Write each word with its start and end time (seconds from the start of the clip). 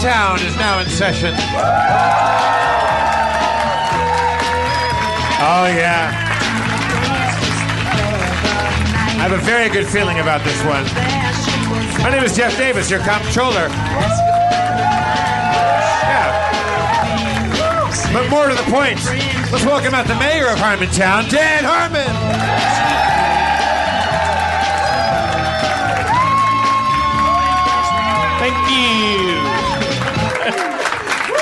Harmontown 0.00 0.40
is 0.46 0.56
now 0.56 0.78
in 0.80 0.88
session. 0.88 1.34
Oh, 5.42 5.66
yeah. 5.76 6.10
I 9.08 9.22
have 9.22 9.32
a 9.32 9.38
very 9.44 9.68
good 9.68 9.86
feeling 9.86 10.20
about 10.20 10.42
this 10.42 10.56
one. 10.64 10.84
My 12.02 12.08
name 12.08 12.24
is 12.24 12.34
Jeff 12.34 12.56
Davis, 12.56 12.88
your 12.90 13.00
comptroller. 13.00 13.68
Yeah. 16.08 16.32
But 18.14 18.30
more 18.30 18.48
to 18.48 18.54
the 18.54 18.70
point, 18.70 19.04
let's 19.52 19.66
welcome 19.66 19.92
out 19.92 20.06
the 20.06 20.16
mayor 20.16 20.48
of 20.48 20.58
Harmontown, 20.58 21.28
Dan 21.28 21.64
Harmon. 21.64 22.08
Thank 28.40 28.56
you. 28.70 29.39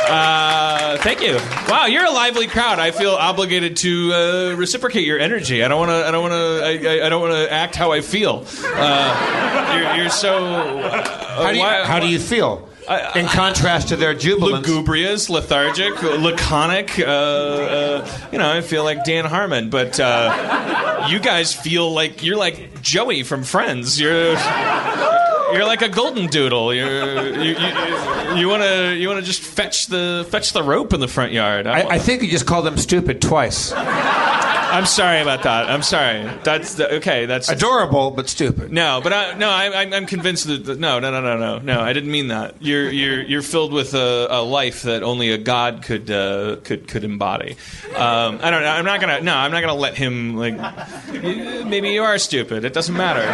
Uh, 0.08 0.96
thank 0.98 1.20
you. 1.22 1.36
Wow, 1.68 1.86
you're 1.86 2.04
a 2.06 2.10
lively 2.10 2.46
crowd. 2.46 2.78
I 2.78 2.90
feel 2.90 3.12
obligated 3.12 3.76
to 3.78 4.12
uh, 4.12 4.54
reciprocate 4.56 5.04
your 5.06 5.18
energy. 5.18 5.62
I 5.62 5.68
don't 5.68 5.78
want 5.78 5.90
to. 5.90 6.06
I 6.06 6.10
don't 6.10 6.22
want 6.22 6.32
to. 6.32 6.88
I, 6.88 7.02
I, 7.02 7.06
I 7.06 7.08
don't 7.08 7.20
want 7.20 7.34
to 7.34 7.52
act 7.52 7.76
how 7.76 7.92
I 7.92 8.00
feel. 8.00 8.44
Uh, 8.64 9.74
you're, 9.78 10.02
you're 10.02 10.10
so. 10.10 10.36
Uh, 10.44 11.42
How 11.44 11.50
do 11.52 11.56
you, 11.56 11.62
why- 11.62 11.84
how 11.84 11.98
do 12.00 12.08
you 12.08 12.18
feel? 12.18 12.68
In 13.14 13.26
contrast 13.26 13.88
to 13.88 13.96
their 13.96 14.14
jubilance. 14.14 14.66
lugubrious, 14.66 15.28
lethargic, 15.28 16.02
laconic. 16.02 16.98
Uh, 16.98 17.02
uh, 17.04 18.18
you 18.32 18.38
know, 18.38 18.50
I 18.50 18.62
feel 18.62 18.82
like 18.82 19.04
Dan 19.04 19.26
Harmon, 19.26 19.68
but 19.68 20.00
uh, 20.00 21.06
you 21.10 21.18
guys 21.18 21.52
feel 21.52 21.92
like 21.92 22.22
you're 22.22 22.38
like 22.38 22.80
Joey 22.80 23.24
from 23.24 23.42
Friends. 23.44 24.00
You're 24.00 24.36
you're 25.52 25.64
like 25.66 25.82
a 25.82 25.88
golden 25.88 26.26
doodle. 26.26 26.72
You're, 26.74 27.34
you 27.42 27.56
you 28.36 28.48
want 28.48 28.62
to 28.62 28.94
you 28.94 29.08
want 29.08 29.20
to 29.20 29.26
just 29.26 29.40
fetch 29.42 29.86
the 29.86 30.26
fetch 30.30 30.52
the 30.52 30.62
rope 30.62 30.92
in 30.92 31.00
the 31.00 31.08
front 31.08 31.32
yard. 31.32 31.66
I, 31.66 31.80
I 31.94 31.98
think 31.98 32.22
you 32.22 32.28
just 32.28 32.46
called 32.46 32.66
them 32.66 32.76
stupid 32.76 33.20
twice. 33.22 33.72
I'm 34.70 34.84
sorry 34.84 35.20
about 35.22 35.44
that. 35.44 35.70
I'm 35.70 35.80
sorry. 35.82 36.30
That's 36.44 36.74
the, 36.74 36.96
okay. 36.96 37.24
That's 37.24 37.48
Adorable, 37.48 38.10
but 38.10 38.28
stupid. 38.28 38.70
no, 38.70 39.00
but 39.02 39.14
I, 39.14 39.32
no, 39.38 39.48
I, 39.48 39.64
I'm- 39.70 39.94
I'm 39.94 40.04
convinced 40.04 40.46
that, 40.46 40.66
that 40.66 40.78
no, 40.78 40.98
no, 41.00 41.10
no, 41.10 41.22
no, 41.22 41.38
no, 41.38 41.58
no. 41.58 41.80
I 41.80 41.94
didn't 41.94 42.10
mean 42.10 42.28
that. 42.28 42.56
You're 42.60 42.90
you're 42.90 43.22
you're 43.22 43.42
filled 43.42 43.72
with 43.72 43.94
a, 43.94 44.26
a 44.28 44.42
life 44.42 44.82
that 44.82 45.02
only 45.02 45.30
a 45.30 45.38
god 45.38 45.82
could 45.82 46.10
uh, 46.10 46.56
could 46.64 46.86
could 46.86 47.02
embody. 47.02 47.56
Um, 47.96 48.40
I 48.42 48.50
don't 48.50 48.62
know. 48.62 48.68
I'm 48.68 48.84
not 48.84 49.00
gonna. 49.00 49.22
No, 49.22 49.34
I'm 49.34 49.52
not 49.52 49.62
gonna 49.62 49.72
let 49.74 49.96
him 49.96 50.36
like. 50.36 50.54
Maybe 51.64 51.88
you 51.90 52.02
are 52.02 52.18
stupid. 52.18 52.66
It 52.66 52.74
doesn't 52.74 52.94
matter. 52.94 53.24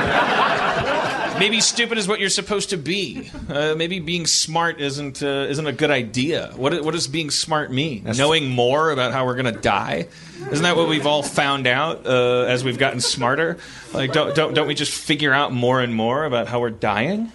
Maybe 1.39 1.61
stupid 1.61 1.99
is 1.99 2.06
what 2.06 2.21
you're 2.21 2.31
supposed 2.31 2.71
to 2.71 2.77
be. 2.77 3.31
Uh, 3.49 3.75
maybe 3.77 3.99
being 3.99 4.27
smart 4.27 4.81
isn't 4.81 5.22
uh, 5.22 5.47
isn't 5.49 5.67
a 5.67 5.72
good 5.72 5.91
idea. 5.91 6.53
What 6.56 6.83
what 6.84 6.93
does 6.93 7.06
being 7.06 7.31
smart 7.31 7.72
mean? 7.72 8.05
Knowing 8.17 8.49
more 8.49 8.91
about 8.91 9.12
how 9.12 9.27
we're 9.27 9.34
gonna 9.34 9.53
die. 9.53 10.06
Isn't 10.50 10.62
that 10.62 10.77
what 10.77 10.89
we've 10.89 11.06
all 11.06 11.23
found 11.23 11.67
out 11.67 12.06
uh, 12.06 12.43
as 12.43 12.65
we've 12.65 12.78
gotten 12.78 13.00
smarter? 13.00 13.59
Like, 13.93 14.12
don't, 14.12 14.34
don't 14.34 14.55
don't 14.55 14.67
we 14.67 14.75
just 14.75 14.93
figure 14.93 15.33
out 15.33 15.53
more 15.53 15.81
and 15.81 15.94
more 15.94 16.25
about 16.25 16.49
how 16.49 16.61
we're 16.61 16.71
dying? 16.71 17.33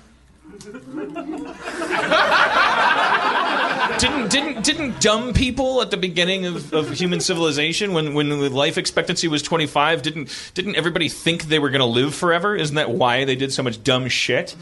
Didn't 3.97 4.29
didn't 4.29 4.63
didn't 4.63 5.01
dumb 5.01 5.33
people 5.33 5.81
at 5.81 5.91
the 5.91 5.97
beginning 5.97 6.45
of, 6.45 6.73
of 6.73 6.91
human 6.91 7.19
civilization 7.19 7.93
when 7.93 8.13
when 8.13 8.29
the 8.29 8.49
life 8.49 8.77
expectancy 8.77 9.27
was 9.27 9.41
25 9.41 10.01
didn't 10.01 10.51
didn't 10.53 10.75
everybody 10.75 11.09
think 11.09 11.43
they 11.43 11.59
were 11.59 11.69
going 11.69 11.79
to 11.79 11.85
live 11.85 12.13
forever? 12.13 12.55
Isn't 12.55 12.75
that 12.75 12.91
why 12.91 13.25
they 13.25 13.35
did 13.35 13.51
so 13.51 13.63
much 13.63 13.83
dumb 13.83 14.07
shit? 14.07 14.55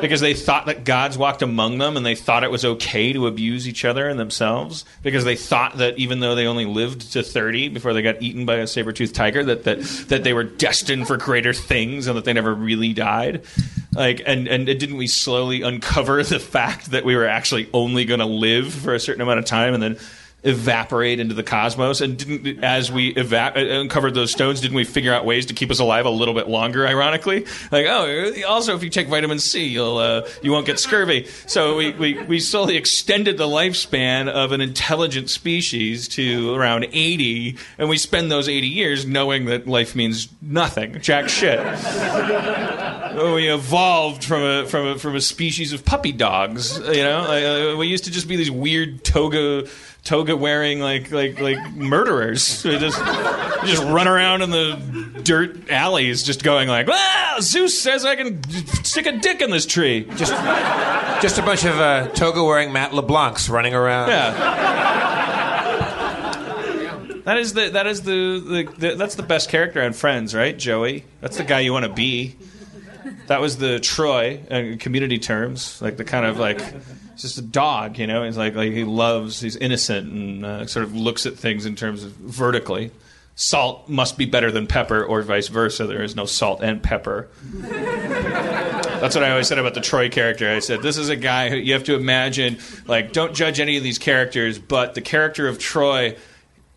Because 0.00 0.20
they 0.20 0.34
thought 0.34 0.66
that 0.66 0.84
gods 0.84 1.18
walked 1.18 1.42
among 1.42 1.78
them 1.78 1.96
and 1.96 2.06
they 2.06 2.14
thought 2.14 2.44
it 2.44 2.50
was 2.50 2.64
okay 2.64 3.12
to 3.12 3.26
abuse 3.26 3.68
each 3.68 3.84
other 3.84 4.08
and 4.08 4.18
themselves? 4.18 4.84
Because 5.02 5.24
they 5.24 5.36
thought 5.36 5.78
that 5.78 5.98
even 5.98 6.20
though 6.20 6.34
they 6.34 6.46
only 6.46 6.66
lived 6.66 7.12
to 7.12 7.22
30 7.22 7.68
before 7.68 7.92
they 7.92 8.02
got 8.02 8.22
eaten 8.22 8.46
by 8.46 8.56
a 8.56 8.66
saber-toothed 8.66 9.14
tiger 9.14 9.44
that 9.44 9.64
that 9.64 9.80
that 10.08 10.24
they 10.24 10.32
were 10.32 10.44
destined 10.44 11.06
for 11.06 11.16
greater 11.16 11.52
things 11.52 12.06
and 12.06 12.16
that 12.16 12.24
they 12.24 12.32
never 12.32 12.54
really 12.54 12.92
died? 12.92 13.44
Like 13.94 14.22
and 14.26 14.46
and 14.48 14.66
didn't 14.66 14.96
we 14.96 15.06
slowly 15.06 15.62
uncover 15.62 16.22
the 16.22 16.38
fact 16.38 16.92
that 16.92 17.04
we 17.04 17.16
were 17.16 17.26
actually 17.26 17.68
only 17.72 18.04
going 18.04 18.20
to 18.20 18.26
live 18.38 18.72
for 18.72 18.94
a 18.94 19.00
certain 19.00 19.22
amount 19.22 19.38
of 19.38 19.44
time 19.44 19.74
and 19.74 19.82
then 19.82 19.98
evaporate 20.44 21.18
into 21.18 21.34
the 21.34 21.42
cosmos. 21.42 22.00
And 22.00 22.16
didn't 22.16 22.62
as 22.62 22.92
we 22.92 23.14
uh, 23.16 23.52
uncovered 23.54 24.14
those 24.14 24.30
stones 24.30 24.60
didn't 24.60 24.76
we 24.76 24.84
figure 24.84 25.12
out 25.12 25.24
ways 25.24 25.46
to 25.46 25.54
keep 25.54 25.70
us 25.70 25.80
alive 25.80 26.06
a 26.06 26.10
little 26.10 26.34
bit 26.34 26.48
longer 26.48 26.86
ironically? 26.86 27.44
Like 27.72 27.86
oh 27.86 28.32
also 28.46 28.76
if 28.76 28.82
you 28.84 28.90
take 28.90 29.08
vitamin 29.08 29.40
c 29.40 29.64
you'll 29.64 29.98
uh, 29.98 30.28
you 30.42 30.52
won't 30.52 30.66
get 30.66 30.78
scurvy. 30.78 31.26
So 31.46 31.76
we, 31.76 31.92
we 31.92 32.22
we 32.24 32.40
slowly 32.40 32.76
extended 32.76 33.36
the 33.36 33.48
lifespan 33.48 34.28
of 34.28 34.52
an 34.52 34.60
intelligent 34.60 35.28
species 35.28 36.06
to 36.08 36.54
around 36.54 36.86
80 36.92 37.56
and 37.78 37.88
we 37.88 37.98
spend 37.98 38.30
those 38.30 38.48
80 38.48 38.68
years 38.68 39.06
knowing 39.06 39.46
that 39.46 39.66
life 39.66 39.96
means 39.96 40.28
nothing 40.40 41.00
jack 41.00 41.28
shit 41.28 41.58
we 43.34 43.48
evolved 43.48 44.24
from 44.24 44.42
a 44.42 44.66
from 44.66 44.86
a 44.86 44.98
from 44.98 45.16
a 45.16 45.20
species 45.20 45.72
of 45.72 45.84
puppy 45.84 46.12
dogs. 46.12 46.78
You 46.78 47.02
know, 47.02 47.76
we 47.78 47.86
used 47.86 48.04
to 48.04 48.10
just 48.10 48.28
be 48.28 48.36
these 48.36 48.50
weird 48.50 49.04
toga 49.04 49.68
toga 50.04 50.36
wearing 50.36 50.80
like 50.80 51.10
like 51.10 51.40
like 51.40 51.72
murderers. 51.74 52.64
We 52.64 52.78
just 52.78 52.98
we 52.98 53.68
just 53.68 53.82
run 53.84 54.08
around 54.08 54.42
in 54.42 54.50
the 54.50 55.20
dirt 55.22 55.70
alleys, 55.70 56.22
just 56.22 56.42
going 56.42 56.68
like, 56.68 56.88
"Ah, 56.88 57.38
Zeus 57.40 57.80
says 57.80 58.04
I 58.04 58.16
can 58.16 58.42
stick 58.84 59.06
a 59.06 59.18
dick 59.18 59.40
in 59.40 59.50
this 59.50 59.66
tree." 59.66 60.04
Just, 60.16 60.32
just 61.22 61.38
a 61.38 61.42
bunch 61.42 61.64
of 61.64 61.78
uh, 61.78 62.08
toga-wearing 62.08 62.72
Matt 62.72 62.92
LeBlancs 62.92 63.50
running 63.50 63.74
around. 63.74 64.08
Yeah. 64.08 64.68
That 67.24 67.36
is 67.36 67.52
the 67.52 67.68
that 67.68 67.86
is 67.86 68.00
the, 68.02 68.40
the, 68.40 68.72
the 68.78 68.94
that's 68.94 69.14
the 69.16 69.22
best 69.22 69.50
character 69.50 69.82
on 69.82 69.92
Friends, 69.92 70.34
right? 70.34 70.56
Joey. 70.56 71.04
That's 71.20 71.36
the 71.36 71.44
guy 71.44 71.60
you 71.60 71.74
want 71.74 71.84
to 71.84 71.92
be. 71.92 72.36
That 73.28 73.40
was 73.40 73.58
the 73.58 73.78
Troy 73.78 74.40
in 74.50 74.78
community 74.78 75.18
terms, 75.18 75.80
like 75.80 75.96
the 75.96 76.04
kind 76.04 76.26
of 76.26 76.38
like 76.38 76.58
just 77.16 77.38
a 77.38 77.42
dog, 77.42 77.98
you 77.98 78.06
know. 78.06 78.24
He's 78.24 78.36
like 78.36 78.54
like 78.54 78.72
he 78.72 78.84
loves, 78.84 79.40
he's 79.40 79.56
innocent 79.56 80.10
and 80.10 80.46
uh, 80.46 80.66
sort 80.66 80.84
of 80.84 80.94
looks 80.94 81.26
at 81.26 81.34
things 81.34 81.66
in 81.66 81.76
terms 81.76 82.04
of 82.04 82.12
vertically. 82.12 82.90
Salt 83.34 83.88
must 83.88 84.18
be 84.18 84.24
better 84.24 84.50
than 84.50 84.66
pepper, 84.66 85.04
or 85.04 85.22
vice 85.22 85.46
versa. 85.46 85.86
There 85.86 86.02
is 86.02 86.16
no 86.16 86.24
salt 86.24 86.60
and 86.60 86.82
pepper. 86.82 87.28
That's 88.98 89.14
what 89.14 89.22
I 89.22 89.30
always 89.30 89.46
said 89.46 89.60
about 89.60 89.74
the 89.74 89.80
Troy 89.80 90.08
character. 90.08 90.50
I 90.50 90.58
said, 90.58 90.82
this 90.82 90.98
is 90.98 91.08
a 91.08 91.14
guy 91.14 91.48
who 91.48 91.54
you 91.54 91.74
have 91.74 91.84
to 91.84 91.94
imagine, 91.94 92.58
like, 92.88 93.12
don't 93.12 93.32
judge 93.34 93.60
any 93.60 93.76
of 93.76 93.84
these 93.84 93.98
characters, 93.98 94.58
but 94.58 94.94
the 94.94 95.00
character 95.00 95.46
of 95.46 95.60
Troy 95.60 96.16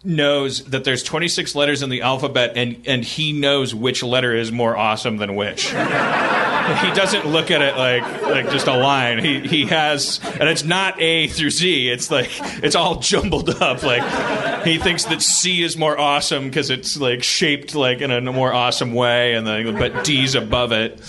knows 0.03 0.63
that 0.65 0.83
there's 0.83 1.03
26 1.03 1.55
letters 1.55 1.81
in 1.83 1.89
the 1.89 2.01
alphabet 2.01 2.53
and, 2.55 2.83
and 2.87 3.03
he 3.03 3.33
knows 3.33 3.73
which 3.75 4.03
letter 4.03 4.35
is 4.35 4.51
more 4.51 4.75
awesome 4.75 5.17
than 5.17 5.35
which. 5.35 5.65
he 5.65 6.91
doesn't 6.93 7.25
look 7.27 7.51
at 7.51 7.61
it 7.61 7.75
like 7.75 8.21
like 8.23 8.49
just 8.51 8.67
a 8.67 8.75
line. 8.75 9.19
He 9.19 9.39
he 9.41 9.65
has 9.65 10.19
and 10.23 10.47
it's 10.49 10.63
not 10.63 11.01
A 11.01 11.27
through 11.27 11.49
Z. 11.49 11.89
It's 11.89 12.09
like 12.09 12.29
it's 12.63 12.75
all 12.75 12.99
jumbled 12.99 13.49
up. 13.49 13.83
Like 13.83 14.63
he 14.63 14.77
thinks 14.77 15.05
that 15.05 15.21
C 15.21 15.63
is 15.63 15.77
more 15.77 15.97
awesome 15.97 16.45
because 16.45 16.69
it's 16.69 16.97
like 16.97 17.23
shaped 17.23 17.75
like 17.75 18.01
in 18.01 18.11
a 18.11 18.21
more 18.31 18.53
awesome 18.53 18.93
way, 18.93 19.33
and 19.33 19.45
then 19.45 19.77
but 19.77 20.03
D's 20.03 20.35
above 20.35 20.71
it. 20.71 21.01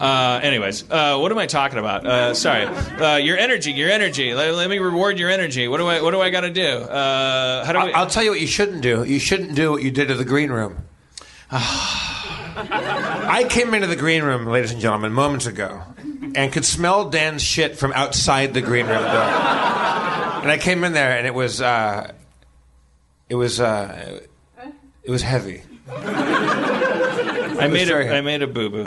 Uh, 0.00 0.40
anyways, 0.42 0.90
uh, 0.90 1.18
what 1.18 1.30
am 1.30 1.36
I 1.36 1.46
talking 1.46 1.78
about? 1.78 2.06
Uh, 2.06 2.32
sorry, 2.32 2.64
uh, 2.64 3.16
your 3.16 3.36
energy, 3.36 3.72
your 3.72 3.90
energy. 3.90 4.32
Let, 4.32 4.54
let 4.54 4.70
me 4.70 4.78
reward 4.78 5.18
your 5.18 5.28
energy. 5.28 5.68
What 5.68 5.76
do 5.76 5.86
I 5.86 6.00
what 6.00 6.12
do 6.12 6.22
I 6.22 6.30
got 6.30 6.40
to 6.40 6.50
do? 6.50 6.66
Uh, 6.66 7.64
how 7.66 7.72
do 7.72 7.78
I'll, 7.78 7.86
we? 7.86 7.92
I'll 7.92 8.06
tell 8.06 8.22
you 8.22 8.30
what 8.30 8.40
you 8.40 8.46
shouldn't 8.46 8.80
do. 8.80 9.04
You 9.04 9.18
shouldn't 9.18 9.54
do 9.54 9.72
what 9.72 9.82
you 9.82 9.90
did 9.90 10.08
to 10.08 10.14
the 10.14 10.24
green 10.24 10.50
room. 10.50 10.86
I 11.52 13.46
came 13.50 13.74
into 13.74 13.88
the 13.88 13.96
green 13.96 14.22
room, 14.22 14.46
ladies 14.46 14.72
and 14.72 14.80
gentlemen, 14.80 15.12
moments 15.12 15.44
ago, 15.44 15.82
and 16.34 16.50
could 16.50 16.64
smell 16.64 17.10
Dan's 17.10 17.42
shit 17.42 17.76
from 17.76 17.92
outside 17.92 18.54
the 18.54 18.62
green 18.62 18.86
room 18.86 19.02
door. 19.02 19.06
And 20.42 20.50
I 20.50 20.56
came 20.58 20.82
in 20.84 20.94
there, 20.94 21.18
and 21.18 21.26
it 21.26 21.34
was, 21.34 21.60
uh, 21.60 22.12
it 23.28 23.34
was, 23.34 23.60
uh, 23.60 24.20
it 25.02 25.10
was 25.10 25.22
heavy. 25.22 25.62
I 27.60 27.68
made 27.68 27.90
a 27.90 28.16
I 28.16 28.20
made 28.20 28.42
a 28.42 28.46
boo 28.46 28.70
boo. 28.70 28.84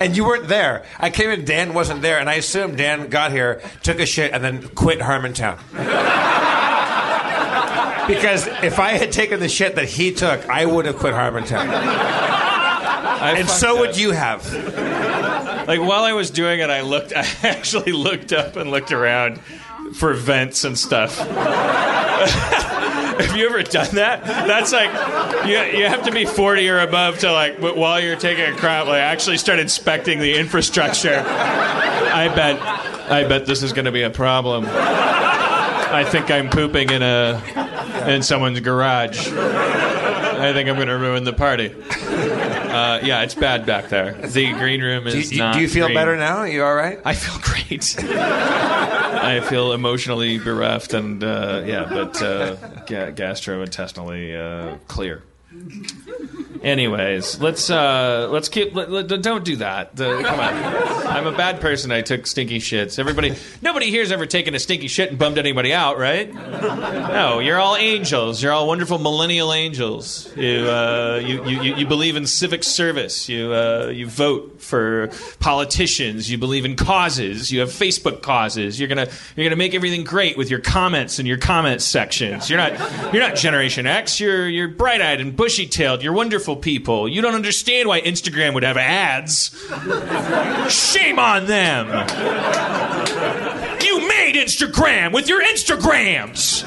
And 0.00 0.16
you 0.16 0.24
weren't 0.24 0.48
there. 0.48 0.86
I 0.98 1.10
came 1.10 1.28
in, 1.28 1.44
Dan 1.44 1.74
wasn't 1.74 2.00
there, 2.00 2.18
and 2.18 2.30
I 2.30 2.34
assumed 2.34 2.78
Dan 2.78 3.08
got 3.08 3.32
here, 3.32 3.60
took 3.82 4.00
a 4.00 4.06
shit, 4.06 4.32
and 4.32 4.42
then 4.42 4.66
quit 4.68 4.98
Harmontown. 4.98 5.58
because 8.08 8.46
if 8.62 8.78
I 8.78 8.92
had 8.92 9.12
taken 9.12 9.40
the 9.40 9.48
shit 9.48 9.74
that 9.74 9.84
he 9.84 10.12
took, 10.12 10.48
I 10.48 10.64
would 10.64 10.86
have 10.86 10.96
quit 10.96 11.12
Harmontown. 11.12 11.68
And 13.20 13.48
so 13.48 13.80
would 13.80 13.98
you 13.98 14.12
have. 14.12 14.50
Like 15.68 15.80
while 15.80 16.04
I 16.04 16.14
was 16.14 16.30
doing 16.30 16.60
it, 16.60 16.70
I 16.70 16.80
looked. 16.80 17.12
I 17.16 17.26
actually 17.42 17.92
looked 17.92 18.32
up 18.32 18.56
and 18.56 18.70
looked 18.70 18.92
around 18.92 19.38
for 19.94 20.14
vents 20.14 20.64
and 20.64 20.78
stuff. 20.78 21.20
have 23.26 23.36
you 23.36 23.46
ever 23.46 23.62
done 23.62 23.94
that? 23.94 24.24
That's 24.24 24.72
like 24.72 24.90
you, 25.46 25.80
you 25.80 25.86
have 25.86 26.04
to 26.04 26.12
be 26.12 26.24
40 26.24 26.68
or 26.68 26.80
above 26.80 27.18
to 27.20 27.32
like 27.32 27.58
while 27.58 28.00
you're 28.00 28.16
taking 28.16 28.44
a 28.44 28.56
crap, 28.56 28.86
like 28.86 29.00
actually 29.00 29.38
start 29.38 29.58
inspecting 29.58 30.18
the 30.18 30.36
infrastructure. 30.36 31.22
I 31.26 32.28
bet. 32.34 32.60
I 33.10 33.24
bet 33.24 33.44
this 33.44 33.62
is 33.62 33.72
going 33.72 33.86
to 33.86 33.92
be 33.92 34.02
a 34.02 34.10
problem. 34.10 34.64
I 34.68 36.04
think 36.08 36.30
I'm 36.30 36.48
pooping 36.48 36.90
in 36.90 37.02
a 37.02 37.42
in 38.06 38.22
someone's 38.22 38.60
garage. 38.60 39.28
I 40.40 40.52
think 40.52 40.68
I'm 40.68 40.76
going 40.76 40.88
to 40.88 40.98
ruin 40.98 41.24
the 41.24 41.32
party. 41.32 41.74
Uh, 42.70 43.00
yeah, 43.02 43.22
it's 43.22 43.34
bad 43.34 43.66
back 43.66 43.88
there. 43.88 44.12
The 44.12 44.52
green 44.52 44.80
room 44.80 45.08
is 45.08 45.28
Do 45.30 45.34
you, 45.34 45.40
not. 45.42 45.54
do 45.54 45.60
you 45.60 45.66
feel 45.66 45.86
green. 45.86 45.96
better 45.96 46.16
now? 46.16 46.44
You 46.44 46.62
all 46.62 46.72
right? 46.76 47.00
I 47.04 47.14
feel 47.14 47.36
great. 47.42 47.96
I 48.08 49.40
feel 49.40 49.72
emotionally 49.72 50.38
bereft 50.38 50.94
and 50.94 51.22
uh, 51.24 51.64
yeah, 51.66 51.86
but 51.90 52.22
uh, 52.22 52.54
ga- 52.86 53.10
gastrointestinally 53.10 54.36
uh, 54.36 54.78
clear. 54.86 55.24
Anyways, 56.62 57.40
let's 57.40 57.70
uh, 57.70 58.28
let's 58.30 58.48
keep. 58.50 58.74
Let, 58.74 58.90
let- 58.90 59.08
don't 59.22 59.44
do 59.44 59.56
that. 59.56 59.96
The- 59.96 60.22
come 60.22 60.38
on, 60.38 60.54
I'm 61.06 61.26
a 61.26 61.32
bad 61.32 61.60
person. 61.60 61.90
I 61.90 62.02
took 62.02 62.26
stinky 62.26 62.58
shits. 62.58 62.98
Everybody, 62.98 63.34
nobody 63.62 63.90
here's 63.90 64.12
ever 64.12 64.26
taken 64.26 64.54
a 64.54 64.58
stinky 64.58 64.86
shit 64.86 65.08
and 65.08 65.18
bummed 65.18 65.38
anybody 65.38 65.72
out, 65.72 65.98
right? 65.98 66.32
No, 66.32 67.38
you're 67.40 67.58
all 67.58 67.76
angels. 67.76 68.42
You're 68.42 68.52
all 68.52 68.66
wonderful 68.68 68.98
millennial 68.98 69.52
angels. 69.54 70.30
You 70.36 70.68
uh, 70.68 71.20
you, 71.24 71.44
you 71.48 71.74
you 71.76 71.86
believe 71.86 72.14
in 72.16 72.26
civic 72.26 72.62
service. 72.62 73.28
You 73.28 73.52
uh, 73.52 73.90
you 73.92 74.06
vote 74.06 74.60
for 74.60 75.08
politicians. 75.40 76.30
You 76.30 76.36
believe 76.36 76.64
in 76.66 76.76
causes. 76.76 77.50
You 77.50 77.60
have 77.60 77.70
Facebook 77.70 78.20
causes. 78.22 78.78
You're 78.78 78.88
gonna 78.88 79.08
you're 79.34 79.46
gonna 79.46 79.56
make 79.56 79.74
everything 79.74 80.04
great 80.04 80.36
with 80.36 80.50
your 80.50 80.60
comments 80.60 81.18
and 81.18 81.26
your 81.26 81.38
comment 81.38 81.80
sections. 81.80 82.50
You're 82.50 82.58
not 82.58 83.14
you're 83.14 83.22
not 83.26 83.34
Generation 83.36 83.86
X. 83.86 84.20
You're 84.20 84.46
you're 84.46 84.68
bright 84.68 85.00
eyed 85.00 85.20
and 85.22 85.34
bushy 85.40 85.66
tailed. 85.66 86.02
You're 86.02 86.12
wonderful 86.12 86.54
people. 86.54 87.08
You 87.08 87.22
don't 87.22 87.34
understand 87.34 87.88
why 87.88 88.02
Instagram 88.02 88.52
would 88.52 88.62
have 88.62 88.76
ads. 88.76 89.50
Shame 90.70 91.18
on 91.18 91.46
them. 91.46 91.86
You 93.82 94.06
made 94.06 94.34
Instagram 94.34 95.14
with 95.14 95.28
your 95.30 95.42
Instagrams. 95.42 96.62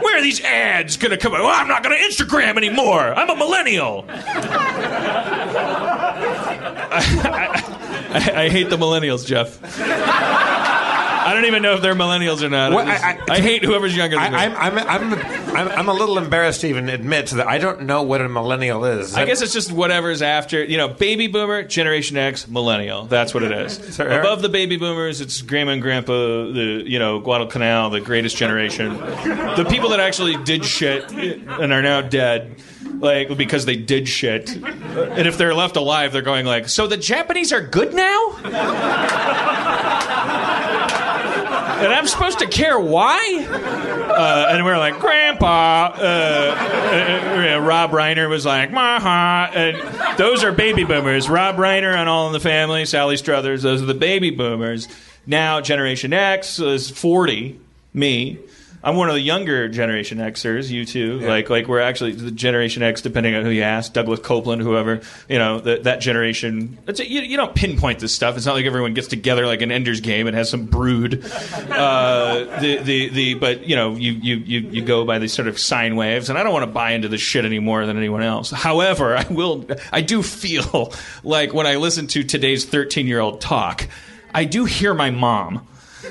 Where 0.00 0.16
are 0.18 0.22
these 0.22 0.40
ads 0.44 0.96
gonna 0.96 1.16
come? 1.16 1.32
Oh, 1.34 1.48
I'm 1.50 1.66
not 1.66 1.82
gonna 1.82 1.96
Instagram 1.96 2.56
anymore. 2.56 3.12
I'm 3.12 3.28
a 3.28 3.34
millennial. 3.34 4.04
I, 4.08 4.14
I, 8.34 8.42
I 8.44 8.48
hate 8.50 8.70
the 8.70 8.76
millennials, 8.76 9.26
Jeff. 9.26 9.58
I 9.80 11.32
don't 11.34 11.46
even 11.46 11.60
know 11.62 11.74
if 11.74 11.82
they're 11.82 11.96
millennials 11.96 12.40
or 12.40 12.48
not. 12.50 12.70
I, 12.72 12.74
Well, 12.76 12.86
just- 12.86 13.02
I- 13.04 13.10
I- 13.10 13.34
I 13.34 13.40
hate 13.40 13.64
whoever's 13.64 13.96
younger 13.96 14.14
than 14.16 14.30
me. 14.32 14.38
I'm, 14.38 14.54
I'm, 14.56 14.78
I'm, 14.78 15.43
I'm, 15.54 15.68
I'm 15.68 15.88
a 15.88 15.92
little 15.92 16.18
embarrassed 16.18 16.62
to 16.62 16.68
even 16.68 16.88
admit 16.88 17.30
that 17.30 17.46
I 17.46 17.58
don't 17.58 17.82
know 17.82 18.02
what 18.02 18.20
a 18.20 18.28
millennial 18.28 18.84
is. 18.84 19.14
I 19.14 19.24
guess 19.24 19.40
it's 19.42 19.52
just 19.52 19.72
whatever's 19.72 20.22
after, 20.22 20.62
you 20.64 20.76
know, 20.76 20.88
baby 20.88 21.26
boomer, 21.26 21.62
Generation 21.62 22.16
X, 22.16 22.48
millennial. 22.48 23.06
That's 23.06 23.34
what 23.34 23.42
it 23.42 23.52
is. 23.52 23.98
Above 24.00 24.42
the 24.42 24.48
baby 24.48 24.76
boomers, 24.76 25.20
it's 25.20 25.42
grandma 25.42 25.72
and 25.72 25.82
grandpa, 25.82 26.12
the 26.12 26.82
you 26.86 26.98
know 26.98 27.20
Guadalcanal, 27.20 27.90
the 27.90 28.00
greatest 28.00 28.36
generation. 28.36 28.96
The 28.96 29.66
people 29.68 29.90
that 29.90 30.00
actually 30.00 30.36
did 30.44 30.64
shit 30.64 31.10
and 31.12 31.72
are 31.72 31.82
now 31.82 32.00
dead, 32.00 32.56
like 32.98 33.36
because 33.36 33.64
they 33.64 33.76
did 33.76 34.08
shit. 34.08 34.50
And 34.54 35.26
if 35.26 35.38
they're 35.38 35.54
left 35.54 35.76
alive, 35.76 36.12
they're 36.12 36.22
going 36.22 36.46
like, 36.46 36.68
so 36.68 36.86
the 36.86 36.96
Japanese 36.96 37.52
are 37.52 37.60
good 37.60 37.94
now. 37.94 38.38
And 41.74 41.92
I'm 41.92 42.06
supposed 42.06 42.38
to 42.38 42.46
care 42.46 42.78
why? 42.80 43.18
Uh, 44.14 44.46
and 44.50 44.64
we're 44.64 44.78
like, 44.78 44.98
Grandpa. 45.00 45.94
Uh, 45.96 46.00
uh, 46.00 47.54
uh, 47.56 47.60
Rob 47.60 47.90
Reiner 47.90 48.28
was 48.28 48.46
like, 48.46 48.70
Maha. 48.70 49.50
And 49.54 50.18
those 50.18 50.44
are 50.44 50.52
baby 50.52 50.84
boomers. 50.84 51.28
Rob 51.28 51.56
Reiner 51.56 51.96
on 51.96 52.08
All 52.08 52.26
in 52.28 52.32
the 52.32 52.40
Family, 52.40 52.84
Sally 52.84 53.16
Struthers, 53.16 53.62
those 53.62 53.82
are 53.82 53.86
the 53.86 53.94
baby 53.94 54.30
boomers. 54.30 54.88
Now, 55.26 55.60
Generation 55.60 56.12
X 56.12 56.58
is 56.60 56.90
40, 56.90 57.58
me. 57.92 58.38
I'm 58.84 58.96
one 58.96 59.08
of 59.08 59.14
the 59.14 59.20
younger 59.22 59.66
Generation 59.66 60.18
Xers, 60.18 60.70
you 60.70 60.84
too. 60.84 61.18
Like, 61.20 61.48
like 61.48 61.68
we're 61.68 61.80
actually 61.80 62.12
the 62.12 62.30
Generation 62.30 62.82
X, 62.82 63.00
depending 63.00 63.34
on 63.34 63.42
who 63.42 63.48
you 63.48 63.62
ask, 63.62 63.94
Douglas 63.94 64.20
Coupland, 64.20 64.60
whoever, 64.60 65.00
you 65.26 65.38
know, 65.38 65.58
that, 65.60 65.84
that 65.84 66.00
generation. 66.02 66.76
It's 66.86 67.00
a, 67.00 67.10
you, 67.10 67.22
you 67.22 67.38
don't 67.38 67.54
pinpoint 67.54 68.00
this 68.00 68.14
stuff. 68.14 68.36
It's 68.36 68.44
not 68.44 68.52
like 68.52 68.66
everyone 68.66 68.92
gets 68.92 69.08
together 69.08 69.46
like 69.46 69.62
an 69.62 69.72
Ender's 69.72 70.02
Game 70.02 70.26
and 70.26 70.36
has 70.36 70.50
some 70.50 70.66
brood. 70.66 71.24
Uh, 71.74 72.60
the, 72.60 72.78
the, 72.78 73.08
the, 73.08 73.34
but 73.34 73.66
you 73.66 73.74
know, 73.74 73.96
you, 73.96 74.12
you, 74.12 74.36
you, 74.36 74.60
you 74.60 74.82
go 74.82 75.04
by 75.04 75.18
these 75.18 75.32
sort 75.32 75.48
of 75.48 75.58
sine 75.58 75.96
waves, 75.96 76.28
and 76.28 76.38
I 76.38 76.42
don't 76.42 76.52
want 76.52 76.62
to 76.62 76.70
buy 76.70 76.92
into 76.92 77.08
this 77.08 77.20
shit 77.20 77.44
any 77.44 77.58
more 77.58 77.84
than 77.86 77.96
anyone 77.96 78.22
else. 78.22 78.50
However, 78.50 79.16
I 79.16 79.26
will, 79.28 79.66
I 79.92 80.00
do 80.00 80.22
feel 80.22 80.92
like 81.24 81.52
when 81.52 81.66
I 81.66 81.76
listen 81.76 82.06
to 82.08 82.22
today's 82.22 82.64
13 82.64 83.06
year 83.06 83.20
old 83.20 83.40
talk, 83.40 83.88
I 84.34 84.44
do 84.44 84.64
hear 84.64 84.94
my 84.94 85.10
mom. 85.10 85.66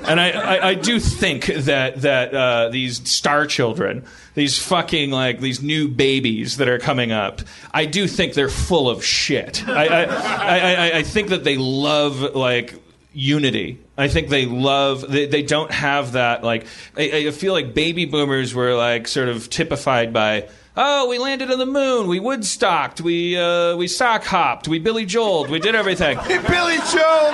And 0.06 0.20
I, 0.20 0.32
I, 0.32 0.68
I 0.70 0.74
do 0.76 1.00
think 1.00 1.46
that 1.46 2.02
that 2.02 2.34
uh, 2.34 2.70
these 2.70 3.08
star 3.10 3.46
children, 3.46 4.06
these 4.34 4.60
fucking 4.60 5.12
like 5.12 5.40
these 5.40 5.62
new 5.62 5.88
babies 5.88 6.58
that 6.58 6.68
are 6.68 6.80
coming 6.80 7.12
up, 7.12 7.42
I 7.74 7.86
do 7.86 8.08
think 8.08 8.34
they're 8.34 8.50
full 8.50 8.90
of 8.90 9.04
shit. 9.04 9.68
I, 9.68 9.88
I, 9.88 10.04
I, 10.04 10.98
I, 10.98 11.04
think 11.04 11.30
that 11.30 11.44
they 11.44 11.58
love 11.58 12.36
like 12.36 12.76
unity. 13.14 13.80
I 13.98 14.08
think 14.08 14.30
they 14.30 14.46
love. 14.46 15.10
They, 15.10 15.28
they 15.28 15.44
don't 15.44 15.72
have 15.72 16.14
that 16.14 16.44
like. 16.44 16.66
I, 16.98 17.28
I 17.28 17.32
feel 17.32 17.54
like 17.54 17.74
baby 17.74 18.06
boomers 18.06 18.54
were 18.54 18.76
like 18.76 19.08
sort 19.08 19.30
of 19.30 19.50
typified 19.50 20.14
by. 20.14 20.50
Oh, 20.76 21.08
we 21.08 21.20
landed 21.20 21.52
on 21.52 21.60
the 21.60 21.68
moon. 21.68 22.08
We 22.08 22.20
woodstocked. 22.20 23.00
We 23.00 23.38
uh, 23.38 23.76
we 23.78 23.88
sock 23.88 24.24
hopped. 24.24 24.68
We 24.68 24.80
Billy 24.80 25.06
Joeled. 25.06 25.50
We 25.52 25.60
did 25.60 25.76
everything. 25.76 26.18
He 26.20 26.38
Billy 26.50 26.78
Joel. 26.92 27.34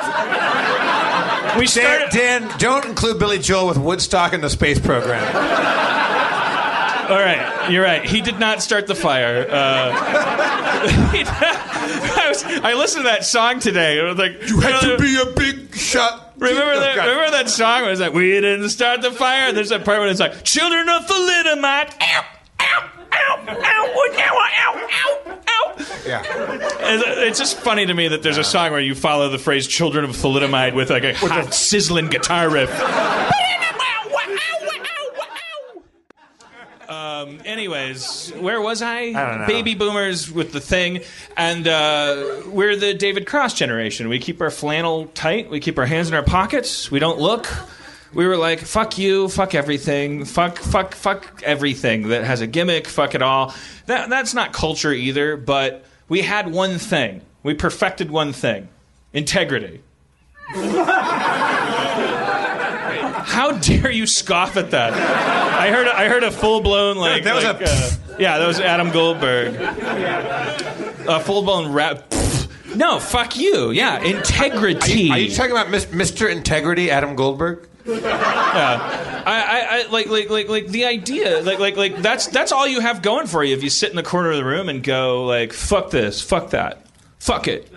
We 1.57 1.65
Dan, 1.65 1.67
started. 1.67 2.09
Dan, 2.11 2.51
don't 2.59 2.85
include 2.85 3.17
Billy 3.17 3.39
Joel 3.39 3.67
with 3.69 3.77
Woodstock 3.77 4.33
in 4.33 4.41
the 4.41 4.49
space 4.49 4.77
program. 4.79 5.23
All 7.09 7.15
right, 7.17 7.69
you're 7.71 7.81
right. 7.83 8.03
He 8.05 8.21
did 8.21 8.39
not 8.39 8.61
start 8.61 8.85
the 8.87 8.93
fire. 8.93 9.47
Uh, 9.49 9.91
I, 10.81 12.25
was, 12.29 12.43
I 12.43 12.73
listened 12.75 13.05
to 13.05 13.09
that 13.09 13.25
song 13.25 13.59
today. 13.59 13.97
It 13.99 14.03
was 14.03 14.17
like 14.17 14.47
You 14.47 14.59
have 14.59 14.81
to 14.81 14.97
be 14.99 15.17
a 15.19 15.25
big 15.33 15.73
shot. 15.75 16.33
Remember 16.37 16.73
Oh, 16.73 16.79
that? 16.81 16.95
God. 16.97 17.07
Remember 17.07 17.31
that 17.31 17.49
song? 17.49 17.81
Where 17.81 17.89
was 17.89 17.99
like, 17.99 18.13
"We 18.13 18.29
didn't 18.31 18.69
start 18.69 19.01
the 19.01 19.11
fire." 19.11 19.47
And 19.47 19.57
there's 19.57 19.69
that 19.69 19.85
part 19.85 19.99
where 19.99 20.07
it's 20.09 20.19
like, 20.19 20.43
"Children 20.43 20.87
of 20.89 21.05
thalidomide." 21.07 21.93
Ow, 22.01 22.25
ow, 23.13 23.45
ow, 23.47 23.55
ow, 23.55 24.09
ow, 24.17 24.39
ow, 24.57 24.87
ow, 25.27 25.39
ow. 25.47 25.85
Yeah. 26.05 26.23
It's 27.25 27.37
just 27.39 27.57
funny 27.59 27.85
to 27.85 27.93
me 27.93 28.07
that 28.07 28.23
there's 28.23 28.37
a 28.37 28.43
song 28.43 28.71
where 28.71 28.81
you 28.81 28.95
follow 28.95 29.29
the 29.29 29.37
phrase 29.37 29.67
"children 29.67 30.05
of 30.05 30.11
thalidomide" 30.11 30.73
with 30.73 30.89
like 30.89 31.03
a 31.03 31.13
hot, 31.13 31.53
sizzling 31.53 32.07
guitar 32.07 32.49
riff. 32.49 32.69
Um, 36.89 37.39
anyways, 37.45 38.31
where 38.37 38.59
was 38.59 38.81
I? 38.81 39.11
don't 39.11 39.41
know. 39.41 39.47
Baby 39.47 39.75
boomers 39.75 40.31
with 40.31 40.51
the 40.53 40.59
thing, 40.59 41.01
and 41.37 41.67
uh, 41.67 42.41
we're 42.47 42.75
the 42.75 42.93
David 42.95 43.27
Cross 43.27 43.53
generation. 43.55 44.09
We 44.09 44.17
keep 44.19 44.41
our 44.41 44.49
flannel 44.49 45.05
tight. 45.07 45.49
We 45.51 45.59
keep 45.59 45.77
our 45.77 45.85
hands 45.85 46.07
in 46.07 46.15
our 46.15 46.23
pockets. 46.23 46.89
We 46.89 46.97
don't 46.99 47.19
look. 47.19 47.47
We 48.13 48.25
were 48.25 48.37
like, 48.37 48.59
"Fuck 48.59 48.97
you, 48.97 49.29
fuck 49.29 49.53
everything, 49.53 50.25
fuck, 50.25 50.57
fuck, 50.57 50.95
fuck 50.95 51.41
everything 51.43 52.09
that 52.09 52.23
has 52.23 52.41
a 52.41 52.47
gimmick, 52.47 52.87
fuck 52.87 53.13
it 53.15 53.21
all." 53.21 53.53
That 53.85 54.09
that's 54.09 54.33
not 54.33 54.53
culture 54.53 54.91
either. 54.91 55.37
But 55.37 55.85
we 56.07 56.21
had 56.21 56.51
one 56.51 56.77
thing. 56.79 57.21
We 57.43 57.53
perfected 57.53 58.09
one 58.11 58.33
thing: 58.33 58.67
integrity. 59.13 59.81
How 63.29 63.51
dare 63.51 63.91
you 63.91 64.07
scoff 64.07 64.57
at 64.57 64.71
that? 64.71 64.93
I 64.93 65.69
heard 65.69 65.87
I 65.87 66.07
heard 66.07 66.23
a 66.23 66.31
full 66.31 66.61
blown 66.61 66.97
like, 66.97 67.23
That 67.23 67.35
was 67.35 67.43
like, 67.43 67.61
a 67.61 67.69
uh, 67.69 67.91
Yeah, 68.17 68.39
that 68.39 68.47
was 68.47 68.59
Adam 68.59 68.89
Goldberg. 68.91 69.55
A 71.07 71.19
full 71.19 71.43
blown 71.43 71.71
rap. 71.71 72.11
No, 72.75 72.99
fuck 72.99 73.35
you. 73.35 73.71
Yeah, 73.71 74.01
integrity. 74.01 75.11
Are 75.11 75.17
you 75.19 75.31
talking 75.31 75.51
about 75.51 75.67
Mr. 75.67 76.29
Integrity, 76.29 76.89
Adam 76.91 77.15
Goldberg? 77.15 77.67
I, 77.93 79.23
I, 79.25 79.67
I 79.69 79.91
like, 79.91 80.07
like, 80.07 80.29
like, 80.29 80.49
like 80.49 80.67
the 80.67 80.85
idea, 80.85 81.41
like, 81.41 81.59
like, 81.59 81.77
like 81.77 81.97
that's 81.97 82.27
that's 82.27 82.51
all 82.51 82.67
you 82.67 82.79
have 82.79 83.01
going 83.01 83.27
for 83.27 83.43
you. 83.43 83.55
If 83.55 83.63
you 83.63 83.69
sit 83.69 83.89
in 83.89 83.95
the 83.95 84.03
corner 84.03 84.31
of 84.31 84.37
the 84.37 84.45
room 84.45 84.69
and 84.69 84.83
go, 84.83 85.25
like, 85.25 85.53
fuck 85.53 85.91
this, 85.91 86.21
fuck 86.21 86.51
that, 86.51 86.85
fuck 87.19 87.47
it. 87.47 87.71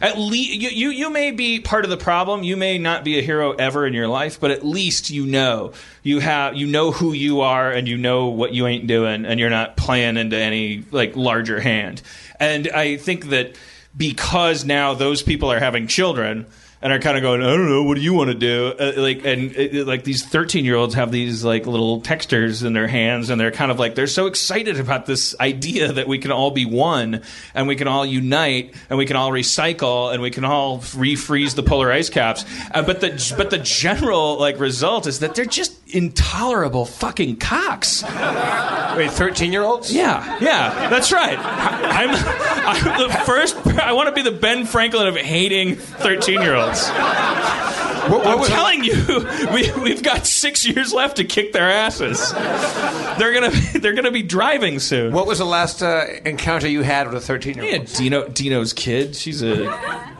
At 0.00 0.18
least 0.18 0.50
you, 0.50 0.68
you, 0.68 0.90
you 0.90 1.10
may 1.10 1.30
be 1.30 1.60
part 1.60 1.84
of 1.84 1.90
the 1.90 1.96
problem. 1.96 2.42
You 2.42 2.56
may 2.56 2.78
not 2.78 3.02
be 3.02 3.18
a 3.18 3.22
hero 3.22 3.52
ever 3.52 3.86
in 3.86 3.94
your 3.94 4.08
life, 4.08 4.38
but 4.38 4.50
at 4.50 4.64
least 4.64 5.10
you 5.10 5.24
know 5.26 5.72
you 6.02 6.20
have 6.20 6.54
you 6.54 6.66
know 6.66 6.90
who 6.90 7.12
you 7.12 7.40
are 7.40 7.70
and 7.70 7.88
you 7.88 7.96
know 7.96 8.26
what 8.26 8.52
you 8.52 8.66
ain't 8.66 8.86
doing, 8.86 9.24
and 9.24 9.40
you're 9.40 9.50
not 9.50 9.76
playing 9.76 10.16
into 10.16 10.36
any 10.36 10.84
like 10.90 11.16
larger 11.16 11.60
hand. 11.60 12.02
And 12.38 12.68
I 12.68 12.96
think 12.96 13.26
that 13.30 13.56
because 13.96 14.64
now 14.64 14.94
those 14.94 15.22
people 15.22 15.50
are 15.50 15.58
having 15.58 15.86
children 15.86 16.46
and 16.82 16.92
are 16.92 16.98
kind 16.98 17.16
of 17.16 17.22
going, 17.22 17.42
I 17.42 17.46
don't 17.46 17.68
know, 17.68 17.82
what 17.82 17.96
do 17.96 18.00
you 18.00 18.14
want 18.14 18.28
to 18.30 18.34
do? 18.34 18.72
Uh, 18.78 18.92
like, 18.96 19.24
and 19.24 19.54
uh, 19.56 19.84
like 19.84 20.04
these 20.04 20.24
thirteen-year-olds 20.24 20.94
have 20.94 21.12
these 21.12 21.44
like 21.44 21.66
little 21.66 22.00
texters 22.00 22.64
in 22.64 22.72
their 22.72 22.86
hands, 22.86 23.28
and 23.30 23.40
they're 23.40 23.50
kind 23.50 23.70
of 23.70 23.78
like 23.78 23.94
they're 23.94 24.06
so 24.06 24.26
excited 24.26 24.80
about 24.80 25.06
this 25.06 25.34
idea 25.40 25.92
that 25.92 26.08
we 26.08 26.18
can 26.18 26.30
all 26.32 26.50
be 26.50 26.64
one, 26.64 27.22
and 27.54 27.68
we 27.68 27.76
can 27.76 27.86
all 27.88 28.06
unite, 28.06 28.74
and 28.88 28.98
we 28.98 29.04
can 29.06 29.16
all 29.16 29.30
recycle, 29.30 30.12
and 30.12 30.22
we 30.22 30.30
can 30.30 30.44
all 30.44 30.78
refreeze 30.78 31.54
the 31.54 31.62
polar 31.62 31.92
ice 31.92 32.08
caps. 32.08 32.44
Uh, 32.72 32.82
but 32.82 33.00
the 33.00 33.34
but 33.36 33.50
the 33.50 33.58
general 33.58 34.38
like 34.38 34.58
result 34.58 35.06
is 35.06 35.18
that 35.20 35.34
they're 35.34 35.44
just 35.44 35.76
intolerable 35.94 36.86
fucking 36.86 37.36
cocks. 37.36 38.02
Wait, 38.96 39.10
13 39.10 39.52
year 39.52 39.62
olds? 39.62 39.92
Yeah, 39.92 40.38
yeah, 40.40 40.88
that's 40.88 41.12
right. 41.12 41.38
I- 41.38 41.90
I'm, 42.00 42.10
I'm 42.14 43.08
the 43.08 43.14
first. 43.26 43.56
I 43.66 43.92
want 43.92 44.08
to 44.08 44.14
be 44.14 44.22
the 44.22 44.36
Ben 44.36 44.64
Franklin 44.64 45.06
of 45.08 45.16
hating 45.16 45.76
What, 48.10 48.24
what 48.24 48.38
I'm 48.38 48.44
telling 48.46 48.82
you, 48.84 48.94
we, 49.54 49.70
we've 49.82 50.02
got 50.02 50.26
six 50.26 50.66
years 50.66 50.92
left 50.92 51.16
to 51.18 51.24
kick 51.24 51.52
their 51.52 51.70
asses. 51.70 52.32
They're 53.18 53.32
gonna 53.32 53.50
they're 53.78 53.92
gonna 53.94 54.10
be 54.10 54.22
driving 54.22 54.78
soon. 54.78 55.12
What 55.12 55.26
was 55.26 55.38
the 55.38 55.44
last 55.44 55.82
uh, 55.82 56.04
encounter 56.24 56.66
you 56.68 56.82
had 56.82 57.06
with 57.06 57.16
a 57.16 57.20
13 57.20 57.54
year 57.56 57.64
Yeah, 57.64 57.78
old? 57.78 57.86
Dino 57.88 58.28
Dino's 58.28 58.72
kid. 58.72 59.14
She's 59.14 59.42
a. 59.42 59.68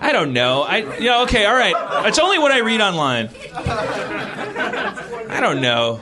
I 0.01 0.13
don't 0.13 0.33
know. 0.33 0.63
I 0.63 0.99
yeah. 0.99 1.23
Okay. 1.23 1.47
All 1.47 1.55
right. 1.55 1.75
It's 2.07 2.19
only 2.19 2.39
what 2.39 2.53
I 2.53 2.59
read 2.61 2.81
online. 2.81 3.31
I 3.55 5.39
don't 5.41 5.61
know. 5.61 6.01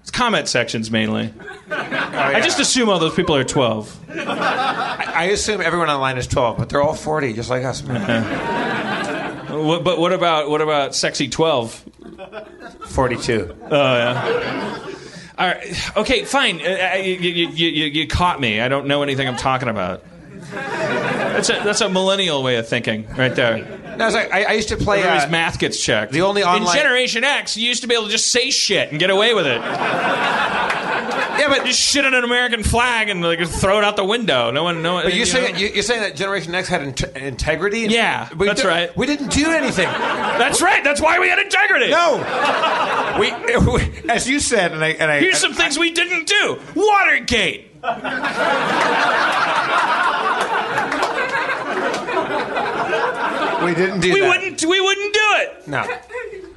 It's 0.00 0.10
comment 0.10 0.48
sections 0.48 0.90
mainly. 0.90 1.32
I 1.70 2.40
just 2.40 2.58
assume 2.58 2.88
all 2.88 2.98
those 2.98 3.14
people 3.14 3.36
are 3.36 3.44
twelve. 3.44 3.96
I 4.10 5.26
assume 5.32 5.60
everyone 5.60 5.88
online 5.90 6.16
is 6.18 6.26
12, 6.26 6.56
but 6.58 6.68
they're 6.68 6.82
all 6.82 6.94
40, 6.94 7.34
just 7.34 7.48
like 7.50 7.64
us, 7.64 7.82
but 9.52 9.98
what 9.98 10.12
about 10.12 10.48
what 10.48 10.60
about 10.60 10.94
sexy 10.94 11.28
twelve? 11.28 11.82
42. 12.88 13.56
All 15.38 15.46
right. 15.48 15.96
Okay, 15.96 16.24
fine. 16.24 16.60
Uh, 16.60 16.90
uh, 16.94 16.96
you, 16.96 17.14
you, 17.14 17.48
you, 17.48 17.84
you 17.86 18.06
caught 18.06 18.40
me. 18.40 18.60
I 18.60 18.68
don't 18.68 18.86
know 18.86 19.02
anything 19.02 19.26
I'm 19.26 19.36
talking 19.36 19.68
about. 19.68 20.04
That's 20.52 21.48
a, 21.48 21.54
that's 21.64 21.80
a 21.80 21.88
millennial 21.88 22.42
way 22.42 22.56
of 22.56 22.68
thinking, 22.68 23.06
right 23.16 23.34
there. 23.34 23.80
No, 23.96 24.08
like, 24.08 24.32
I, 24.32 24.44
I 24.44 24.52
used 24.52 24.68
to 24.68 24.76
play. 24.76 24.98
Everybody's 24.98 25.24
Uh, 25.24 25.30
math 25.30 25.58
gets 25.58 25.82
checked. 25.82 26.12
the 26.12 26.22
only 26.22 26.42
in 26.42 26.66
Generation 26.74 27.24
X, 27.24 27.56
you 27.56 27.66
used 27.66 27.82
to 27.82 27.88
be 27.88 27.94
able 27.94 28.04
to 28.06 28.10
just 28.10 28.30
say 28.30 28.50
shit 28.50 28.90
and 28.90 28.98
get 29.00 29.10
away 29.10 29.32
with 29.34 29.46
it. 29.46 29.60
Yeah, 31.42 31.48
but 31.58 31.66
Just 31.66 31.80
shit 31.80 32.04
on 32.04 32.14
an 32.14 32.24
American 32.24 32.62
flag 32.62 33.08
and 33.08 33.20
like 33.22 33.44
throw 33.48 33.78
it 33.78 33.84
out 33.84 33.96
the 33.96 34.04
window. 34.04 34.50
No 34.50 34.62
one, 34.64 34.80
no 34.82 34.94
one. 34.94 35.04
But 35.04 35.12
you 35.14 35.20
you 35.20 35.26
saying 35.26 35.54
know? 35.54 35.60
you, 35.60 35.68
you're 35.68 35.82
saying 35.82 36.02
that 36.02 36.14
Generation 36.16 36.54
X 36.54 36.68
had 36.68 36.82
int- 36.82 37.16
integrity? 37.16 37.80
Yeah, 37.80 38.28
We 38.36 38.46
that's 38.46 38.62
di- 38.62 38.68
right. 38.68 38.96
We 38.96 39.06
didn't 39.06 39.28
do 39.32 39.50
anything. 39.50 39.86
That's 39.88 40.62
right. 40.62 40.82
That's 40.84 41.00
why 41.00 41.18
we 41.18 41.28
had 41.28 41.38
integrity. 41.38 41.90
No. 41.90 42.16
we, 43.18 43.30
as 44.10 44.28
you 44.28 44.40
said, 44.40 44.72
and 44.72 44.84
I, 44.84 44.88
and 44.90 45.10
I 45.10 45.20
Here's 45.20 45.38
some 45.38 45.52
things 45.54 45.78
we 45.78 45.90
didn't 45.92 46.26
do. 46.28 46.60
Watergate. 46.74 47.70
we 53.64 53.74
didn't 53.74 54.00
do 54.00 54.12
We 54.12 54.20
that. 54.20 54.28
wouldn't. 54.28 54.64
We 54.64 54.80
wouldn't 54.80 55.14
do 55.14 55.20
it. 55.36 55.68
No. 55.68 55.84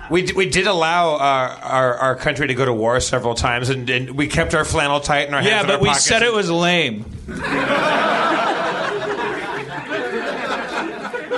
We, 0.10 0.24
d- 0.24 0.34
we 0.34 0.50
did 0.50 0.68
allow 0.68 1.16
our, 1.18 1.50
our, 1.50 1.94
our 1.96 2.16
country 2.16 2.48
to 2.48 2.54
go 2.54 2.66
to 2.66 2.74
war 2.74 3.00
several 3.00 3.34
times, 3.36 3.70
and, 3.70 3.90
and 3.90 4.12
we 4.12 4.28
kept 4.28 4.54
our 4.54 4.66
flannel 4.66 5.00
tight 5.00 5.28
in 5.28 5.34
our 5.34 5.42
hands. 5.42 5.68
Yeah, 5.68 5.68
but 5.68 5.82
we 5.82 5.94
said 5.94 6.22
it 6.22 6.34
was 6.34 6.50
lame. 6.50 7.06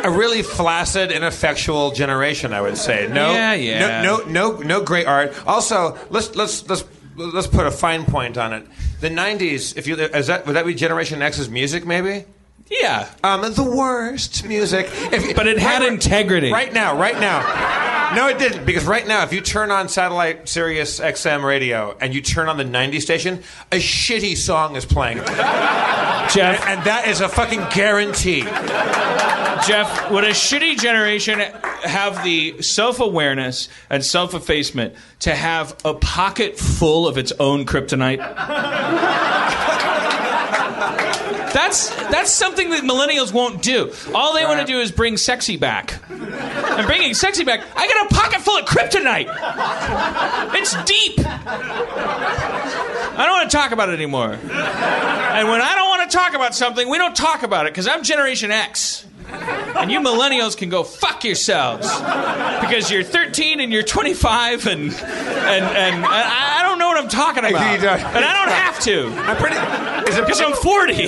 a 0.03 0.11
really 0.11 0.41
flaccid, 0.41 1.11
ineffectual 1.11 1.91
generation. 1.91 2.53
I 2.53 2.61
would 2.61 2.77
say. 2.77 3.07
No, 3.07 3.31
Yeah, 3.33 3.53
yeah. 3.53 4.01
No, 4.01 4.17
no, 4.17 4.25
no, 4.25 4.57
no 4.59 4.83
great 4.83 5.07
art. 5.07 5.33
Also, 5.47 5.97
let's 6.09 6.35
let's 6.35 6.67
let's 6.69 6.83
let's 7.15 7.47
put 7.47 7.65
a 7.65 7.71
fine 7.71 8.05
point 8.05 8.37
on 8.37 8.53
it. 8.53 8.65
The 9.01 9.09
'90s. 9.09 9.77
If 9.77 9.87
you 9.87 9.95
is 9.95 10.27
that 10.27 10.45
would 10.45 10.55
that 10.55 10.65
be 10.65 10.73
Generation 10.73 11.21
X's 11.21 11.49
music? 11.49 11.85
Maybe. 11.85 12.25
Yeah. 12.69 13.09
Um, 13.23 13.41
the 13.53 13.63
worst 13.63 14.45
music. 14.45 14.87
If, 15.11 15.35
But 15.35 15.47
it 15.47 15.57
had 15.57 15.83
integrity. 15.83 16.51
Right 16.51 16.73
now, 16.73 16.97
right 16.97 17.19
now. 17.19 18.13
No, 18.15 18.27
it 18.27 18.37
didn't. 18.39 18.65
Because 18.65 18.85
right 18.85 19.05
now, 19.05 19.23
if 19.23 19.33
you 19.33 19.41
turn 19.41 19.71
on 19.71 19.89
satellite 19.89 20.47
Sirius 20.47 20.99
XM 20.99 21.43
radio 21.43 21.95
and 21.99 22.13
you 22.13 22.21
turn 22.21 22.49
on 22.49 22.57
the 22.57 22.63
90 22.63 22.99
station, 22.99 23.43
a 23.71 23.77
shitty 23.77 24.35
song 24.37 24.75
is 24.75 24.85
playing. 24.85 25.17
Jeff, 25.17 26.65
And 26.67 26.83
that 26.85 27.05
is 27.07 27.21
a 27.21 27.29
fucking 27.29 27.65
guarantee. 27.73 28.41
Jeff, 29.65 30.11
would 30.11 30.23
a 30.23 30.29
shitty 30.29 30.77
generation 30.77 31.39
have 31.39 32.23
the 32.23 32.61
self 32.61 32.99
awareness 32.99 33.69
and 33.89 34.03
self 34.03 34.33
effacement 34.33 34.93
to 35.19 35.33
have 35.35 35.75
a 35.83 35.93
pocket 35.93 36.57
full 36.57 37.07
of 37.07 37.17
its 37.17 37.31
own 37.39 37.65
kryptonite? 37.65 38.19
That's 41.53 41.89
that's 41.89 42.31
something 42.31 42.69
that 42.71 42.83
millennials 42.83 43.33
won't 43.33 43.61
do. 43.61 43.91
All 44.13 44.33
they 44.33 44.43
want 44.45 44.59
to 44.59 44.65
do 44.65 44.79
is 44.79 44.91
bring 44.91 45.17
sexy 45.17 45.57
back. 45.57 46.01
And 46.09 46.85
bringing 46.85 47.13
sexy 47.13 47.43
back, 47.43 47.63
I 47.75 47.87
got 47.87 48.11
a 48.11 48.15
pocket 48.15 48.41
full 48.41 48.57
of 48.57 48.65
kryptonite. 48.65 49.27
It's 50.53 50.75
deep. 50.83 51.19
I 53.19 53.25
don't 53.25 53.31
want 53.31 53.49
to 53.49 53.57
talk 53.57 53.71
about 53.71 53.89
it 53.89 53.93
anymore. 53.93 54.33
And 54.33 55.49
when 55.49 55.61
I 55.61 55.75
don't 55.75 55.89
want 55.89 56.09
to 56.09 56.17
talk 56.17 56.33
about 56.33 56.53
something, 56.53 56.87
we 56.89 56.97
don't 56.97 57.15
talk 57.15 57.43
about 57.43 57.65
it 57.65 57.73
because 57.73 57.87
I'm 57.87 58.03
Generation 58.03 58.51
X. 58.51 59.06
And 59.29 59.91
you 59.91 59.99
millennials 59.99 60.55
can 60.57 60.69
go 60.69 60.83
fuck 60.83 61.23
yourselves 61.23 61.87
because 62.61 62.89
you're 62.91 63.03
13 63.03 63.59
and 63.59 63.71
you're 63.71 63.83
25 63.83 64.65
and 64.67 64.81
and 64.91 64.95
and, 64.95 66.05
I 66.05 66.59
I 66.59 66.63
don't 66.63 66.79
know 66.79 66.87
what 66.87 66.97
I'm 66.97 67.09
talking 67.09 67.45
about, 67.45 67.61
and 67.61 67.85
I 68.25 68.45
don't 68.45 68.51
have 68.53 68.79
to 68.81 69.07
I'm 69.29 69.37
pretty. 69.37 69.55
Because 70.21 70.41
I'm 70.41 70.53
40. 70.53 71.07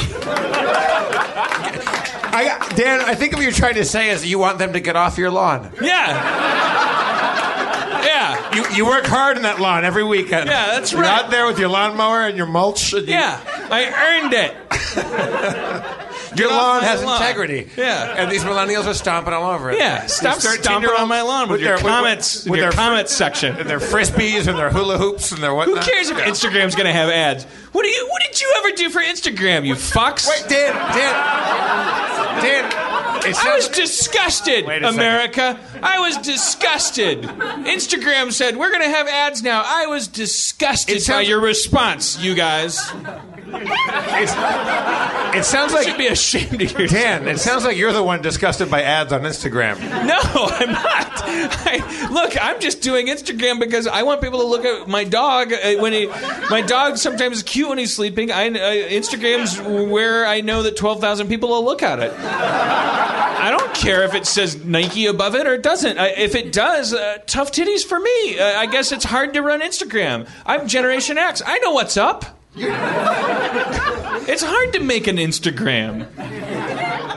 I 2.31 2.71
Dan, 2.75 3.01
I 3.01 3.15
think 3.15 3.33
what 3.33 3.41
you're 3.43 3.51
trying 3.51 3.75
to 3.75 3.85
say 3.85 4.09
is 4.09 4.25
you 4.25 4.37
want 4.39 4.59
them 4.59 4.73
to 4.73 4.79
get 4.79 4.95
off 4.95 5.17
your 5.17 5.31
lawn. 5.31 5.71
Yeah, 5.81 6.13
yeah, 8.03 8.55
You, 8.55 8.65
you 8.75 8.85
work 8.85 9.05
hard 9.05 9.37
in 9.37 9.43
that 9.43 9.59
lawn 9.59 9.83
every 9.83 10.03
weekend. 10.03 10.47
Yeah, 10.47 10.67
that's 10.67 10.93
right. 10.93 11.01
You're 11.03 11.09
out 11.11 11.31
there 11.31 11.47
with 11.47 11.57
your 11.59 11.69
lawnmower 11.69 12.21
and 12.27 12.37
your 12.37 12.45
mulch. 12.45 12.93
and 12.93 13.07
you- 13.07 13.13
yeah. 13.13 13.39
I 13.71 14.21
earned 14.21 14.33
it. 14.33 14.55
Your 16.35 16.49
lawn 16.49 16.83
has 16.83 17.03
lawn. 17.03 17.21
integrity. 17.21 17.69
Yeah. 17.77 18.15
And 18.17 18.31
these 18.31 18.43
millennials 18.43 18.85
are 18.85 18.93
stomping 18.93 19.33
all 19.33 19.49
over 19.51 19.71
it. 19.71 19.77
Yeah, 19.79 20.05
stop 20.07 20.37
13 20.37 20.61
stomping 20.63 20.89
on 20.91 21.07
my 21.07 21.21
lawn 21.21 21.49
with, 21.49 21.61
your 21.61 21.77
their- 21.77 21.85
comments, 21.87 22.45
with, 22.45 22.59
your 22.59 22.69
their 22.69 22.71
comments 22.71 23.13
section. 23.13 23.55
and 23.55 23.69
their 23.69 23.79
frisbees 23.79 24.47
and 24.47 24.57
their 24.57 24.69
hula 24.69 24.97
hoops 24.97 25.31
and 25.31 25.41
their 25.41 25.53
what? 25.53 25.67
Who 25.67 25.75
cares 25.79 26.09
if 26.09 26.17
Instagram's 26.17 26.75
gonna 26.75 26.93
have 26.93 27.09
ads? 27.09 27.45
What 27.71 27.83
do 27.83 27.89
you? 27.89 28.07
What 28.09 28.21
did 28.23 28.41
you 28.41 28.53
ever 28.57 28.71
do 28.75 28.89
for 28.89 29.01
Instagram? 29.01 29.65
You 29.65 29.75
fucks. 29.75 30.27
Wait, 30.27 30.49
Dan, 30.49 30.73
Dan, 30.73 32.41
Dan. 32.41 32.71
I 33.21 33.53
was 33.55 33.67
disgusted. 33.67 34.63
America. 34.65 35.59
I 35.83 35.99
was 35.99 36.17
disgusted. 36.17 37.21
Instagram 37.23 38.31
said 38.31 38.55
we're 38.57 38.69
going 38.71 38.81
to 38.81 38.89
have 38.89 39.07
ads 39.07 39.43
now. 39.43 39.61
I 39.65 39.87
was 39.87 40.07
disgusted 40.07 40.97
It 40.97 41.07
by 41.07 41.21
your 41.21 41.41
response, 41.41 42.17
you 42.19 42.33
guys. 42.33 42.79
it 45.35 45.43
sounds 45.45 45.73
like. 45.73 45.85
You 45.85 45.91
should 45.91 45.97
be 45.97 46.07
ashamed 46.19 46.61
of 46.61 46.71
yourself. 46.79 46.89
Dan. 46.89 47.27
It 47.27 47.39
sounds 47.39 47.63
like 47.63 47.77
you're 47.77 47.93
the 47.93 48.03
one 48.03 48.21
disgusted 48.21 48.69
by 48.69 48.83
ads 48.83 49.13
on 49.13 49.21
Instagram. 49.21 49.79
No, 49.79 50.19
I'm 50.21 50.71
not. 50.71 51.23
I, 51.25 52.09
look, 52.11 52.33
I'm 52.41 52.59
just 52.59 52.81
doing 52.81 53.07
Instagram 53.07 53.59
because 53.59 53.87
I 53.87 54.03
want 54.03 54.21
people 54.21 54.39
to 54.39 54.45
look 54.45 54.65
at 54.65 54.87
my 54.87 55.03
dog 55.03 55.53
uh, 55.53 55.75
when 55.77 55.93
he. 55.93 56.07
My 56.49 56.61
dog 56.65 56.97
sometimes 56.97 57.37
is 57.37 57.43
cute 57.43 57.69
when 57.69 57.77
he's 57.77 57.93
sleeping. 57.93 58.31
I, 58.31 58.47
uh, 58.47 58.51
Instagram's 58.51 59.59
where 59.61 60.25
I 60.25 60.41
know 60.41 60.63
that 60.63 60.77
12,000 60.77 61.27
people 61.27 61.49
will 61.49 61.63
look 61.63 61.83
at 61.83 61.99
it. 61.99 62.13
I 62.13 63.51
don't 63.51 63.73
care 63.73 64.03
if 64.03 64.15
it 64.15 64.25
says 64.25 64.63
Nike 64.65 65.05
above 65.05 65.35
it 65.35 65.47
or 65.47 65.53
it 65.53 65.63
doesn't. 65.63 65.97
I, 65.97 66.09
if 66.09 66.35
it 66.35 66.51
does, 66.51 66.93
uh, 66.93 67.19
tough 67.25 67.51
titties 67.51 67.83
for 67.83 67.99
me. 67.99 68.39
Uh, 68.39 68.59
I 68.59 68.65
guess 68.65 68.91
it's 68.91 69.05
hard 69.05 69.33
to 69.33 69.41
run 69.41 69.61
Instagram. 69.61 70.27
I'm 70.45 70.67
Generation 70.67 71.17
X. 71.17 71.41
I 71.45 71.59
know 71.59 71.71
what's 71.71 71.97
up. 71.97 72.38
It's 74.31 74.43
hard 74.43 74.73
to 74.73 74.79
make 74.79 75.07
an 75.07 75.17
Instagram. 75.17 76.05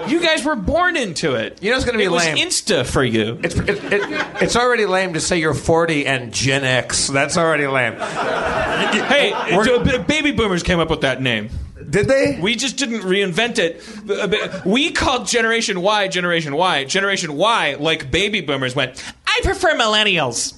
You 0.08 0.18
guys 0.20 0.44
were 0.46 0.56
born 0.56 0.96
into 0.96 1.34
it. 1.34 1.62
You 1.62 1.70
know 1.70 1.76
it's 1.76 1.84
gonna 1.84 1.98
be 1.98 2.04
it 2.04 2.10
was 2.10 2.24
lame. 2.24 2.38
Insta 2.38 2.86
for 2.86 3.04
you. 3.04 3.38
It's 3.42 3.54
it, 3.54 3.68
it, 3.68 4.26
it's 4.42 4.56
already 4.56 4.86
lame 4.86 5.12
to 5.12 5.20
say 5.20 5.38
you're 5.38 5.52
40 5.52 6.06
and 6.06 6.32
Gen 6.32 6.64
X. 6.64 7.08
That's 7.08 7.36
already 7.36 7.66
lame. 7.66 7.94
Hey, 7.98 9.32
We're- 9.54 9.98
baby 10.04 10.30
boomers 10.32 10.62
came 10.62 10.80
up 10.80 10.88
with 10.88 11.02
that 11.02 11.20
name. 11.20 11.50
Did 11.90 12.08
they? 12.08 12.38
We 12.40 12.56
just 12.56 12.78
didn't 12.78 13.00
reinvent 13.02 13.58
it. 13.58 13.82
Uh, 14.10 14.26
b- 14.28 14.38
We 14.64 14.90
called 14.92 15.26
Generation 15.26 15.82
Y 15.82 16.08
Generation 16.08 16.56
Y. 16.56 16.84
Generation 16.84 17.36
Y, 17.36 17.74
like 17.78 18.10
baby 18.10 18.40
boomers, 18.40 18.74
went, 18.74 19.04
I 19.26 19.40
prefer 19.44 19.74
millennials. 19.74 20.54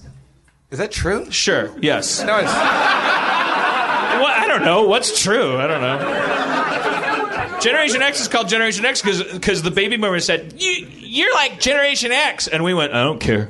Is 0.70 0.78
that 0.78 0.92
true? 0.92 1.28
Sure, 1.32 1.72
yes. 1.80 2.22
No, 2.22 2.38
it's. 2.38 3.53
Well, 4.20 4.26
I 4.26 4.46
don't 4.48 4.62
know. 4.64 4.84
What's 4.84 5.22
true? 5.22 5.56
I 5.58 5.66
don't 5.66 5.80
know. 5.80 7.60
Generation 7.60 8.02
X 8.02 8.20
is 8.20 8.28
called 8.28 8.48
Generation 8.48 8.84
X 8.84 9.00
because 9.02 9.62
the 9.62 9.70
baby 9.70 9.96
boomers 9.96 10.24
said, 10.26 10.54
you, 10.58 10.86
You're 10.98 11.32
like 11.34 11.60
Generation 11.60 12.12
X. 12.12 12.46
And 12.48 12.62
we 12.64 12.74
went, 12.74 12.92
I 12.92 13.02
don't 13.02 13.20
care. 13.20 13.48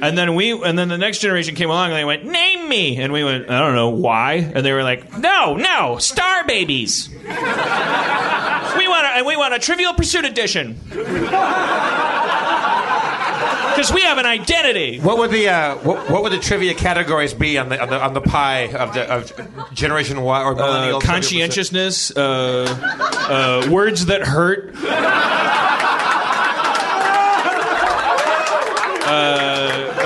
and 0.00 0.16
then 0.18 0.34
we 0.34 0.52
and 0.52 0.78
then 0.78 0.88
the 0.88 0.98
next 0.98 1.18
generation 1.20 1.54
came 1.54 1.70
along 1.70 1.90
and 1.90 1.96
they 1.98 2.04
went, 2.04 2.24
Name 2.24 2.68
me. 2.68 2.96
And 2.98 3.12
we 3.12 3.24
went, 3.24 3.50
I 3.50 3.58
don't 3.60 3.74
know, 3.74 3.90
why? 3.90 4.34
And 4.34 4.64
they 4.64 4.72
were 4.72 4.82
like, 4.82 5.16
No, 5.18 5.56
no, 5.56 5.98
star 5.98 6.44
babies. 6.46 7.08
we 7.10 7.18
want 7.24 9.06
a, 9.06 9.10
and 9.16 9.26
we 9.26 9.36
want 9.36 9.54
a 9.54 9.58
Trivial 9.58 9.94
Pursuit 9.94 10.24
edition. 10.24 10.78
Because 13.78 13.92
we 13.92 14.00
have 14.02 14.18
an 14.18 14.26
identity. 14.26 14.98
What 14.98 15.18
would 15.18 15.30
the 15.30 15.48
uh, 15.50 15.76
what, 15.76 16.10
what 16.10 16.24
would 16.24 16.32
the 16.32 16.40
trivia 16.40 16.74
categories 16.74 17.32
be 17.32 17.58
on 17.58 17.68
the 17.68 17.80
on 17.80 17.88
the, 17.88 18.02
on 18.02 18.12
the 18.12 18.20
pie 18.20 18.66
of 18.72 18.92
the 18.92 19.08
of 19.08 19.32
Generation 19.72 20.20
Y 20.20 20.42
or 20.42 20.50
Uh, 20.50 20.56
millennial? 20.56 21.00
conscientiousness, 21.00 22.10
uh, 22.16 22.64
uh, 23.62 23.70
words 23.70 24.06
that 24.06 24.22
hurt. 24.22 24.74
Uh, 29.08 29.10
uh, 29.10 29.97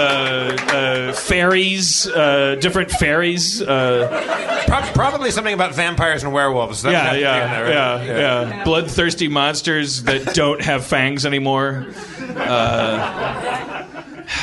uh, 1.12 1.16
fairies, 1.16 2.07
uh, 2.07 2.57
different 2.61 2.90
fairies. 2.90 3.62
Uh, 3.62 4.64
Prob- 4.66 4.95
probably 4.95 5.31
something 5.31 5.54
about 5.54 5.75
vampires 5.75 6.23
and 6.25 6.33
werewolves. 6.33 6.83
That 6.83 6.88
would 7.12 7.21
yeah, 7.21 7.35
have 7.35 7.59
to 7.59 7.64
be 7.64 7.71
in 7.71 7.76
yeah, 7.76 8.02
yeah, 8.02 8.49
yeah, 8.49 8.64
Bloodthirsty 8.64 9.28
monsters 9.28 10.02
that 10.04 10.35
don't 10.35 10.61
have 10.62 10.87
fangs 10.87 11.26
anymore. 11.26 11.88
Uh, 12.37 13.87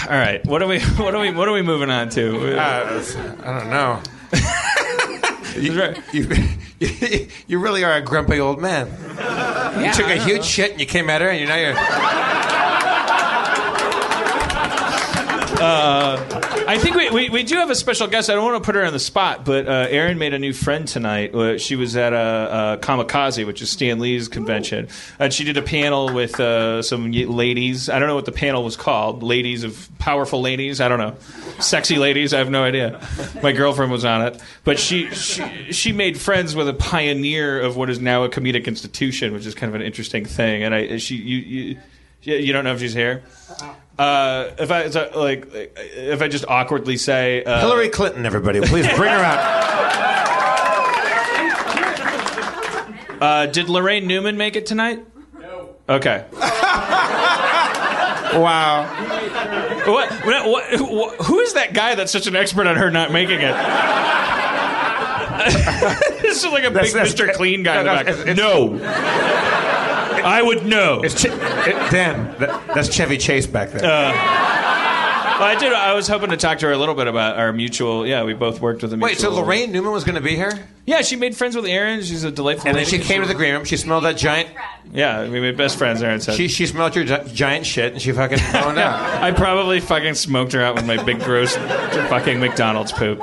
all 0.08 0.18
right, 0.18 0.46
what 0.46 0.62
are 0.62 0.68
we? 0.68 0.80
What 0.82 1.16
are 1.16 1.22
we? 1.22 1.32
What 1.32 1.48
are 1.48 1.54
we 1.54 1.62
moving 1.62 1.90
on 1.90 2.10
to? 2.10 2.58
Uh, 2.60 3.04
I 3.44 3.60
don't 3.60 3.70
know. 3.70 4.02
Right. 5.60 5.98
You, 6.14 6.30
you 7.48 7.60
really 7.60 7.84
are 7.84 7.96
a 7.96 8.02
grumpy 8.02 8.40
old 8.40 8.62
man. 8.62 8.88
you 9.84 9.92
took 9.92 10.08
a 10.08 10.16
huge 10.16 10.46
shit 10.46 10.72
and 10.72 10.80
you 10.80 10.86
came 10.86 11.10
at 11.10 11.22
her, 11.22 11.28
and 11.28 11.40
you 11.40 11.48
now 11.48 11.56
you're. 11.58 11.76
I 16.70 16.78
think 16.78 16.96
we, 16.96 17.10
we, 17.10 17.30
we 17.32 17.42
do 17.42 17.56
have 17.56 17.72
a 17.72 17.76
special 17.76 18.06
guest. 18.06 18.30
I 18.30 18.36
don't 18.36 18.46
want 18.46 18.64
to 18.64 18.66
put 18.66 18.76
her 18.76 18.86
on 18.86 18.94
the 18.94 19.00
spot, 19.00 19.44
but 19.44 19.68
uh, 19.68 19.88
Erin 19.90 20.20
made 20.20 20.36
a 20.36 20.38
new 20.40 20.54
friend 20.54 20.88
tonight. 20.88 21.34
Uh, 21.34 21.58
she 21.58 21.76
was 21.76 21.98
at 21.98 22.14
a, 22.14 22.76
a 22.76 22.78
Comikaze, 22.78 23.44
which 23.44 23.64
is 23.64 23.72
Stan 23.72 23.98
Lee's 23.98 24.28
convention, 24.28 24.88
and 25.18 25.34
she 25.34 25.44
did 25.44 25.58
a 25.58 25.64
panel 25.64 26.14
with 26.14 26.40
uh, 26.40 26.84
some 26.84 27.12
ladies. 27.12 27.90
I 27.90 27.98
don't 27.98 28.08
know 28.08 28.14
what 28.14 28.26
the 28.26 28.32
panel 28.32 28.64
was 28.64 28.78
called. 28.78 29.24
Ladies 29.24 29.64
of 29.64 29.90
powerful 29.98 30.42
ladies. 30.42 30.80
I 30.80 30.90
don't 30.90 31.00
know. 31.00 31.16
Sexy 31.58 31.96
ladies. 31.96 32.36
I 32.36 32.38
have 32.38 32.52
no 32.52 32.64
idea. 32.64 33.02
My 33.42 33.52
girlfriend 33.52 33.92
was 33.92 34.06
on 34.06 34.22
it, 34.28 34.40
but 34.64 34.78
she 34.78 35.10
she 35.10 35.72
she 35.72 35.92
made 35.92 36.20
friends 36.20 36.54
with 36.54 36.70
a 36.70 36.74
pioneer 36.76 37.60
of 37.60 37.78
what 37.78 37.90
is 37.90 38.00
now 38.00 38.26
a 38.26 38.30
comedic 38.30 38.68
institution, 38.68 39.34
which 39.34 39.48
is 39.48 39.56
kind 39.56 39.74
of 39.74 39.82
an 39.82 39.88
interesting 39.88 40.24
thing. 40.24 40.62
And 40.62 40.76
I 40.76 40.98
she 40.98 41.16
you 41.16 41.38
you, 41.38 41.78
you 42.22 42.54
don't 42.54 42.64
know 42.64 42.74
if 42.74 42.80
she's 42.80 42.94
here. 42.94 43.24
Uh, 43.98 44.52
if 44.58 44.72
I 44.72 44.90
so, 44.90 45.10
like, 45.16 45.48
if 45.54 46.22
I 46.22 46.28
just 46.28 46.46
awkwardly 46.48 46.98
say 46.98 47.44
uh, 47.44 47.60
Hillary 47.62 47.90
Clinton, 47.90 48.26
everybody, 48.26 48.62
please 48.62 48.88
bring 48.96 49.12
her 49.12 49.20
out. 49.20 49.60
uh, 53.22 53.46
did 53.48 53.68
Laraine 53.68 54.06
Newman 54.06 54.38
make 54.38 54.56
it 54.56 54.66
tonight? 54.66 55.06
No. 55.40 55.76
Okay. 55.88 56.26
Wow. 58.30 58.84
What, 59.88 60.12
what, 60.24 60.46
what, 60.48 60.82
what- 60.92 61.16
who 61.26 61.40
is 61.40 61.54
that 61.54 61.74
guy 61.74 61.96
that's 61.96 62.12
such 62.12 62.28
an 62.28 62.36
expert 62.36 62.68
on 62.68 62.76
her 62.76 62.92
not 62.92 63.12
making 63.12 63.40
it? 63.42 63.54
this 66.22 66.46
is 66.46 66.52
like 66.52 66.64
a 66.64 66.70
That's- 66.70 66.94
big 66.94 66.96
that's- 67.02 67.16
Mr. 67.16 67.34
Clean 67.34 67.64
guy 67.64 67.80
in 67.80 67.86
the 67.88 67.92
no, 67.92 67.98
back. 67.98 68.08
it's- 68.08 68.22
it's- 68.28 68.38
no. 68.38 68.78
I 70.24 70.42
would 70.42 70.66
know. 70.66 71.02
It's 71.04 71.22
Ch- 71.22 71.26
it, 71.26 71.92
Dan. 71.92 72.36
That, 72.40 72.68
that's 72.68 72.94
Chevy 72.94 73.18
Chase 73.18 73.48
back 73.48 73.72
there. 73.72 73.84
Uh, 73.84 74.12
well, 75.40 75.48
I 75.48 75.56
did. 75.58 75.72
I 75.72 75.94
was 75.94 76.08
hoping 76.08 76.32
to 76.32 76.38
talk 76.38 76.60
to 76.60 76.66
her 76.66 76.74
a 76.74 76.78
little 76.78 76.96
bit 76.96 77.08
about 77.08 77.38
our 77.38 77.54
mutual. 77.54 78.06
Yeah, 78.06 78.24
we 78.26 78.34
both 78.34 78.60
worked 78.60 78.82
with 78.82 78.92
a 78.92 78.98
mutual. 78.98 79.10
Wait, 79.10 79.18
so 79.20 79.32
Laraine 79.32 79.70
Newman 79.70 79.94
was 79.94 80.04
going 80.04 80.16
to 80.16 80.22
be 80.22 80.36
here, 80.36 80.68
Yeah, 80.86 81.02
she 81.02 81.16
made 81.16 81.34
friends 81.38 81.56
with 81.56 81.66
Erin. 81.66 82.02
She's 82.04 82.26
a 82.26 82.32
delightful. 82.32 82.68
and 82.68 82.78
then 82.78 82.84
lady. 82.84 82.98
she 82.98 83.04
came 83.04 83.22
to 83.22 83.28
the 83.28 83.34
green 83.36 83.54
room. 83.54 83.64
She 83.64 83.78
smelled 83.78 84.04
that 84.04 84.18
giant. 84.18 84.50
Yeah, 84.92 85.30
we 85.30 85.40
made 85.40 85.56
best 85.56 85.78
friends. 85.78 86.04
Aaron 86.04 86.20
said. 86.20 86.36
She 86.36 86.48
she 86.50 86.66
smelled 86.66 86.94
your 86.96 87.06
gi- 87.06 87.32
giant 87.34 87.66
shit, 87.66 87.94
and 87.94 88.02
she 88.02 88.12
fucking 88.12 88.40
phoned 88.40 88.78
out. 88.80 89.00
I 89.24 89.32
probably 89.32 89.80
fucking 89.80 90.16
smoked 90.16 90.52
her 90.54 90.62
out 90.62 90.76
with 90.76 90.86
my 90.86 91.02
big 91.04 91.20
gross 91.22 91.56
fucking 91.56 92.40
McDonald's 92.42 92.92
poop. 92.92 93.20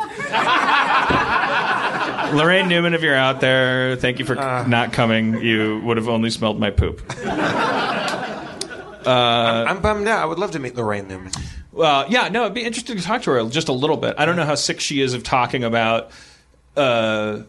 Laraine 2.33 2.69
Newman, 2.69 2.95
if 2.95 3.03
you're 3.03 3.15
out 3.15 3.41
there, 3.41 3.97
thank 3.97 4.19
you 4.19 4.25
for 4.25 4.35
not 4.35 4.93
coming. 4.93 5.41
You 5.41 5.81
would 5.85 5.97
have 5.97 6.09
only 6.09 6.31
smelled 6.31 6.59
my 6.59 6.71
poop. 6.71 7.03
I'm 9.07 9.81
bummed 9.81 10.09
out. 10.09 10.23
I 10.23 10.25
would 10.25 10.39
love 10.39 10.51
to 10.53 10.59
meet 10.59 10.75
Laraine 10.75 11.07
Newman. 11.07 11.33
Well, 11.73 12.07
yeah, 12.09 12.29
no, 12.29 12.43
it'd 12.43 12.55
be 12.55 12.65
interesting 12.65 12.97
to 12.97 13.03
talk 13.03 13.23
to 13.23 13.31
her 13.33 13.49
just 13.49 13.69
a 13.69 13.73
little 13.73 13.97
bit. 13.97 14.17
I 14.19 14.25
don't 14.25 14.37
know 14.37 14.45
how 14.45 14.55
sick 14.55 14.81
she 14.81 15.01
is 15.01 15.15
of 15.15 15.23
talking 15.23 15.63
about 15.63 16.11
uh, 16.77 17.43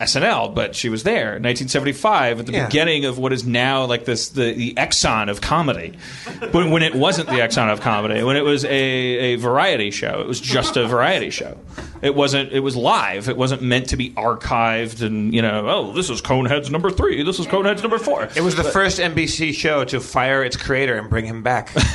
SNL, 0.00 0.54
but 0.54 0.74
she 0.74 0.88
was 0.88 1.02
there 1.02 1.36
in 1.36 1.42
1975 1.42 2.40
at 2.40 2.46
the 2.46 2.52
Yeah. 2.52 2.66
beginning 2.66 3.04
of 3.04 3.18
what 3.18 3.32
is 3.32 3.44
now 3.44 3.84
like 3.84 4.04
this 4.06 4.30
the, 4.30 4.52
the 4.54 4.74
Exxon 4.74 5.28
of 5.30 5.40
comedy. 5.40 5.96
But 6.40 6.70
when 6.70 6.82
it 6.82 6.94
wasn't 6.94 7.28
the 7.28 7.34
Exxon 7.36 7.70
of 7.72 7.80
comedy, 7.80 8.22
when 8.22 8.36
it 8.36 8.44
was 8.44 8.64
a, 8.64 8.68
a 8.70 9.36
variety 9.36 9.90
show, 9.90 10.20
it 10.20 10.26
was 10.26 10.40
just 10.40 10.76
a 10.76 10.86
variety 10.86 11.30
show. 11.30 11.56
It 12.02 12.14
wasn't. 12.14 12.52
It 12.52 12.60
was 12.60 12.76
live. 12.76 13.28
It 13.28 13.36
wasn't 13.36 13.60
meant 13.62 13.90
to 13.90 13.96
be 13.98 14.10
archived 14.12 15.02
and 15.06 15.34
you 15.34 15.42
know, 15.42 15.68
oh, 15.68 15.92
this 15.92 16.08
is 16.08 16.22
Coneheads 16.22 16.70
number 16.70 16.90
three. 16.90 17.22
This 17.22 17.38
is 17.38 17.46
Coneheads 17.46 17.82
number 17.82 17.98
four. 17.98 18.28
It 18.34 18.40
was 18.40 18.56
the 18.56 18.64
first 18.64 18.98
NBC 18.98 19.52
show 19.52 19.84
to 19.84 20.00
fire 20.00 20.42
its 20.42 20.56
creator 20.56 20.96
and 20.96 21.10
bring 21.10 21.26
him 21.26 21.42
back. 21.42 21.70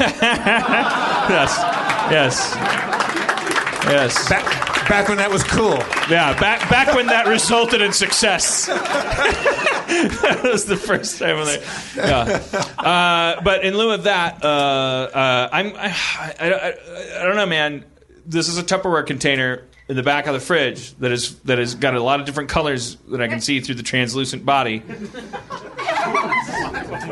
yes, 1.29 1.57
yes, 2.11 2.53
yes. 3.89 4.29
back, 4.29 4.64
back 4.87 5.07
when 5.07 5.17
that 5.17 5.31
was 5.31 5.43
cool. 5.43 5.77
Yeah, 6.09 6.37
back 6.39 6.69
back 6.69 6.93
when 6.93 7.07
that 7.07 7.27
resulted 7.27 7.81
in 7.81 7.93
success. 7.93 8.65
that 8.67 10.39
was 10.43 10.65
the 10.65 10.77
first 10.77 11.19
time 11.19 11.37
when. 11.37 11.59
Yeah. 11.95 12.41
Uh, 12.77 13.41
but 13.41 13.63
in 13.63 13.75
lieu 13.75 13.91
of 13.91 14.03
that, 14.03 14.43
uh, 14.43 14.47
uh, 14.47 15.49
I'm 15.51 15.75
I, 15.75 15.95
I, 16.39 16.51
I, 16.51 17.19
I 17.19 17.23
don't 17.23 17.35
know, 17.35 17.45
man. 17.45 17.85
This 18.25 18.47
is 18.47 18.57
a 18.57 18.63
Tupperware 18.63 19.05
container 19.05 19.63
in 19.87 19.95
the 19.95 20.03
back 20.03 20.25
of 20.25 20.33
the 20.33 20.39
fridge 20.39 20.93
that 20.95 21.11
is 21.11 21.39
that 21.41 21.59
has 21.59 21.75
got 21.75 21.95
a 21.95 22.01
lot 22.01 22.19
of 22.19 22.25
different 22.25 22.49
colors 22.49 22.95
that 23.09 23.21
I 23.21 23.27
can 23.27 23.41
see 23.41 23.59
through 23.59 23.75
the 23.75 23.83
translucent 23.83 24.45
body. 24.45 24.81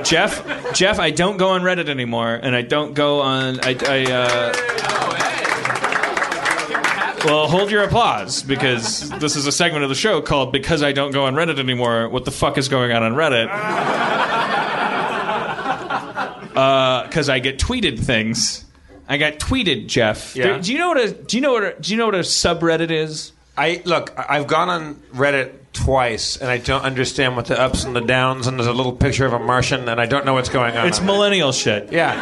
Jeff, 0.04 0.74
Jeff, 0.74 1.00
I 1.00 1.12
don't 1.12 1.38
go 1.38 1.50
on 1.50 1.62
Reddit 1.62 1.88
anymore, 1.88 2.34
and 2.34 2.56
I 2.56 2.62
don't 2.62 2.94
go 2.94 3.22
on. 3.22 3.60
I. 3.62 3.78
I 3.88 4.12
uh, 4.12 5.03
well, 7.26 7.48
hold 7.48 7.72
your 7.72 7.84
applause 7.84 8.44
because 8.44 9.10
this 9.20 9.36
is 9.36 9.48
a 9.48 9.52
segment 9.52 9.84
of 9.84 9.90
the 9.90 9.96
show 9.96 10.22
called 10.22 10.52
"Because 10.52 10.84
I 10.84 10.92
Don't 10.92 11.12
Go 11.12 11.26
on 11.26 11.36
Reddit 11.36 11.60
Anymore." 11.60 12.10
What 12.10 12.26
the 12.26 12.32
fuck 12.32 12.58
is 12.58 12.68
going 12.70 12.92
on 12.92 13.04
on 13.04 13.14
Reddit? 13.14 13.50
Uh, 16.54 17.08
because 17.08 17.30
I 17.30 17.40
get 17.40 17.58
tweeted 17.58 18.00
things. 18.00 18.64
I 19.10 19.18
got 19.18 19.40
tweeted, 19.40 19.88
Jeff. 19.88 20.36
Yeah. 20.36 20.60
Do 20.60 20.72
you 20.72 20.78
know 20.78 20.90
what 20.90 21.00
a 21.00 21.12
Do 21.12 21.36
you 21.36 21.42
know 21.42 21.52
what 21.54 21.64
a 21.64 21.76
Do 21.82 21.92
you 21.92 21.98
know 21.98 22.06
what 22.06 22.14
a 22.14 22.20
subreddit 22.20 22.92
is? 22.92 23.32
I 23.58 23.82
look. 23.86 24.14
I- 24.18 24.38
I've 24.38 24.46
gone 24.46 24.70
on 24.70 24.96
Reddit 25.16 25.52
twice, 25.74 26.38
and 26.38 26.52
I 26.52 26.60
don't 26.60 26.84
understand 26.84 27.36
what 27.36 27.46
the 27.48 27.60
ups 27.60 27.86
and 27.86 27.96
the 27.96 28.02
downs. 28.02 28.46
And 28.46 28.60
there's 28.60 28.68
a 28.68 28.74
little 28.74 28.94
picture 28.94 29.26
of 29.26 29.34
a 29.34 29.40
Martian, 29.40 29.90
and 29.90 30.00
I 30.00 30.06
don't 30.06 30.26
know 30.28 30.36
what's 30.36 30.50
going 30.50 30.78
on. 30.78 30.86
It's 30.88 31.00
on 31.00 31.08
there. 31.08 31.16
millennial 31.16 31.52
shit. 31.54 31.92
Yeah. 31.92 32.14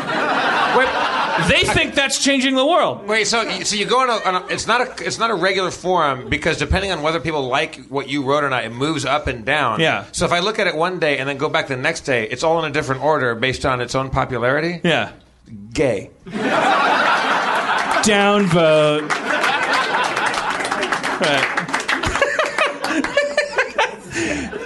They 1.48 1.64
think 1.64 1.96
that's 1.96 2.20
changing 2.24 2.56
the 2.56 2.66
world. 2.66 3.08
wait. 3.08 3.28
So, 3.28 3.50
so 3.62 3.76
you 3.76 3.86
go 3.86 4.00
on 4.02 4.10
a, 4.10 4.14
on 4.28 4.36
a. 4.44 4.48
It's 4.48 4.68
not 4.68 4.82
a. 4.82 5.06
It's 5.06 5.18
not 5.20 5.30
a 5.32 5.36
regular 5.36 5.72
forum 5.72 6.30
because 6.30 6.58
depending 6.58 6.92
on 6.92 7.02
whether 7.02 7.20
people 7.20 7.48
like 7.48 7.76
what 7.88 8.10
you 8.10 8.24
wrote 8.24 8.44
or 8.44 8.50
not, 8.50 8.64
it 8.66 8.72
moves 8.72 9.06
up 9.06 9.28
and 9.28 9.46
down. 9.46 9.80
Yeah. 9.80 10.06
So 10.12 10.26
if 10.26 10.32
I 10.32 10.40
look 10.40 10.60
at 10.60 10.68
it 10.68 10.76
one 10.76 11.00
day 11.00 11.18
and 11.18 11.28
then 11.28 11.38
go 11.38 11.50
back 11.50 11.68
the 11.68 11.78
next 11.78 12.02
day, 12.02 12.28
it's 12.28 12.44
all 12.44 12.64
in 12.64 12.70
a 12.70 12.74
different 12.74 13.04
order 13.04 13.36
based 13.36 13.66
on 13.66 13.82
its 13.82 13.96
own 13.96 14.10
popularity. 14.10 14.82
Yeah. 14.84 15.12
Gay. 15.74 16.12
Downvote. 18.02 19.10
Right. 21.22 21.58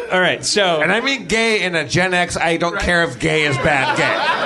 All 0.11 0.21
right, 0.21 0.45
so 0.45 0.81
And 0.81 0.91
I 0.93 1.01
mean 1.01 1.25
gay 1.27 1.63
in 1.63 1.75
a 1.75 1.85
Gen 1.85 2.13
X, 2.13 2.37
I 2.37 2.55
don't 2.55 2.79
care 2.79 3.03
if 3.03 3.19
gay 3.19 3.43
is 3.43 3.57
bad 3.57 3.97
gay. 3.97 4.44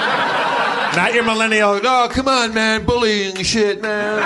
Not 1.00 1.14
your 1.14 1.24
millennial, 1.24 1.80
oh, 1.82 2.10
come 2.12 2.28
on, 2.28 2.54
man, 2.54 2.86
bullying 2.86 3.42
shit, 3.42 3.82
man. 3.82 4.20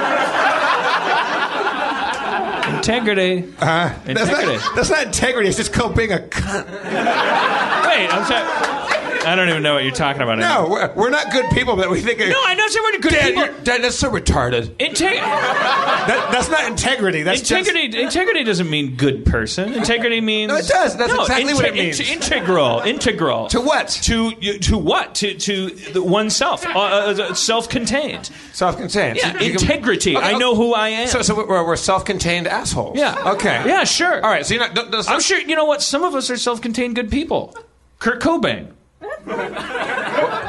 integrity. 2.75 3.53
Uh, 3.59 3.93
that's, 4.05 4.31
not, 4.31 4.75
that's 4.75 4.89
not 4.89 5.05
integrity, 5.05 5.49
it's 5.49 5.57
just 5.57 5.71
called 5.71 5.95
being 5.95 6.11
a 6.11 6.17
cunt. 6.17 6.65
Wait, 6.65 8.09
I'm 8.11 8.25
sorry. 8.25 8.82
I 9.25 9.35
don't 9.35 9.49
even 9.49 9.63
know 9.63 9.75
what 9.75 9.83
you're 9.83 9.93
talking 9.93 10.21
about. 10.21 10.37
No, 10.39 10.67
we're, 10.69 10.93
we're 10.95 11.09
not 11.09 11.31
good 11.31 11.45
people, 11.51 11.75
but 11.75 11.89
we 11.89 12.01
think. 12.01 12.19
no, 12.19 12.25
I 12.45 12.55
know 12.55 12.63
we're 12.73 12.99
good 12.99 13.11
Dad, 13.11 13.25
people. 13.27 13.43
you're- 13.45 13.63
Dad, 13.63 13.81
that's 13.83 13.95
so 13.97 14.09
retarded. 14.11 14.67
Integ- 14.77 15.19
That, 16.03 16.29
that's 16.33 16.49
not 16.49 16.65
integrity. 16.69 17.23
That's 17.23 17.39
integrity. 17.49 18.01
integrity 18.01 18.43
doesn't 18.43 18.69
mean 18.69 18.97
good 18.97 19.25
person. 19.25 19.73
Integrity 19.73 20.19
means 20.19 20.49
No, 20.49 20.57
it 20.57 20.67
does. 20.67 20.97
That's 20.97 21.13
No, 21.13 21.21
exactly 21.21 21.53
what 21.53 21.63
it 21.65 21.73
means. 21.75 21.99
inte- 21.99 22.11
integral. 22.13 22.81
Integral. 22.81 23.47
To 23.49 23.61
what? 23.61 23.87
To 24.03 24.33
you- 24.41 24.59
to 24.59 24.77
what? 24.77 25.15
To 25.15 25.33
to 25.33 25.69
the 25.69 26.03
oneself. 26.03 26.65
Uh, 26.65 26.77
uh, 26.79 27.33
self-contained. 27.33 28.29
self-contained. 28.51 29.17
Yeah, 29.17 29.31
So 29.31 29.45
you 29.45 29.53
can- 29.53 29.61
integrity. 29.61 30.17
Okay, 30.17 30.25
I 30.25 30.37
know 30.37 30.55
who 30.55 30.73
I 30.73 30.89
am. 30.89 31.07
So, 31.07 31.21
so 31.21 31.35
we're, 31.35 31.65
we're 31.65 31.75
self-contained 31.77 32.47
assholes. 32.47 32.97
yeah. 32.97 33.31
Okay. 33.33 33.63
Yeah. 33.65 33.85
Sure. 33.85 34.15
All 34.15 34.29
right. 34.29 34.45
So 34.45 34.55
you're 34.55 34.63
not. 34.65 34.75
don't- 34.75 34.91
don't- 34.91 35.09
I'm 35.09 35.21
sure. 35.21 35.39
You 35.39 35.55
know 35.55 35.65
what? 35.65 35.81
Some 35.81 36.03
of 36.03 36.15
us 36.15 36.29
are 36.29 36.37
self-contained 36.37 36.95
good 36.95 37.09
people. 37.09 37.55
Kurt 37.99 38.21
Cobain. 38.21 38.71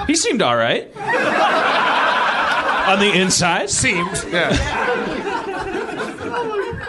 He 0.06 0.14
seemed 0.16 0.42
all 0.42 0.56
right. 0.56 0.88
On 2.86 2.98
the 2.98 3.12
inside, 3.14 3.70
Seemed. 3.70 4.24
Yeah. 4.30 4.50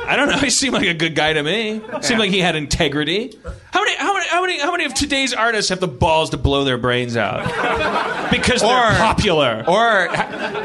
I 0.08 0.16
don't 0.18 0.28
know. 0.30 0.38
He 0.38 0.50
seemed 0.52 0.74
like 0.76 0.86
a 0.88 0.94
good 0.94 1.16
guy 1.16 1.34
to 1.34 1.42
me. 1.42 1.82
Seemed 2.02 2.20
like 2.20 2.30
he 2.30 2.40
had 2.40 2.56
integrity. 2.56 3.40
How 3.72 3.80
many, 3.84 3.96
how 3.98 4.14
many, 4.14 4.28
how 4.30 4.42
many, 4.42 4.60
how 4.60 4.72
many 4.72 4.86
of 4.86 4.94
today's 4.94 5.34
artists 5.34 5.70
have 5.70 5.80
the 5.80 5.88
balls 5.88 6.30
to 6.32 6.38
blow 6.38 6.64
their 6.64 6.78
brains 6.78 7.18
out 7.18 7.44
because 8.30 8.62
they're 8.62 8.70
popular? 8.98 9.64
Or 9.68 10.10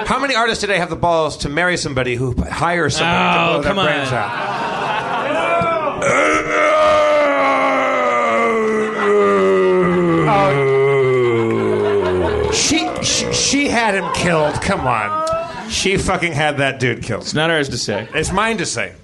how 0.05 0.19
many 0.21 0.35
artists 0.35 0.61
today 0.61 0.79
have 0.79 0.91
the 0.91 0.97
balls 0.97 1.39
to 1.39 1.49
marry 1.49 1.77
somebody 1.79 2.17
who 2.17 2.35
hires 2.43 2.97
somebody 2.97 3.19
to 3.39 3.41
Oh, 3.41 3.53
blow 3.55 3.63
their 3.63 3.79
on. 3.79 3.87
brains 3.87 4.13
out? 4.13 4.61
She, 13.03 13.69
had 13.69 13.95
him 13.95 14.13
killed. 14.15 14.55
Come 14.63 14.87
on. 14.87 15.69
She 15.71 15.97
fucking 15.97 16.33
had 16.33 16.59
that 16.59 16.81
dude 16.81 17.03
killed. 17.03 17.23
it's 17.23 17.35
not 17.35 17.49
ours 17.51 17.69
to 17.69 17.79
say 17.79 18.09
It's 18.15 18.33
mine 18.33 18.59
to 18.59 18.67
say. 18.67 18.95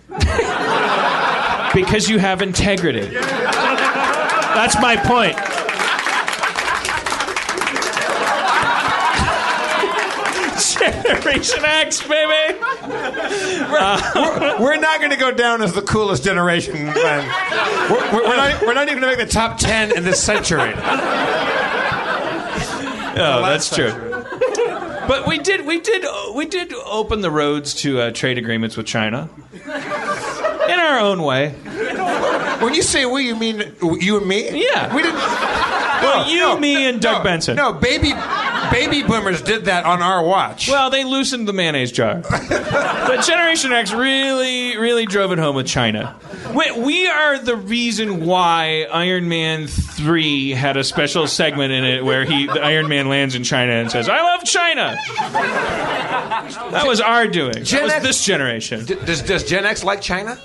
because 1.74 2.08
you 2.08 2.18
have 2.18 2.42
integrity. 2.42 3.06
That's 3.06 4.80
my 4.80 4.96
point. 4.96 5.36
Generation 10.76 11.64
X, 11.64 12.02
baby. 12.06 12.58
We're 14.62 14.76
not 14.78 14.98
going 15.00 15.10
to 15.10 15.16
go 15.16 15.30
down 15.32 15.62
as 15.62 15.72
the 15.72 15.82
coolest 15.82 16.24
generation. 16.24 16.86
Man. 16.86 17.90
We're, 17.90 18.12
we're, 18.12 18.28
we're 18.28 18.36
not, 18.36 18.62
we're 18.62 18.74
not 18.74 18.88
even 18.88 19.00
going 19.00 19.12
to 19.12 19.18
make 19.18 19.26
the 19.26 19.32
top 19.32 19.58
10 19.58 19.96
in 19.96 20.04
this 20.04 20.22
century. 20.22 20.72
Oh, 23.16 23.40
that's 23.42 23.74
true. 23.74 23.92
But 25.06 25.28
we 25.28 25.38
did, 25.38 25.64
we 25.66 25.78
did, 25.78 26.04
we 26.34 26.46
did 26.46 26.72
open 26.72 27.20
the 27.20 27.30
roads 27.30 27.74
to 27.74 28.00
uh, 28.00 28.10
trade 28.10 28.38
agreements 28.38 28.76
with 28.76 28.86
China 28.86 29.30
in 29.52 30.80
our 30.80 30.98
own 30.98 31.22
way. 31.22 31.50
When 32.60 32.74
you 32.74 32.82
say 32.82 33.06
we, 33.06 33.26
you 33.26 33.36
mean 33.36 33.72
you 34.00 34.18
and 34.18 34.26
me? 34.26 34.64
Yeah. 34.64 34.92
We 34.92 35.02
didn't. 35.02 35.20
Well, 36.02 36.28
you, 36.28 36.58
me, 36.58 36.88
and 36.88 37.00
Doug 37.00 37.18
no, 37.18 37.24
Benson. 37.24 37.56
No, 37.56 37.72
baby, 37.72 38.08
baby 38.70 39.02
boomers 39.02 39.42
did 39.42 39.66
that 39.66 39.84
on 39.84 40.02
our 40.02 40.22
watch. 40.24 40.68
Well, 40.68 40.90
they 40.90 41.04
loosened 41.04 41.48
the 41.48 41.52
mayonnaise 41.52 41.92
jar. 41.92 42.16
but 42.30 43.22
Generation 43.22 43.72
X 43.72 43.92
really, 43.92 44.76
really 44.76 45.06
drove 45.06 45.32
it 45.32 45.38
home 45.38 45.56
with 45.56 45.66
China. 45.66 46.18
We, 46.54 46.70
we 46.72 47.06
are 47.08 47.38
the 47.38 47.56
reason 47.56 48.24
why 48.24 48.86
Iron 48.92 49.28
Man 49.28 49.66
3 49.66 50.50
had 50.50 50.76
a 50.76 50.84
special 50.84 51.26
segment 51.26 51.72
in 51.72 51.84
it 51.84 52.04
where 52.04 52.24
he, 52.24 52.46
the 52.46 52.60
Iron 52.60 52.88
Man 52.88 53.08
lands 53.08 53.34
in 53.34 53.44
China 53.44 53.72
and 53.72 53.90
says, 53.90 54.08
I 54.08 54.22
love 54.22 54.44
China. 54.44 54.96
That 56.70 56.84
was 56.86 57.00
our 57.00 57.26
doing. 57.26 57.64
That 57.64 57.82
was 57.82 57.92
X- 57.92 58.04
this 58.04 58.24
generation. 58.24 58.84
D- 58.84 58.94
does, 59.04 59.22
does 59.22 59.44
Gen 59.44 59.64
X 59.66 59.84
like 59.84 60.00
China? 60.00 60.38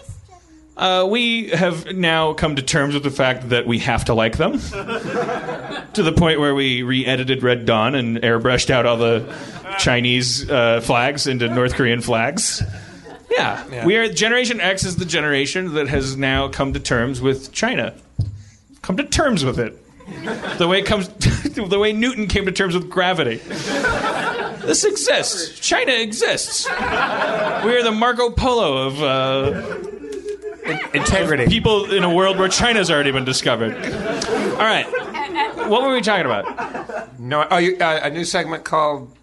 Uh, 0.81 1.05
we 1.05 1.49
have 1.49 1.95
now 1.95 2.33
come 2.33 2.55
to 2.55 2.61
terms 2.63 2.95
with 2.95 3.03
the 3.03 3.11
fact 3.11 3.49
that 3.49 3.67
we 3.67 3.77
have 3.77 4.03
to 4.05 4.15
like 4.15 4.37
them. 4.37 4.53
to 4.59 6.01
the 6.01 6.11
point 6.11 6.39
where 6.39 6.55
we 6.55 6.81
re 6.81 7.05
edited 7.05 7.43
Red 7.43 7.67
Dawn 7.67 7.93
and 7.93 8.17
airbrushed 8.17 8.71
out 8.71 8.87
all 8.87 8.97
the 8.97 9.31
Chinese 9.77 10.49
uh, 10.49 10.81
flags 10.81 11.27
into 11.27 11.47
North 11.49 11.75
Korean 11.75 12.01
flags. 12.01 12.63
Yeah. 13.29 13.63
Yeah. 13.71 13.85
We 13.85 13.95
are 13.97 14.11
Generation 14.11 14.59
X 14.59 14.83
is 14.83 14.95
the 14.95 15.05
generation 15.05 15.75
that 15.75 15.87
has 15.87 16.17
now 16.17 16.47
come 16.47 16.73
to 16.73 16.79
terms 16.79 17.21
with 17.21 17.51
China. 17.51 17.93
Come 18.81 18.97
to 18.97 19.03
terms 19.03 19.45
with 19.45 19.59
it. 19.59 19.77
The 20.57 20.67
way 20.67 20.79
it 20.79 20.87
comes 20.87 21.07
the 21.53 21.77
way 21.79 21.93
Newton 21.93 22.25
came 22.25 22.45
to 22.45 22.51
terms 22.51 22.73
with 22.73 22.89
gravity. 22.89 23.35
This 24.65 24.83
exists. 24.83 25.59
China 25.59 25.91
exists. 25.91 26.67
We 26.67 26.73
are 26.75 27.83
the 27.83 27.91
Marco 27.91 28.31
Polo 28.31 28.87
of 28.87 29.03
uh, 29.03 30.00
Integrity. 30.93 31.47
people 31.47 31.91
in 31.91 32.03
a 32.03 32.13
world 32.13 32.37
where 32.37 32.47
China's 32.49 32.89
already 32.91 33.11
been 33.11 33.25
discovered. 33.25 33.73
All 33.73 34.57
right. 34.57 34.85
What 35.69 35.81
were 35.83 35.93
we 35.93 36.01
talking 36.01 36.25
about? 36.25 37.19
No. 37.19 37.45
Oh, 37.49 37.57
you, 37.57 37.77
uh, 37.77 37.99
a 38.03 38.09
new 38.09 38.23
segment 38.25 38.63
called. 38.63 39.15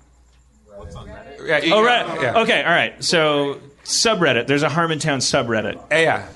Yeah, 1.44 1.58
you- 1.64 1.74
Oh, 1.74 1.82
right. 1.82 2.06
Yeah. 2.20 2.40
Okay, 2.40 2.62
all 2.62 2.70
right. 2.70 3.02
So, 3.02 3.60
subreddit. 3.84 4.46
There's 4.46 4.62
a 4.62 4.68
Harmontown 4.68 5.18
subreddit. 5.20 5.80
Yeah, 5.90 6.26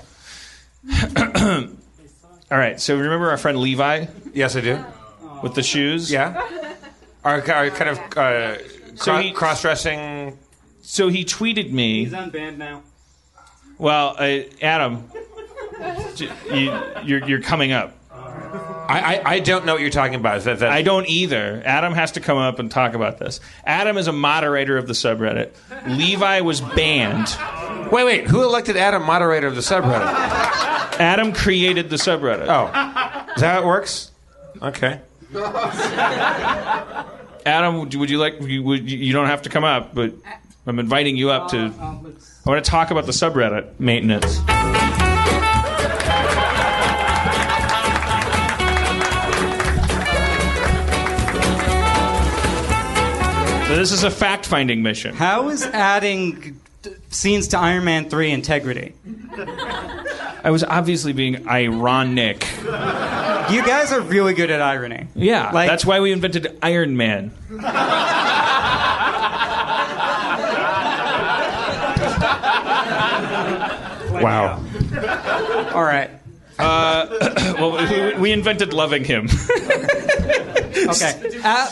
yeah. 0.85 1.67
All 2.51 2.57
right. 2.57 2.79
So, 2.79 2.95
remember 2.97 3.29
our 3.31 3.37
friend 3.37 3.57
Levi 3.59 4.05
Yes, 4.33 4.55
I 4.55 4.61
do. 4.61 4.83
with 5.41 5.55
the 5.55 5.63
shoes? 5.63 6.11
Yeah. 6.11 6.41
Our, 7.23 7.35
our 7.51 7.69
kind 7.69 7.89
of 7.91 7.99
uh, 8.17 8.57
So 8.95 9.13
cro- 9.13 9.17
he- 9.21 9.31
cross-dressing. 9.31 10.37
So, 10.81 11.07
he 11.09 11.23
tweeted 11.25 11.71
me. 11.71 12.05
He's 12.05 12.13
unbanned 12.13 12.57
now. 12.57 12.83
Well, 13.77 14.15
uh, 14.17 14.39
Adam, 14.61 15.09
you, 16.51 16.71
you're, 17.03 17.27
you're 17.27 17.41
coming 17.41 17.71
up. 17.71 17.97
I, 18.11 19.21
I, 19.25 19.31
I 19.35 19.39
don't 19.39 19.65
know 19.65 19.73
what 19.73 19.81
you're 19.81 19.89
talking 19.89 20.15
about. 20.15 20.41
That, 20.43 20.59
that, 20.59 20.71
I 20.71 20.81
don't 20.81 21.07
either. 21.07 21.61
Adam 21.65 21.93
has 21.93 22.11
to 22.13 22.19
come 22.19 22.37
up 22.37 22.59
and 22.59 22.69
talk 22.69 22.93
about 22.93 23.17
this. 23.17 23.39
Adam 23.65 23.97
is 23.97 24.07
a 24.07 24.11
moderator 24.11 24.77
of 24.77 24.87
the 24.87 24.93
subreddit. 24.93 25.51
Levi 25.87 26.41
was 26.41 26.61
banned. 26.61 27.27
Wait, 27.91 28.03
wait. 28.03 28.27
Who 28.27 28.43
elected 28.43 28.77
Adam 28.77 29.03
moderator 29.03 29.47
of 29.47 29.55
the 29.55 29.61
subreddit? 29.61 30.05
Adam 30.99 31.33
created 31.33 31.89
the 31.89 31.95
subreddit. 31.95 32.47
Oh, 32.47 32.67
is 33.35 33.41
that 33.41 33.53
how 33.55 33.61
it 33.61 33.65
works? 33.65 34.11
Okay. 34.61 34.99
Adam, 37.45 37.79
would 37.79 37.93
you, 37.93 37.99
would 37.99 38.09
you 38.09 38.19
like? 38.19 38.39
You, 38.41 38.63
would, 38.63 38.89
you 38.89 39.13
don't 39.13 39.27
have 39.27 39.41
to 39.43 39.49
come 39.49 39.63
up, 39.63 39.95
but 39.95 40.13
I'm 40.67 40.79
inviting 40.79 41.17
you 41.17 41.31
up 41.31 41.49
to. 41.51 41.73
I 42.45 42.49
want 42.49 42.63
to 42.63 42.69
talk 42.69 42.91
about 42.91 43.05
the 43.05 43.11
subreddit 43.13 43.79
maintenance. 43.79 44.41
So 53.67 53.77
this 53.79 53.91
is 53.93 54.03
a 54.03 54.11
fact-finding 54.11 54.83
mission. 54.83 55.15
How 55.15 55.49
is 55.49 55.65
adding 55.65 56.59
d- 56.83 56.91
scenes 57.09 57.47
to 57.49 57.57
Iron 57.57 57.85
Man 57.85 58.07
3 58.09 58.29
integrity? 58.29 58.93
I 60.43 60.51
was 60.51 60.63
obviously 60.63 61.13
being 61.13 61.47
ironic. 61.47 62.45
You 62.63 63.65
guys 63.65 63.91
are 63.91 64.01
really 64.01 64.33
good 64.35 64.51
at 64.51 64.61
irony. 64.61 65.07
Yeah, 65.15 65.49
Like- 65.51 65.69
that's 65.69 65.85
why 65.85 66.01
we 66.01 66.11
invented 66.11 66.55
Iron 66.61 66.97
Man. 66.97 67.31
Wow. 74.23 74.63
All 75.73 75.83
right. 75.83 76.09
Uh, 76.59 77.07
well, 77.59 78.13
we- 78.15 78.19
we 78.19 78.31
invented 78.31 78.73
loving 78.73 79.03
him. 79.03 79.27
Okay. 80.85 81.39
A- 81.43 81.69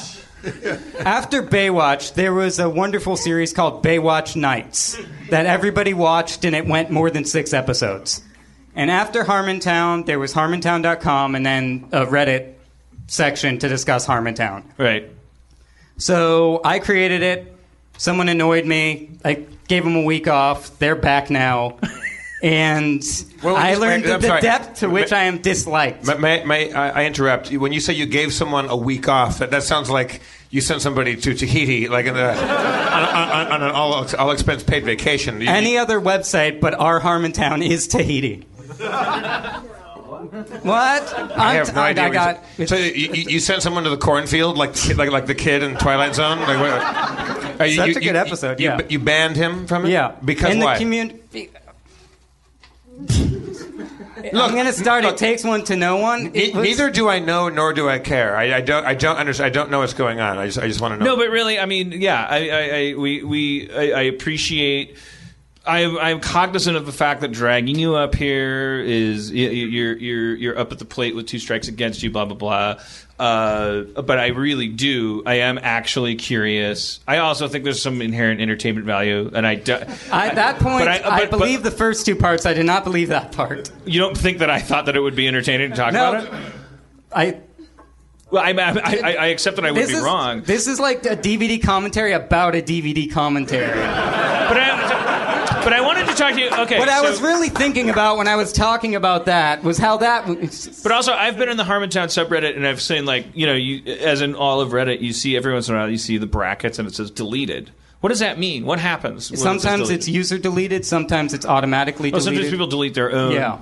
after 1.06 1.44
Baywatch, 1.44 2.14
there 2.14 2.34
was 2.34 2.60
a 2.60 2.70
wonderful 2.70 3.18
series 3.18 3.52
called 3.52 3.84
Baywatch 3.84 4.36
Nights 4.36 4.98
that 5.30 5.46
everybody 5.46 5.94
watched, 5.94 6.46
and 6.46 6.56
it 6.56 6.66
went 6.66 6.90
more 6.92 7.10
than 7.10 7.26
six 7.26 7.52
episodes. 7.54 8.22
And 8.76 8.90
after 8.90 9.24
Harmontown, 9.24 10.06
there 10.06 10.18
was 10.18 10.34
Harmontown.com 10.34 11.36
and 11.36 11.46
then 11.46 11.90
a 11.92 12.06
Reddit 12.06 12.54
section 13.08 13.60
to 13.60 13.68
discuss 13.68 14.08
Harmontown. 14.08 14.64
right. 14.78 15.10
So 15.98 16.62
I 16.64 16.80
created 16.80 17.22
it. 17.22 17.54
Someone 17.98 18.30
annoyed 18.30 18.66
me. 18.66 19.12
I 19.26 19.46
gave 19.68 19.84
them 19.84 19.96
a 19.96 20.04
week 20.04 20.28
off. 20.28 20.80
They're 20.80 20.96
back 20.96 21.30
now. 21.30 21.78
and 22.44 23.04
Well, 23.44 23.56
I 23.56 23.76
learned 23.76 24.04
the 24.06 24.20
sorry. 24.22 24.42
depth 24.42 24.80
to 24.80 24.90
which 24.90 25.12
Ma- 25.12 25.18
I 25.18 25.24
am 25.24 25.38
disliked. 25.40 26.06
May, 26.08 26.16
may, 26.18 26.44
may 26.46 26.74
I, 26.74 27.02
I 27.04 27.06
interrupt? 27.06 27.52
When 27.52 27.72
you 27.74 27.80
say 27.80 27.94
you 27.94 28.06
gave 28.06 28.34
someone 28.34 28.68
a 28.70 28.76
week 28.76 29.08
off, 29.08 29.38
that, 29.40 29.52
that 29.52 29.64
sounds 29.64 29.90
like 29.90 30.22
you 30.50 30.60
sent 30.62 30.82
somebody 30.82 31.16
to 31.16 31.34
Tahiti, 31.34 31.88
like 31.88 32.06
in 32.08 32.14
the, 32.16 32.30
on, 32.34 32.40
on, 32.50 33.48
on 33.54 33.64
an 33.64 33.72
all, 33.72 33.94
all 34.18 34.32
expense 34.32 34.64
paid 34.64 34.84
vacation. 34.84 35.40
You- 35.42 35.50
Any 35.50 35.78
other 35.78 36.00
website 36.02 36.60
but 36.60 36.74
our 36.74 37.00
Harmontown 37.00 37.66
is 37.66 37.88
Tahiti. 37.88 38.46
what? 40.64 41.14
I 41.38 41.54
have 41.56 41.74
no 41.76 41.82
idea. 41.82 42.04
I 42.06 42.10
got. 42.10 42.44
you, 42.58 42.68
so 42.68 42.76
you, 42.76 43.08
you, 43.14 43.40
sent 43.40 43.62
someone 43.64 43.84
to 43.84 43.90
the 43.90 43.98
cornfield, 43.98 44.58
like 44.58 44.74
the 44.74 44.80
kid- 44.88 44.98
like 44.98 45.12
like 45.12 45.26
the 45.26 45.36
kid 45.36 45.64
in 45.64 45.76
Twilight 45.78 46.16
Zone. 46.16 46.40
Like, 46.40 46.60
what, 46.60 47.58
Such 47.58 47.70
you- 47.76 47.84
a 47.84 47.94
good 47.94 48.04
you- 48.04 48.12
episode, 48.12 48.60
You, 48.60 48.70
yeah. 48.70 48.82
you 48.90 49.00
banned 49.00 49.36
him 49.36 49.68
from 49.68 49.86
it. 49.86 49.90
Yeah, 49.92 50.16
because 50.24 50.54
in 50.54 50.60
why? 50.60 50.78
the 50.78 51.50
community. 53.08 54.32
I'm 54.34 54.54
gonna 54.56 54.74
start. 54.74 55.04
look, 55.04 55.14
it 55.16 55.18
takes 55.18 55.44
one 55.44 55.64
to 55.66 55.76
know 55.76 55.98
one. 55.98 56.26
Ne- 56.32 56.52
was- 56.52 56.64
Neither 56.64 56.90
do 56.92 57.10
I 57.10 57.20
know, 57.20 57.50
nor 57.50 57.74
do 57.74 57.90
I 57.90 57.98
care. 58.00 58.36
I, 58.38 58.56
I 58.58 58.62
don't. 58.62 58.86
I 58.86 58.94
don't 58.94 59.18
understand. 59.18 59.48
I 59.48 59.50
don't 59.50 59.72
know 59.72 59.80
what's 59.80 59.94
going 59.94 60.20
on. 60.20 60.38
I 60.38 60.46
just. 60.46 60.60
I 60.60 60.68
just 60.68 60.80
want 60.82 60.94
to 60.94 60.98
know. 61.00 61.06
No, 61.06 61.18
but 61.18 61.30
really, 61.30 61.58
I 61.60 61.66
mean, 61.66 61.92
yeah, 61.94 62.26
I, 62.30 62.50
I, 62.50 62.60
I 62.92 62.94
we, 62.96 63.24
we, 63.24 63.72
I, 63.72 64.00
I 64.00 64.02
appreciate. 64.04 64.98
I, 65.66 65.86
I'm 65.86 66.20
cognizant 66.20 66.76
of 66.76 66.86
the 66.88 66.92
fact 66.92 67.22
that 67.22 67.32
dragging 67.32 67.78
you 67.78 67.96
up 67.96 68.16
here 68.16 68.80
is 68.80 69.30
y- 69.32 69.38
y- 69.38 69.44
you're 69.52 69.96
you're 69.98 70.36
you're 70.36 70.58
up 70.60 70.72
at 70.72 70.80
the 70.80 70.86
plate 70.86 71.16
with 71.16 71.28
two 71.28 71.38
strikes 71.40 71.68
against 71.68 72.02
you, 72.04 72.10
blah 72.12 72.26
blah 72.26 72.36
blah. 72.36 72.80
Uh, 73.22 73.84
but 74.02 74.18
I 74.18 74.30
really 74.30 74.68
do. 74.68 75.22
I 75.28 75.36
am 75.36 75.60
actually 75.62 76.16
curious. 76.16 77.00
I 77.08 77.18
also 77.20 77.48
think 77.48 77.64
there's 77.64 77.80
some 77.80 78.02
inherent 78.02 78.42
entertainment 78.42 78.88
value, 78.88 79.30
and 79.34 79.46
I 79.46 79.54
do, 79.56 79.74
At 79.74 80.34
that 80.36 80.58
point, 80.58 80.86
But 80.86 80.88
I, 80.88 81.02
I- 81.18 81.20
but- 81.26 81.30
believe 81.38 81.62
the 81.62 81.70
first 81.70 82.04
two 82.06 82.16
parts. 82.16 82.48
I 82.48 82.54
did 82.56 82.66
not 82.66 82.84
believe 82.84 83.10
that 83.10 83.32
part. 83.32 83.70
you 83.86 84.00
don't 84.00 84.18
think 84.18 84.40
that 84.40 84.50
I 84.50 84.60
thought 84.60 84.88
that 84.88 84.96
it 84.96 85.02
would 85.02 85.16
be 85.16 85.28
entertaining 85.28 85.70
to 85.70 85.76
talk 85.76 85.94
No. 85.94 86.10
about 86.10 86.24
it? 86.24 86.54
I. 87.14 87.38
Well, 88.32 88.42
I, 88.42 88.52
I, 88.54 88.80
I, 89.04 89.14
I 89.14 89.26
accept 89.28 89.58
that 89.58 89.66
I 89.66 89.72
would 89.72 89.86
be 89.88 89.94
is 89.94 90.02
wrong, 90.02 90.42
This 90.42 90.66
is 90.66 90.80
like 90.80 91.06
a 91.06 91.16
DVD 91.18 91.62
commentary 91.62 92.14
about 92.14 92.56
a 92.56 92.62
DVD 92.62 93.12
commentary. 93.12 93.68
but 93.68 93.78
I, 94.58 94.80
I 94.81 94.81
to 96.12 96.18
talk 96.24 96.34
to 96.34 96.40
you. 96.40 96.50
Okay, 96.50 96.80
What 96.80 96.90
I 96.90 97.02
so- 97.02 97.10
was 97.10 97.22
really 97.22 97.50
thinking 97.50 97.90
about 97.90 98.18
when 98.18 98.28
I 98.28 98.36
was 98.36 98.52
talking 98.54 98.96
about 98.96 99.26
that 99.26 99.64
was 99.64 99.78
how 99.78 99.98
that. 99.98 100.28
was- 100.28 100.80
But 100.84 100.92
also, 100.92 101.14
I've 101.14 101.38
been 101.38 101.50
in 101.50 101.58
the 101.58 101.64
Harmontown 101.64 102.08
subreddit, 102.08 102.56
and 102.56 102.66
I've 102.68 102.82
seen 102.82 103.06
like 103.06 103.26
you 103.34 103.46
know, 103.46 103.54
you 103.54 103.82
as 104.02 104.22
in 104.22 104.36
all 104.36 104.62
of 104.62 104.72
Reddit, 104.72 105.02
you 105.02 105.14
see 105.14 105.36
every 105.36 105.54
once 105.54 105.70
in 105.70 105.76
a 105.76 105.80
while 105.80 105.90
you 105.90 105.98
see 105.98 106.18
the 106.18 106.26
brackets, 106.28 106.80
and 106.80 106.88
it 106.88 106.96
says 106.96 107.10
deleted. 107.12 107.72
What 108.02 108.10
does 108.10 108.20
that 108.20 108.40
mean? 108.40 108.66
What 108.66 108.80
happens? 108.80 109.38
Sometimes 109.40 109.90
it's 109.92 110.08
user 110.08 110.38
deleted. 110.40 110.86
Sometimes 110.86 111.34
it's 111.36 111.46
automatically 111.46 112.10
Oh, 112.10 112.18
deleted. 112.18 112.24
sometimes 112.36 112.50
people 112.52 112.68
delete 112.68 112.96
their 112.96 113.12
own. 113.12 113.32
Yeah. 113.32 113.58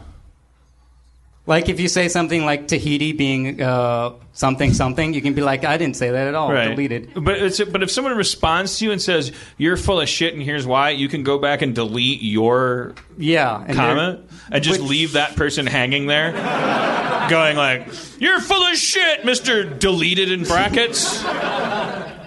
Like 1.49 1.67
if 1.67 1.79
you 1.79 1.87
say 1.87 2.09
something 2.09 2.45
like 2.45 2.67
Tahiti 2.67 3.11
being 3.11 3.59
uh, 3.59 4.13
something 4.33 4.71
something, 4.71 5.15
you 5.15 5.21
can 5.23 5.33
be 5.33 5.41
like, 5.41 5.65
I 5.65 5.77
didn't 5.77 5.95
say 5.95 6.11
that 6.11 6.27
at 6.27 6.35
all. 6.35 6.53
Right. 6.53 6.69
Deleted. 6.69 7.11
But 7.15 7.39
it's, 7.39 7.59
but 7.63 7.81
if 7.81 7.89
someone 7.89 8.15
responds 8.15 8.77
to 8.77 8.85
you 8.85 8.91
and 8.91 9.01
says 9.01 9.31
you're 9.57 9.75
full 9.75 9.99
of 9.99 10.07
shit 10.07 10.35
and 10.35 10.43
here's 10.43 10.67
why, 10.67 10.91
you 10.91 11.07
can 11.09 11.23
go 11.23 11.39
back 11.39 11.63
and 11.63 11.73
delete 11.73 12.21
your 12.21 12.93
Yeah. 13.17 13.63
and 13.67 13.75
comment 13.75 14.29
and 14.51 14.63
just 14.63 14.79
which- 14.79 14.89
leave 14.91 15.13
that 15.13 15.35
person 15.35 15.65
hanging 15.65 16.05
there, 16.05 16.33
going 17.31 17.57
like, 17.57 17.87
"You're 18.19 18.41
full 18.41 18.61
of 18.67 18.75
shit, 18.77 19.25
Mister 19.25 19.63
Deleted 19.63 20.31
in 20.31 20.43
brackets." 20.43 21.23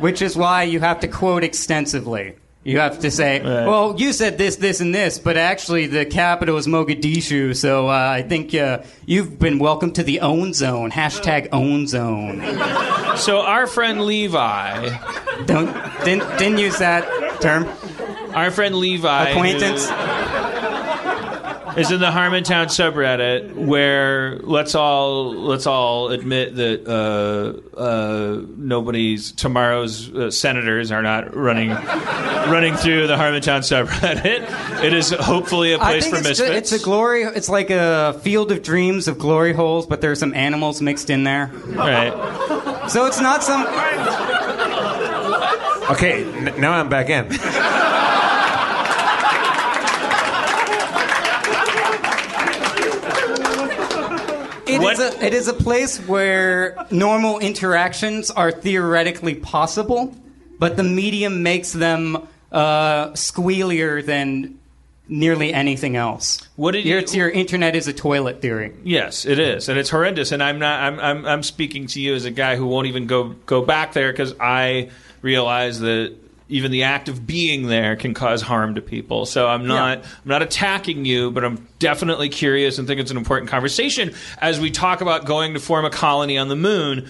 Which 0.00 0.20
is 0.20 0.36
why 0.36 0.64
you 0.64 0.80
have 0.80 0.98
to 1.00 1.06
quote 1.06 1.44
extensively. 1.44 2.34
You 2.64 2.78
have 2.78 3.00
to 3.00 3.10
say, 3.10 3.40
Right. 3.40 3.66
well, 3.66 3.96
you 3.98 4.12
said 4.12 4.38
this, 4.38 4.54
this, 4.56 4.80
and 4.80 4.94
this, 4.94 5.18
but 5.18 5.36
actually 5.36 5.88
the 5.88 6.04
capital 6.06 6.56
is 6.58 6.68
Mogadishu, 6.68 7.56
so 7.56 7.88
uh, 7.88 7.92
I 7.92 8.22
think 8.22 8.54
uh, 8.54 8.82
you've 9.04 9.36
been 9.38 9.58
welcome 9.58 9.92
to 9.94 10.04
the 10.04 10.20
own 10.20 10.52
zone. 10.54 10.90
Hashtag 10.92 11.48
own 11.52 11.86
zone. 11.86 12.40
So 13.12 13.40
our 13.42 13.66
friend 13.66 14.06
Levi, 14.06 14.88
Don't 15.44 15.66
didn't, 16.02 16.38
didn't 16.38 16.56
use 16.58 16.78
that 16.78 17.42
term. 17.42 17.68
our 18.34 18.50
friend 18.50 18.74
Levi, 18.76 19.24
who- 19.26 19.36
Acquaintance. 19.38 19.86
Is 21.76 21.90
in 21.90 22.00
the 22.00 22.10
Harmontown 22.10 22.66
subreddit 22.66 23.54
where 23.54 24.36
let's 24.38 24.74
all 24.74 25.32
let's 25.34 25.66
all 25.66 26.10
admit 26.10 26.56
that 26.56 26.86
uh, 26.86 27.76
uh, 27.76 28.42
nobody's 28.56 29.32
tomorrow's 29.32 30.12
uh, 30.14 30.30
senators 30.30 30.90
are 30.92 31.02
not 31.02 31.34
running 31.34 31.70
running 31.70 32.74
through 32.74 33.06
the 33.06 33.16
Harmontown 33.16 33.60
subreddit. 33.60 34.82
It 34.84 34.92
is 34.92 35.10
hopefully 35.10 35.72
a 35.72 35.78
place 35.78 36.04
think 36.04 36.14
for 36.14 36.20
it's, 36.20 36.28
misfits. 36.40 36.50
ju- 36.50 36.56
it's 36.56 36.72
a 36.72 36.84
glory. 36.84 37.22
It's 37.22 37.48
like 37.48 37.70
a 37.70 38.18
field 38.22 38.52
of 38.52 38.62
dreams 38.62 39.08
of 39.08 39.18
glory 39.18 39.52
holes, 39.52 39.86
but 39.86 40.00
there's 40.00 40.18
some 40.18 40.34
animals 40.34 40.82
mixed 40.82 41.08
in 41.10 41.24
there. 41.24 41.46
right. 41.68 42.12
So 42.90 43.06
it's 43.06 43.20
not 43.20 43.42
some. 43.44 43.66
Okay, 45.90 46.24
n- 46.24 46.60
now 46.60 46.72
I'm 46.72 46.88
back 46.88 47.08
in. 47.10 47.26
It 54.74 54.80
What- 54.80 54.94
is 54.94 55.00
a 55.00 55.24
it 55.26 55.34
is 55.34 55.48
a 55.48 55.52
place 55.54 55.98
where 55.98 56.76
normal 56.90 57.38
interactions 57.38 58.30
are 58.30 58.50
theoretically 58.50 59.34
possible, 59.34 60.14
but 60.58 60.76
the 60.76 60.82
medium 60.84 61.42
makes 61.42 61.72
them 61.72 62.16
uh, 62.50 63.08
squealier 63.14 64.04
than 64.04 64.58
nearly 65.08 65.52
anything 65.52 65.96
else. 65.96 66.38
What 66.56 66.72
did 66.72 66.84
your, 66.84 67.00
you- 67.00 67.06
your 67.18 67.30
internet 67.30 67.74
is 67.76 67.88
a 67.88 67.92
toilet 67.92 68.40
theory? 68.40 68.72
Yes, 68.84 69.24
it 69.26 69.38
is, 69.38 69.68
and 69.68 69.78
it's 69.78 69.90
horrendous. 69.90 70.32
And 70.32 70.42
I'm 70.42 70.58
not. 70.58 70.80
I'm. 70.80 71.00
I'm, 71.00 71.26
I'm 71.26 71.42
speaking 71.42 71.86
to 71.88 72.00
you 72.00 72.14
as 72.14 72.24
a 72.24 72.30
guy 72.30 72.56
who 72.56 72.66
won't 72.66 72.86
even 72.86 73.06
go 73.06 73.30
go 73.46 73.62
back 73.62 73.92
there 73.94 74.12
because 74.12 74.34
I 74.40 74.90
realize 75.22 75.80
that 75.80 76.14
even 76.52 76.70
the 76.70 76.82
act 76.84 77.08
of 77.08 77.26
being 77.26 77.66
there 77.66 77.96
can 77.96 78.14
cause 78.14 78.42
harm 78.42 78.74
to 78.74 78.82
people. 78.82 79.26
So 79.26 79.48
I'm 79.48 79.66
not. 79.66 79.98
Yeah. 79.98 80.04
I'm 80.04 80.28
not 80.28 80.42
attacking 80.42 81.04
you, 81.04 81.30
but 81.30 81.44
I'm 81.44 81.66
definitely 81.78 82.28
curious 82.28 82.78
and 82.78 82.86
think 82.86 83.00
it's 83.00 83.10
an 83.10 83.16
important 83.16 83.50
conversation 83.50 84.14
as 84.38 84.60
we 84.60 84.70
talk 84.70 85.00
about 85.00 85.24
going 85.24 85.54
to 85.54 85.60
form 85.60 85.84
a 85.84 85.90
colony 85.90 86.38
on 86.38 86.48
the 86.48 86.56
moon. 86.56 87.08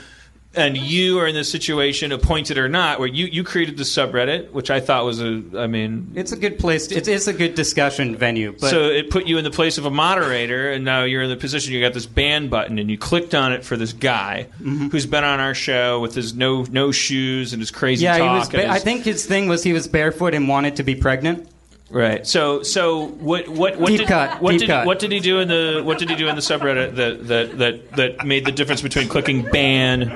And 0.54 0.76
you 0.76 1.18
are 1.18 1.26
in 1.26 1.34
this 1.34 1.50
situation, 1.50 2.12
appointed 2.12 2.58
or 2.58 2.68
not, 2.68 2.98
where 2.98 3.08
you, 3.08 3.24
you 3.24 3.42
created 3.42 3.78
the 3.78 3.84
subreddit, 3.84 4.50
which 4.50 4.70
I 4.70 4.80
thought 4.80 5.06
was 5.06 5.18
a. 5.20 5.42
I 5.56 5.66
mean, 5.66 6.12
It's 6.14 6.32
a 6.32 6.36
good 6.36 6.58
place. 6.58 6.88
To, 6.88 6.94
it's, 6.94 7.08
it's 7.08 7.26
a 7.26 7.32
good 7.32 7.54
discussion 7.54 8.16
venue. 8.16 8.52
But 8.52 8.68
so 8.68 8.82
it 8.84 9.08
put 9.08 9.26
you 9.26 9.38
in 9.38 9.44
the 9.44 9.50
place 9.50 9.78
of 9.78 9.86
a 9.86 9.90
moderator, 9.90 10.70
and 10.70 10.84
now 10.84 11.04
you're 11.04 11.22
in 11.22 11.30
the 11.30 11.36
position 11.38 11.72
you 11.72 11.80
got 11.80 11.94
this 11.94 12.04
ban 12.04 12.48
button, 12.48 12.78
and 12.78 12.90
you 12.90 12.98
clicked 12.98 13.34
on 13.34 13.52
it 13.54 13.64
for 13.64 13.78
this 13.78 13.94
guy 13.94 14.46
Mm-hmm. 14.60 14.88
who's 14.88 15.06
been 15.06 15.24
on 15.24 15.40
our 15.40 15.54
show 15.54 16.00
with 16.00 16.14
his 16.14 16.34
no 16.34 16.64
no 16.64 16.92
shoes 16.92 17.52
and 17.54 17.60
his 17.62 17.70
crazy 17.70 18.04
yeah, 18.04 18.14
he 18.14 18.18
talk. 18.20 18.38
was. 18.40 18.48
and 18.54 18.68
Ba- 18.68 18.68
I 18.70 18.78
think 18.78 19.04
his 19.04 19.24
thing 19.24 19.48
was 19.48 19.62
he 19.62 19.72
was 19.72 19.88
barefoot 19.88 20.34
and 20.34 20.48
wanted 20.48 20.76
to 20.76 20.82
be 20.82 20.94
pregnant. 20.94 21.48
Right. 21.92 22.26
So 22.26 22.62
so 22.62 23.06
what 23.06 23.48
what 23.48 23.78
what 23.78 23.88
Deep 23.88 23.98
did 24.00 24.08
cut, 24.08 24.42
what 24.42 24.50
deep 24.52 24.60
did 24.60 24.66
cut. 24.68 24.86
what 24.86 24.98
did 24.98 25.12
he 25.12 25.20
do 25.20 25.38
in 25.40 25.48
the 25.48 25.82
what 25.84 25.98
did 25.98 26.10
he 26.10 26.16
do 26.16 26.28
in 26.28 26.34
the 26.34 26.40
subreddit 26.40 26.96
that 26.96 27.28
that 27.28 27.58
that 27.58 27.92
that 27.96 28.26
made 28.26 28.44
the 28.44 28.52
difference 28.52 28.82
between 28.82 29.08
clicking 29.08 29.42
ban 29.42 30.10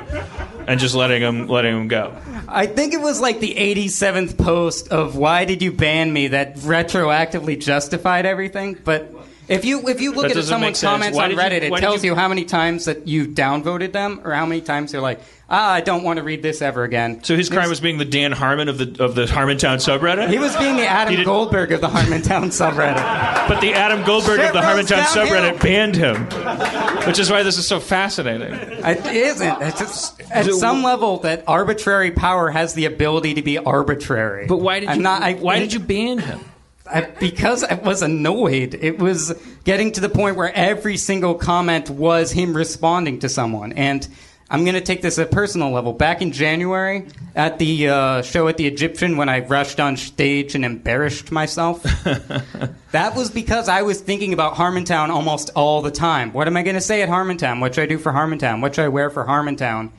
and 0.66 0.80
just 0.80 0.94
letting 0.94 1.22
him 1.22 1.46
letting 1.46 1.76
him 1.76 1.88
go? 1.88 2.14
I 2.48 2.66
think 2.66 2.94
it 2.94 3.00
was 3.00 3.20
like 3.20 3.40
the 3.40 3.54
87th 3.54 4.38
post 4.38 4.88
of 4.88 5.16
why 5.16 5.44
did 5.44 5.62
you 5.62 5.72
ban 5.72 6.12
me 6.12 6.28
that 6.28 6.56
retroactively 6.58 7.60
justified 7.60 8.24
everything. 8.26 8.78
But 8.84 9.12
if 9.48 9.64
you 9.64 9.88
if 9.88 10.00
you 10.00 10.12
look 10.12 10.28
That 10.28 10.36
at 10.36 10.44
someone's 10.44 10.80
comments 10.80 11.16
Why 11.16 11.24
on 11.24 11.30
did 11.30 11.36
you- 11.38 11.42
Reddit, 11.44 11.62
it 11.62 11.80
tells 11.80 12.02
you- 12.04 12.10
you 12.10 12.16
how 12.16 12.28
many 12.28 12.44
times 12.44 12.86
that 12.86 13.06
you 13.06 13.26
downvoted 13.26 13.92
them 13.92 14.20
or 14.24 14.32
how 14.32 14.46
many 14.46 14.60
times 14.60 14.92
they're 14.92 15.00
like, 15.00 15.20
ah, 15.48 15.72
I 15.72 15.80
don't 15.80 16.02
want 16.02 16.16
to 16.18 16.22
read 16.22 16.42
this 16.42 16.60
ever 16.62 16.84
again. 16.84 17.22
So 17.24 17.36
his 17.36 17.48
crime 17.48 17.68
was 17.68 17.80
being 17.80 17.98
the 17.98 18.04
Dan 18.04 18.32
Harmon 18.32 18.68
of 18.68 18.78
the 18.78 19.04
of 19.04 19.14
the 19.14 19.26
Harmontown 19.26 19.76
subreddit. 19.78 20.28
He 20.30 20.38
was 20.38 20.56
being 20.56 20.76
the 20.76 20.86
Adam 20.86 21.14
did- 21.16 21.24
Goldberg 21.24 21.72
of 21.72 21.80
the 21.80 21.88
Harmontown 21.88 22.46
subreddit. 22.46 23.48
But 23.48 23.60
the 23.60 23.74
Adam 23.74 24.04
Goldberg 24.04 24.40
Shit 24.40 24.46
of 24.48 24.52
the 24.54 24.60
rolls 24.62 24.90
Harmontown 24.90 25.14
downhill. 25.14 25.26
subreddit 25.26 25.62
banned 25.62 25.94
him, 25.96 27.06
which 27.06 27.18
is 27.18 27.30
why 27.30 27.42
this 27.42 27.58
is 27.58 27.66
so 27.66 27.80
fascinating. 27.80 28.52
It 28.52 29.06
isn't. 29.06 29.62
It's 29.62 29.78
just, 29.78 30.20
at 30.30 30.46
some 30.52 30.82
level, 30.82 31.18
that 31.18 31.44
arbitrary 31.46 32.10
power 32.10 32.50
has 32.50 32.74
the 32.74 32.86
ability 32.86 33.34
to 33.34 33.42
be 33.42 33.58
arbitrary. 33.58 34.46
But 34.46 34.58
why 34.58 34.80
did 34.80 34.88
I'm 34.88 34.96
you? 34.98 35.02
not, 35.02 35.22
I, 35.22 35.34
why 35.34 35.58
did 35.60 35.72
you 35.72 35.80
ban 35.80 36.18
him? 36.18 36.40
I, 36.88 37.00
because 37.00 37.64
I 37.64 37.74
was 37.74 38.02
annoyed. 38.02 38.74
It 38.74 38.98
was 39.00 39.32
getting 39.64 39.90
to 39.92 40.00
the 40.00 40.08
point 40.08 40.36
where 40.36 40.52
every 40.54 40.96
single 40.96 41.34
comment 41.34 41.90
was 41.90 42.30
him 42.30 42.56
responding 42.56 43.18
to 43.20 43.28
someone. 43.28 43.72
And 43.72 44.06
I'm 44.48 44.62
going 44.64 44.74
to 44.74 44.80
take 44.80 45.02
this 45.02 45.18
at 45.18 45.26
a 45.26 45.30
personal 45.30 45.72
level. 45.72 45.92
Back 45.92 46.22
in 46.22 46.30
January 46.30 47.08
at 47.34 47.58
the 47.58 47.88
uh, 47.88 48.22
show 48.22 48.46
at 48.46 48.56
the 48.56 48.66
Egyptian, 48.66 49.16
when 49.16 49.28
I 49.28 49.40
rushed 49.40 49.80
on 49.80 49.96
stage 49.96 50.54
and 50.54 50.64
embarrassed 50.64 51.32
myself, 51.32 51.82
that 52.92 53.16
was 53.16 53.30
because 53.30 53.68
I 53.68 53.82
was 53.82 54.00
thinking 54.00 54.32
about 54.32 54.54
Harmontown 54.54 55.08
almost 55.08 55.50
all 55.56 55.82
the 55.82 55.90
time. 55.90 56.32
What 56.32 56.46
am 56.46 56.56
I 56.56 56.62
going 56.62 56.76
to 56.76 56.80
say 56.80 57.02
at 57.02 57.08
Harmontown? 57.08 57.60
What 57.60 57.74
should 57.74 57.82
I 57.82 57.86
do 57.86 57.98
for 57.98 58.12
Harmontown? 58.12 58.60
What 58.62 58.76
should 58.76 58.84
I 58.84 58.88
wear 58.88 59.10
for 59.10 59.24
Harmontown? 59.24 59.90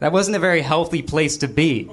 That 0.00 0.10
wasn't 0.10 0.36
a 0.36 0.40
very 0.40 0.62
healthy 0.62 1.02
place 1.02 1.36
to 1.38 1.48
be. 1.48 1.88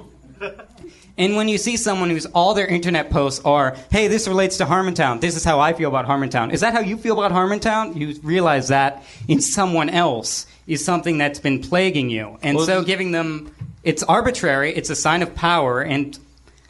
And 1.16 1.36
when 1.36 1.48
you 1.48 1.58
see 1.58 1.76
someone 1.76 2.10
who's 2.10 2.26
all 2.26 2.54
their 2.54 2.66
internet 2.66 3.10
posts 3.10 3.44
are, 3.44 3.76
hey, 3.92 4.08
this 4.08 4.26
relates 4.26 4.56
to 4.56 4.64
Harmontown, 4.64 5.20
this 5.20 5.36
is 5.36 5.44
how 5.44 5.60
I 5.60 5.74
feel 5.74 5.88
about 5.88 6.06
Harmontown. 6.06 6.52
Is 6.52 6.62
that 6.62 6.72
how 6.72 6.80
you 6.80 6.96
feel 6.96 7.22
about 7.22 7.30
Harmontown? 7.30 7.94
You 7.94 8.18
realize 8.22 8.68
that 8.68 9.04
in 9.28 9.40
someone 9.40 9.90
else 9.90 10.46
is 10.70 10.84
something 10.84 11.18
that's 11.18 11.38
been 11.40 11.60
plaguing 11.60 12.10
you. 12.10 12.38
And 12.42 12.56
Well, 12.56 12.66
so 12.66 12.82
giving 12.84 13.12
them, 13.12 13.54
it's 13.82 14.02
arbitrary, 14.02 14.72
it's 14.74 14.90
a 14.90 14.96
sign 14.96 15.22
of 15.22 15.34
power, 15.34 15.80
and 15.82 16.18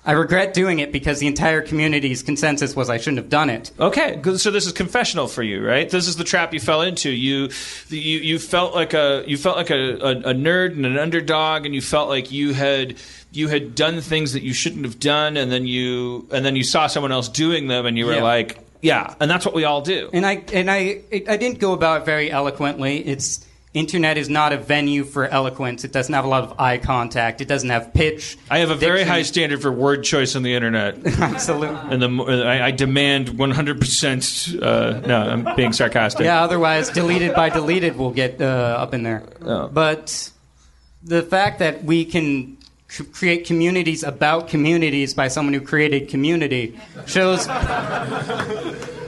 I 0.04 0.12
regret 0.12 0.54
doing 0.54 0.78
it 0.78 0.92
because 0.92 1.18
the 1.18 1.26
entire 1.26 1.60
community's 1.60 2.22
consensus 2.22 2.74
was 2.74 2.88
I 2.88 2.96
shouldn't 2.96 3.18
have 3.18 3.28
done 3.28 3.50
it. 3.50 3.70
Okay, 3.78 4.18
so 4.36 4.50
this 4.50 4.66
is 4.66 4.72
confessional 4.72 5.28
for 5.28 5.42
you, 5.42 5.64
right? 5.64 5.88
This 5.90 6.08
is 6.08 6.16
the 6.16 6.24
trap 6.24 6.54
you 6.54 6.60
fell 6.60 6.80
into. 6.80 7.10
You, 7.10 7.50
you, 7.90 8.18
you 8.20 8.38
felt 8.38 8.74
like 8.74 8.94
a 8.94 9.22
you 9.26 9.36
felt 9.36 9.58
like 9.58 9.68
a, 9.70 9.96
a, 9.98 10.10
a 10.30 10.34
nerd 10.34 10.72
and 10.72 10.86
an 10.86 10.98
underdog, 10.98 11.66
and 11.66 11.74
you 11.74 11.82
felt 11.82 12.08
like 12.08 12.32
you 12.32 12.54
had 12.54 12.94
you 13.32 13.48
had 13.48 13.74
done 13.74 14.00
things 14.00 14.32
that 14.32 14.42
you 14.42 14.54
shouldn't 14.54 14.86
have 14.86 14.98
done, 14.98 15.36
and 15.36 15.52
then 15.52 15.66
you 15.66 16.26
and 16.32 16.46
then 16.46 16.56
you 16.56 16.64
saw 16.64 16.86
someone 16.86 17.12
else 17.12 17.28
doing 17.28 17.68
them, 17.68 17.84
and 17.84 17.98
you 17.98 18.06
were 18.06 18.14
Yeah. 18.14 18.22
like, 18.22 18.58
yeah, 18.80 19.14
and 19.20 19.30
that's 19.30 19.44
what 19.44 19.54
we 19.54 19.64
all 19.64 19.82
do. 19.82 20.08
And 20.14 20.24
I 20.24 20.42
and 20.54 20.70
I 20.70 21.02
I 21.28 21.36
didn't 21.36 21.58
go 21.58 21.74
about 21.74 22.00
it 22.00 22.04
very 22.06 22.30
eloquently. 22.30 23.06
It's 23.06 23.44
internet 23.72 24.18
is 24.18 24.28
not 24.28 24.52
a 24.52 24.56
venue 24.56 25.04
for 25.04 25.26
eloquence. 25.26 25.84
It 25.84 25.92
doesn't 25.92 26.12
have 26.12 26.24
a 26.24 26.28
lot 26.28 26.42
of 26.42 26.58
eye 26.58 26.78
contact. 26.78 27.40
It 27.40 27.46
doesn't 27.46 27.70
have 27.70 27.94
pitch. 27.94 28.36
I 28.50 28.58
have 28.58 28.70
a 28.70 28.74
very 28.74 29.04
high 29.04 29.22
standard 29.22 29.62
for 29.62 29.70
word 29.70 30.02
choice 30.02 30.34
on 30.34 30.42
the 30.42 30.54
internet, 30.54 30.98
Absolutely. 31.20 31.76
and 31.90 32.02
the 32.02 32.08
I, 32.44 32.66
I 32.66 32.70
demand 32.72 33.38
100. 33.38 33.80
percent 33.80 34.54
uh, 34.60 35.00
No, 35.06 35.16
I'm 35.16 35.56
being 35.56 35.72
sarcastic. 35.72 36.24
Yeah. 36.24 36.42
Otherwise, 36.42 36.90
deleted 36.90 37.34
by 37.34 37.48
deleted 37.48 37.96
will 37.96 38.10
get 38.10 38.40
uh, 38.40 38.44
up 38.78 38.92
in 38.92 39.04
there. 39.04 39.22
Oh. 39.42 39.68
But 39.68 40.30
the 41.02 41.22
fact 41.22 41.60
that 41.60 41.84
we 41.84 42.04
can 42.04 42.58
c- 42.88 43.04
create 43.04 43.46
communities 43.46 44.02
about 44.02 44.48
communities 44.48 45.14
by 45.14 45.28
someone 45.28 45.54
who 45.54 45.60
created 45.60 46.08
community 46.08 46.76
shows 47.06 47.46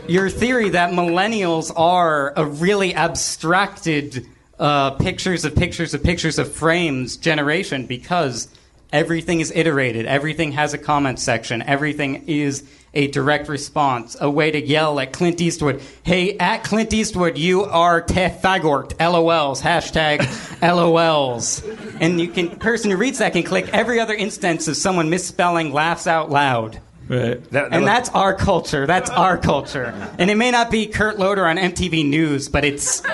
your 0.08 0.30
theory 0.30 0.70
that 0.70 0.92
millennials 0.92 1.72
are 1.76 2.32
a 2.36 2.44
really 2.44 2.94
abstracted 2.94 4.26
uh, 4.62 4.92
pictures 4.92 5.44
of 5.44 5.56
pictures 5.56 5.92
of 5.92 6.04
pictures 6.04 6.38
of 6.38 6.52
frames 6.52 7.16
generation 7.16 7.84
because 7.84 8.46
everything 8.92 9.40
is 9.40 9.50
iterated, 9.50 10.06
everything 10.06 10.52
has 10.52 10.72
a 10.72 10.78
comment 10.78 11.18
section, 11.18 11.62
everything 11.62 12.22
is 12.28 12.62
a 12.94 13.08
direct 13.08 13.48
response, 13.48 14.16
a 14.20 14.30
way 14.30 14.52
to 14.52 14.64
yell 14.64 15.00
at 15.00 15.12
Clint 15.12 15.40
Eastwood, 15.40 15.82
hey, 16.04 16.38
at 16.38 16.62
Clint 16.62 16.94
Eastwood, 16.94 17.36
you 17.36 17.64
are 17.64 18.00
tefagort, 18.00 18.92
LOLs, 19.00 19.60
hashtag 19.60 20.18
LOLs. 20.62 21.64
And 22.00 22.20
you 22.20 22.28
can, 22.28 22.50
person 22.50 22.92
who 22.92 22.96
reads 22.96 23.18
that 23.18 23.32
can 23.32 23.42
click 23.42 23.68
every 23.72 23.98
other 23.98 24.14
instance 24.14 24.68
of 24.68 24.76
someone 24.76 25.10
misspelling 25.10 25.72
laughs 25.72 26.06
out 26.06 26.30
loud. 26.30 26.80
Right. 27.08 27.42
That- 27.50 27.50
that 27.50 27.64
And 27.72 27.82
was- 27.82 27.90
that's 27.90 28.08
our 28.10 28.34
culture. 28.34 28.86
That's 28.86 29.10
our 29.10 29.36
culture. 29.38 29.92
And 30.18 30.30
it 30.30 30.36
may 30.36 30.50
not 30.50 30.70
be 30.70 30.86
Kurt 30.86 31.18
Loder 31.18 31.46
on 31.46 31.56
MTV 31.58 32.08
News, 32.08 32.48
but 32.48 32.64
it's. 32.64 33.02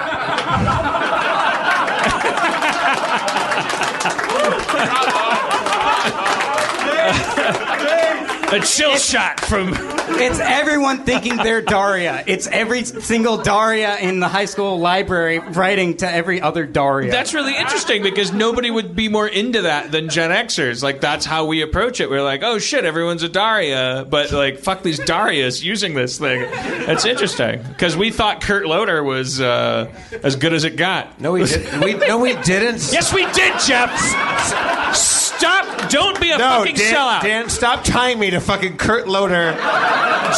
A 8.51 8.61
chill 8.61 8.97
shot 8.97 9.41
from. 9.41 9.75
It's 10.21 10.41
everyone 10.41 11.05
thinking 11.05 11.37
they're 11.37 11.61
Daria. 11.61 12.25
It's 12.27 12.47
every 12.47 12.85
single 12.85 13.37
Daria 13.43 13.97
in 13.99 14.21
the 14.21 14.29
high 14.29 14.47
school 14.47 14.79
library 14.79 15.39
writing 15.39 15.99
to 15.99 16.11
every 16.11 16.41
other 16.41 16.65
Daria. 16.65 17.11
That's 17.11 17.35
really 17.35 17.55
interesting 17.55 18.03
because 18.03 18.33
nobody 18.33 18.71
would 18.71 18.97
be 18.97 19.09
more 19.09 19.29
into 19.29 19.63
that 19.63 19.93
than 19.93 20.09
Gen 20.09 20.31
Xers. 20.31 20.83
Like 20.83 21.03
that's 21.03 21.27
how 21.27 21.45
we 21.45 21.61
approach 21.61 22.01
it. 22.01 22.09
We're 22.09 22.23
like, 22.23 22.43
oh 22.43 22.59
shit, 22.59 22.87
everyone's 22.87 23.23
a 23.23 23.29
Daria, 23.29 24.07
but 24.09 24.33
like 24.33 24.59
fuck 24.61 24.83
these 24.83 24.99
Darias 24.99 25.63
using 25.63 25.93
this 25.93 26.19
thing. 26.19 26.41
That's 26.41 27.05
interesting 27.05 27.63
because 27.69 27.99
we 27.99 28.11
thought 28.11 28.41
Kurt 28.41 28.65
Loder 28.67 29.05
was 29.05 29.43
uh, 29.43 29.93
as 30.23 30.37
good 30.37 30.55
as 30.55 30.65
it 30.65 30.77
got. 30.77 31.21
No, 31.21 31.33
we 31.33 31.45
didn't. 31.45 31.81
We, 31.83 31.95
no, 31.95 32.19
we 32.19 32.35
didn't. 32.43 32.79
Yes, 32.99 33.13
we 33.13 33.27
did, 33.33 33.53
Jeff. 33.61 33.95
Stop! 34.95 35.91
Don't 35.91 36.21
be 36.21 36.31
a 36.31 36.39
No, 36.39 36.59
fucking 36.59 36.75
Dan, 36.75 36.95
sellout, 36.95 37.23
Dan, 37.23 37.49
stop 37.49 37.85
tying 37.85 38.19
me 38.19 38.31
to 38.31 38.38
fucking 38.41 38.77
Kurt 38.77 39.09
Loder. 39.09 39.57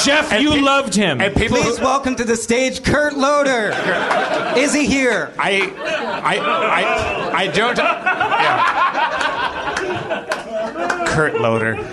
Jeff. 0.04 0.32
And 0.32 0.42
You 0.42 0.52
pe- 0.52 0.60
loved 0.60 0.94
him. 0.94 1.20
And 1.20 1.34
people 1.34 1.58
Please 1.58 1.78
who, 1.78 1.84
welcome 1.84 2.16
to 2.16 2.24
the 2.24 2.36
stage 2.36 2.82
Kurt 2.84 3.16
Loder. 3.16 3.72
Is 4.56 4.72
he 4.72 4.86
here? 4.86 5.32
I, 5.38 5.72
I, 6.24 6.38
I, 6.38 7.42
I 7.42 7.46
don't. 7.48 7.76
Yeah. 7.78 8.80
Kurt 11.08 11.40
Loder. 11.40 11.76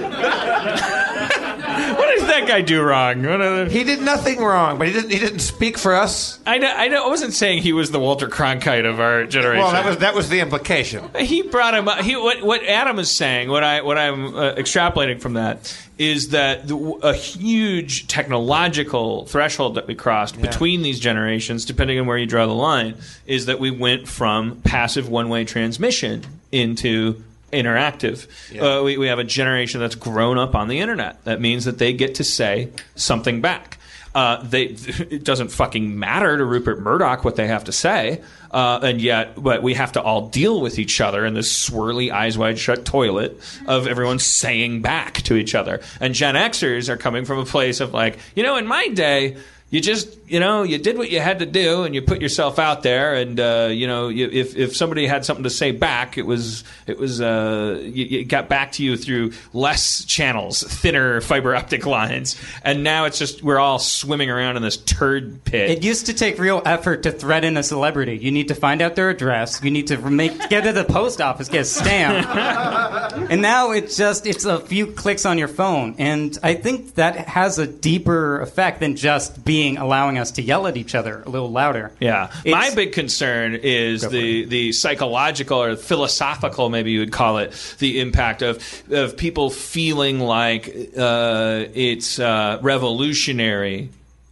what 1.98 2.16
did 2.16 2.28
that 2.28 2.46
guy 2.48 2.62
do 2.62 2.82
wrong? 2.82 3.24
What 3.24 3.72
He 3.72 3.84
did 3.84 4.02
nothing 4.02 4.40
wrong, 4.40 4.78
but 4.78 4.88
he 4.88 4.94
didn't. 4.94 5.12
He 5.12 5.20
didn't 5.20 5.40
speak 5.40 5.78
for 5.78 5.96
us. 5.96 6.40
I 6.46 6.58
know, 6.58 6.72
I 6.74 6.88
know. 6.88 7.06
I 7.06 7.10
wasn't 7.10 7.34
saying 7.34 7.64
he 7.64 7.74
was 7.74 7.92
the 7.92 8.00
Walter 8.00 8.28
Cronkite 8.28 8.86
of 8.88 9.00
our 9.00 9.26
generation. 9.26 9.64
Well, 9.64 9.72
that 9.72 9.86
was 9.86 9.98
that 9.98 10.16
was 10.16 10.30
the 10.30 10.40
implication. 10.40 11.10
He 11.18 11.42
brought 11.42 11.74
him 11.74 11.88
up. 11.88 12.00
He, 12.00 12.16
what, 12.16 12.42
what 12.44 12.64
Adam 12.64 13.00
is 13.00 13.16
saying, 13.16 13.50
what 13.50 13.64
I 13.64 13.82
what 13.82 13.98
I'm 13.98 14.36
uh, 14.36 14.54
extrapolating 14.54 15.20
from 15.20 15.34
that 15.34 15.76
is 15.98 16.30
that 16.30 16.68
the, 16.68 16.78
a 17.02 17.14
huge 17.14 18.08
technological 18.08 19.26
threshold 19.26 19.76
that 19.76 19.88
we 19.88 19.96
crossed 19.96 20.40
between 20.40 20.82
these 20.82 21.00
generations, 21.00 21.66
depending 21.66 22.00
on 22.00 22.06
where 22.06 22.18
you 22.18 22.26
draw 22.26 22.46
the 22.46 22.54
line, 22.54 22.96
is 23.26 23.48
that 23.48 23.60
we 23.60 23.72
went 23.72 24.08
from 24.08 24.62
passive 24.62 25.10
one-way 25.10 25.44
transmission 25.44 26.24
into 26.52 27.24
interactive. 27.52 28.28
Uh, 28.60 28.84
we, 28.84 28.98
we 28.98 29.08
have 29.08 29.20
a 29.20 29.24
generation 29.24 29.80
that's 29.80 29.96
grown 29.96 30.38
up 30.38 30.54
on 30.54 30.68
the 30.68 30.80
internet. 30.80 31.24
That 31.24 31.42
means 31.42 31.66
that 31.66 31.78
they 31.78 31.94
get 31.94 32.16
to 32.16 32.24
say 32.24 32.70
something 32.96 33.42
back. 33.42 33.77
Uh, 34.16 34.44
they, 34.44 34.64
it 34.66 35.24
doesn't 35.24 35.50
fucking 35.50 35.98
matter 35.98 36.38
to 36.38 36.46
Rupert 36.46 36.80
Murdoch 36.80 37.24
what 37.24 37.36
they 37.36 37.48
have 37.48 37.66
to 37.66 37.72
say, 37.72 38.22
uh, 38.52 38.80
and 38.82 39.02
yet, 39.02 39.42
but 39.42 39.62
we 39.62 39.74
have 39.74 39.92
to 39.94 40.02
all 40.02 40.30
deal 40.30 40.62
with 40.62 40.80
each 40.80 41.02
other 41.02 41.26
in 41.26 41.34
this 41.34 41.70
swirly, 41.70 42.12
eyes 42.12 42.38
wide 42.38 42.58
shut 42.58 42.86
toilet 42.86 43.40
of 43.68 43.88
everyone 43.88 44.20
saying 44.20 44.82
back 44.82 45.22
to 45.24 45.36
each 45.36 45.56
other. 45.56 45.82
And 46.00 46.14
Gen 46.14 46.36
Xers 46.36 46.90
are 46.90 46.98
coming 46.98 47.26
from 47.26 47.40
a 47.40 47.46
place 47.46 47.80
of 47.80 47.94
like, 47.94 48.20
you 48.36 48.44
know, 48.44 48.56
in 48.56 48.66
my 48.68 48.88
day, 48.90 49.38
you 49.70 49.82
just 49.82 50.17
you 50.28 50.40
know 50.40 50.64
you 50.64 50.78
did 50.78 50.98
what 50.98 51.10
you 51.10 51.20
had 51.20 51.40
to 51.40 51.46
do 51.46 51.84
and 51.84 51.96
you 51.96 52.02
put 52.02 52.22
yourself 52.22 52.60
out 52.60 52.84
there 52.84 53.16
and 53.16 53.40
uh, 53.40 53.70
you 53.72 53.88
know 53.88 54.10
you, 54.10 54.30
if 54.32 54.56
if 54.56 54.76
somebody 54.76 55.08
had 55.08 55.26
something 55.26 55.44
to 55.44 55.50
say 55.50 55.72
back 55.72 56.18
it 56.18 56.26
was 56.26 56.64
it 56.86 56.98
was 56.98 57.22
uh, 57.22 57.80
you, 57.84 58.20
it 58.20 58.24
got 58.26 58.50
back 58.50 58.74
to 58.74 58.84
you 58.84 58.98
through 58.98 59.32
less 59.54 60.04
channels 60.06 60.64
thinner 60.64 61.22
fiber 61.22 61.56
optic 61.56 61.86
lines 61.86 62.40
and 62.64 62.84
now 62.84 63.06
it's 63.06 63.20
just 63.20 63.44
we're 63.44 63.60
all 63.60 63.80
swimming 63.80 64.30
around 64.30 64.58
in 64.58 64.62
this 64.64 64.78
turd 64.78 65.44
pit 65.44 65.70
It 65.70 65.84
used 65.84 66.08
to 66.08 66.14
take 66.14 66.40
real 66.40 66.62
effort 66.66 67.04
to 67.04 67.12
threaten 67.12 67.58
a 67.58 67.64
celebrity. 67.64 68.18
You 68.18 68.32
need 68.32 68.50
to 68.50 68.56
find 68.56 68.82
out 68.82 68.96
their 68.96 69.10
address. 69.10 69.64
You 69.64 69.72
need 69.72 69.88
to 69.88 69.98
make 70.10 70.50
get 70.50 70.64
to 70.64 70.74
the 70.74 70.84
post 70.84 71.22
office, 71.22 71.50
get 71.50 71.62
a 71.62 71.66
stamp. 71.66 72.28
and 73.32 73.42
now 73.42 73.72
it's 73.72 73.98
just 73.98 74.26
it's 74.26 74.46
a 74.46 74.60
few 74.60 74.88
clicks 74.88 75.26
on 75.26 75.38
your 75.38 75.48
phone. 75.48 75.96
And 75.98 76.38
I 76.44 76.56
think 76.56 76.96
that 76.96 77.16
has 77.28 77.60
a 77.60 77.68
deeper 77.68 78.42
effect 78.42 78.80
than 78.80 78.96
just 78.96 79.44
being 79.44 79.78
allowing 79.78 80.17
us 80.18 80.32
to 80.32 80.42
yell 80.42 80.68
at 80.68 80.78
each 80.78 80.96
other 80.96 81.24
a 81.26 81.30
little 81.30 81.52
louder. 81.52 81.92
Yeah, 82.00 82.30
It's- 82.44 82.52
my 82.70 82.74
big 82.76 82.92
concern 82.94 83.56
is 83.56 84.02
the 84.02 84.46
the 84.46 84.72
psychological 84.72 85.62
or 85.62 85.76
philosophical, 85.76 86.70
maybe 86.70 86.92
you 86.92 87.00
would 87.00 87.12
call 87.12 87.38
it, 87.38 87.54
the 87.80 88.00
impact 88.00 88.42
of 88.42 88.62
of 88.92 89.18
people 89.18 89.50
feeling 89.50 90.20
like 90.20 90.68
uh, 90.98 91.66
it's 91.74 92.20
uh, 92.20 92.60
revolutionary 92.62 93.90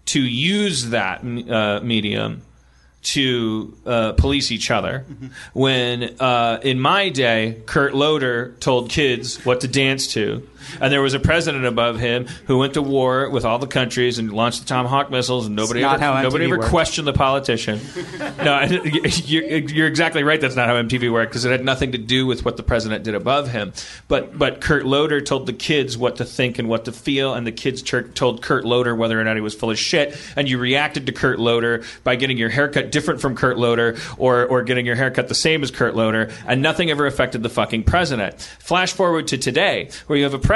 to 0.08 0.22
use 0.22 0.90
that 0.90 1.22
uh, 1.24 1.80
medium 1.84 2.42
to 3.02 3.76
uh, 3.86 4.12
police 4.14 4.52
each 4.52 4.72
other. 4.72 5.06
When 5.54 6.16
uh, 6.20 6.60
in 6.64 6.80
my 6.80 7.10
day, 7.10 7.62
Kurt 7.68 7.94
Loder 7.94 8.54
told 8.60 8.90
kids 8.90 9.44
what 9.46 9.62
to 9.62 9.68
dance 9.68 10.08
to. 10.14 10.48
And 10.80 10.92
there 10.92 11.02
was 11.02 11.14
a 11.14 11.20
president 11.20 11.66
above 11.66 12.00
him 12.00 12.28
who 12.48 12.58
went 12.58 12.74
to 12.76 12.82
war 12.82 13.30
with 13.30 13.46
all 13.46 13.60
the 13.60 13.68
countries 13.68 14.18
and 14.18 14.32
launched 14.32 14.62
the 14.62 14.66
Tomahawk 14.66 15.12
missiles, 15.12 15.46
and 15.46 15.56
nobody 15.56 15.84
ever, 15.84 15.98
nobody 15.98 16.46
MTV 16.46 16.48
ever 16.48 16.58
worked. 16.60 16.70
questioned 16.70 17.08
the 17.08 17.14
politician. 17.14 17.80
no, 18.38 18.62
you're, 19.26 19.44
you're 19.44 19.88
exactly 19.88 20.24
right. 20.24 20.40
That's 20.40 20.56
not 20.56 20.68
how 20.68 20.76
MTV 20.76 21.12
worked 21.12 21.32
because 21.32 21.46
it 21.46 21.52
had 21.52 21.64
nothing 21.64 21.92
to 21.94 21.98
do 21.98 22.26
with 22.26 22.46
what 22.46 22.58
the 22.58 22.64
president 22.64 23.04
did 23.04 23.16
above 23.16 23.50
him. 23.50 23.74
But 24.08 24.38
but 24.38 24.62
Kurt 24.62 24.86
Loder 24.86 25.22
told 25.22 25.46
the 25.46 25.54
kids 25.54 25.98
what 25.98 26.18
to 26.18 26.26
think 26.26 26.60
and 26.60 26.68
what 26.68 26.86
to 26.86 26.92
feel, 26.92 27.34
and 27.34 27.46
the 27.46 27.52
kids 27.52 27.82
told 27.82 28.42
Kurt 28.42 28.66
Loder 28.66 28.96
whether 28.96 29.20
or 29.20 29.24
not 29.24 29.36
he 29.36 29.42
was 29.42 29.56
full 29.56 29.72
of 29.72 29.80
shit. 29.80 30.18
And 30.36 30.50
you 30.50 30.58
reacted 30.58 31.06
to 31.08 31.12
Kurt 31.12 31.40
Loder 31.40 31.84
by 32.04 32.16
getting 32.16 32.38
your 32.38 32.50
haircut 32.50 32.92
different 32.92 33.22
from 33.22 33.36
Kurt 33.36 33.58
Loder 33.58 33.98
or 34.18 34.46
or 34.46 34.64
getting 34.64 34.86
your 34.86 34.96
haircut 34.96 35.28
the 35.28 35.36
same 35.36 35.64
as 35.64 35.72
Kurt 35.72 35.96
Loder, 35.96 36.32
and 36.48 36.62
nothing 36.62 36.90
ever 36.90 37.06
affected 37.06 37.44
the 37.44 37.50
fucking 37.50 37.84
president. 37.84 38.40
Flash 38.60 38.94
forward 38.94 39.28
to 39.28 39.38
today, 39.38 39.90
where 40.08 40.18
you 40.18 40.24
have 40.24 40.34
a 40.34 40.40
president, 40.40 40.55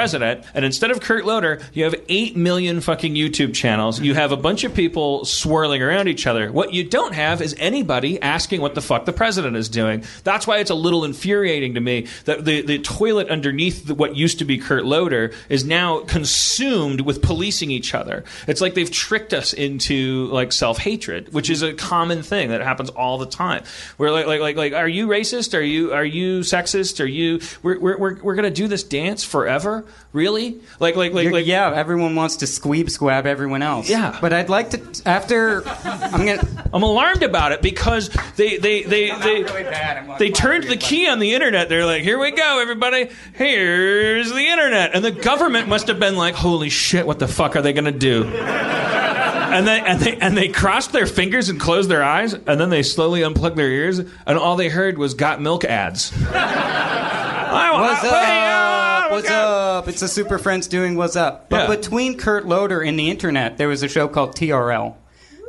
and 0.54 0.64
instead 0.64 0.90
of 0.90 1.00
Kurt 1.00 1.24
Loder, 1.24 1.60
you 1.72 1.84
have 1.84 1.94
eight 2.08 2.36
million 2.36 2.80
fucking 2.80 3.14
YouTube 3.14 3.54
channels. 3.54 4.00
You 4.00 4.14
have 4.14 4.32
a 4.32 4.36
bunch 4.36 4.64
of 4.64 4.74
people 4.74 5.24
swirling 5.24 5.82
around 5.82 6.08
each 6.08 6.26
other. 6.26 6.50
What 6.50 6.72
you 6.72 6.84
don't 6.84 7.14
have 7.14 7.42
is 7.42 7.54
anybody 7.58 8.20
asking 8.20 8.60
what 8.60 8.74
the 8.74 8.80
fuck 8.80 9.04
the 9.04 9.12
president 9.12 9.56
is 9.56 9.68
doing. 9.68 10.04
That's 10.24 10.46
why 10.46 10.58
it's 10.58 10.70
a 10.70 10.74
little 10.74 11.04
infuriating 11.04 11.74
to 11.74 11.80
me 11.80 12.06
that 12.24 12.44
the, 12.44 12.62
the 12.62 12.78
toilet 12.78 13.28
underneath 13.28 13.86
the, 13.86 13.94
what 13.94 14.16
used 14.16 14.38
to 14.38 14.44
be 14.44 14.58
Kurt 14.58 14.84
Loder 14.84 15.32
is 15.48 15.64
now 15.64 16.00
consumed 16.00 17.02
with 17.02 17.20
policing 17.20 17.70
each 17.70 17.94
other. 17.94 18.24
It's 18.46 18.60
like 18.60 18.74
they've 18.74 18.90
tricked 18.90 19.34
us 19.34 19.52
into 19.52 20.26
like 20.28 20.52
self 20.52 20.78
hatred, 20.78 21.32
which 21.32 21.50
is 21.50 21.62
a 21.62 21.74
common 21.74 22.22
thing 22.22 22.48
that 22.48 22.62
happens 22.62 22.90
all 22.90 23.18
the 23.18 23.26
time. 23.26 23.64
We're 23.98 24.10
like, 24.10 24.26
like, 24.26 24.40
like, 24.40 24.56
like, 24.56 24.72
are 24.72 24.88
you 24.88 25.08
racist? 25.08 25.56
Are 25.56 25.62
you, 25.62 25.92
are 25.92 26.04
you 26.04 26.40
sexist? 26.40 27.00
Are 27.02 27.06
you? 27.06 27.40
We're, 27.62 27.78
we're, 27.78 27.98
we're, 27.98 28.22
we're 28.22 28.34
gonna 28.34 28.50
do 28.50 28.68
this 28.68 28.82
dance 28.82 29.24
forever? 29.24 29.84
Really? 30.12 30.60
Like, 30.80 30.96
like, 30.96 31.12
like, 31.12 31.22
You're- 31.24 31.34
like. 31.34 31.46
yeah, 31.46 31.72
everyone 31.72 32.16
wants 32.16 32.36
to 32.38 32.46
squeeb 32.46 32.90
squab 32.90 33.26
everyone 33.26 33.62
else. 33.62 33.88
Yeah. 33.88 34.18
But 34.20 34.32
I'd 34.32 34.48
like 34.48 34.70
to 34.70 34.80
after 35.06 35.62
I'm 35.68 36.26
gonna 36.26 36.48
I'm 36.72 36.82
alarmed 36.82 37.22
about 37.22 37.52
it 37.52 37.62
because 37.62 38.10
they 38.36 38.56
they 38.56 38.82
they 38.82 39.10
they, 39.10 39.42
really. 39.44 40.16
They 40.18 40.30
turned 40.30 40.64
the 40.64 40.76
key 40.76 41.08
on 41.08 41.20
the 41.20 41.32
internet. 41.34 41.68
They're 41.68 41.86
like, 41.86 42.02
"Here 42.02 42.18
we 42.18 42.32
go, 42.32 42.58
everybody. 42.60 43.08
Here's 43.34 44.30
the 44.32 44.46
internet." 44.48 44.94
And 44.96 45.04
the 45.04 45.12
government 45.12 45.68
must 45.68 45.86
have 45.86 46.00
been 46.00 46.16
like, 46.16 46.34
"Holy 46.34 46.70
shit, 46.70 47.06
what 47.06 47.20
the 47.20 47.28
fuck 47.28 47.54
are 47.54 47.62
they 47.62 47.72
going 47.72 47.84
to 47.84 47.92
do?" 47.92 48.24
And 48.24 49.66
they 49.66 49.80
and 49.80 50.00
they 50.00 50.16
and 50.16 50.36
they 50.36 50.48
crossed 50.48 50.92
their 50.92 51.06
fingers 51.06 51.48
and 51.48 51.60
closed 51.60 51.88
their 51.88 52.02
eyes, 52.04 52.34
and 52.34 52.60
then 52.60 52.70
they 52.70 52.82
slowly 52.82 53.22
unplugged 53.22 53.56
their 53.56 53.70
ears, 53.70 53.98
and 54.00 54.38
all 54.38 54.56
they 54.56 54.68
heard 54.68 54.98
was 54.98 55.14
"Got 55.14 55.40
Milk" 55.40 55.64
ads. 55.64 56.12
I- 56.32 57.70
What's 57.80 58.04
I- 58.12 59.06
up? 59.06 59.10
oh, 59.10 59.14
What's 59.14 59.28
God. 59.28 59.49
Up? 59.80 59.88
It's 59.88 60.00
the 60.00 60.08
Super 60.08 60.38
Friends 60.38 60.66
doing 60.68 60.94
What's 60.96 61.16
Up. 61.16 61.48
But 61.48 61.68
Yeah. 61.68 61.76
between 61.76 62.16
Kurt 62.18 62.46
Loder 62.46 62.80
and 62.80 62.98
the 62.98 63.10
internet, 63.10 63.56
there 63.58 63.68
was 63.68 63.82
a 63.82 63.88
show 63.88 64.08
called 64.08 64.36
TRL. 64.36 64.96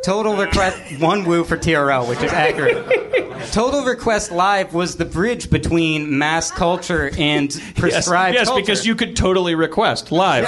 Total 0.03 0.35
Request 0.35 0.99
one 0.99 1.25
woo 1.25 1.43
for 1.43 1.57
TRL, 1.57 2.07
which 2.09 2.21
is 2.23 2.31
accurate. 2.33 3.51
Total 3.51 3.83
Request 3.83 4.31
Live 4.31 4.73
was 4.73 4.95
the 4.95 5.05
bridge 5.05 5.49
between 5.49 6.17
mass 6.17 6.49
culture 6.49 7.11
and 7.19 7.53
Yes, 7.55 7.71
prescribed 7.75 8.35
yes, 8.35 8.47
culture. 8.47 8.61
because 8.61 8.85
you 8.85 8.95
could 8.95 9.15
totally 9.15 9.53
request 9.55 10.11
live. 10.11 10.47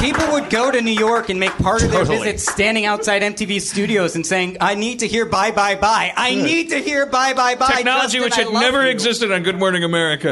People 0.00 0.30
would 0.32 0.48
go 0.48 0.70
to 0.70 0.80
New 0.80 0.92
York 0.92 1.28
and 1.28 1.40
make 1.40 1.50
part 1.52 1.82
of 1.82 1.90
their 1.90 2.04
Totally. 2.04 2.18
visit 2.32 2.40
standing 2.40 2.84
outside 2.84 3.20
MTV 3.22 3.60
studios 3.60 4.14
and 4.14 4.24
saying, 4.24 4.56
"I 4.60 4.74
need 4.76 5.00
to 5.00 5.08
hear 5.08 5.26
bye 5.26 5.50
bye 5.50 5.74
bye. 5.74 6.12
I 6.16 6.36
need 6.36 6.70
to 6.70 6.78
hear 6.78 7.04
bye 7.04 7.32
bye 7.34 7.56
bye." 7.56 7.66
Technology 7.66 8.18
Justin, 8.18 8.22
which 8.22 8.34
had 8.36 8.52
never 8.52 8.84
you." 8.84 8.90
existed 8.90 9.32
on 9.32 9.42
Good 9.42 9.58
Morning 9.58 9.82
America. 9.82 10.30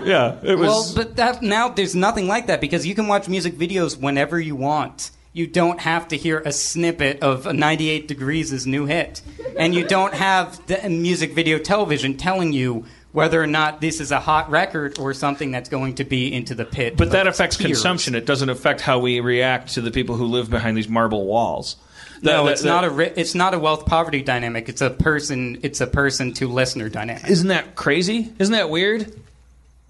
Uh, 0.00 0.04
yeah, 0.06 0.36
it 0.42 0.56
was. 0.58 0.68
Well, 0.68 0.92
but 0.96 1.16
that, 1.16 1.42
now 1.42 1.68
there's 1.68 1.94
nothing 1.94 2.28
like 2.28 2.46
that 2.46 2.62
because 2.62 2.86
you 2.86 2.94
can 2.94 3.08
watch 3.08 3.28
music 3.28 3.54
videos 3.58 3.98
whenever 4.00 4.40
you 4.40 4.56
want. 4.56 5.10
You 5.38 5.46
don't 5.46 5.78
have 5.78 6.08
to 6.08 6.16
hear 6.16 6.40
a 6.40 6.50
snippet 6.50 7.22
of 7.22 7.46
98 7.54 8.08
Degrees' 8.08 8.66
new 8.66 8.86
hit. 8.86 9.22
And 9.56 9.72
you 9.72 9.86
don't 9.86 10.12
have 10.12 10.66
the 10.66 10.88
music 10.90 11.32
video 11.32 11.60
television 11.60 12.16
telling 12.16 12.52
you 12.52 12.86
whether 13.12 13.40
or 13.40 13.46
not 13.46 13.80
this 13.80 14.00
is 14.00 14.10
a 14.10 14.18
hot 14.18 14.50
record 14.50 14.98
or 14.98 15.14
something 15.14 15.52
that's 15.52 15.68
going 15.68 15.94
to 15.94 16.04
be 16.04 16.32
into 16.34 16.56
the 16.56 16.64
pit. 16.64 16.96
But 16.96 17.12
that 17.12 17.28
affects 17.28 17.56
tears. 17.56 17.68
consumption. 17.70 18.16
It 18.16 18.26
doesn't 18.26 18.48
affect 18.48 18.80
how 18.80 18.98
we 18.98 19.20
react 19.20 19.74
to 19.74 19.80
the 19.80 19.92
people 19.92 20.16
who 20.16 20.24
live 20.26 20.50
behind 20.50 20.76
these 20.76 20.88
marble 20.88 21.24
walls. 21.24 21.76
No, 22.20 22.46
That- 22.46 22.52
it's 22.54 22.62
that- 22.62 22.68
not 22.68 22.82
a 22.84 22.90
ri- 22.90 23.12
it's 23.14 23.36
not 23.36 23.54
a 23.54 23.60
wealth 23.60 23.86
poverty 23.86 24.22
dynamic. 24.22 24.68
It's 24.68 24.80
a 24.80 24.90
person 24.90 25.60
it's 25.62 25.80
a 25.80 25.86
person 25.86 26.32
to 26.34 26.48
listener 26.48 26.88
dynamic. 26.88 27.30
Isn't 27.30 27.48
that 27.48 27.76
crazy? 27.76 28.32
Isn't 28.40 28.54
that 28.54 28.70
weird? 28.70 29.12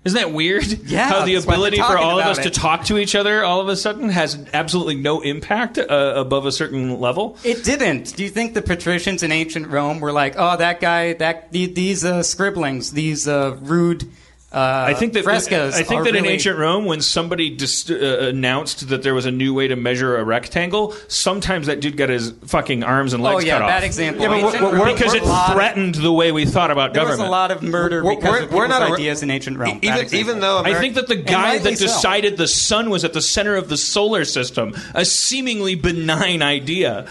Isn't 0.05 0.19
that 0.19 0.33
weird? 0.33 0.65
Yeah, 0.89 1.09
How 1.09 1.25
the 1.25 1.35
that's 1.35 1.45
why 1.45 1.53
we're 1.53 1.57
ability 1.57 1.77
for 1.79 1.99
all 1.99 2.19
of 2.19 2.27
us 2.27 2.39
it. 2.39 2.45
to 2.45 2.51
talk 2.51 2.85
to 2.85 2.97
each 2.99 3.15
other 3.15 3.45
all 3.45 3.61
of 3.61 3.69
a 3.69 3.77
sudden 3.77 4.09
has 4.09 4.39
absolutely 4.55 4.95
no 4.97 5.21
impact 5.21 5.77
uh, 5.77 6.15
above 6.17 6.47
a 6.47 6.53
certain 6.53 6.99
level. 6.99 7.37
It 7.45 7.63
didn't. 7.65 8.17
Do 8.17 8.23
you 8.23 8.31
think 8.31 8.55
the 8.55 8.63
patricians 8.63 9.23
in 9.23 9.33
ancient 9.33 9.69
Rome 9.69 10.01
were 10.01 10.13
like, 10.13 10.35
"Oh, 10.39 10.57
that 10.57 10.81
guy, 10.81 11.13
that 11.15 11.53
these 11.53 12.05
uh, 12.05 12.23
scribblings, 12.23 12.93
these 12.93 13.29
uh, 13.29 13.57
rude 13.61 14.11
uh, 14.51 14.85
I 14.89 14.95
think 14.95 15.13
that 15.13 15.25
frescoes"? 15.25 15.75
I 15.75 15.83
think 15.83 16.01
are 16.01 16.05
that 16.05 16.17
in 16.17 16.25
ancient 16.25 16.59
Rome, 16.59 16.87
when 16.87 17.03
somebody 17.03 17.51
dis- 17.51 17.91
uh, 17.91 18.31
announced 18.33 18.89
that 18.89 19.03
there 19.03 19.15
was 19.15 19.27
a 19.27 19.31
new 19.31 19.53
way 19.53 19.69
to 19.69 19.77
measure 19.77 20.17
a 20.17 20.25
rectangle, 20.25 20.95
sometimes 21.09 21.67
that 21.67 21.81
dude 21.81 21.97
got 21.99 22.09
his 22.09 22.33
fucking 22.47 22.83
arms 22.83 23.13
and 23.13 23.23
legs 23.23 23.33
Oh 23.33 23.37
legs 23.37 23.47
yeah, 23.47 23.59
cut 23.59 23.67
bad 23.67 23.77
off. 23.79 23.85
example. 23.85 24.23
Yeah, 24.23 24.29
but 24.29 24.35
Ancient 24.39 24.63
we're- 24.63 24.73
Rome- 24.73 24.81
we're- 24.81 24.93
because 24.95 25.13
it 25.15 25.23
a 25.23 25.27
lot 25.27 25.49
of- 25.51 25.55
threatened 25.55 25.95
the 25.97 26.13
way 26.13 26.33
we 26.33 26.47
thought 26.47 26.71
about 26.71 26.95
There 26.95 27.03
government. 27.03 27.21
was 27.21 27.29
a 27.29 27.31
lot 27.31 27.51
of 27.51 27.63
murder 27.63 28.03
We're- 28.03 28.17
because 28.17 28.31
we're- 28.33 28.45
of 28.45 28.53
we're 28.53 28.65
people's 28.67 28.81
not 28.81 28.91
a- 28.91 28.95
ideas 28.95 29.23
in 29.23 29.31
ancient 29.31 29.59
Rome. 29.59 29.81
Even 29.83 30.15
even 30.15 30.41
though 30.41 30.63
I 30.65 30.73
think 30.75 30.95
that 30.95 31.09
the 31.09 31.17
guy 31.17 31.55
rightly 31.57 31.73
that 31.73 31.79
so. 31.79 31.85
decided 31.87 32.37
the 32.39 32.49
sun 32.49 32.89
was 32.89 33.05
at 33.05 33.13
the 33.13 33.21
center 33.23 33.55
of 33.57 33.69
the 33.69 33.77
solar 33.77 34.25
system, 34.25 34.75
a 34.95 35.05
seemingly 35.05 35.75
benign 35.75 36.41
idea, 36.41 37.05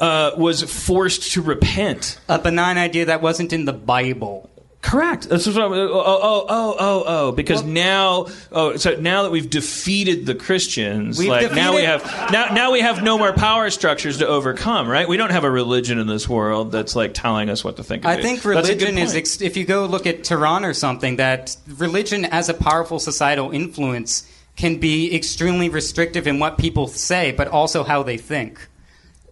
uh, 0.00 0.32
was 0.36 0.62
forced 0.62 1.30
to 1.32 1.40
repent. 1.40 2.18
a 2.28 2.38
benign 2.38 2.78
idea 2.78 3.04
that 3.04 3.22
wasn't 3.22 3.52
in 3.52 3.64
the 3.64 3.72
Bible. 3.72 4.50
Correct. 4.84 5.30
That's 5.30 5.46
what 5.46 5.56
I'm, 5.56 5.72
oh, 5.72 5.76
oh, 5.76 6.02
oh, 6.04 6.46
oh, 6.46 6.76
oh, 6.78 7.04
oh 7.06 7.32
because 7.32 7.64
now, 7.64 8.26
oh, 8.52 8.76
so 8.76 8.96
now 8.96 9.22
that 9.22 9.30
we've 9.30 9.48
defeated 9.48 10.26
the 10.26 10.34
Christians, 10.34 11.24
like 11.24 11.52
now 11.52 11.74
we 11.74 11.84
have 11.84 12.04
now 12.30 12.52
now 12.52 12.70
we 12.70 12.80
have 12.80 13.02
no 13.02 13.16
more 13.16 13.32
power 13.32 13.70
structures 13.70 14.18
to 14.18 14.26
overcome, 14.26 14.86
right? 14.86 15.08
We 15.08 15.16
don't 15.16 15.30
have 15.30 15.44
a 15.44 15.50
religion 15.50 15.98
in 15.98 16.06
this 16.06 16.28
world 16.28 16.70
that's 16.70 16.94
like 16.94 17.14
telling 17.14 17.48
us 17.48 17.64
what 17.64 17.76
to 17.78 17.82
think. 17.82 18.04
I 18.04 18.16
do. 18.16 18.22
think 18.22 18.42
That's 18.42 18.68
a 18.68 18.74
good 18.74 18.82
religion 18.82 18.98
is, 18.98 19.14
ex- 19.14 19.40
if 19.40 19.56
you 19.56 19.64
go 19.64 19.86
look 19.86 20.06
at 20.06 20.22
Tehran 20.22 20.66
or 20.66 20.74
something, 20.74 21.16
that 21.16 21.56
religion 21.78 22.26
as 22.26 22.50
a 22.50 22.54
powerful 22.54 22.98
societal 22.98 23.52
influence 23.52 24.30
can 24.54 24.78
be 24.78 25.16
extremely 25.16 25.70
restrictive 25.70 26.26
in 26.26 26.38
what 26.38 26.58
people 26.58 26.88
say, 26.88 27.32
but 27.32 27.48
also 27.48 27.84
how 27.84 28.02
they 28.02 28.18
think. 28.18 28.68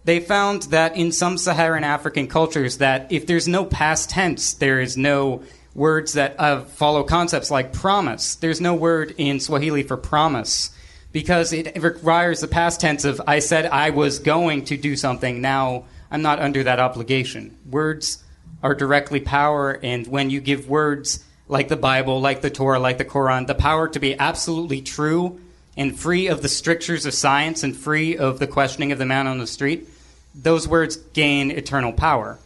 They 0.05 0.19
found 0.19 0.63
that 0.63 0.97
in 0.97 1.11
some 1.11 1.37
Saharan 1.37 1.83
African 1.83 2.27
cultures, 2.27 2.77
that 2.77 3.11
if 3.11 3.25
there's 3.25 3.47
no 3.47 3.65
past 3.65 4.09
tense, 4.09 4.53
there 4.53 4.81
is 4.81 4.97
no 4.97 5.43
words 5.73 6.13
that 6.13 6.35
uh, 6.39 6.61
follow 6.61 7.03
concepts 7.03 7.49
like 7.49 7.73
promise. 7.73 8.35
There's 8.35 8.61
no 8.61 8.75
word 8.75 9.15
in 9.17 9.39
Swahili 9.39 9.83
for 9.83 9.97
promise 9.97 10.71
because 11.11 11.53
it 11.53 11.81
requires 11.81 12.41
the 12.41 12.47
past 12.47 12.81
tense 12.81 13.05
of 13.05 13.21
I 13.25 13.39
said 13.39 13.65
I 13.67 13.91
was 13.91 14.19
going 14.19 14.65
to 14.65 14.77
do 14.77 14.95
something. 14.95 15.41
Now 15.41 15.85
I'm 16.11 16.21
not 16.21 16.39
under 16.39 16.63
that 16.63 16.79
obligation. 16.79 17.57
Words 17.69 18.23
are 18.61 18.75
directly 18.75 19.19
power, 19.19 19.79
and 19.83 20.07
when 20.07 20.29
you 20.29 20.41
give 20.41 20.69
words 20.69 21.23
like 21.47 21.67
the 21.67 21.75
Bible, 21.77 22.21
like 22.21 22.41
the 22.41 22.49
Torah, 22.49 22.79
like 22.79 22.97
the 22.97 23.05
Quran, 23.05 23.47
the 23.47 23.55
power 23.55 23.87
to 23.89 23.99
be 23.99 24.17
absolutely 24.17 24.81
true 24.81 25.39
and 25.75 25.97
free 25.97 26.27
of 26.27 26.41
the 26.41 26.49
strictures 26.49 27.05
of 27.05 27.13
science 27.13 27.63
and 27.63 27.75
free 27.75 28.15
of 28.17 28.39
the 28.39 28.47
questioning 28.47 28.91
of 28.91 28.99
the 28.99 29.05
man 29.05 29.27
on 29.27 29.39
the 29.39 29.47
street, 29.47 29.87
those 30.35 30.67
words 30.67 30.97
gain 30.97 31.51
eternal 31.51 31.93
power. 31.93 32.39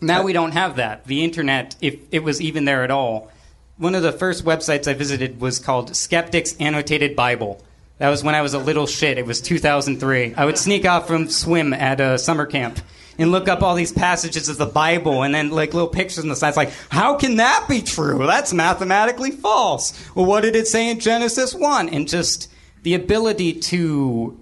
Now 0.00 0.22
we 0.22 0.32
don't 0.32 0.52
have 0.52 0.76
that. 0.76 1.06
The 1.06 1.24
internet, 1.24 1.76
if 1.80 1.98
it 2.10 2.22
was 2.22 2.40
even 2.40 2.64
there 2.64 2.84
at 2.84 2.90
all, 2.90 3.30
one 3.76 3.94
of 3.94 4.02
the 4.02 4.12
first 4.12 4.44
websites 4.44 4.86
I 4.86 4.94
visited 4.94 5.40
was 5.40 5.58
called 5.58 5.96
Skeptics 5.96 6.56
Annotated 6.58 7.16
Bible. 7.16 7.62
That 7.98 8.08
was 8.08 8.22
when 8.22 8.34
I 8.34 8.42
was 8.42 8.54
a 8.54 8.58
little 8.58 8.86
shit. 8.86 9.18
It 9.18 9.26
was 9.26 9.40
2003. 9.40 10.34
I 10.34 10.44
would 10.44 10.58
sneak 10.58 10.84
off 10.84 11.06
from 11.06 11.28
swim 11.28 11.72
at 11.72 12.00
a 12.00 12.18
summer 12.18 12.44
camp 12.46 12.80
and 13.18 13.30
look 13.30 13.48
up 13.48 13.62
all 13.62 13.74
these 13.74 13.92
passages 13.92 14.48
of 14.48 14.58
the 14.58 14.66
Bible 14.66 15.22
and 15.22 15.34
then 15.34 15.50
like 15.50 15.74
little 15.74 15.88
pictures 15.88 16.24
on 16.24 16.28
the 16.28 16.36
sides 16.36 16.56
like, 16.56 16.72
how 16.88 17.16
can 17.16 17.36
that 17.36 17.66
be 17.68 17.80
true? 17.80 18.26
That's 18.26 18.52
mathematically 18.52 19.30
false. 19.30 19.92
Well, 20.14 20.26
what 20.26 20.42
did 20.42 20.56
it 20.56 20.66
say 20.66 20.90
in 20.90 21.00
Genesis 21.00 21.54
1? 21.54 21.88
And 21.88 22.08
just 22.08 22.50
the 22.82 22.94
ability 22.94 23.54
to 23.60 24.38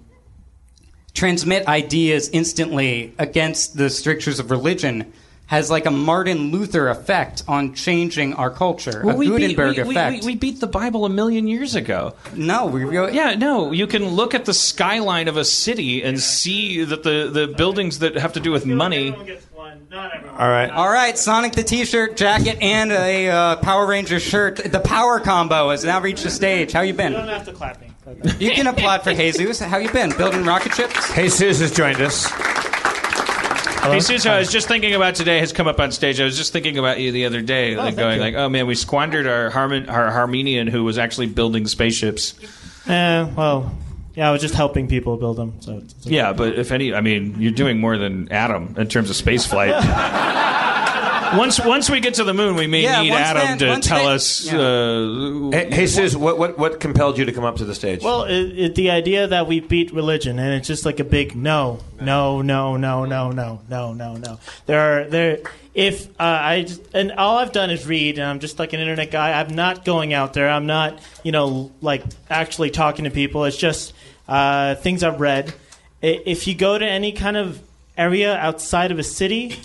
transmit 1.15 1.67
ideas 1.69 2.29
instantly 2.31 3.15
against 3.19 3.77
the 3.77 3.91
strictures 3.91 4.39
of 4.39 4.51
religion 4.51 5.13
has 5.47 5.71
like 5.71 5.85
a 5.85 5.91
Martin 5.91 6.51
Luther 6.51 6.89
effect 6.89 7.43
on 7.47 7.75
changing 7.75 8.33
our 8.35 8.49
culture. 8.49 9.03
Well, 9.05 9.17
a 9.17 9.19
we 9.19 9.29
beat, 9.29 9.55
Gutenberg 9.55 9.77
we, 9.77 9.83
we- 9.83 9.91
effect. 9.91 10.25
we- 10.25 10.33
we 10.33 10.37
beat 10.39 10.61
the 10.61 10.67
Bible 10.67 11.05
a 11.05 11.11
million 11.11 11.47
years 11.47 11.75
ago. 11.75 12.15
no, 12.35 12.65
we 12.67 12.85
really. 12.85 13.15
Yeah, 13.15 13.35
no, 13.35 13.71
you 13.71 13.87
can 13.87 14.09
look 14.09 14.35
at 14.35 14.47
the 14.47 14.55
skyline 14.55 15.29
of 15.29 15.37
a 15.37 15.45
city 15.45 16.03
and 16.03 16.19
see 16.19 16.83
that 16.85 17.03
the, 17.03 17.29
the 17.31 17.49
buildings 17.49 17.99
that 17.99 18.15
have 18.17 18.33
to 18.33 18.41
do 18.41 18.51
with 18.51 18.65
money. 18.65 19.09
Everyone 19.09 19.27
gets 19.27 19.45
one. 19.53 19.87
Not 19.91 20.15
everyone. 20.15 20.41
All 20.41 20.49
right. 20.49 20.71
All 20.71 20.89
right, 20.89 21.19
Sonic 21.19 21.53
the 21.53 21.63
T-shirt, 21.65 22.17
jacket, 22.17 22.57
and 22.63 22.91
a 22.91 23.29
uh, 23.29 23.57
Power 23.57 23.87
Ranger 23.87 24.21
shirt. 24.21 24.57
The 24.57 24.81
power 24.81 25.21
combo 25.21 25.69
has 25.69 25.85
now 25.85 26.01
reached 26.01 26.23
the 26.23 26.31
stage. 26.31 26.73
How 26.73 26.81
you 26.81 26.95
been? 26.95 27.13
You 27.13 27.19
don't 27.19 27.27
been? 27.27 27.35
have 27.37 27.45
to 27.47 27.53
clap 27.53 27.79
me. 27.79 27.92
You 28.39 28.51
can 28.51 28.67
applaud 28.67 29.03
for 29.05 29.15
Jesus. 29.15 29.61
How 29.61 29.79
you 29.79 29.91
been? 29.93 30.11
Building 30.17 30.45
rocket 30.45 30.75
ships? 30.75 31.15
Jesus 31.15 31.61
has 31.61 31.73
joined 31.73 32.01
us. 32.01 32.27
Hey, 33.83 34.01
Susan, 34.01 34.31
I 34.33 34.39
was 34.39 34.51
just 34.51 34.69
thinking 34.69 34.95
about 34.95 35.15
today. 35.17 35.39
Has 35.39 35.53
come 35.53 35.67
up 35.67 35.81
on 35.81 35.91
stage. 35.91 36.21
I 36.21 36.25
was 36.25 36.37
just 36.37 36.53
thinking 36.53 36.79
about 36.79 37.01
you 37.01 37.11
the 37.13 37.27
other 37.27 37.41
day, 37.41 37.77
like 37.77 37.97
going 37.97 38.17
you. 38.17 38.21
like, 38.21 38.35
"Oh 38.35 38.49
man, 38.49 38.67
we 38.69 38.75
squandered 38.77 39.27
our 39.27 39.51
Harmon, 39.51 39.89
our 39.89 40.09
Armenian 40.09 40.69
who 40.69 40.85
was 40.85 40.99
actually 40.99 41.27
building 41.27 41.67
spaceships." 41.67 42.35
Eh, 42.89 43.27
well, 43.37 43.77
Yeah, 44.15 44.29
I 44.29 44.33
was 44.33 44.41
just 44.41 44.55
helping 44.55 44.87
people 44.89 45.17
build 45.17 45.37
them. 45.37 45.55
So 45.61 45.79
it's, 45.79 45.95
it's 45.95 46.07
okay. 46.07 46.15
Yeah, 46.17 46.33
but 46.33 46.59
if 46.59 46.71
any, 46.71 46.95
I 46.95 47.01
mean, 47.01 47.37
you're 47.41 47.51
doing 47.51 47.81
more 47.81 47.99
than 47.99 48.31
Adam 48.31 48.75
in 48.79 48.87
terms 48.89 49.11
of 49.11 49.17
space 49.17 49.47
flight. 49.47 49.75
once 51.39 51.65
once 51.65 51.91
we 51.91 52.01
get 52.01 52.15
to 52.15 52.25
the 52.25 52.35
moon, 52.35 52.57
we 52.57 52.67
may 52.67 52.83
Yeah, 52.83 53.03
need 53.03 53.13
Adam 53.13 53.59
then- 53.59 53.81
to 53.81 53.89
tell 53.89 54.05
then- 54.05 54.15
us. 54.15 54.45
yeah. 54.47 54.59
Uh, 54.59 55.51
Hey, 55.53 55.69
Jesus, 55.87 56.15
what, 56.17 56.39
what 56.39 56.59
what 56.59 56.81
compelled 56.81 57.19
you 57.19 57.25
to 57.25 57.33
come 57.33 57.45
up 57.45 57.57
to 57.57 57.65
the 57.65 57.75
stage? 57.75 58.03
Well, 58.03 58.25
it, 58.25 58.59
it, 58.59 58.75
the 58.75 58.91
idea 58.91 59.27
that 59.27 59.47
we 59.47 59.61
beat 59.61 59.93
religion, 59.93 60.39
and 60.39 60.55
it's 60.55 60.67
just 60.69 60.85
like 60.85 61.01
a 61.01 61.05
big 61.05 61.35
no, 61.37 61.81
no, 62.01 62.43
no, 62.43 62.77
no, 62.77 63.05
no, 63.05 63.31
no, 63.31 63.61
no, 63.69 63.93
no, 63.93 64.15
no. 64.17 64.39
There 64.67 64.81
are 64.81 65.05
there. 65.09 65.39
If 65.75 66.09
uh, 66.21 66.25
I 66.25 66.63
just, 66.63 66.83
and 66.95 67.13
all 67.13 67.39
I've 67.39 67.53
done 67.53 67.71
is 67.71 67.87
read, 67.87 68.19
and 68.19 68.27
I'm 68.27 68.41
just 68.41 68.59
like 68.59 68.73
an 68.75 68.81
internet 68.81 69.11
guy. 69.11 69.41
I'm 69.41 69.55
not 69.55 69.85
going 69.87 70.13
out 70.13 70.35
there. 70.35 70.49
I'm 70.51 70.67
not, 70.67 71.01
you 71.23 71.33
know, 71.33 71.73
like 71.81 72.03
actually 72.29 72.71
talking 72.71 73.05
to 73.05 73.11
people. 73.11 73.45
It's 73.47 73.57
just 73.57 73.95
uh, 74.29 74.75
things 74.77 75.03
I've 75.03 75.21
read. 75.21 75.53
If 76.03 76.47
you 76.47 76.55
go 76.55 76.77
to 76.77 76.85
any 76.87 77.13
kind 77.13 77.37
of 77.39 77.61
area 77.97 78.37
outside 78.37 78.91
of 78.91 78.99
a 78.99 79.03
city, 79.03 79.57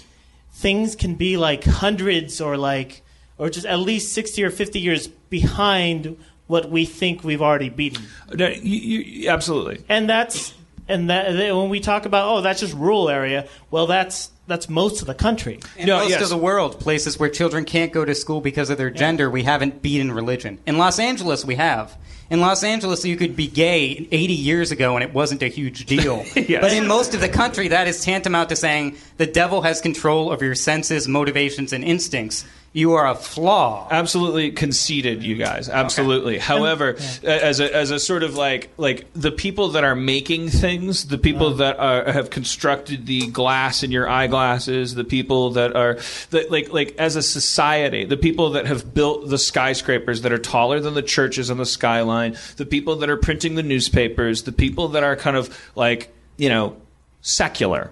things 0.58 0.96
can 0.96 1.14
be 1.14 1.38
like 1.38 1.64
hundreds 1.64 2.42
or 2.42 2.58
like 2.58 3.04
or 3.38 3.48
just 3.50 3.68
at 3.68 3.78
least 3.78 4.14
60 4.14 4.44
or 4.44 4.50
50 4.50 4.80
years 4.80 5.08
behind 5.08 6.18
what 6.48 6.72
we 6.72 6.84
think 6.84 7.24
we've 7.24 7.44
already 7.44 7.70
beaten 7.70 8.04
no, 8.34 8.48
you, 8.48 8.80
you, 8.80 9.30
absolutely. 9.30 9.84
and 9.88 10.10
that's 10.10 10.56
and 10.88 11.12
that 11.12 11.56
when 11.56 11.70
we 11.70 11.80
talk 11.80 12.06
about 12.06 12.28
oh 12.28 12.42
that's 12.42 12.60
just 12.60 12.74
rural 12.74 13.08
area 13.08 13.48
well 13.70 13.86
that's 13.86 14.32
that's 14.48 14.68
most 14.70 15.02
of 15.02 15.08
the 15.08 15.14
country 15.14 15.60
In 15.76 15.88
No, 15.88 16.00
most 16.00 16.10
yes. 16.12 16.22
of 16.22 16.30
the 16.30 16.38
world, 16.38 16.80
places 16.80 17.20
where 17.20 17.30
children 17.30 17.66
can't 17.66 17.92
go 17.92 18.06
to 18.06 18.16
school 18.16 18.40
because 18.40 18.70
of 18.70 18.78
their 18.78 18.90
gender, 18.90 19.30
we 19.30 19.44
haven't 19.44 19.82
beaten 19.82 20.10
religion. 20.12 20.58
In 20.66 20.78
Los 20.78 21.00
Angeles, 21.00 21.44
we 21.44 21.56
have. 21.56 21.98
In 22.30 22.42
Los 22.42 22.64
Angeles, 22.64 23.06
you 23.06 23.16
could 23.16 23.36
be 23.38 23.48
gay 23.48 24.08
80 24.12 24.34
years 24.34 24.72
ago 24.72 24.96
and 24.96 25.04
it 25.04 25.14
wasn't 25.14 25.42
a 25.44 25.48
huge 25.48 25.86
deal. 25.86 26.26
Yes. 26.48 26.62
But 26.62 26.72
in 26.72 26.88
most 26.88 27.14
of 27.14 27.20
the 27.20 27.28
country, 27.28 27.70
that 27.70 27.88
is 27.88 28.04
tantamount 28.04 28.50
to 28.50 28.56
saying 28.56 28.96
the 29.18 29.26
devil 29.26 29.62
has 29.64 29.82
control 29.82 30.32
of 30.32 30.42
your 30.42 30.56
senses, 30.56 31.08
motivations, 31.08 31.74
and 31.74 31.84
instincts. 31.84 32.46
You 32.78 32.94
are 32.94 33.08
a 33.08 33.16
flaw. 33.16 33.88
absolutely 33.90 34.52
conceited, 34.52 35.24
you 35.24 35.34
guys. 35.34 35.68
Absolutely. 35.68 36.38
However 36.38 36.96
a- 37.24 37.46
as 37.46 37.60
a 37.60 37.76
as 37.76 37.90
a 37.90 37.98
sort 37.98 38.22
of 38.22 38.36
like 38.36 38.70
like 38.78 39.12
the 39.14 39.32
people 39.32 39.70
that 39.70 39.84
are 39.84 39.96
making 39.96 40.50
things 40.50 41.08
the 41.08 41.18
people 41.18 41.48
uh-huh. 41.48 41.56
that 41.58 41.80
are 41.80 42.12
have 42.12 42.30
constructed 42.30 43.08
the 43.08 43.32
glass 43.32 43.82
in 43.82 43.90
your 43.90 44.08
eyeglasses 44.08 44.94
the 44.94 45.04
people 45.04 45.50
that 45.52 45.76
are 45.76 45.98
that 46.30 46.52
like 46.52 46.72
like 46.72 46.96
as 47.00 47.16
a 47.16 47.24
society 47.24 48.06
the 48.06 48.16
people 48.16 48.52
that 48.52 48.68
have 48.68 48.94
built 48.94 49.28
the 49.28 49.40
skyscrapers 49.40 50.22
that 50.22 50.32
are 50.32 50.38
taller 50.38 50.80
than 50.80 50.94
the 50.94 51.02
churches 51.02 51.50
on 51.50 51.58
the 51.58 51.66
skyline 51.66 52.38
the 52.58 52.66
people 52.66 52.98
that 52.98 53.10
are 53.10 53.18
printing 53.18 53.56
the 53.56 53.64
newspapers 53.64 54.44
the 54.44 54.52
people 54.52 54.90
that 54.90 55.04
are 55.04 55.16
kind 55.16 55.36
of 55.36 55.72
like 55.76 56.14
you 56.38 56.48
know 56.48 56.76
secular 57.22 57.90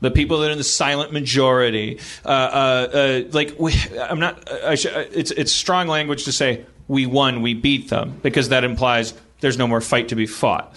the 0.00 0.10
people 0.10 0.38
that 0.40 0.48
are 0.48 0.52
in 0.52 0.58
the 0.58 0.64
silent 0.64 1.12
majority, 1.12 1.98
uh, 2.24 2.28
uh, 2.28 2.88
uh, 2.92 3.22
like 3.32 3.54
we, 3.58 3.74
I'm 4.00 4.18
not. 4.18 4.50
I 4.50 4.74
sh- 4.74 4.86
it's 4.86 5.30
it's 5.30 5.52
strong 5.52 5.88
language 5.88 6.24
to 6.24 6.32
say 6.32 6.64
we 6.88 7.06
won, 7.06 7.42
we 7.42 7.54
beat 7.54 7.88
them, 7.90 8.18
because 8.22 8.48
that 8.48 8.64
implies 8.64 9.14
there's 9.40 9.58
no 9.58 9.66
more 9.66 9.80
fight 9.80 10.08
to 10.08 10.16
be 10.16 10.26
fought. 10.26 10.74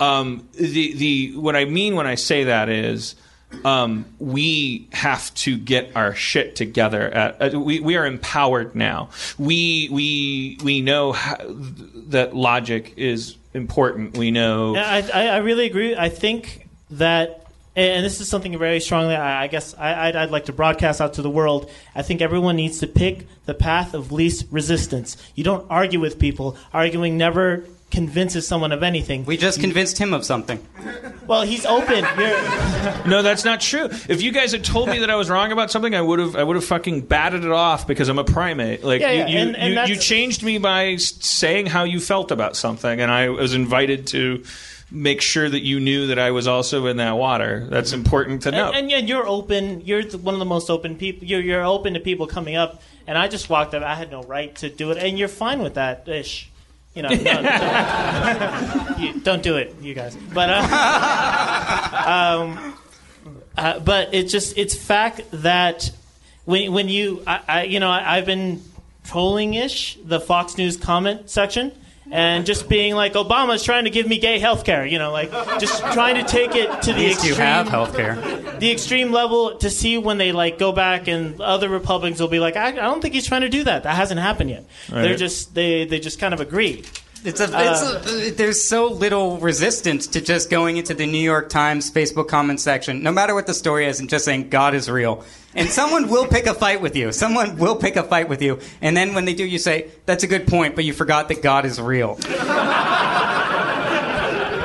Um, 0.00 0.48
the 0.54 0.94
the 0.94 1.36
what 1.36 1.56
I 1.56 1.64
mean 1.64 1.94
when 1.96 2.06
I 2.06 2.16
say 2.16 2.44
that 2.44 2.68
is. 2.68 3.14
Um, 3.66 4.06
we 4.18 4.88
have 4.92 5.34
to 5.34 5.58
get 5.58 5.94
our 5.94 6.14
shit 6.14 6.56
together. 6.56 7.02
At, 7.10 7.54
uh, 7.54 7.60
we, 7.60 7.80
we 7.80 7.96
are 7.98 8.06
empowered 8.06 8.74
now. 8.74 9.10
We 9.36 9.90
we 9.92 10.58
we 10.64 10.80
know 10.80 11.12
how, 11.12 11.36
that 12.08 12.34
logic 12.34 12.94
is 12.96 13.36
important. 13.52 14.16
We 14.16 14.30
know 14.30 14.74
Yeah, 14.74 14.88
I, 14.88 15.10
I, 15.12 15.26
I 15.26 15.36
really 15.36 15.66
agree. 15.66 15.94
I 15.94 16.08
think 16.08 16.66
that, 16.92 17.41
and 17.74 18.04
this 18.04 18.20
is 18.20 18.28
something 18.28 18.56
very 18.58 18.80
strongly. 18.80 19.14
I, 19.14 19.44
I 19.44 19.46
guess 19.46 19.74
I, 19.78 20.08
I'd, 20.08 20.16
I'd 20.16 20.30
like 20.30 20.44
to 20.46 20.52
broadcast 20.52 21.00
out 21.00 21.14
to 21.14 21.22
the 21.22 21.30
world. 21.30 21.70
I 21.94 22.02
think 22.02 22.20
everyone 22.20 22.56
needs 22.56 22.80
to 22.80 22.86
pick 22.86 23.26
the 23.46 23.54
path 23.54 23.94
of 23.94 24.12
least 24.12 24.46
resistance. 24.50 25.16
You 25.34 25.44
don't 25.44 25.66
argue 25.70 25.98
with 26.00 26.18
people. 26.18 26.56
Arguing 26.74 27.16
never 27.16 27.64
convinces 27.90 28.48
someone 28.48 28.72
of 28.72 28.82
anything. 28.82 29.22
We 29.26 29.36
just 29.36 29.60
convinced 29.60 29.98
him 29.98 30.14
of 30.14 30.24
something. 30.24 30.66
well, 31.26 31.42
he's 31.42 31.66
open. 31.66 32.06
You're, 32.18 32.38
No, 33.06 33.20
that's 33.22 33.44
not 33.44 33.60
true. 33.60 33.84
If 34.08 34.22
you 34.22 34.32
guys 34.32 34.52
had 34.52 34.64
told 34.64 34.88
me 34.88 35.00
that 35.00 35.10
I 35.10 35.16
was 35.16 35.28
wrong 35.28 35.52
about 35.52 35.70
something, 35.70 35.94
I 35.94 36.00
would 36.00 36.18
have 36.18 36.34
I 36.36 36.42
would 36.42 36.56
have 36.56 36.64
fucking 36.64 37.02
batted 37.02 37.44
it 37.44 37.50
off 37.50 37.86
because 37.86 38.08
I'm 38.08 38.18
a 38.18 38.24
primate. 38.24 38.82
Like 38.82 39.02
Yeah, 39.02 39.10
yeah, 39.12 39.26
you, 39.26 39.34
you, 39.34 39.38
and- 39.46 39.56
and 39.56 39.88
you, 39.88 39.94
you 39.94 40.00
changed 40.00 40.42
me 40.42 40.56
by 40.58 40.96
saying 40.96 41.66
how 41.66 41.84
you 41.84 42.00
felt 42.00 42.30
about 42.30 42.56
something, 42.56 42.98
and 43.00 43.10
I 43.10 43.28
was 43.28 43.52
invited 43.54 44.06
to 44.08 44.42
make 44.92 45.22
sure 45.22 45.48
that 45.48 45.64
you 45.64 45.80
knew 45.80 46.08
that 46.08 46.18
I 46.18 46.30
was 46.30 46.46
also 46.46 46.86
in 46.86 46.98
that 46.98 47.16
water. 47.16 47.66
That's 47.68 47.92
important 47.92 48.42
to 48.42 48.50
know. 48.50 48.68
and, 48.68 48.76
and 48.76 48.90
yet 48.90 49.08
you're 49.08 49.26
open. 49.26 49.80
You're 49.80 50.04
the, 50.04 50.18
one 50.18 50.34
of 50.34 50.38
the 50.38 50.44
most 50.44 50.70
open 50.70 50.96
people. 50.96 51.26
You're, 51.26 51.40
you're 51.40 51.64
open 51.64 51.94
to 51.94 52.00
people 52.00 52.26
coming 52.26 52.56
up. 52.56 52.82
And 53.06 53.18
I 53.18 53.28
just 53.28 53.50
walked 53.50 53.74
up. 53.74 53.82
I 53.82 53.94
had 53.94 54.10
no 54.10 54.22
right 54.22 54.54
to 54.56 54.68
do 54.70 54.92
it, 54.92 54.98
and 54.98 55.18
you're 55.18 55.26
fine 55.28 55.60
with 55.60 55.74
that 55.74 56.06
ish. 56.06 56.48
You 56.94 57.02
know, 57.02 57.08
no, 57.08 57.42
don't, 57.42 58.98
you, 59.00 59.20
don't 59.20 59.42
do 59.42 59.56
it, 59.56 59.74
you 59.80 59.94
guys. 59.94 60.14
But 60.14 60.50
uh, 60.52 60.62
um, 62.06 62.74
uh, 63.56 63.80
but 63.80 64.14
it's 64.14 64.30
just 64.30 64.56
it's 64.58 64.76
fact 64.76 65.22
that 65.32 65.90
when 66.44 66.72
when 66.72 66.88
you 66.88 67.22
I, 67.26 67.40
I 67.48 67.62
you 67.64 67.80
know 67.80 67.90
I, 67.90 68.18
I've 68.18 68.26
been 68.26 68.62
trolling 69.04 69.54
ish 69.54 69.98
the 70.04 70.20
Fox 70.20 70.58
News 70.58 70.76
comment 70.76 71.30
section. 71.30 71.72
And 72.14 72.44
just 72.44 72.68
being 72.68 72.94
like 72.94 73.14
Obama's 73.14 73.62
trying 73.64 73.84
to 73.84 73.90
give 73.90 74.06
me 74.06 74.18
gay 74.18 74.38
health 74.38 74.64
care, 74.64 74.84
you 74.84 74.98
know, 74.98 75.10
like 75.10 75.30
just 75.58 75.80
trying 75.94 76.16
to 76.16 76.24
take 76.24 76.54
it 76.54 76.66
to 76.66 76.72
At 76.76 76.84
the 76.84 76.92
least 76.92 77.24
extreme 77.24 77.30
you 77.30 77.34
have 77.40 77.68
health 77.68 77.96
care. 77.96 78.16
the 78.58 78.70
extreme 78.70 79.12
level 79.12 79.56
to 79.56 79.70
see 79.70 79.96
when 79.96 80.18
they 80.18 80.30
like 80.30 80.58
go 80.58 80.72
back 80.72 81.08
and 81.08 81.40
other 81.40 81.70
Republicans 81.70 82.20
will 82.20 82.28
be 82.28 82.38
like, 82.38 82.54
I, 82.54 82.68
I 82.68 82.72
don't 82.72 83.00
think 83.00 83.14
he's 83.14 83.26
trying 83.26 83.40
to 83.40 83.48
do 83.48 83.64
that. 83.64 83.84
That 83.84 83.96
hasn't 83.96 84.20
happened 84.20 84.50
yet. 84.50 84.66
They're 84.90 85.16
just 85.16 85.54
they 85.54 85.86
they 85.86 86.00
just 86.00 86.18
kind 86.20 86.34
of 86.34 86.40
agree. 86.40 86.84
It's 87.24 87.40
a, 87.40 87.44
it's 87.52 87.82
a, 87.82 88.30
there's 88.32 88.66
so 88.66 88.88
little 88.88 89.38
resistance 89.38 90.08
to 90.08 90.20
just 90.20 90.50
going 90.50 90.76
into 90.76 90.92
the 90.92 91.06
New 91.06 91.18
York 91.18 91.50
Times 91.50 91.88
Facebook 91.88 92.26
comment 92.26 92.58
section, 92.58 93.04
no 93.04 93.12
matter 93.12 93.32
what 93.32 93.46
the 93.46 93.54
story 93.54 93.86
is, 93.86 94.00
and 94.00 94.10
just 94.10 94.24
saying 94.24 94.48
God 94.48 94.74
is 94.74 94.90
real. 94.90 95.24
And 95.54 95.68
someone 95.68 96.08
will 96.08 96.26
pick 96.26 96.46
a 96.46 96.54
fight 96.54 96.80
with 96.80 96.96
you. 96.96 97.12
Someone 97.12 97.58
will 97.58 97.76
pick 97.76 97.94
a 97.94 98.02
fight 98.02 98.28
with 98.28 98.42
you. 98.42 98.58
And 98.80 98.96
then 98.96 99.14
when 99.14 99.24
they 99.24 99.34
do, 99.34 99.44
you 99.44 99.58
say, 99.58 99.90
"That's 100.04 100.24
a 100.24 100.26
good 100.26 100.48
point, 100.48 100.74
but 100.74 100.84
you 100.84 100.92
forgot 100.92 101.28
that 101.28 101.42
God 101.42 101.64
is 101.64 101.80
real." 101.80 102.16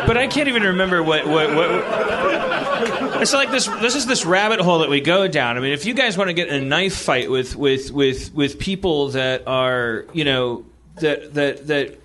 but 0.07 0.17
I 0.17 0.25
can't 0.27 0.47
even 0.47 0.63
remember 0.63 1.03
what 1.03 1.27
what. 1.27 1.53
what 1.53 1.67
it's 3.21 3.33
like 3.33 3.51
this. 3.51 3.67
This 3.67 3.95
is 3.95 4.05
this 4.07 4.25
rabbit 4.25 4.59
hole 4.61 4.79
that 4.79 4.89
we 4.89 5.01
go 5.01 5.27
down. 5.27 5.57
I 5.57 5.59
mean, 5.59 5.73
if 5.73 5.85
you 5.85 5.93
guys 5.93 6.17
want 6.17 6.29
to 6.29 6.33
get 6.33 6.47
in 6.47 6.55
a 6.55 6.65
knife 6.65 6.95
fight 6.95 7.29
with 7.29 7.55
with 7.55 7.91
with 7.91 8.33
with 8.33 8.57
people 8.57 9.09
that 9.09 9.47
are, 9.47 10.05
you 10.13 10.23
know, 10.23 10.65
that 10.95 11.33
that 11.33 11.67
that 11.67 11.97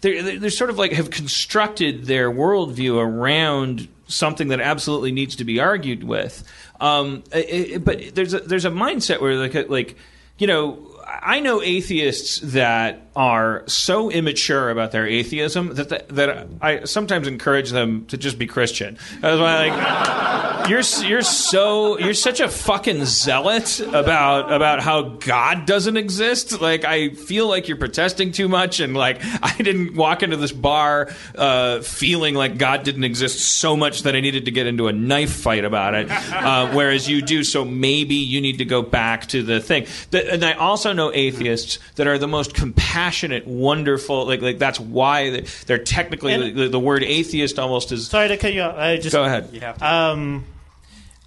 they're, 0.00 0.38
they're 0.38 0.50
sort 0.50 0.70
of 0.70 0.78
like 0.78 0.92
have 0.92 1.10
constructed 1.10 2.04
their 2.04 2.30
worldview 2.30 3.00
around 3.00 3.88
something 4.06 4.48
that 4.48 4.60
absolutely 4.60 5.12
needs 5.12 5.36
to 5.36 5.44
be 5.44 5.60
argued 5.60 6.04
with. 6.04 6.44
Um, 6.80 7.24
it, 7.32 7.84
but 7.84 8.14
there's 8.14 8.34
a, 8.34 8.40
there's 8.40 8.64
a 8.64 8.70
mindset 8.70 9.20
where 9.20 9.34
like 9.36 9.68
like 9.68 9.96
you 10.38 10.46
know 10.46 10.86
I 11.06 11.40
know 11.40 11.62
atheists 11.62 12.40
that 12.40 13.00
are 13.18 13.64
so 13.66 14.10
immature 14.10 14.70
about 14.70 14.92
their 14.92 15.04
atheism 15.04 15.74
that 15.74 15.88
the, 15.88 16.04
that 16.14 16.46
I 16.60 16.84
sometimes 16.84 17.26
encourage 17.26 17.70
them 17.70 18.06
to 18.06 18.16
just 18.16 18.38
be 18.38 18.46
Christian. 18.46 18.96
That's 19.20 19.40
why, 19.40 19.68
like, 19.68 20.68
you're 20.68 20.82
you're 21.04 21.22
so 21.22 21.98
you're 21.98 22.14
such 22.14 22.38
a 22.38 22.48
fucking 22.48 23.04
zealot 23.06 23.80
about 23.80 24.52
about 24.52 24.80
how 24.80 25.02
God 25.02 25.66
doesn't 25.66 25.96
exist. 25.96 26.60
Like, 26.60 26.84
I 26.84 27.08
feel 27.08 27.48
like 27.48 27.66
you're 27.66 27.76
protesting 27.76 28.30
too 28.30 28.46
much, 28.46 28.78
and 28.78 28.94
like 28.94 29.18
I 29.42 29.56
didn't 29.56 29.96
walk 29.96 30.22
into 30.22 30.36
this 30.36 30.52
bar 30.52 31.08
uh, 31.34 31.80
feeling 31.80 32.36
like 32.36 32.56
God 32.56 32.84
didn't 32.84 33.02
exist 33.02 33.40
so 33.40 33.76
much 33.76 34.02
that 34.02 34.14
I 34.14 34.20
needed 34.20 34.44
to 34.44 34.52
get 34.52 34.68
into 34.68 34.86
a 34.86 34.92
knife 34.92 35.32
fight 35.32 35.64
about 35.64 35.94
it. 35.94 36.08
Uh, 36.08 36.70
whereas 36.72 37.08
you 37.08 37.20
do, 37.20 37.42
so 37.42 37.64
maybe 37.64 38.14
you 38.14 38.40
need 38.40 38.58
to 38.58 38.64
go 38.64 38.80
back 38.80 39.26
to 39.28 39.42
the 39.42 39.58
thing. 39.60 39.86
The, 40.12 40.32
and 40.32 40.44
I 40.44 40.52
also 40.52 40.92
know 40.92 41.12
atheists 41.12 41.80
that 41.96 42.06
are 42.06 42.16
the 42.16 42.28
most 42.28 42.54
compassionate, 42.54 43.07
wonderful. 43.46 44.26
Like 44.26 44.40
like 44.42 44.58
that's 44.58 44.78
why 44.80 45.30
they, 45.30 45.40
they're 45.66 45.78
technically 45.78 46.32
And- 46.34 46.56
the, 46.56 46.68
the 46.68 46.80
word 46.80 47.02
atheist 47.02 47.58
almost 47.58 47.92
is. 47.92 48.08
Sorry 48.08 48.28
to 48.28 48.36
cut 48.36 48.52
you 48.52 48.62
off. 48.62 48.76
I 48.76 48.96
just 48.96 49.12
Go 49.12 49.24
ahead. 49.24 49.50
you 49.52 49.60
have 49.60 49.82
Um, 49.82 50.44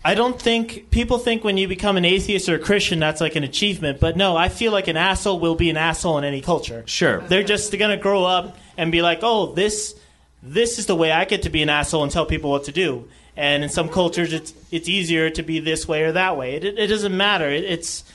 I 0.03 0.15
don't 0.15 0.39
think 0.41 0.89
people 0.89 1.19
think 1.19 1.43
when 1.43 1.57
you 1.57 1.67
become 1.67 1.95
an 1.95 2.05
atheist 2.05 2.49
or 2.49 2.55
a 2.55 2.59
Christian 2.59 2.99
that's 2.99 3.21
like 3.21 3.35
an 3.35 3.43
achievement, 3.43 3.99
but 3.99 4.17
no, 4.17 4.35
I 4.35 4.49
feel 4.49 4.71
like 4.71 4.87
an 4.87 4.97
asshole 4.97 5.39
will 5.39 5.53
be 5.55 5.69
an 5.69 5.77
asshole 5.77 6.17
in 6.17 6.23
any 6.23 6.41
culture. 6.41 6.83
Sure. 6.87 7.21
they're 7.21 7.43
just 7.43 7.71
going 7.77 7.95
to 7.95 8.01
grow 8.01 8.23
up 8.25 8.57
and 8.77 8.91
be 8.91 9.01
like, 9.01 9.19
oh, 9.21 9.53
this 9.53 9.95
this 10.43 10.79
is 10.79 10.87
the 10.87 10.95
way 10.95 11.11
I 11.11 11.25
get 11.25 11.43
to 11.43 11.51
be 11.51 11.61
an 11.61 11.69
asshole 11.69 12.01
and 12.01 12.11
tell 12.11 12.25
people 12.25 12.49
what 12.49 12.63
to 12.63 12.71
do. 12.71 13.07
And 13.37 13.63
in 13.63 13.69
some 13.69 13.89
cultures, 13.89 14.33
it's 14.33 14.53
it's 14.71 14.89
easier 14.89 15.29
to 15.29 15.43
be 15.43 15.59
this 15.59 15.87
way 15.87 16.01
or 16.01 16.13
that 16.13 16.35
way. 16.35 16.55
It, 16.55 16.63
it, 16.65 16.79
it 16.79 16.87
doesn't 16.87 17.15
matter. 17.15 17.47
It, 17.47 17.63
it's 17.63 18.01
it, 18.01 18.07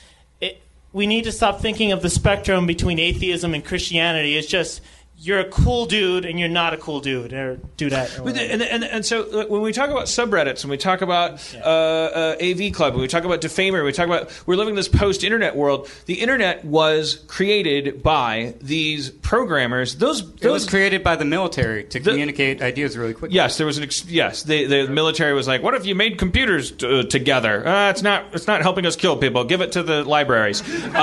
we 0.97 1.05
need 1.05 1.25
to 1.25 1.31
stop 1.31 1.61
thinking 1.61 1.91
of 1.91 2.01
the 2.01 2.09
spectrum 2.09 2.65
between 2.65 2.97
atheism 2.97 3.53
and 3.53 3.63
Christianity. 3.63 4.35
It's 4.35 4.47
just 4.47 4.81
you're 5.19 5.39
a 5.39 5.49
cool 5.49 5.87
dude 5.87 6.25
and 6.25 6.39
you're 6.39 6.47
not 6.47 6.73
a 6.73 6.77
cool 6.77 6.99
dude 6.99 7.33
or 7.33 7.57
dudette. 7.75 8.19
Or 8.19 8.23
But 8.23 8.37
and, 8.37 8.61
and, 8.61 8.83
and 8.83 9.03
so 9.03 9.23
uh, 9.23 9.45
when 9.47 9.61
we 9.61 9.73
talk 9.73 9.89
about 9.89 10.05
subreddits 10.05 10.61
and 10.61 10.69
we 10.69 10.77
talk 10.77 11.01
about 11.01 11.55
uh, 11.55 11.59
uh, 11.67 12.35
AV 12.39 12.71
Club, 12.71 12.93
and 12.93 13.01
we 13.01 13.07
talk 13.07 13.23
about 13.23 13.41
Defamer, 13.41 13.83
we 13.83 13.91
talk 13.91 14.05
about 14.05 14.31
we're 14.45 14.55
living 14.55 14.75
this 14.75 14.87
post-internet 14.87 15.55
world. 15.55 15.89
The 16.05 16.21
internet 16.21 16.63
was 16.63 17.23
created 17.27 18.03
by 18.03 18.53
these 18.61 19.09
programmers. 19.09 19.95
Those 19.95 20.21
It 20.21 20.39
those 20.41 20.51
was 20.53 20.69
created 20.69 21.03
by 21.03 21.15
the 21.15 21.25
military 21.25 21.85
to 21.85 21.99
communicate 21.99 22.61
ideas 22.61 22.95
really 22.95 23.15
quickly. 23.15 23.35
Yes, 23.35 23.57
there 23.57 23.65
was 23.65 23.79
an 23.79 23.85
ex- 23.85 24.05
yes. 24.05 24.43
The, 24.43 24.65
the 24.65 24.87
military 24.87 25.33
was 25.33 25.47
like, 25.47 25.63
"What 25.63 25.73
if 25.73 25.87
you 25.87 25.95
made 25.95 26.19
computers 26.19 26.71
t- 26.71 26.99
uh, 26.99 27.03
together? 27.03 27.67
Uh, 27.67 27.89
it's 27.89 28.03
not 28.03 28.25
it's 28.33 28.45
not 28.45 28.61
helping 28.61 28.85
us 28.85 28.95
kill 28.95 29.17
people. 29.17 29.43
Give 29.45 29.61
it 29.61 29.71
to 29.71 29.81
the 29.81 30.03
libraries." 30.03 30.61
Um, 30.61 30.87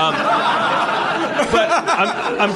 but 1.51 1.69
I'm 1.69 2.41
I'm, 2.41 2.51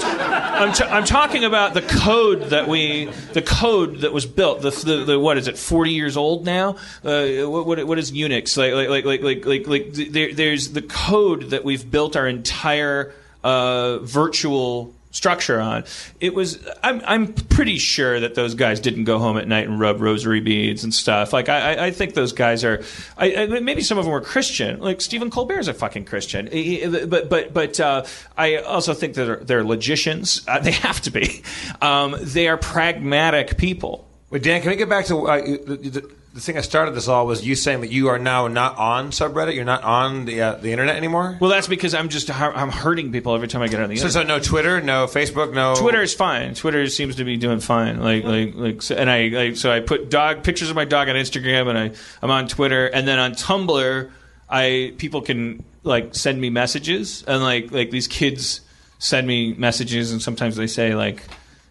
I'm, 0.68 0.72
t- 0.72 0.84
I'm 0.84 1.04
talking 1.04 1.44
about 1.44 1.47
the 1.49 1.82
code 1.82 2.51
that 2.51 2.68
we 2.68 3.07
the 3.32 3.42
code 3.42 4.01
that 4.01 4.12
was 4.12 4.26
built. 4.26 4.62
The, 4.62 4.70
the, 4.70 5.05
the 5.05 5.18
what 5.18 5.38
is 5.38 5.49
it? 5.49 5.59
Forty 5.59 5.92
years 5.92 6.16
old 6.16 6.44
now. 6.44 6.76
Uh, 7.05 7.49
what, 7.49 7.66
what 7.66 7.84
what 7.86 7.99
is 7.99 8.12
Unix 8.12 8.57
like? 8.57 8.72
Like 8.72 8.88
like 8.88 9.05
like 9.05 9.22
like 9.22 9.46
like, 9.46 9.66
like 9.66 9.92
there, 9.92 10.32
there's 10.32 10.72
the 10.72 10.82
code 10.82 11.51
that 11.51 11.64
we've 11.64 11.90
built 11.90 12.16
our 12.16 12.26
entire 12.26 13.12
uh, 13.42 13.99
virtual 13.99 14.94
structure 15.11 15.61
on. 15.61 15.84
It 16.20 16.34
was. 16.34 16.59
I'm. 16.82 17.00
I'm 17.04 17.32
pretty 17.32 17.78
sure 17.78 18.20
that 18.20 18.34
those 18.34 18.54
guys 18.54 18.80
didn't 18.80 19.04
go 19.04 19.18
home 19.18 19.38
at 19.38 19.48
night 19.48 19.66
and 19.66 19.80
rub 19.80 20.00
rosary 20.00 20.40
beads 20.40 20.84
and 20.84 20.92
stuff. 20.94 21.32
Like 21.32 21.48
I. 21.48 21.86
I- 21.86 21.90
think 21.90 22.14
those 22.14 22.32
guys 22.32 22.64
are. 22.64 22.82
I, 23.16 23.34
I, 23.34 23.46
maybe 23.61 23.80
some 23.82 23.98
of 23.98 24.04
them 24.04 24.12
were 24.12 24.20
Christian. 24.20 24.78
Like 24.80 25.00
Stephen 25.00 25.30
Colbert 25.30 25.59
is 25.61 25.68
a 25.68 25.74
fucking 25.74 26.04
Christian. 26.04 26.46
He- 26.46 26.86
But 27.06 27.28
but 27.28 27.52
but 27.54 27.80
uh, 27.80 28.04
I 28.36 28.56
also 28.56 28.94
think 28.94 29.14
that 29.14 29.24
they're, 29.24 29.36
they're 29.36 29.64
logicians. 29.64 30.42
Uh, 30.46 30.59
they 30.61 30.70
have 30.86 31.00
to 31.02 31.11
be. 31.11 31.42
Um, 31.80 32.16
they 32.20 32.46
are 32.48 32.56
pragmatic 32.56 33.56
people. 33.59 34.06
Wait, 34.30 34.42
Dan, 34.42 34.61
can 34.61 34.70
we 34.70 34.76
get 34.76 34.88
back 34.90 35.06
to 35.06 35.26
uh, 35.26 35.40
the, 35.40 35.76
the, 35.76 36.11
the 36.35 36.41
thing 36.41 36.57
I 36.59 36.61
started 36.61 36.95
this 36.95 37.09
all 37.09 37.26
was 37.26 37.45
you 37.47 37.55
saying 37.55 37.81
that 37.81 37.91
you 37.91 38.09
are 38.09 38.18
now 38.18 38.47
not 38.49 38.76
on 38.76 39.11
subreddit. 39.11 39.55
You're 39.55 39.64
not 39.64 39.83
on 39.83 40.24
the 40.26 40.41
uh, 40.43 40.55
the 40.55 40.70
internet 40.72 40.97
anymore. 40.97 41.37
Well, 41.41 41.51
that's 41.51 41.66
because 41.66 41.95
I'm 41.95 42.09
just 42.09 42.31
I'm 42.31 42.70
hurting 42.70 43.11
people 43.12 43.35
every 43.35 43.49
time 43.49 43.62
I 43.62 43.68
get 43.68 43.81
on 43.81 43.89
the 43.89 43.97
So, 43.97 44.07
internet. 44.07 44.29
so 44.29 44.35
no 44.37 44.39
Twitter, 44.41 44.81
no 44.81 45.07
Facebook, 45.07 45.53
no 45.53 45.74
Twitter 45.74 46.03
is 46.03 46.14
fine. 46.14 46.55
Twitter 46.55 46.87
seems 46.89 47.16
to 47.16 47.24
be 47.24 47.37
doing 47.37 47.61
fine. 47.61 48.01
Like 48.01 48.24
like 48.24 48.55
like, 48.55 48.83
so, 48.83 48.95
and 48.95 49.11
I 49.11 49.29
like 49.29 49.57
so 49.57 49.70
I 49.72 49.81
put 49.81 50.11
dog 50.11 50.45
pictures 50.45 50.70
of 50.70 50.76
my 50.76 50.85
dog 50.85 51.09
on 51.09 51.16
Instagram, 51.16 51.68
and 51.68 51.79
I 51.79 51.91
I'm 52.22 52.31
on 52.31 52.47
Twitter, 52.47 52.87
and 52.87 53.09
then 53.09 53.18
on 53.18 53.33
Tumblr, 53.33 54.11
I 54.49 54.95
people 54.99 55.22
can 55.22 55.64
like 55.83 56.14
send 56.14 56.41
me 56.41 56.51
messages, 56.51 57.24
and 57.26 57.43
like 57.43 57.72
like 57.72 57.91
these 57.91 58.07
kids 58.07 58.61
send 58.99 59.26
me 59.26 59.55
messages, 59.55 60.12
and 60.12 60.20
sometimes 60.20 60.57
they 60.57 60.66
say 60.66 60.95
like, 60.95 61.22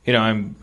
you 0.05 0.13
know, 0.13 0.19
I'm. 0.19 0.55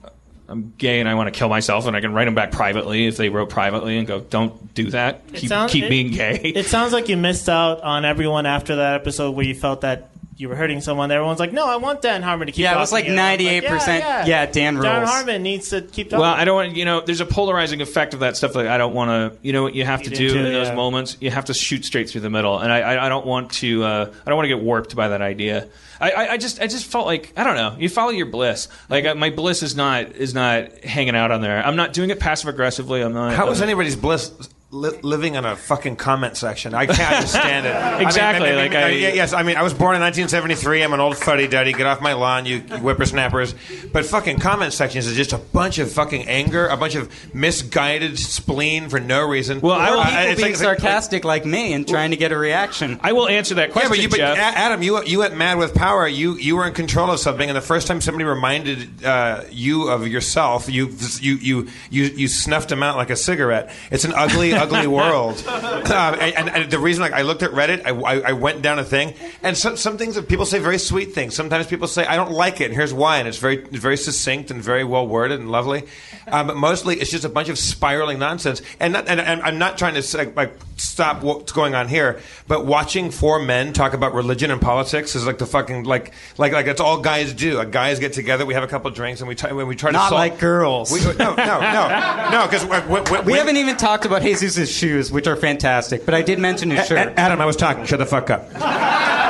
I'm 0.48 0.74
gay 0.76 1.00
and 1.00 1.08
I 1.08 1.14
want 1.14 1.32
to 1.32 1.38
kill 1.38 1.48
myself, 1.48 1.86
and 1.86 1.96
I 1.96 2.00
can 2.00 2.12
write 2.12 2.26
them 2.26 2.34
back 2.34 2.50
privately 2.52 3.06
if 3.06 3.16
they 3.16 3.30
wrote 3.30 3.48
privately 3.48 3.96
and 3.98 4.06
go, 4.06 4.20
"Don't 4.20 4.74
do 4.74 4.90
that. 4.90 5.26
Keep 5.32 5.48
sounds- 5.48 5.72
keep 5.72 5.84
it- 5.84 5.88
being 5.90 6.10
gay." 6.10 6.38
It 6.54 6.66
sounds 6.66 6.92
like 6.92 7.08
you 7.08 7.16
missed 7.16 7.48
out 7.48 7.80
on 7.82 8.04
everyone 8.04 8.44
after 8.46 8.76
that 8.76 8.94
episode 8.94 9.30
where 9.32 9.46
you 9.46 9.54
felt 9.54 9.80
that 9.80 10.10
you 10.36 10.48
were 10.48 10.56
hurting 10.56 10.80
someone. 10.80 11.10
Everyone's 11.10 11.38
like, 11.38 11.52
"No, 11.52 11.66
I 11.66 11.76
want 11.76 12.02
Dan 12.02 12.22
Harmon 12.22 12.46
to 12.46 12.52
keep." 12.52 12.62
Yeah, 12.62 12.76
it 12.76 12.78
was 12.78 12.92
like 12.92 13.06
98%, 13.06 14.26
yeah, 14.26 14.46
Dan 14.46 14.74
rules. 14.74 14.84
Dan. 14.84 15.06
Harmon 15.06 15.42
needs 15.42 15.70
to 15.70 15.82
keep 15.82 16.10
talking. 16.10 16.20
Well, 16.20 16.32
I 16.32 16.44
don't 16.44 16.54
want 16.54 16.76
you 16.76 16.84
know. 16.84 17.00
There's 17.00 17.20
a 17.20 17.26
polarizing 17.26 17.80
effect 17.80 18.14
of 18.14 18.20
that 18.20 18.36
stuff 18.36 18.52
that 18.54 18.66
I 18.66 18.78
don't 18.78 18.94
want 18.94 19.10
to. 19.10 19.38
You 19.42 19.52
know 19.52 19.62
what 19.62 19.74
you 19.74 19.84
have 19.84 20.02
to 20.02 20.10
Feed 20.10 20.18
do 20.18 20.26
into, 20.28 20.46
in 20.46 20.52
those 20.52 20.68
yeah. 20.68 20.74
moments? 20.74 21.16
You 21.20 21.30
have 21.30 21.46
to 21.46 21.54
shoot 21.54 21.84
straight 21.84 22.10
through 22.10 22.22
the 22.22 22.30
middle, 22.30 22.58
and 22.58 22.72
I, 22.72 22.80
I, 22.80 23.06
I 23.06 23.08
don't 23.08 23.26
want 23.26 23.52
to. 23.52 23.84
Uh, 23.84 24.12
I 24.26 24.30
don't 24.30 24.36
want 24.36 24.44
to 24.44 24.54
get 24.54 24.60
warped 24.60 24.96
by 24.96 25.08
that 25.08 25.22
idea. 25.22 25.68
I, 26.00 26.10
I, 26.10 26.32
I 26.32 26.36
just 26.36 26.60
I 26.60 26.66
just 26.66 26.86
felt 26.86 27.06
like 27.06 27.32
I 27.36 27.44
don't 27.44 27.56
know. 27.56 27.76
You 27.78 27.88
follow 27.88 28.10
your 28.10 28.26
bliss. 28.26 28.68
Like 28.88 29.04
uh, 29.04 29.14
my 29.14 29.30
bliss 29.30 29.62
is 29.62 29.76
not 29.76 30.12
is 30.16 30.34
not 30.34 30.78
hanging 30.84 31.14
out 31.14 31.30
on 31.30 31.40
there. 31.40 31.64
I'm 31.64 31.76
not 31.76 31.92
doing 31.92 32.10
it 32.10 32.20
passive 32.20 32.48
aggressively. 32.48 33.02
I'm 33.02 33.12
not. 33.12 33.34
How 33.34 33.50
is 33.50 33.60
uh, 33.60 33.64
anybody's 33.64 33.96
bliss 33.96 34.32
li- 34.74 34.98
living 35.02 35.34
in 35.36 35.44
a 35.44 35.56
fucking 35.56 35.96
comment 35.96 36.36
section? 36.36 36.74
I 36.74 36.86
can't 36.86 37.14
understand 37.16 37.66
it. 37.66 38.02
Exactly, 38.06 38.48
I 38.48 38.50
mean, 38.50 38.58
like 38.58 38.74
I, 38.74 38.82
I- 38.88 38.88
yes, 38.90 39.32
I 39.32 39.42
mean, 39.42 39.56
I 39.56 39.62
was 39.62 39.72
born 39.72 39.94
in 39.96 40.02
1973. 40.02 40.82
I'm 40.82 40.92
an 40.92 41.00
old 41.00 41.16
fuddy 41.16 41.46
duddy. 41.48 41.72
Get 41.72 41.86
off 41.86 42.00
my 42.00 42.12
lawn, 42.14 42.44
you 42.46 42.60
whippersnappers. 42.60 43.54
But 43.92 44.04
fucking 44.06 44.38
comment 44.40 44.72
sections 44.72 45.06
is 45.06 45.16
just 45.16 45.32
a 45.32 45.38
bunch 45.38 45.78
of 45.78 45.90
fucking 45.92 46.26
anger, 46.28 46.66
a 46.66 46.76
bunch 46.76 46.94
of 46.96 47.08
misguided 47.34 48.18
spleen 48.18 48.88
for 48.88 49.00
no 49.00 49.26
reason. 49.26 49.60
Well, 49.60 49.74
I 49.74 49.90
will- 49.90 50.00
Uh, 50.00 50.04
People 50.04 50.18
it's 50.20 50.36
being 50.36 50.40
like- 50.46 50.50
it's 50.54 50.62
like- 50.64 50.78
sarcastic 50.80 51.24
like 51.24 51.44
me 51.46 51.72
and 51.72 51.86
trying 51.86 52.10
to 52.10 52.16
get 52.16 52.32
a 52.32 52.36
reaction. 52.36 52.98
I 53.02 53.12
will 53.12 53.28
answer 53.28 53.54
that 53.56 53.68
Yeah, 53.68 53.72
question, 53.72 53.90
but 53.90 53.98
you, 54.00 54.08
but 54.08 54.16
Jeff. 54.18 54.36
Adam, 54.38 54.82
you 54.82 55.02
you 55.04 55.18
went 55.20 55.36
mad 55.36 55.58
with 55.58 55.74
power. 55.74 56.06
You 56.08 56.34
you 56.36 56.56
were 56.56 56.66
in 56.66 56.74
control 56.74 57.10
of 57.10 57.20
something, 57.20 57.48
and 57.48 57.56
the 57.56 57.60
first 57.62 57.86
time 57.86 58.00
somebody 58.00 58.24
reminded 58.24 59.04
uh, 59.04 59.42
you 59.50 59.88
of 59.88 60.06
yourself, 60.08 60.68
you 60.70 60.88
you 61.20 61.34
you 61.36 61.68
you 61.90 62.04
you 62.04 62.28
snuffed 62.28 62.68
them 62.70 62.82
out 62.82 62.96
like 62.96 63.10
a 63.10 63.16
cigarette. 63.16 63.70
It's 63.90 64.04
an 64.04 64.12
ugly, 64.14 64.52
ugly 64.64 64.86
world. 65.00 65.42
Um, 65.46 66.16
and, 66.20 66.48
and, 66.48 66.70
the 66.70 66.78
reason, 66.78 67.02
like, 67.02 67.12
I 67.12 67.22
looked 67.22 67.42
at 67.42 67.50
Reddit, 67.50 67.84
I, 67.84 67.90
I, 67.90 68.30
I 68.30 68.32
went 68.32 68.62
down 68.62 68.78
a 68.78 68.84
thing, 68.84 69.14
and 69.42 69.56
some 69.56 69.76
some 69.76 69.98
things 69.98 70.14
that 70.14 70.28
people 70.28 70.46
say 70.46 70.58
very 70.58 70.78
sweet 70.78 71.12
things. 71.12 71.34
Sometimes 71.34 71.66
people 71.66 71.88
say 71.88 72.06
I 72.06 72.16
don't 72.16 72.32
like 72.32 72.60
it, 72.60 72.66
and 72.66 72.74
here's 72.74 72.94
why, 72.94 73.18
and 73.18 73.28
it's 73.28 73.38
very 73.38 73.58
it's 73.64 73.76
very 73.76 73.96
succinct 73.96 74.50
and 74.50 74.62
very 74.62 74.84
well 74.84 75.06
worded 75.06 75.40
and 75.40 75.50
lovely. 75.50 75.84
Um, 76.26 76.46
but 76.46 76.56
mostly, 76.56 77.00
it's 77.00 77.10
just 77.10 77.24
a 77.24 77.28
bunch 77.28 77.48
of 77.48 77.58
spiraling 77.58 78.18
nonsense. 78.18 78.62
And 78.80 78.94
not, 78.94 79.08
and, 79.08 79.20
and 79.20 79.42
I'm 79.42 79.58
not 79.58 79.78
trying 79.78 79.94
to 79.94 80.02
say, 80.02 80.32
like 80.32 80.56
stop 80.76 81.22
what's 81.22 81.52
going 81.52 81.74
on 81.74 81.88
here, 81.88 82.20
but 82.48 82.66
watching 82.66 83.10
four 83.10 83.38
men 83.38 83.72
talk 83.72 83.94
about 83.94 84.14
religion 84.14 84.50
and 84.50 84.60
politics 84.60 85.14
is 85.14 85.26
like 85.26 85.38
the 85.38 85.46
fucking 85.46 85.84
like 85.84 86.12
like 86.38 86.52
like 86.52 86.66
that's 86.66 86.80
all 86.80 87.00
guys 87.00 87.32
do. 87.32 87.54
Like 87.54 87.70
guys 87.70 87.98
get 87.98 88.12
together, 88.12 88.46
we 88.46 88.54
have 88.54 88.62
a 88.62 88.68
couple 88.68 88.90
drinks, 88.90 89.20
and 89.20 89.28
we 89.28 89.34
try, 89.34 89.52
when 89.52 89.66
we 89.66 89.76
try 89.76 89.90
to 89.90 89.94
Not 89.94 90.08
solve, 90.10 90.18
like 90.18 90.38
girls. 90.38 90.92
We, 90.92 91.00
no, 91.00 91.34
no, 91.34 91.36
no, 91.36 92.28
no, 92.30 92.48
because 92.48 93.24
We 93.24 93.34
haven't 93.34 93.56
even 93.56 93.76
talked 93.76 94.04
about 94.04 94.22
Jesus' 94.22 94.70
shoes, 94.74 95.10
which 95.12 95.26
are 95.26 95.36
fantastic, 95.36 96.04
but 96.04 96.14
I 96.14 96.22
did 96.22 96.38
mention 96.38 96.70
his 96.70 96.86
shirt. 96.86 97.14
Adam, 97.16 97.40
I 97.40 97.46
was 97.46 97.56
talking. 97.56 97.84
Shut 97.84 97.98
the 97.98 98.06
fuck 98.06 98.30
up. 98.30 98.50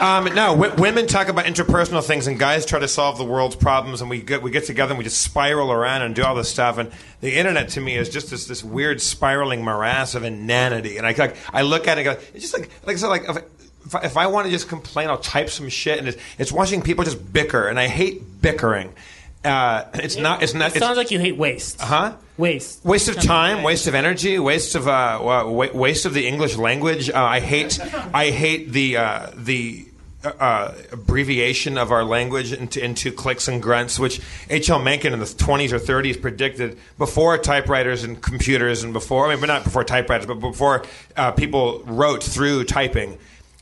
Um, 0.00 0.24
no, 0.34 0.56
w- 0.56 0.74
women 0.80 1.06
talk 1.06 1.28
about 1.28 1.44
interpersonal 1.46 2.02
things, 2.04 2.26
and 2.26 2.38
guys 2.38 2.64
try 2.64 2.78
to 2.78 2.88
solve 2.88 3.18
the 3.18 3.24
world's 3.24 3.56
problems, 3.56 4.00
and 4.00 4.08
we 4.08 4.20
get 4.22 4.42
we 4.42 4.50
get 4.50 4.64
together 4.64 4.92
and 4.92 4.98
we 4.98 5.04
just 5.04 5.20
spiral 5.22 5.70
around 5.72 6.02
and 6.02 6.14
do 6.14 6.22
all 6.24 6.34
this 6.34 6.48
stuff. 6.50 6.78
And 6.78 6.90
the 7.20 7.34
internet 7.34 7.70
to 7.70 7.80
me 7.80 7.96
is 7.96 8.08
just 8.08 8.30
this 8.30 8.46
this 8.46 8.62
weird 8.62 9.00
spiraling 9.00 9.62
morass 9.64 10.14
of 10.14 10.24
inanity. 10.24 10.96
And 10.98 11.06
I 11.06 11.12
like 11.12 11.36
I 11.52 11.62
look 11.62 11.88
at 11.88 11.98
it, 11.98 12.06
and 12.06 12.16
go, 12.16 12.22
it's 12.34 12.42
just 12.50 12.54
like 12.54 12.70
like 12.86 12.96
I 12.96 12.98
said, 12.98 13.08
like. 13.08 13.24
If, 13.86 13.94
I, 13.94 14.00
if 14.00 14.16
I 14.18 14.26
want 14.26 14.44
to 14.44 14.50
just 14.50 14.68
complain, 14.68 15.08
I'll 15.08 15.16
type 15.16 15.48
some 15.48 15.70
shit, 15.70 15.98
and 15.98 16.08
it's, 16.08 16.18
it's 16.36 16.52
watching 16.52 16.82
people 16.82 17.04
just 17.04 17.32
bicker, 17.32 17.68
and 17.68 17.80
I 17.80 17.86
hate 17.86 18.42
bickering. 18.42 18.92
Uh, 19.42 19.84
it's 19.94 20.16
not. 20.16 20.42
It's 20.42 20.52
not. 20.52 20.72
it 20.72 20.76
It's, 20.76 20.84
sounds 20.84 20.98
like 20.98 21.10
you 21.10 21.18
hate 21.18 21.38
waste. 21.38 21.80
huh? 21.80 22.16
Waste. 22.36 22.84
Waste 22.84 23.08
of 23.08 23.18
time, 23.18 23.62
waste 23.62 23.86
of 23.86 23.94
energy, 23.94 24.38
waste 24.38 24.74
of 24.74 24.86
uh, 24.86 25.18
wa- 25.22 25.48
wa- 25.48 25.72
waste 25.72 26.04
of 26.04 26.12
the 26.12 26.26
English 26.26 26.56
language. 26.56 27.08
Uh, 27.08 27.22
I 27.22 27.40
hate, 27.40 27.78
I 28.12 28.30
hate 28.30 28.72
the 28.72 28.98
uh, 28.98 29.26
the 29.34 29.86
uh, 30.24 30.74
abbreviation 30.92 31.78
of 31.78 31.92
our 31.92 32.04
language 32.04 32.52
into, 32.52 32.84
into 32.84 33.12
clicks 33.12 33.46
and 33.46 33.62
grunts, 33.62 33.98
which 33.98 34.20
H.L. 34.50 34.80
Mencken 34.80 35.12
in 35.12 35.20
the 35.20 35.24
20s 35.24 35.72
or 35.72 35.78
30s 35.78 36.20
predicted 36.20 36.78
before 36.96 37.38
typewriters 37.38 38.02
and 38.02 38.20
computers 38.20 38.82
and 38.82 38.92
before, 38.92 39.26
I 39.26 39.30
mean, 39.30 39.40
but 39.40 39.46
not 39.46 39.64
before 39.64 39.84
typewriters, 39.84 40.26
but 40.26 40.40
before 40.40 40.84
uh, 41.16 41.32
people 41.32 41.82
wrote 41.84 42.22
through 42.22 42.64
typing. 42.64 43.18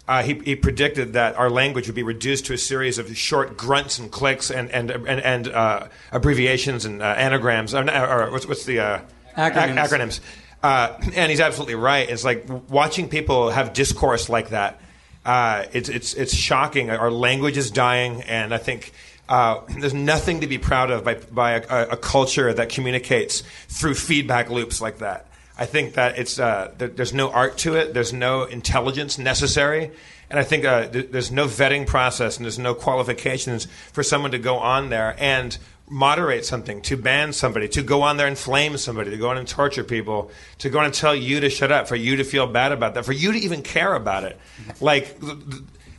Uh, 0.09 0.23
he, 0.23 0.35
he 0.35 0.57
predicted 0.57 1.15
that 1.15 1.37
our 1.37 1.51
language 1.51 1.89
would 1.89 1.97
be 1.97 2.05
reduced 2.05 2.47
to 2.47 2.53
a 2.53 2.59
series 2.59 2.99
of 2.99 3.15
short 3.17 3.57
grunts 3.57 3.99
and 3.99 4.13
clicks 4.13 4.53
and 4.53 4.71
and 4.71 4.89
and, 4.93 5.21
and 5.21 5.49
uh, 5.49 5.89
abbreviations 6.13 6.85
and 6.85 7.03
uh, 7.03 7.07
anagrams. 7.07 7.75
Or, 7.75 7.83
or 7.91 8.31
what's, 8.31 8.47
what's 8.47 8.65
the 8.65 8.79
uh, 8.79 9.01
Acronyms. 9.37 9.85
ac- 9.85 9.97
acronyms? 9.97 10.21
Uh, 10.63 10.97
and 11.15 11.31
he's 11.31 11.41
absolutely 11.41 11.75
right. 11.75 12.09
It's 12.09 12.25
like 12.25 12.47
watching 12.71 13.09
people 13.09 13.51
have 13.51 13.73
discourse 13.73 14.29
like 14.29 14.51
that. 14.51 14.81
Uh, 15.27 15.67
it's 15.73 15.89
it's 15.89 16.15
it's 16.15 16.35
shocking. 16.35 16.89
Our 16.89 17.11
language 17.11 17.57
is 17.57 17.71
dying, 17.71 18.23
and 18.23 18.55
I 18.55 18.59
think. 18.59 18.93
Uh, 19.29 19.61
there's 19.81 19.93
nothing 19.93 20.43
to 20.43 20.47
be 20.47 20.57
proud 20.57 20.89
of 20.93 21.03
by, 21.03 21.15
by 21.15 21.55
a, 21.55 21.89
a 21.89 21.97
culture 21.97 22.53
that 22.53 22.69
communicates 22.69 23.43
through 23.67 23.95
feedback 23.95 24.51
loops 24.51 24.81
like 24.81 24.99
that. 24.99 25.27
I 25.59 25.67
think 25.67 25.95
that 25.95 26.17
it's 26.17 26.39
uh, 26.39 26.73
there, 26.79 26.87
there's 26.87 27.13
no 27.13 27.33
art 27.33 27.59
to 27.59 27.75
it. 27.75 27.93
There's 27.93 28.13
no 28.13 28.45
intelligence 28.45 29.19
necessary, 29.19 29.91
and 30.31 30.39
I 30.39 30.45
think 30.45 30.65
uh, 30.65 30.87
th- 30.89 31.11
there's 31.11 31.33
no 31.33 31.47
vetting 31.47 31.89
process 31.89 32.37
and 32.37 32.45
there's 32.45 32.59
no 32.59 32.75
qualifications 32.75 33.67
for 33.93 34.03
someone 34.03 34.31
to 34.31 34.39
go 34.39 34.59
on 34.59 34.91
there 34.91 35.17
and 35.19 35.59
moderate 35.89 36.45
something, 36.45 36.83
to 36.83 36.97
ban 36.97 37.33
somebody, 37.33 37.69
to 37.69 37.83
go 37.83 38.03
on 38.03 38.17
there 38.17 38.27
and 38.27 38.37
flame 38.37 38.77
somebody, 38.77 39.11
to 39.11 39.17
go 39.17 39.29
on 39.31 39.39
and 39.39 39.47
torture 39.47 39.85
people, 39.85 40.31
to 40.59 40.69
go 40.69 40.79
on 40.79 40.87
and 40.87 40.95
tell 40.95 41.15
you 41.15 41.41
to 41.41 41.51
shut 41.51 41.71
up, 41.71 41.89
for 41.89 41.97
you 41.97 42.17
to 42.17 42.25
feel 42.25 42.47
bad 42.47 42.73
about 42.73 42.95
that, 42.95 43.05
for 43.05 43.13
you 43.13 43.33
to 43.33 43.39
even 43.39 43.63
care 43.63 43.95
about 43.95 44.25
it. 44.25 44.39
Like. 44.81 45.17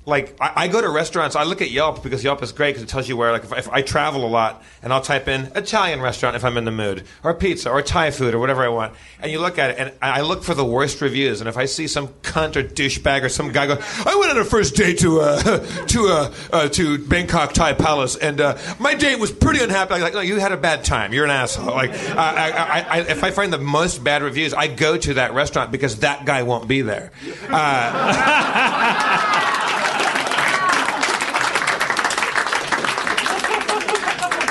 Like 0.08 0.38
I, 0.40 0.54
I 0.56 0.68
go 0.70 0.82
to 0.82 0.90
restaurants. 0.90 1.36
I 1.36 1.44
look 1.44 1.62
at 1.62 1.70
Yelp 1.70 2.02
because 2.02 2.24
Yelp 2.24 2.42
is 2.42 2.54
great 2.54 2.70
because 2.70 2.84
it 2.84 2.90
tells 2.90 3.10
you 3.10 3.18
where. 3.18 3.34
Like 3.34 3.44
if, 3.44 3.52
if 3.52 3.70
I 3.70 3.82
travel 3.82 4.26
a 4.26 4.28
lot 4.28 4.64
and 4.82 4.94
I'll 4.94 5.02
type 5.02 5.28
in 5.28 5.52
Italian 5.54 6.02
restaurant 6.02 6.38
if 6.38 6.46
I'm 6.46 6.56
in 6.58 6.64
the 6.64 6.72
mood, 6.72 7.04
or 7.24 7.34
pizza, 7.34 7.70
or 7.70 7.82
Thai 7.82 8.12
food, 8.12 8.34
or 8.34 8.40
whatever 8.40 8.64
I 8.64 8.70
want, 8.70 8.94
and 9.20 9.32
you 9.32 9.40
look 9.40 9.60
at 9.60 9.72
it, 9.72 9.80
and 9.80 9.92
I 10.02 10.22
look 10.22 10.44
for 10.44 10.54
the 10.54 10.64
worst 10.64 11.02
reviews. 11.02 11.42
And 11.42 11.50
if 11.50 11.58
I 11.58 11.66
see 11.66 11.88
some 11.88 12.08
cunt 12.24 12.56
or 12.56 12.64
douchebag 12.64 13.24
or 13.24 13.30
some 13.30 13.52
guy 13.52 13.68
go, 13.68 13.78
I 14.06 14.16
went 14.16 14.32
on 14.32 14.38
a 14.38 14.46
first 14.46 14.76
date 14.76 15.00
to 15.00 15.20
uh, 15.20 15.42
to 15.88 16.08
uh, 16.08 16.34
uh, 16.54 16.70
to 16.70 17.06
Bangkok 17.06 17.52
Thai 17.52 17.74
Palace, 17.74 18.16
and 18.16 18.40
uh, 18.40 18.58
my 18.80 18.96
date 18.96 19.20
was 19.20 19.34
pretty 19.34 19.62
unhappy. 19.62 19.96
I'm 19.96 20.02
like, 20.02 20.14
no, 20.14 20.22
you 20.22 20.40
had 20.40 20.54
a 20.54 20.58
bad 20.58 20.86
time. 20.86 21.12
You're 21.12 21.26
an 21.26 21.32
asshole. 21.32 21.66
Like, 21.66 21.92
uh, 21.92 22.16
I, 22.18 22.52
I, 22.52 22.80
I, 22.80 23.00
if 23.02 23.26
I 23.26 23.32
find 23.32 23.52
the 23.52 23.58
most 23.58 24.06
bad 24.06 24.24
reviews, 24.24 24.54
I 24.54 24.68
go 24.68 24.98
to 24.98 25.16
that 25.16 25.34
restaurant 25.34 25.72
because 25.72 26.00
that 26.00 26.26
guy 26.26 26.44
won't 26.44 26.70
be 26.70 26.82
there. 26.82 27.12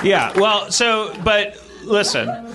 Yeah. 0.06 0.38
Well, 0.38 0.70
so 0.70 1.12
but 1.24 1.60
listen. 1.86 2.54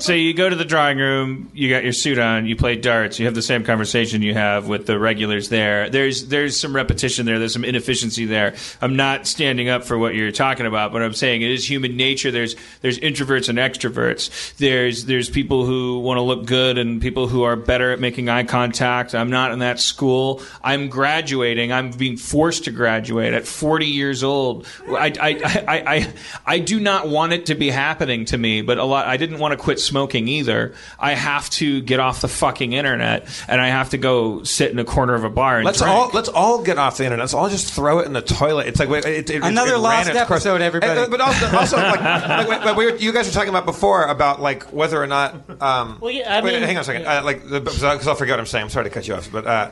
So 0.00 0.12
you 0.12 0.34
go 0.34 0.48
to 0.48 0.56
the 0.56 0.64
drawing 0.64 0.98
room, 0.98 1.50
you 1.54 1.70
got 1.70 1.84
your 1.84 1.92
suit 1.92 2.18
on, 2.18 2.46
you 2.46 2.56
play 2.56 2.76
darts, 2.76 3.18
you 3.18 3.26
have 3.26 3.34
the 3.34 3.42
same 3.42 3.64
conversation 3.64 4.22
you 4.22 4.34
have 4.34 4.66
with 4.66 4.86
the 4.86 4.98
regulars 4.98 5.48
there. 5.48 5.88
There's 5.90 6.26
there's 6.26 6.58
some 6.58 6.74
repetition 6.74 7.26
there, 7.26 7.38
there's 7.38 7.52
some 7.52 7.64
inefficiency 7.64 8.24
there. 8.24 8.54
I'm 8.80 8.96
not 8.96 9.26
standing 9.26 9.68
up 9.68 9.84
for 9.84 9.98
what 9.98 10.14
you're 10.14 10.32
talking 10.32 10.66
about, 10.66 10.92
but 10.92 11.02
I'm 11.02 11.12
saying 11.12 11.42
it 11.42 11.50
is 11.50 11.68
human 11.68 11.96
nature. 11.96 12.30
There's 12.30 12.56
there's 12.80 12.98
introverts 12.98 13.48
and 13.48 13.58
extroverts. 13.58 14.56
There's 14.56 15.04
there's 15.04 15.28
people 15.28 15.66
who 15.66 16.00
want 16.00 16.18
to 16.18 16.22
look 16.22 16.46
good 16.46 16.78
and 16.78 17.00
people 17.00 17.28
who 17.28 17.42
are 17.42 17.56
better 17.56 17.92
at 17.92 18.00
making 18.00 18.28
eye 18.28 18.44
contact. 18.44 19.14
I'm 19.14 19.30
not 19.30 19.52
in 19.52 19.58
that 19.60 19.80
school. 19.80 20.42
I'm 20.62 20.88
graduating. 20.88 21.72
I'm 21.72 21.90
being 21.90 22.16
forced 22.16 22.64
to 22.64 22.70
graduate 22.70 23.34
at 23.34 23.46
40 23.46 23.86
years 23.86 24.24
old. 24.24 24.66
I 24.88 25.12
I 25.20 25.28
I 25.44 25.94
I, 25.94 26.12
I 26.46 26.58
do 26.58 26.80
not 26.80 27.08
want 27.08 27.32
it 27.32 27.46
to 27.46 27.54
be 27.54 27.70
happening 27.70 28.24
to 28.26 28.38
me, 28.38 28.62
but 28.70 28.78
a 28.78 28.84
lot 28.84 29.06
I 29.08 29.16
didn't 29.16 29.38
want 29.40 29.50
to 29.50 29.56
quit 29.56 29.80
smoking 29.80 30.28
either. 30.28 30.74
I 30.96 31.14
have 31.14 31.50
to 31.50 31.80
get 31.80 31.98
off 31.98 32.20
the 32.20 32.28
fucking 32.28 32.72
internet 32.72 33.26
and 33.48 33.60
I 33.60 33.66
have 33.68 33.90
to 33.90 33.98
go 33.98 34.44
sit 34.44 34.70
in 34.70 34.78
a 34.78 34.84
corner 34.84 35.14
of 35.14 35.24
a 35.24 35.30
bar 35.30 35.56
and 35.56 35.64
Let's 35.64 35.78
drink. 35.78 35.92
all 35.92 36.10
let's 36.14 36.28
all 36.28 36.62
get 36.62 36.78
off 36.78 36.98
the 36.98 37.04
internet. 37.04 37.24
Let's 37.24 37.34
all 37.34 37.48
just 37.48 37.72
throw 37.72 37.98
it 37.98 38.06
in 38.06 38.12
the 38.12 38.22
toilet. 38.22 38.68
It's 38.68 38.78
like 38.78 38.88
it, 38.90 39.04
it, 39.06 39.30
it, 39.30 39.42
Another 39.42 39.72
it 39.72 39.74
ran 39.74 39.82
lost 39.82 40.10
its 40.10 40.24
course. 40.28 40.46
everybody. 40.46 41.00
Uh, 41.00 41.08
But 41.08 41.20
also, 41.20 41.46
also 41.56 41.76
like, 41.78 42.00
like, 42.00 42.28
like, 42.48 42.64
like 42.64 42.76
we 42.76 42.84
were, 42.92 42.96
you 42.96 43.12
guys 43.12 43.26
were 43.26 43.32
talking 43.32 43.48
about 43.48 43.64
before 43.66 44.04
about 44.04 44.40
like 44.40 44.62
whether 44.72 45.02
or 45.02 45.08
not. 45.08 45.34
Um, 45.60 45.98
Well, 46.00 46.12
yeah, 46.12 46.36
I 46.36 46.40
wait, 46.40 46.52
mean- 46.54 46.62
hang 46.62 46.76
on 46.76 46.82
a 46.82 46.84
second. 46.84 47.06
Uh, 47.06 47.22
like 47.24 47.42
because 47.48 47.82
I'll 47.82 48.14
forget 48.14 48.34
what 48.34 48.40
I'm 48.40 48.46
saying. 48.46 48.64
I'm 48.64 48.70
sorry 48.70 48.84
to 48.84 48.90
cut 48.90 49.08
you 49.08 49.14
off, 49.14 49.32
but 49.32 49.46
uh, 49.46 49.70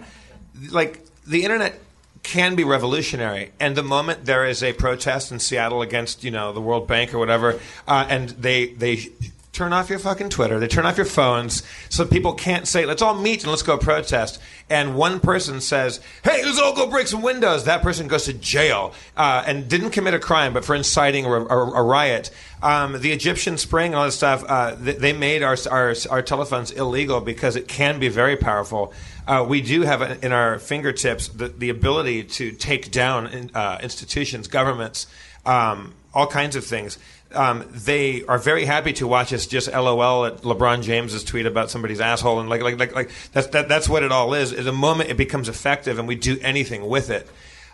like 0.70 1.00
the 1.26 1.44
internet 1.44 1.78
can 2.22 2.54
be 2.54 2.64
revolutionary. 2.64 3.52
And 3.60 3.76
the 3.76 3.82
moment 3.82 4.24
there 4.24 4.46
is 4.46 4.62
a 4.62 4.72
protest 4.72 5.32
in 5.32 5.38
Seattle 5.38 5.82
against 5.82 6.24
you 6.24 6.30
know 6.30 6.52
the 6.52 6.60
World 6.60 6.86
Bank 6.86 7.14
or 7.14 7.18
whatever 7.18 7.60
uh, 7.86 8.06
and 8.08 8.30
they 8.30 8.66
they 8.66 9.10
turn 9.58 9.72
off 9.72 9.90
your 9.90 9.98
fucking 9.98 10.30
Twitter. 10.30 10.60
They 10.60 10.68
turn 10.68 10.86
off 10.86 10.96
your 10.96 11.04
phones 11.04 11.64
so 11.88 12.06
people 12.06 12.32
can't 12.32 12.68
say 12.68 12.86
let's 12.86 13.02
all 13.02 13.14
meet 13.14 13.42
and 13.42 13.50
let's 13.50 13.62
go 13.62 13.76
protest. 13.76 14.40
And 14.70 14.94
one 14.94 15.18
person 15.18 15.60
says 15.60 16.00
hey 16.22 16.44
let's 16.44 16.60
all 16.60 16.76
go 16.76 16.88
break 16.88 17.08
some 17.08 17.22
windows. 17.22 17.64
That 17.64 17.82
person 17.82 18.06
goes 18.06 18.26
to 18.26 18.32
jail 18.32 18.94
uh, 19.16 19.42
and 19.44 19.68
didn't 19.68 19.90
commit 19.90 20.14
a 20.14 20.20
crime 20.20 20.52
but 20.52 20.64
for 20.64 20.76
inciting 20.76 21.26
a, 21.26 21.30
a, 21.30 21.72
a 21.72 21.82
riot. 21.82 22.30
Um, 22.62 23.00
the 23.00 23.10
Egyptian 23.10 23.58
Spring 23.58 23.96
all 23.96 24.04
this 24.04 24.14
stuff 24.14 24.44
uh, 24.48 24.76
they, 24.76 24.92
they 24.92 25.12
made 25.12 25.42
our, 25.42 25.56
our 25.72 25.92
our 26.08 26.22
telephones 26.22 26.70
illegal 26.70 27.20
because 27.20 27.56
it 27.56 27.66
can 27.66 27.98
be 27.98 28.08
very 28.08 28.36
powerful. 28.36 28.92
Uh, 29.26 29.44
we 29.46 29.60
do 29.60 29.82
have 29.82 30.22
in 30.24 30.32
our 30.32 30.60
fingertips 30.60 31.28
the, 31.28 31.48
the 31.48 31.68
ability 31.68 32.22
to 32.22 32.52
take 32.52 32.92
down 32.92 33.26
in, 33.26 33.50
uh, 33.54 33.78
institutions, 33.82 34.46
governments, 34.46 35.06
um, 35.44 35.94
all 36.14 36.26
kinds 36.26 36.56
of 36.56 36.64
things. 36.64 36.98
Um, 37.34 37.64
they 37.70 38.24
are 38.24 38.38
very 38.38 38.64
happy 38.64 38.94
to 38.94 39.06
watch 39.06 39.34
us 39.34 39.46
just 39.46 39.70
LOL 39.70 40.24
at 40.24 40.38
LeBron 40.38 40.82
James's 40.82 41.22
tweet 41.24 41.44
about 41.44 41.70
somebody's 41.70 42.00
asshole, 42.00 42.40
and 42.40 42.48
like 42.48 42.62
like 42.62 42.78
like, 42.78 42.94
like 42.94 43.10
that's 43.32 43.48
that, 43.48 43.68
that's 43.68 43.88
what 43.88 44.02
it 44.02 44.10
all 44.10 44.32
is. 44.32 44.52
Is 44.52 44.64
the 44.64 44.72
moment 44.72 45.10
it 45.10 45.18
becomes 45.18 45.48
effective, 45.48 45.98
and 45.98 46.08
we 46.08 46.14
do 46.14 46.38
anything 46.40 46.88
with 46.88 47.10
it. 47.10 47.28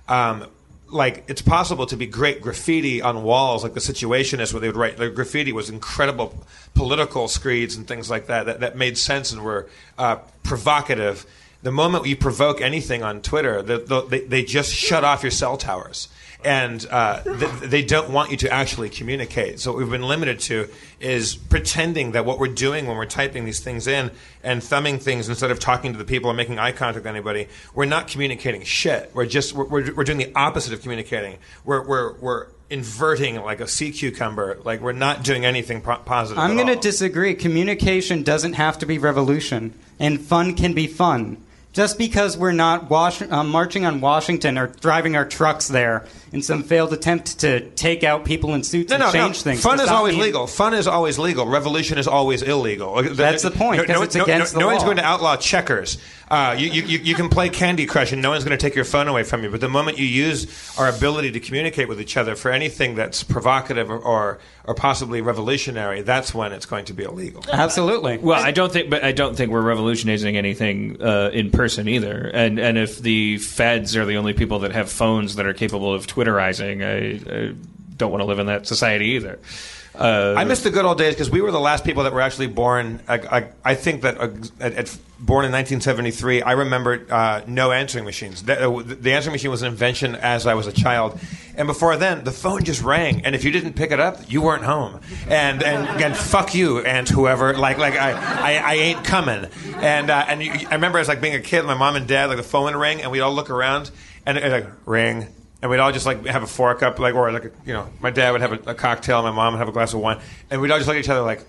Um, 0.09 0.47
like 0.89 1.25
it's 1.29 1.43
possible 1.43 1.87
to 1.87 1.97
be 1.97 2.07
great 2.07 2.41
graffiti 2.41 3.01
on 3.01 3.23
walls, 3.23 3.63
like 3.63 3.75
the 3.75 3.81
Situationists, 3.81 4.53
where 4.53 4.61
they 4.61 4.69
would 4.69 4.77
write. 4.77 4.97
The 4.97 5.11
graffiti 5.11 5.53
was 5.53 5.71
incredible 5.71 6.45
political 6.75 7.29
screeds 7.29 7.77
and 7.77 7.87
things 7.87 8.11
like 8.11 8.27
that 8.27 8.47
that, 8.47 8.61
that 8.61 8.77
made 8.77 8.99
sense 8.99 9.33
and 9.33 9.45
were 9.45 9.69
uh, 9.99 10.17
provocative. 10.43 11.27
The 11.63 11.73
moment 11.73 12.07
you 12.07 12.17
provoke 12.17 12.61
anything 12.61 13.03
on 13.03 13.23
Twitter, 13.23 13.63
the, 13.63 13.79
the, 13.79 14.03
they, 14.03 14.21
they 14.21 14.43
just 14.45 14.73
shut 14.73 15.03
off 15.03 15.23
your 15.23 15.31
cell 15.31 15.57
towers. 15.57 16.09
And 16.45 16.87
uh, 16.91 17.23
th- 17.23 17.53
they 17.63 17.83
don't 17.83 18.11
want 18.11 18.31
you 18.31 18.37
to 18.39 18.51
actually 18.53 18.91
communicate. 18.91 19.61
So 19.61 19.71
what 19.73 19.79
we've 19.79 19.91
been 19.91 20.07
limited 20.07 20.41
to 20.41 20.69
is 21.01 21.35
pretending 21.35 22.13
that 22.13 22.27
what 22.27 22.39
we're 22.39 22.49
doing 22.49 22.87
when 22.87 22.97
we're 22.97 23.07
typing 23.07 23.45
these 23.47 23.61
things 23.61 23.87
in 23.87 24.11
and 24.43 24.63
thumbing 24.63 24.99
things 24.99 25.29
instead 25.29 25.51
of 25.51 25.59
talking 25.59 25.93
to 25.93 25.99
the 25.99 26.05
people 26.05 26.31
or 26.31 26.35
making 26.35 26.59
eye 26.59 26.73
contact 26.73 27.05
with 27.05 27.07
anybody, 27.07 27.49
we're 27.75 27.87
not 27.87 28.09
communicating 28.09 28.63
shit. 28.63 29.11
We're 29.15 29.27
just 29.27 29.55
we're, 29.55 29.65
we're, 29.65 29.95
we're 29.95 30.05
doing 30.05 30.19
the 30.19 30.33
opposite 30.35 30.75
of 30.75 30.83
communicating. 30.83 31.39
We're 31.65 31.83
we're 31.83 32.13
we're 32.19 32.47
inverting 32.71 33.37
like 33.43 33.61
a 33.61 33.69
sea 33.69 33.91
cucumber. 33.93 34.59
Like 34.65 34.81
we're 34.81 34.93
not 34.93 35.23
doing 35.23 35.45
anything 35.45 35.81
po- 35.81 35.97
positive. 36.05 36.39
I'm 36.39 36.57
going 36.57 36.69
to 36.69 36.77
disagree. 36.77 37.35
Communication 37.35 38.23
doesn't 38.23 38.55
have 38.55 38.79
to 38.79 38.87
be 38.87 38.99
revolution, 38.99 39.73
and 39.99 40.21
fun 40.21 40.55
can 40.55 40.75
be 40.75 40.87
fun. 40.87 41.39
Just 41.75 41.99
because 41.99 42.37
we're 42.39 42.53
not 42.53 42.89
wash- 42.89 43.21
uh, 43.21 43.43
marching 43.45 43.85
on 43.85 44.01
Washington 44.01 44.57
or 44.57 44.69
driving 44.69 45.17
our 45.17 45.25
trucks 45.27 45.67
there 45.69 46.07
in 46.33 46.41
some 46.41 46.63
failed 46.63 46.93
attempt 46.93 47.41
to 47.41 47.69
take 47.71 48.03
out 48.05 48.25
people 48.25 48.55
in 48.55 48.63
suits 48.63 48.91
No, 48.91 48.95
and 48.97 49.03
no, 49.05 49.13
change 49.13 49.39
no. 49.39 49.43
things. 49.51 49.63
Fun 49.63 49.81
is 49.81 49.89
always 49.89 50.15
mean- 50.15 50.23
legal. 50.23 50.47
Fun 50.47 50.73
is 50.73 50.87
always 50.87 51.19
legal. 51.19 51.47
Revolution 51.47 51.99
is 51.99 52.07
always 52.09 52.43
illegal. 52.43 53.03
That's 53.03 53.43
the 53.43 53.51
point, 53.51 53.79
No, 53.79 53.85
'cause 53.87 53.97
no, 53.97 54.03
it's 54.03 54.15
no, 54.15 54.23
against 54.23 54.55
no, 54.55 54.59
the 54.61 54.65
no 54.67 54.71
one's 54.73 54.85
going 54.85 54.97
to 54.99 55.05
outlaw 55.05 55.37
checkers. 55.37 55.99
Uh, 56.31 56.57
you, 56.59 56.69
you, 56.71 56.99
you 56.99 57.15
can 57.15 57.29
play 57.29 57.51
Candy 57.51 57.85
Crush, 57.87 58.11
and 58.11 58.23
no 58.23 58.31
one's 58.31 58.45
going 58.45 58.57
to 58.57 58.61
take 58.67 58.75
your 58.75 58.87
phone 58.87 59.09
away 59.09 59.23
from 59.25 59.45
you. 59.45 59.51
But 59.51 59.61
the 59.61 59.69
moment 59.69 59.99
you 59.99 60.07
use 60.07 60.47
our 60.79 60.89
ability 60.89 61.33
to 61.33 61.41
communicate 61.41 61.87
with 61.87 62.01
each 62.01 62.17
other 62.17 62.35
for 62.35 62.51
anything 62.51 62.95
that's 62.95 63.23
provocative 63.23 63.91
or, 63.91 63.99
or, 63.99 64.39
or 64.65 64.75
possibly 64.75 65.21
revolutionary, 65.21 66.01
that's 66.03 66.35
when 66.35 66.53
it's 66.53 66.65
going 66.67 66.87
to 66.87 66.95
be 66.95 67.05
illegal. 67.05 67.45
Absolutely. 67.53 68.17
Well, 68.19 68.43
I 68.43 68.53
don't 68.53 68.73
think, 68.73 68.89
but 68.91 69.05
I 69.05 69.13
don't 69.13 69.37
think 69.37 69.51
we're 69.53 69.61
revolutionizing 69.61 70.37
anything 70.37 71.01
uh, 71.03 71.31
in 71.33 71.51
person 71.51 71.64
either. 71.89 72.31
And 72.33 72.59
and 72.59 72.79
if 72.79 72.99
the 72.99 73.39
feds 73.39 73.97
are 73.97 74.05
the 74.05 74.17
only 74.17 74.33
people 74.33 74.61
that 74.61 74.73
have 74.73 74.91
phones 74.91 75.37
that 75.37 75.47
are 75.47 75.55
capable 75.55 75.93
of 75.93 76.07
Twitterizing, 76.07 76.85
I, 76.85 77.49
I 77.49 77.55
don't 77.97 78.11
want 78.11 78.23
to 78.23 78.27
live 78.27 78.39
in 78.39 78.47
that 78.47 78.67
society 78.67 79.07
either. 79.11 79.39
Uh, 79.95 80.35
I 80.37 80.43
miss 80.43 80.63
the 80.63 80.71
good 80.71 80.85
old 80.85 80.99
days 80.99 81.15
because 81.15 81.31
we 81.31 81.41
were 81.41 81.53
the 81.53 81.61
last 81.61 81.85
people 81.85 82.03
that 82.03 82.13
were 82.13 82.21
actually 82.21 82.49
born. 82.49 83.01
I, 83.07 83.15
I, 83.15 83.49
I 83.65 83.75
think 83.77 84.03
that 84.03 84.21
uh, 84.21 84.29
at, 84.59 84.73
at, 84.73 84.99
born 85.21 85.45
in 85.45 85.53
1973, 85.53 86.43
I 86.43 86.53
remember 86.53 87.07
uh, 87.09 87.43
no 87.47 87.71
answering 87.71 88.05
machines. 88.05 88.43
The, 88.43 88.69
uh, 88.69 88.83
the 88.83 89.13
answering 89.13 89.33
machine 89.33 89.53
was 89.53 89.63
an 89.63 89.69
invention 89.69 90.17
as 90.17 90.49
I 90.49 90.55
was 90.55 90.67
a 90.67 90.73
child, 90.73 91.21
and 91.57 91.69
before 91.69 91.97
then, 91.97 92.25
the 92.25 92.33
phone 92.33 92.65
just 92.65 92.83
rang, 92.83 93.25
and 93.25 93.37
if 93.37 93.45
you 93.45 93.53
didn't 93.53 93.75
pick 93.75 93.93
it 93.93 94.01
up, 94.01 94.19
you 94.29 94.43
weren't 94.43 94.65
home. 94.65 95.01
And 95.29 95.63
and 95.63 95.89
again, 95.95 96.15
fuck 96.15 96.57
you, 96.57 96.81
and 96.81 97.09
whoever. 97.09 97.57
Like 97.57 97.79
like 97.79 97.95
I, 97.95 98.13
I, 98.13 98.73
I 98.73 98.75
ain't 98.75 99.05
coming. 99.05 99.47
And 99.77 100.11
uh, 100.11 100.25
and 100.27 100.43
you, 100.43 100.51
I 100.71 100.75
remember 100.75 100.99
as 100.99 101.07
like 101.07 101.21
being 101.21 101.37
a 101.37 101.41
kid, 101.41 101.65
my 101.67 101.75
mom 101.75 101.95
and 101.95 102.09
dad 102.09 102.27
like 102.27 102.37
the 102.37 102.43
phone 102.43 102.65
would 102.65 102.75
ring, 102.75 103.01
and 103.01 103.13
we'd 103.13 103.21
all 103.21 103.33
look 103.33 103.51
around, 103.51 103.93
and 104.27 104.39
it 104.39 104.51
like 104.51 104.67
ring 104.87 105.29
and 105.65 105.71
we'd 105.71 105.79
all 105.81 105.91
just 105.91 106.05
like 106.05 106.27
have 106.27 106.43
a 106.43 106.47
fork 106.47 106.83
up, 106.83 106.99
like 106.99 107.15
or 107.15 107.33
like 107.33 107.47
a, 107.47 107.51
you 107.65 107.73
know, 107.73 107.89
my 107.99 108.11
dad 108.11 108.33
would 108.33 108.43
have 108.43 108.53
a, 108.53 108.73
a 108.73 108.75
cocktail, 108.75 109.23
my 109.23 109.31
mom 109.31 109.55
would 109.55 109.59
have 109.61 109.69
a 109.69 109.73
glass 109.73 109.95
of 109.95 110.01
wine, 110.01 110.21
and 110.51 110.61
we'd 110.61 110.71
all 110.71 110.77
just 110.77 110.87
look 110.87 110.95
at 110.99 111.03
each 111.03 111.09
other 111.09 111.23
like, 111.23 111.41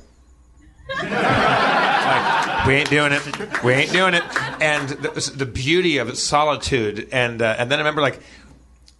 like 1.01 2.65
we 2.65 2.75
ain't 2.75 2.89
doing 2.89 3.11
it, 3.11 3.61
we 3.61 3.73
ain't 3.73 3.91
doing 3.91 4.13
it, 4.13 4.23
and 4.61 4.87
the, 4.87 5.33
the 5.35 5.45
beauty 5.45 5.97
of 5.97 6.17
solitude, 6.17 7.09
and 7.11 7.41
uh, 7.41 7.57
and 7.59 7.69
then 7.69 7.77
I 7.77 7.81
remember 7.81 7.99
like 7.99 8.21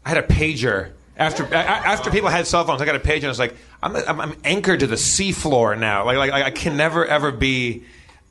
I 0.05 0.09
had 0.09 0.17
a 0.17 0.23
pager. 0.27 0.91
After 1.15 1.45
a- 1.45 1.55
after 1.55 2.11
people 2.11 2.27
had 2.27 2.45
cell 2.45 2.65
phones, 2.65 2.81
I 2.81 2.85
got 2.85 2.97
a 2.97 2.99
pager, 2.99 3.19
and 3.19 3.25
I 3.27 3.29
was 3.29 3.39
like, 3.39 3.55
I'm, 3.81 3.95
I'm, 3.95 4.19
I'm 4.19 4.35
anchored 4.43 4.81
to 4.81 4.87
the 4.87 4.97
seafloor 4.97 5.79
now. 5.79 6.03
Like, 6.03 6.17
like 6.17 6.33
I 6.43 6.51
can 6.51 6.75
never 6.75 7.05
ever 7.05 7.31
be 7.31 7.85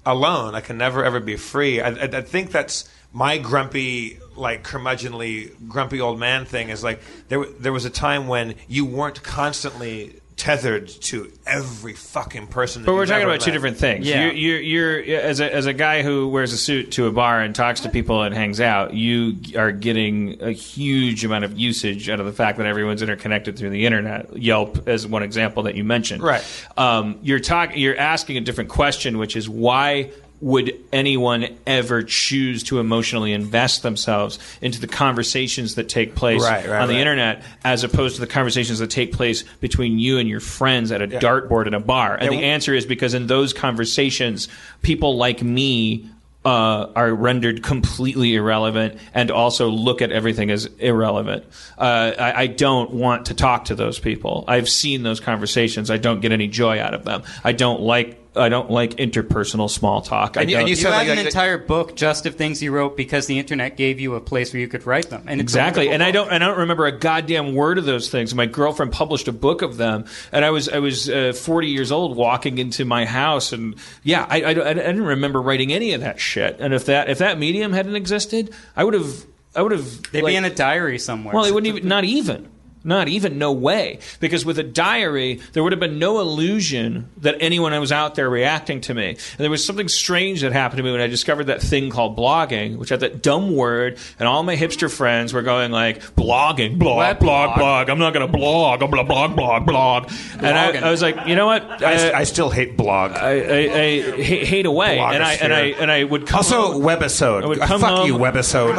alone. 0.04 0.54
I 0.54 0.60
can 0.60 0.76
never 0.76 1.02
ever 1.02 1.18
be 1.18 1.36
free. 1.36 1.80
I, 1.80 1.88
I, 1.88 2.02
I 2.02 2.20
think 2.20 2.50
that's 2.50 2.90
my 3.10 3.38
grumpy, 3.38 4.18
like 4.36 4.64
curmudgeonly, 4.64 5.68
grumpy 5.68 6.00
old 6.00 6.18
man 6.18 6.44
thing. 6.44 6.68
Is 6.70 6.84
like 6.84 7.00
there 7.28 7.44
there 7.44 7.72
was 7.72 7.84
a 7.84 7.90
time 7.90 8.26
when 8.26 8.54
you 8.68 8.84
weren't 8.84 9.22
constantly 9.22 10.20
tethered 10.36 10.88
to 10.88 11.30
every 11.46 11.92
fucking 11.92 12.48
person. 12.48 12.82
that 12.82 12.86
But 12.86 12.94
we're 12.94 13.06
talking 13.06 13.22
ever 13.22 13.32
about 13.32 13.44
two 13.44 13.52
different 13.52 13.76
things. 13.76 14.06
Yeah. 14.06 14.30
You're, 14.32 14.60
you're, 14.60 15.00
you're 15.00 15.20
as 15.20 15.40
a 15.40 15.52
as 15.52 15.66
a 15.66 15.72
guy 15.72 16.02
who 16.02 16.28
wears 16.28 16.52
a 16.52 16.58
suit 16.58 16.92
to 16.92 17.06
a 17.06 17.12
bar 17.12 17.40
and 17.40 17.54
talks 17.54 17.80
to 17.80 17.88
people 17.88 18.22
and 18.22 18.34
hangs 18.34 18.60
out. 18.60 18.94
You 18.94 19.36
are 19.56 19.72
getting 19.72 20.42
a 20.42 20.50
huge 20.50 21.24
amount 21.24 21.44
of 21.44 21.58
usage 21.58 22.08
out 22.08 22.20
of 22.20 22.26
the 22.26 22.32
fact 22.32 22.58
that 22.58 22.66
everyone's 22.66 23.02
interconnected 23.02 23.56
through 23.56 23.70
the 23.70 23.86
internet. 23.86 24.36
Yelp 24.36 24.88
as 24.88 25.06
one 25.06 25.22
example 25.22 25.64
that 25.64 25.76
you 25.76 25.84
mentioned. 25.84 26.22
Right. 26.22 26.44
Um, 26.76 27.18
you're 27.22 27.40
talking. 27.40 27.78
You're 27.78 27.96
asking 27.96 28.36
a 28.36 28.40
different 28.40 28.70
question, 28.70 29.18
which 29.18 29.36
is 29.36 29.48
why. 29.48 30.10
Would 30.44 30.78
anyone 30.92 31.46
ever 31.66 32.02
choose 32.02 32.62
to 32.64 32.78
emotionally 32.78 33.32
invest 33.32 33.82
themselves 33.82 34.38
into 34.60 34.78
the 34.78 34.86
conversations 34.86 35.76
that 35.76 35.88
take 35.88 36.14
place 36.14 36.42
Right, 36.42 36.68
right, 36.68 36.82
on 36.82 36.88
the 36.88 36.94
right. 36.94 37.00
internet 37.00 37.42
as 37.64 37.82
opposed 37.82 38.16
to 38.16 38.20
the 38.20 38.26
conversations 38.26 38.78
that 38.80 38.90
take 38.90 39.14
place 39.14 39.42
between 39.60 39.98
you 39.98 40.18
and 40.18 40.28
your 40.28 40.40
friends 40.40 40.92
at 40.92 41.00
a 41.00 41.08
dartboard 41.08 41.66
in 41.66 41.72
a 41.72 41.80
bar? 41.80 42.14
And 42.14 42.30
Yeah, 42.30 42.38
the 42.38 42.44
answer 42.44 42.74
is 42.74 42.84
because 42.84 43.14
in 43.14 43.26
those 43.26 43.54
conversations, 43.54 44.48
people 44.82 45.16
like 45.16 45.42
me 45.42 46.10
uh, 46.44 46.92
are 46.94 47.14
rendered 47.14 47.62
completely 47.62 48.34
irrelevant 48.34 48.98
and 49.14 49.30
also 49.30 49.70
look 49.70 50.02
at 50.02 50.12
everything 50.12 50.50
as 50.50 50.66
irrelevant. 50.78 51.46
Uh, 51.78 52.12
I, 52.18 52.42
I 52.42 52.46
don't 52.48 52.90
want 52.90 53.26
to 53.26 53.34
talk 53.34 53.64
to 53.66 53.74
those 53.74 53.98
people. 53.98 54.44
I've 54.46 54.68
seen 54.68 55.04
those 55.04 55.20
conversations. 55.20 55.90
I 55.90 55.96
don't 55.96 56.20
get 56.20 56.32
any 56.32 56.48
joy 56.48 56.80
out 56.80 56.92
of 56.92 57.04
them. 57.04 57.22
I 57.42 57.52
don't 57.52 57.80
like. 57.80 58.20
I 58.36 58.48
don't 58.48 58.70
like 58.70 58.96
interpersonal 58.96 59.70
small 59.70 60.00
talk. 60.00 60.36
And 60.36 60.50
you- 60.50 60.56
and 60.56 60.66
you 60.68 60.70
You 60.70 60.76
said, 60.76 60.92
have 60.92 61.02
like, 61.02 61.08
an 61.08 61.16
like- 61.18 61.26
entire 61.26 61.56
book 61.58 61.94
just 61.94 62.26
of 62.26 62.34
things 62.34 62.62
you 62.62 62.72
wrote 62.72 62.96
because 62.96 63.26
the 63.26 63.38
internet 63.38 63.76
gave 63.76 64.00
you 64.00 64.14
a 64.16 64.20
place 64.20 64.52
where 64.52 64.60
you 64.60 64.66
could 64.68 64.86
write 64.86 65.08
them. 65.10 65.22
And 65.26 65.40
Exactly, 65.40 65.86
wonderful 65.86 65.94
and 65.94 66.02
I 66.02 66.10
don't. 66.10 66.32
I 66.32 66.38
don't 66.38 66.58
remember 66.58 66.86
a 66.86 66.92
goddamn 66.98 67.54
word 67.54 67.78
of 67.78 67.84
those 67.84 68.08
things. 68.10 68.34
My 68.34 68.46
girlfriend 68.46 68.90
published 68.92 69.28
a 69.28 69.32
book 69.32 69.62
of 69.62 69.76
them, 69.76 70.04
and 70.32 70.44
I 70.44 70.50
was 70.50 70.68
I 70.68 70.78
was 70.80 71.08
uh, 71.08 71.32
forty 71.32 71.68
years 71.68 71.92
old, 71.92 72.16
walking 72.16 72.58
into 72.58 72.84
my 72.84 73.04
house, 73.04 73.52
and 73.52 73.76
yeah, 74.02 74.26
I, 74.28 74.42
I, 74.42 74.50
I 74.50 74.74
didn't 74.74 75.04
remember 75.04 75.40
writing 75.40 75.72
any 75.72 75.92
of 75.92 76.00
that 76.00 76.18
shit. 76.20 76.56
And 76.60 76.74
if 76.74 76.86
that 76.86 77.08
if 77.08 77.18
that 77.18 77.38
medium 77.38 77.72
hadn't 77.72 77.94
existed, 77.94 78.50
I 78.76 78.82
would 78.84 78.94
have 78.94 79.24
I 79.54 79.62
would 79.62 79.70
have. 79.72 80.10
They'd 80.10 80.22
like- 80.22 80.32
be 80.32 80.36
in 80.36 80.44
a 80.44 80.50
diary 80.50 80.98
somewhere. 80.98 81.32
well, 81.34 81.44
it 81.44 81.54
wouldn't 81.54 81.76
even. 81.76 81.88
Not 81.88 82.02
even. 82.04 82.48
Not 82.84 83.08
even. 83.08 83.38
No 83.38 83.50
way. 83.52 83.98
Because 84.20 84.44
with 84.44 84.58
a 84.58 84.62
diary, 84.62 85.40
there 85.52 85.62
would 85.62 85.72
have 85.72 85.80
been 85.80 85.98
no 85.98 86.20
illusion 86.20 87.08
that 87.18 87.36
anyone 87.40 87.78
was 87.80 87.90
out 87.90 88.14
there 88.14 88.28
reacting 88.28 88.80
to 88.82 88.94
me. 88.94 89.08
And 89.08 89.38
there 89.38 89.50
was 89.50 89.64
something 89.66 89.88
strange 89.88 90.42
that 90.42 90.52
happened 90.52 90.76
to 90.76 90.82
me 90.82 90.92
when 90.92 91.00
I 91.00 91.06
discovered 91.06 91.44
that 91.44 91.62
thing 91.62 91.88
called 91.90 92.16
blogging, 92.16 92.76
which 92.76 92.90
had 92.90 93.00
that 93.00 93.22
dumb 93.22 93.56
word, 93.56 93.98
and 94.18 94.28
all 94.28 94.42
my 94.42 94.54
hipster 94.56 94.90
friends 94.94 95.32
were 95.32 95.42
going 95.42 95.72
like, 95.72 96.02
blogging, 96.14 96.78
blog, 96.78 97.18
blog, 97.18 97.20
blog? 97.20 97.58
blog. 97.58 97.88
I'm 97.90 97.98
not 97.98 98.12
going 98.12 98.26
to 98.26 98.32
blog. 98.32 98.82
I'm 98.82 98.90
going 98.90 99.02
to 99.04 99.08
blog, 99.08 99.34
blog, 99.34 99.66
blog. 99.66 100.12
And 100.38 100.46
I, 100.46 100.86
I 100.86 100.90
was 100.90 101.00
like, 101.00 101.26
you 101.26 101.34
know 101.36 101.46
what? 101.46 101.62
I, 101.82 102.10
I, 102.10 102.18
I 102.18 102.24
still 102.24 102.50
hate 102.50 102.76
blog. 102.76 103.12
I, 103.12 103.30
I, 103.30 103.58
I 103.80 104.00
ha- 104.02 104.44
hate 104.44 104.66
away, 104.66 104.98
and 104.98 105.22
I 105.22 105.32
and 105.34 105.54
I 105.54 105.60
and 105.60 105.90
I 105.90 106.04
would 106.04 106.26
come 106.26 106.38
also, 106.38 106.72
home- 106.72 106.82
webisode. 106.82 107.44
I 107.44 107.46
would 107.46 107.60
come 107.60 107.80
Fuck 107.80 107.90
home- 107.90 108.06
you, 108.06 108.14
webisode. 108.16 108.74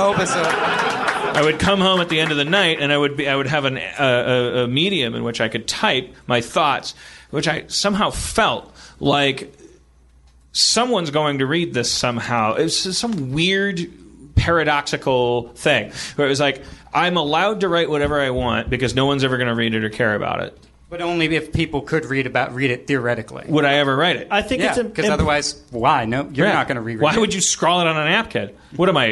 I 1.36 1.42
would 1.42 1.60
come 1.60 1.82
home 1.82 2.00
at 2.00 2.08
the 2.08 2.22
end 2.22 2.32
of 2.32 2.38
the 2.38 2.46
night, 2.46 2.80
and 2.80 2.94
I 2.94 2.98
would 2.98 3.18
be 3.18 3.28
I 3.28 3.36
would 3.36 3.48
have 3.48 3.66
an, 3.66 3.78
a, 3.78 3.84
a, 4.00 4.64
a 4.64 4.68
medium 4.68 5.16
in 5.16 5.24
which 5.24 5.42
I 5.42 5.50
could 5.50 5.68
type 5.68 6.16
my 6.28 6.40
thoughts, 6.40 6.96
which 7.30 7.48
I 7.48 7.68
somehow 7.68 8.10
felt 8.10 8.74
like 9.02 9.54
someone's 10.54 11.12
going 11.12 11.40
to 11.40 11.46
read 11.46 11.74
this 11.74 11.92
somehow. 11.92 12.54
It 12.56 12.64
was 12.64 12.98
some 12.98 13.34
weird 13.34 13.82
paradoxical 14.36 15.50
thing 15.50 15.92
where 16.16 16.26
it 16.26 16.30
was 16.30 16.40
like 16.40 16.64
I'm 16.94 17.18
allowed 17.18 17.60
to 17.62 17.68
write 17.68 17.90
whatever 17.90 18.22
I 18.22 18.30
want 18.30 18.70
because 18.70 18.96
no 18.96 19.06
one's 19.06 19.26
ever 19.26 19.38
going 19.38 19.50
to 19.50 19.56
read 19.56 19.76
it 19.76 19.84
or 19.84 19.90
care 19.90 20.16
about 20.16 20.42
it. 20.42 20.58
But 20.98 21.04
only 21.04 21.36
if 21.36 21.52
people 21.52 21.82
could 21.82 22.06
read 22.06 22.26
about 22.26 22.54
read 22.56 22.72
it 22.72 22.88
theoretically. 22.88 23.44
Would 23.50 23.66
I 23.66 23.74
ever 23.76 23.96
write 23.96 24.16
it? 24.16 24.28
I 24.32 24.42
think 24.42 24.62
yeah, 24.62 24.70
it's 24.76 24.82
because 24.82 25.06
im- 25.06 25.12
otherwise, 25.12 25.62
why? 25.72 26.06
No, 26.06 26.30
you're 26.32 26.48
Yeah. 26.48 26.54
not 26.54 26.68
going 26.70 26.76
to 26.78 26.82
reread. 26.82 27.02
Why 27.02 27.14
it. 27.16 27.20
would 27.20 27.34
you 27.34 27.42
scrawl 27.42 27.82
it 27.82 27.88
on 27.88 27.98
a 27.98 28.06
napkin? 28.06 28.52
What 28.78 28.88
am 28.90 28.96
I, 28.98 29.06
uh, 29.08 29.10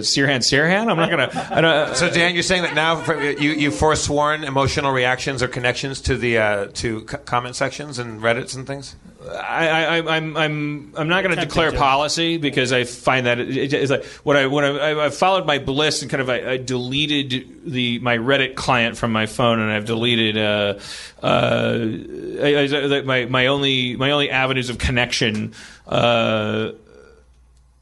Sirhan 0.00 0.38
Sirhan? 0.40 0.90
I'm 0.90 0.96
not 0.98 1.10
going 1.10 1.28
to. 1.30 1.94
So 1.96 2.10
Dan, 2.10 2.34
you're 2.34 2.42
saying 2.42 2.62
that 2.62 2.74
now 2.74 2.96
for, 2.96 3.18
you 3.22 3.52
you 3.52 3.70
forsworn 3.70 4.44
emotional 4.44 4.92
reactions 4.92 5.42
or 5.42 5.48
connections 5.48 6.02
to 6.02 6.16
the 6.16 6.38
uh, 6.38 6.66
to 6.74 7.06
c- 7.08 7.16
comment 7.24 7.56
sections 7.56 7.98
and 7.98 8.20
Reddits 8.20 8.54
and 8.54 8.66
things. 8.66 8.94
I, 9.28 9.68
I, 9.98 10.16
I'm, 10.16 10.36
I'm, 10.36 10.92
I'm 10.96 11.08
not 11.08 11.24
going 11.24 11.34
to 11.34 11.40
declare 11.44 11.72
policy 11.72 12.36
because 12.36 12.72
I 12.72 12.84
find 12.84 13.26
that 13.26 13.40
it, 13.40 13.56
it- 13.56 13.72
it's 13.72 13.90
like 13.90 14.04
what 14.22 14.36
I, 14.36 14.46
what 14.46 14.62
I, 14.64 15.06
I 15.06 15.10
followed 15.10 15.46
my 15.46 15.58
bliss 15.58 16.02
and 16.02 16.10
kind 16.10 16.20
of 16.20 16.28
I, 16.30 16.52
I 16.52 16.56
deleted 16.58 17.64
the 17.64 17.98
my 17.98 18.16
Reddit 18.18 18.54
client 18.54 18.96
from 18.96 19.10
my 19.10 19.26
phone 19.26 19.58
and 19.58 19.72
I've 19.72 19.84
deleted 19.84 20.36
uh, 20.38 20.78
uh, 21.22 21.78
I, 22.42 22.68
I, 22.72 23.00
my 23.02 23.26
my 23.26 23.46
only 23.46 23.96
my 23.96 24.10
only 24.10 24.30
avenues 24.30 24.70
of 24.70 24.78
connection. 24.78 25.52
Uh, 25.86 26.72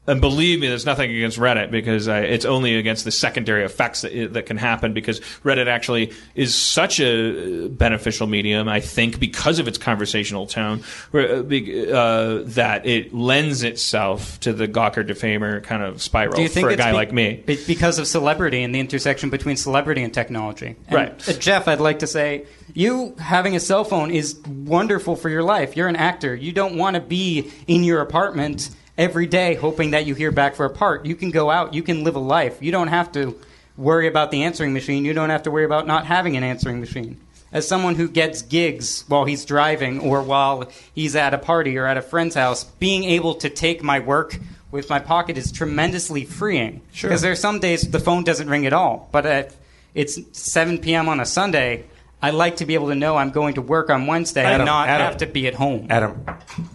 and 0.07 0.21
believe 0.21 0.59
me, 0.59 0.67
there's 0.67 0.85
nothing 0.85 1.09
against 1.11 1.37
Reddit 1.39 1.71
because 1.71 2.07
I, 2.07 2.19
it's 2.21 2.45
only 2.45 2.75
against 2.75 3.05
the 3.05 3.11
secondary 3.11 3.63
effects 3.63 4.01
that, 4.01 4.33
that 4.33 4.45
can 4.45 4.57
happen 4.57 4.93
because 4.93 5.19
Reddit 5.43 5.67
actually 5.67 6.13
is 6.35 6.53
such 6.53 6.99
a 6.99 7.67
beneficial 7.69 8.27
medium, 8.27 8.67
I 8.67 8.79
think, 8.79 9.19
because 9.19 9.59
of 9.59 9.67
its 9.67 9.77
conversational 9.77 10.47
tone, 10.47 10.83
uh, 11.13 11.17
uh, 11.17 12.41
that 12.45 12.85
it 12.85 13.13
lends 13.13 13.63
itself 13.63 14.39
to 14.41 14.53
the 14.53 14.67
Gawker 14.67 15.05
defamer 15.05 15.61
kind 15.61 15.83
of 15.83 16.01
spiral 16.01 16.35
Do 16.35 16.41
you 16.41 16.49
think 16.49 16.67
for 16.67 16.71
a 16.73 16.75
guy 16.77 16.91
be- 16.91 16.95
like 16.97 17.11
me. 17.13 17.43
because 17.45 17.99
of 17.99 18.07
celebrity 18.07 18.63
and 18.63 18.73
the 18.73 18.79
intersection 18.79 19.29
between 19.29 19.57
celebrity 19.57 20.03
and 20.03 20.13
technology? 20.13 20.75
And, 20.87 20.95
Right. 20.95 21.29
uh, 21.29 21.33
Jeff, 21.33 21.67
I'd 21.67 21.79
like 21.81 21.99
to 21.99 22.07
say 22.07 22.45
you 22.73 23.15
having 23.19 23.55
a 23.55 23.59
cell 23.59 23.83
phone 23.83 24.11
is 24.11 24.35
wonderful 24.45 25.15
for 25.15 25.29
your 25.29 25.43
life. 25.43 25.75
You're 25.75 25.87
an 25.87 25.95
actor. 25.95 26.35
You 26.35 26.51
don't 26.51 26.77
want 26.77 26.95
to 26.95 27.01
be 27.01 27.51
in 27.67 27.83
your 27.83 28.01
apartment 28.01 28.69
every 28.97 29.27
day 29.27 29.55
hoping 29.55 29.91
that 29.91 30.05
you 30.05 30.15
hear 30.15 30.31
back 30.31 30.55
for 30.55 30.65
a 30.65 30.69
part. 30.69 31.05
You 31.05 31.15
can 31.15 31.31
go 31.31 31.49
out. 31.49 31.73
You 31.73 31.83
can 31.83 32.03
live 32.03 32.15
a 32.15 32.19
life. 32.19 32.61
You 32.61 32.71
don't 32.71 32.87
have 32.87 33.11
to 33.13 33.39
worry 33.77 34.07
about 34.07 34.31
the 34.31 34.43
answering 34.43 34.73
machine. 34.73 35.05
You 35.05 35.13
don't 35.13 35.29
have 35.29 35.43
to 35.43 35.51
worry 35.51 35.65
about 35.65 35.87
not 35.87 36.05
having 36.05 36.37
an 36.37 36.43
answering 36.43 36.79
machine. 36.79 37.19
As 37.51 37.67
someone 37.67 37.95
who 37.95 38.09
gets 38.09 38.41
gigs 38.41 39.05
while 39.07 39.25
he's 39.25 39.45
driving 39.45 39.99
or 39.99 40.21
while 40.21 40.69
he's 40.93 41.15
at 41.15 41.33
a 41.33 41.37
party 41.37 41.77
or 41.77 41.85
at 41.85 41.97
a 41.97 42.01
friend's 42.01 42.35
house, 42.35 42.63
being 42.63 43.03
able 43.03 43.35
to 43.35 43.49
take 43.49 43.81
my 43.81 43.99
work 43.99 44.37
with 44.71 44.89
my 44.89 44.99
pocket 44.99 45.37
is 45.37 45.51
tremendously 45.51 46.25
freeing. 46.25 46.81
Sure. 46.91 47.09
Because 47.09 47.23
are 47.23 47.35
some 47.35 47.59
days 47.59 47.89
the 47.89 47.99
phone 47.99 48.23
doesn't 48.23 48.49
ring 48.49 48.65
at 48.65 48.73
all. 48.73 49.07
But 49.11 49.25
if 49.25 49.55
it's 49.93 50.19
7 50.37 50.79
p.m. 50.79 51.07
on 51.07 51.21
a 51.21 51.25
Sunday, 51.25 51.85
I 52.25 52.31
like 52.31 52.55
to 52.55 52.65
be 52.65 52.73
able 52.73 52.87
to 52.87 52.95
know 52.95 53.17
I'm 53.17 53.29
going 53.29 53.53
to 53.53 53.61
work 53.61 53.91
on 53.91 54.07
Wednesday 54.07 54.43
Adam, 54.43 54.61
and 54.61 54.65
not 54.65 54.89
Adam. 54.89 55.05
have 55.05 55.17
to 55.17 55.27
be 55.27 55.45
at 55.45 55.53
home. 55.53 55.85
Adam, 55.91 56.13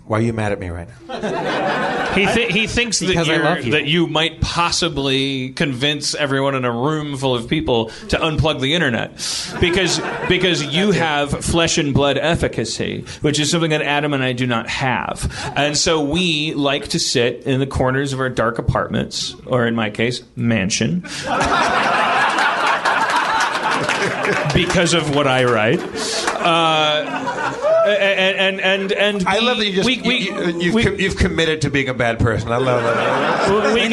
why 0.06 0.18
are 0.18 0.22
you 0.22 0.32
mad 0.32 0.52
at 0.52 0.60
me 0.60 0.68
right 0.68 0.86
now? 1.08 1.96
He, 2.10 2.26
th- 2.26 2.52
he 2.52 2.66
thinks 2.66 2.98
that, 2.98 3.24
you're, 3.24 3.44
love 3.44 3.64
you. 3.64 3.72
that 3.72 3.86
you 3.86 4.08
might 4.08 4.40
possibly 4.40 5.50
convince 5.50 6.12
everyone 6.16 6.56
in 6.56 6.64
a 6.64 6.72
room 6.72 7.16
full 7.16 7.36
of 7.36 7.48
people 7.48 7.86
to 8.08 8.16
unplug 8.18 8.60
the 8.60 8.74
internet 8.74 9.12
because 9.60 10.00
because 10.28 10.60
you 10.64 10.90
have 10.90 11.30
flesh 11.30 11.78
and 11.78 11.94
blood 11.94 12.18
efficacy, 12.18 13.04
which 13.20 13.38
is 13.38 13.48
something 13.48 13.70
that 13.70 13.82
Adam 13.82 14.12
and 14.12 14.24
I 14.24 14.32
do 14.32 14.44
not 14.48 14.68
have, 14.68 15.52
and 15.54 15.78
so 15.78 16.02
we 16.02 16.52
like 16.54 16.88
to 16.88 16.98
sit 16.98 17.44
in 17.44 17.60
the 17.60 17.66
corners 17.66 18.12
of 18.12 18.18
our 18.18 18.28
dark 18.28 18.58
apartments, 18.58 19.36
or 19.46 19.64
in 19.68 19.76
my 19.76 19.90
case, 19.90 20.20
mansion. 20.34 21.04
Because 24.54 24.94
of 24.94 25.14
what 25.14 25.26
I 25.26 25.44
write, 25.44 25.80
uh, 25.80 27.04
and 27.86 28.60
and 28.60 28.60
and 28.60 28.92
and 28.92 29.28
I 29.28 29.38
we- 29.38 29.44
love 29.46 29.58
that 29.58 29.66
you 29.66 29.74
just 29.74 29.86
we, 29.86 30.00
we, 30.02 30.18
you, 30.30 30.60
you've, 30.60 30.74
we- 30.74 30.82
committed 31.16 31.62
to 31.62 31.70
being 31.70 31.88
a 31.88 31.94
bad 31.94 32.18
person. 32.18 32.52
I 32.52 32.56
love 32.58 32.82
that. 32.82 33.74
we, 33.74 33.82
we 33.82 33.88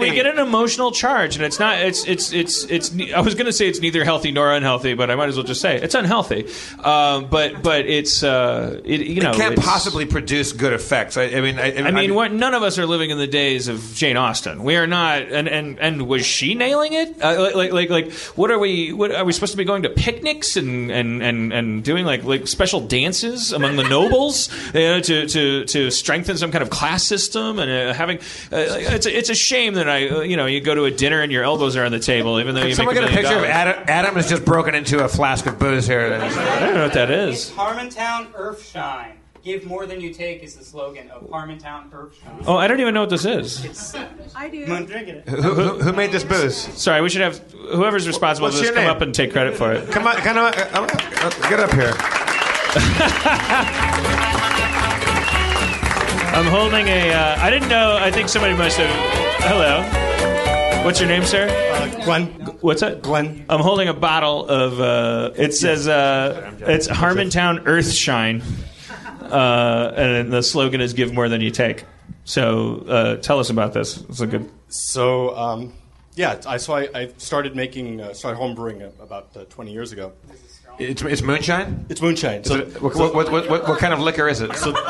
we, 0.00 0.14
get 0.14 0.26
an 0.26 0.38
emotional 0.38 0.92
charge, 0.92 1.36
and 1.36 1.44
it's 1.44 1.58
not. 1.58 1.80
It's 1.80 2.06
it's 2.06 2.32
it's 2.32 2.64
it's. 2.64 2.92
I 3.14 3.20
was 3.20 3.34
going 3.34 3.46
to 3.46 3.52
say 3.52 3.68
it's 3.68 3.80
neither 3.80 4.04
healthy 4.04 4.32
nor 4.32 4.52
unhealthy, 4.52 4.94
but 4.94 5.10
I 5.10 5.14
might 5.14 5.28
as 5.28 5.36
well 5.36 5.44
just 5.44 5.60
say 5.60 5.76
it. 5.76 5.84
it's 5.84 5.94
unhealthy. 5.94 6.48
Um, 6.82 7.26
but 7.28 7.62
but 7.62 7.86
it's 7.86 8.22
uh, 8.22 8.80
it, 8.84 9.02
you 9.02 9.20
know 9.20 9.30
it 9.30 9.36
can't 9.36 9.58
possibly 9.58 10.06
produce 10.06 10.52
good 10.52 10.72
effects. 10.72 11.16
I, 11.16 11.24
I 11.24 11.40
mean, 11.40 11.58
I, 11.58 11.76
I 11.76 11.90
mean, 11.90 12.14
what, 12.14 12.32
none 12.32 12.54
of 12.54 12.62
us 12.62 12.78
are 12.78 12.86
living 12.86 13.10
in 13.10 13.18
the 13.18 13.26
days 13.26 13.68
of 13.68 13.92
Jane 13.94 14.16
Austen. 14.16 14.62
We 14.62 14.76
are 14.76 14.86
not. 14.86 15.22
And 15.22 15.48
and, 15.48 15.78
and 15.78 16.08
was 16.08 16.24
she 16.24 16.54
nailing 16.54 16.92
it? 16.92 17.22
Uh, 17.22 17.50
like 17.54 17.72
like 17.72 17.90
like 17.90 18.12
what 18.36 18.50
are 18.50 18.58
we? 18.58 18.92
What 18.92 19.14
are 19.14 19.24
we 19.24 19.32
supposed 19.32 19.52
to 19.52 19.58
be 19.58 19.64
going 19.64 19.82
to 19.82 19.90
picnics 19.90 20.56
and 20.56 20.90
and, 20.90 21.22
and, 21.22 21.52
and 21.52 21.84
doing 21.84 22.04
like 22.04 22.24
like 22.24 22.48
special 22.48 22.80
dances 22.80 23.52
among 23.52 23.76
the 23.76 23.88
nobles 23.88 24.50
you 24.74 24.80
know, 24.80 25.00
to, 25.00 25.26
to 25.26 25.64
to 25.64 25.90
strengthen 25.90 26.36
some 26.36 26.50
kind 26.50 26.62
of 26.62 26.70
class 26.70 27.04
system 27.04 27.58
and 27.58 27.70
uh, 27.70 27.94
having? 27.94 28.18
Uh, 28.52 28.66
it's 28.78 29.06
a, 29.06 29.16
it's 29.16 29.30
a 29.30 29.34
shame 29.34 29.74
that 29.74 29.88
I 29.90 30.08
uh, 30.08 30.20
you 30.20 30.36
know 30.36 30.46
you 30.46 30.60
go 30.60 30.74
to 30.74 30.84
a 30.84 30.90
dinner 30.90 31.20
and 31.22 31.30
your 31.32 31.44
elbows 31.44 31.76
are 31.76 31.84
on 31.84 31.92
the 31.92 31.98
table 32.00 32.40
even 32.40 32.54
though 32.54 32.64
you 32.64 32.74
Someone 32.74 32.94
make 32.94 33.02
get 33.04 33.10
a 33.10 33.12
million 33.14 33.30
picture 33.30 33.44
of. 33.44 33.50
Adam. 33.50 33.84
Adam 33.88 34.14
has 34.16 34.28
just 34.28 34.44
broken 34.44 34.74
into 34.74 35.04
a 35.04 35.08
flask 35.08 35.46
of 35.46 35.58
booze 35.58 35.86
here. 35.86 36.14
I 36.14 36.60
don't 36.60 36.74
know 36.74 36.82
what 36.84 36.92
that 36.94 37.10
is. 37.10 37.50
Harmontown 37.50 38.32
Earthshine. 38.34 39.16
Give 39.42 39.64
more 39.64 39.86
than 39.86 40.02
you 40.02 40.12
take 40.12 40.42
is 40.42 40.54
the 40.56 40.62
slogan 40.64 41.10
of 41.10 41.22
Harmontown 41.30 41.90
Earthshine. 41.90 42.44
Oh, 42.46 42.58
I 42.58 42.66
don't 42.68 42.78
even 42.80 42.92
know 42.92 43.00
what 43.00 43.08
this 43.10 43.24
is. 43.24 43.64
It's 43.64 43.94
I 44.34 44.48
do. 44.50 44.66
I'm 44.66 44.84
drinking 44.84 45.14
it. 45.16 45.28
Who, 45.30 45.40
who, 45.54 45.78
who 45.80 45.92
made 45.94 46.12
this 46.12 46.24
booze? 46.24 46.56
Sorry, 46.56 47.00
we 47.00 47.08
should 47.08 47.22
have 47.22 47.38
whoever's 47.52 48.06
responsible 48.06 48.48
What's 48.48 48.56
for 48.58 48.62
this 48.64 48.68
your 48.68 48.74
come 48.74 48.84
name? 48.84 48.94
up 48.94 49.00
and 49.00 49.14
take 49.14 49.32
credit 49.32 49.56
for 49.56 49.72
it. 49.72 49.90
Come 49.90 50.06
on, 50.06 50.16
come 50.16 50.36
on, 50.36 50.52
uh, 50.54 50.70
uh, 50.74 51.48
get 51.48 51.58
up 51.60 51.72
here. 51.72 51.94
I'm 56.32 56.46
holding 56.46 56.86
a. 56.86 57.12
Uh, 57.12 57.36
I 57.40 57.50
didn't 57.50 57.68
know. 57.68 57.96
I 57.96 58.10
think 58.10 58.28
somebody 58.28 58.54
must 58.54 58.76
have. 58.78 58.90
Hello. 59.44 60.84
What's 60.84 61.00
your 61.00 61.08
name, 61.08 61.24
sir? 61.24 61.48
Glenn. 62.04 62.26
What's 62.60 62.80
that? 62.80 63.02
Glenn. 63.02 63.44
I'm 63.48 63.60
holding 63.60 63.88
a 63.88 63.94
bottle 63.94 64.48
of. 64.48 64.80
Uh, 64.80 65.32
it 65.36 65.54
says 65.54 65.88
uh, 65.88 66.52
it's 66.60 66.86
Harmontown 66.88 67.64
Earthshine, 67.66 68.42
uh, 69.22 69.92
and 69.96 70.32
the 70.32 70.42
slogan 70.42 70.80
is 70.80 70.92
"Give 70.94 71.12
more 71.12 71.28
than 71.28 71.40
you 71.40 71.50
take." 71.50 71.84
So 72.24 72.84
uh, 72.88 73.16
tell 73.16 73.38
us 73.40 73.50
about 73.50 73.72
this. 73.72 74.00
It's 74.02 74.20
a 74.20 74.26
good. 74.26 74.50
So, 74.68 75.36
um, 75.36 75.72
yeah, 76.14 76.40
I, 76.46 76.58
so 76.58 76.74
I, 76.74 76.88
I 76.94 77.12
started 77.16 77.56
making, 77.56 78.00
uh, 78.00 78.14
started 78.14 78.38
homebrewing 78.38 78.82
uh, 78.82 79.02
about 79.02 79.36
uh, 79.36 79.44
20 79.46 79.72
years 79.72 79.90
ago. 79.90 80.12
It's, 80.78 81.02
it's 81.02 81.22
moonshine. 81.22 81.86
It's 81.88 82.00
moonshine. 82.00 82.44
So, 82.44 82.64
What, 82.78 82.94
what, 82.94 83.14
what, 83.14 83.32
what, 83.32 83.50
what, 83.50 83.68
what 83.68 83.78
kind 83.80 83.92
of 83.92 83.98
liquor 83.98 84.28
is 84.28 84.40
it? 84.42 84.54
so 84.54 84.70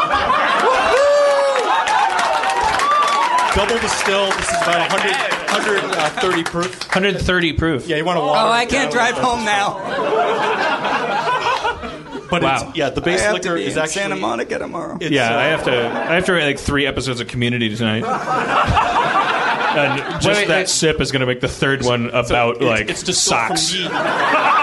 double 3.54 3.78
distilled. 3.80 4.32
This 4.34 4.48
is 4.50 4.62
about 4.62 4.90
100, 4.92 5.12
130 5.50 6.42
proof. 6.44 6.78
130 6.80 7.52
proof. 7.54 7.86
Yeah, 7.86 7.96
you 7.96 8.04
want 8.04 8.16
to 8.18 8.20
water. 8.22 8.40
Oh, 8.48 8.50
I 8.52 8.66
can't 8.66 8.92
down. 8.92 9.12
drive 9.12 9.14
home 9.18 9.44
now. 9.44 9.78
But 12.30 12.42
Wow. 12.44 12.68
it's, 12.68 12.76
yeah, 12.76 12.90
the 12.90 13.00
base 13.00 13.20
liquor 13.32 13.56
is 13.56 13.76
actually 13.76 14.02
Santa 14.02 14.14
Monica 14.16 14.58
tomorrow. 14.58 14.98
It's, 15.00 15.10
Yeah, 15.10 15.34
uh, 15.34 15.38
I 15.40 15.44
have 15.46 15.64
to. 15.64 15.72
I 15.88 16.14
have 16.14 16.24
to 16.26 16.32
write 16.32 16.44
like 16.44 16.58
three 16.60 16.86
episodes 16.86 17.20
of 17.20 17.26
Community 17.26 17.74
tonight. 17.74 18.04
and 19.76 20.00
just 20.22 20.26
Wait, 20.26 20.36
wait, 20.36 20.48
that 20.48 20.58
wait. 20.58 20.68
sip 20.68 21.00
is 21.00 21.10
going 21.10 21.20
to 21.20 21.26
make 21.26 21.40
the 21.40 21.48
third 21.48 21.84
one 21.84 22.08
about 22.10 22.56
it's, 22.56 22.64
like 22.64 22.88
it's 22.88 23.02
distilled 23.02 23.58
socks. 23.58 23.74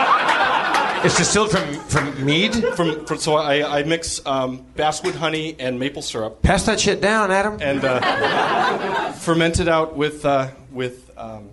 It's 1.08 1.16
distilled 1.16 1.52
from, 1.52 1.74
from 1.88 2.26
mead? 2.26 2.54
From, 2.76 3.06
from 3.06 3.18
so 3.18 3.36
I, 3.36 3.80
I 3.80 3.84
mix 3.84 4.20
um, 4.26 4.66
basswood 4.76 5.16
honey 5.16 5.56
and 5.58 5.80
maple 5.80 6.02
syrup 6.02 6.42
Pass 6.42 6.66
that 6.66 6.82
shit 6.82 7.00
down, 7.00 7.32
Adam. 7.32 7.58
and 7.62 7.82
uh, 7.86 9.14
ferment 9.14 9.62
it 9.62 9.70
out 9.70 9.96
with 9.96 10.26
uh, 10.26 10.50
with 10.70 11.10
um, 11.18 11.52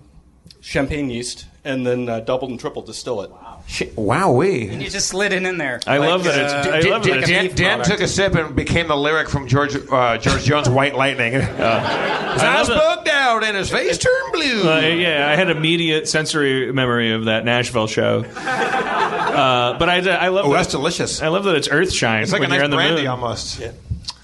champagne 0.61 1.09
yeast 1.09 1.47
and 1.63 1.87
then 1.87 2.09
uh, 2.09 2.19
double 2.19 2.49
and 2.49 2.59
triple 2.59 2.83
distill 2.83 3.21
it. 3.21 3.31
Shit, 3.67 3.97
Wowee. 3.97 4.81
You 4.81 4.89
just 4.91 5.09
slid 5.09 5.33
it 5.33 5.43
in 5.43 5.59
there. 5.59 5.81
I 5.87 5.99
Like, 5.99 6.09
love 6.11 6.25
that 6.25 6.39
it's. 6.39 6.53
uh, 6.53 6.71
I 6.75 6.81
Dan, 6.83 6.91
love 6.91 7.05
that 7.05 7.17
it's. 7.19 7.29
Dan, 7.29 7.55
Dan 7.55 7.83
took 7.85 8.01
a 8.01 8.07
sip 8.07 8.35
and 8.35 8.55
became 8.55 8.87
the 8.89 8.97
lyric 8.97 9.29
from 9.29 9.49
George 9.49 9.75
uh, 9.91 10.19
George 10.19 10.45
Jones' 10.45 10.69
White 10.69 10.95
Lightning. 10.95 11.33
His 11.33 11.43
I 11.49 12.57
eyes 12.61 12.69
love 12.69 12.69
that- 12.69 12.97
bugged 12.97 13.09
out 13.09 13.43
and 13.45 13.57
his 13.57 13.71
face 13.71 13.99
turned 13.99 14.33
blue. 14.33 14.71
Uh, 14.71 14.81
yeah, 14.81 15.29
I 15.29 15.35
had 15.35 15.51
immediate 15.51 16.07
sensory 16.09 16.73
memory 16.73 17.13
of 17.13 17.25
that 17.25 17.45
Nashville 17.45 17.87
show. 17.87 18.25
Uh, 19.35 19.77
but 19.81 19.89
I, 19.89 19.97
I 19.97 20.29
love. 20.29 20.47
oh, 20.47 20.51
that, 20.53 20.59
that's 20.59 20.71
delicious. 20.71 21.21
I 21.21 21.27
love 21.27 21.43
that 21.45 21.57
it's 21.57 21.67
Earthshine. 21.67 22.23
It's 22.23 22.31
like 22.31 22.41
when 22.41 22.53
a 22.53 22.55
you're 22.55 22.61
nice 22.63 22.65
on 22.67 22.71
the 22.71 22.77
brandy 22.77 23.01
moon. 23.03 23.11
almost. 23.11 23.59
Yeah, 23.59 23.73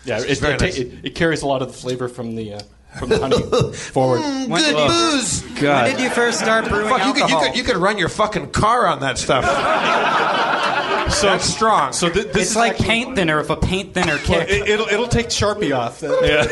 yeah. 0.04 0.20
It, 0.22 0.38
very 0.38 0.54
it, 0.54 0.58
ta- 0.58 0.64
nice. 0.66 0.78
it, 0.78 0.92
it 1.02 1.14
carries 1.16 1.42
a 1.42 1.48
lot 1.48 1.62
of 1.62 1.68
the 1.68 1.74
flavor 1.74 2.06
from 2.08 2.36
the 2.36 2.54
uh, 2.54 2.60
from 2.98 3.08
the 3.08 3.18
honey 3.18 3.72
forward. 3.76 4.20
When 4.48 4.62
Good 4.62 4.72
did 4.74 4.78
you- 4.78 4.88
booze. 4.88 5.42
When 5.60 5.84
did 5.90 6.00
you 6.00 6.10
first 6.10 6.38
start 6.40 6.68
brewing 6.68 6.88
Fuck, 6.88 7.04
you 7.06 7.12
could, 7.12 7.16
you, 7.18 7.22
alcohol? 7.24 7.42
could, 7.48 7.56
you 7.56 7.62
could 7.64 7.76
run 7.76 7.98
your 7.98 8.08
fucking 8.08 8.50
car 8.50 8.86
on 8.86 9.00
that 9.00 9.18
stuff. 9.18 9.44
So 11.10 11.26
That's 11.26 11.44
strong. 11.44 11.92
So 11.92 12.08
th- 12.08 12.26
this 12.26 12.36
it's 12.36 12.50
is 12.50 12.56
like 12.56 12.72
actually- 12.74 12.86
paint 12.86 13.16
thinner 13.16 13.40
if 13.40 13.50
a 13.50 13.56
paint 13.56 13.94
thinner 13.94 14.16
Well, 14.28 14.42
it, 14.42 14.68
it'll 14.68 14.86
it'll 14.86 15.08
take 15.08 15.26
Sharpie 15.26 15.76
off. 15.76 16.02
yeah. 16.02 16.46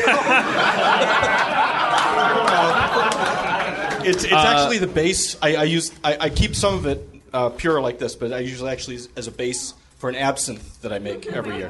it's 4.03 4.23
it's 4.25 4.33
actually 4.33 4.79
the 4.79 4.87
base. 4.87 5.37
I, 5.41 5.55
I 5.55 5.63
use 5.63 5.91
I, 6.03 6.17
I 6.19 6.29
keep 6.29 6.55
some 6.55 6.73
of 6.73 6.85
it 6.87 7.07
uh, 7.31 7.49
pure 7.51 7.79
like 7.81 7.99
this, 7.99 8.15
but 8.17 8.33
I 8.33 8.39
usually 8.39 8.69
actually 8.71 8.99
as 9.15 9.27
a 9.27 9.31
base 9.31 9.73
for 9.99 10.09
an 10.09 10.15
absinthe 10.15 10.81
that 10.81 10.91
I 10.91 10.99
make 10.99 11.27
every 11.27 11.57
year. 11.57 11.69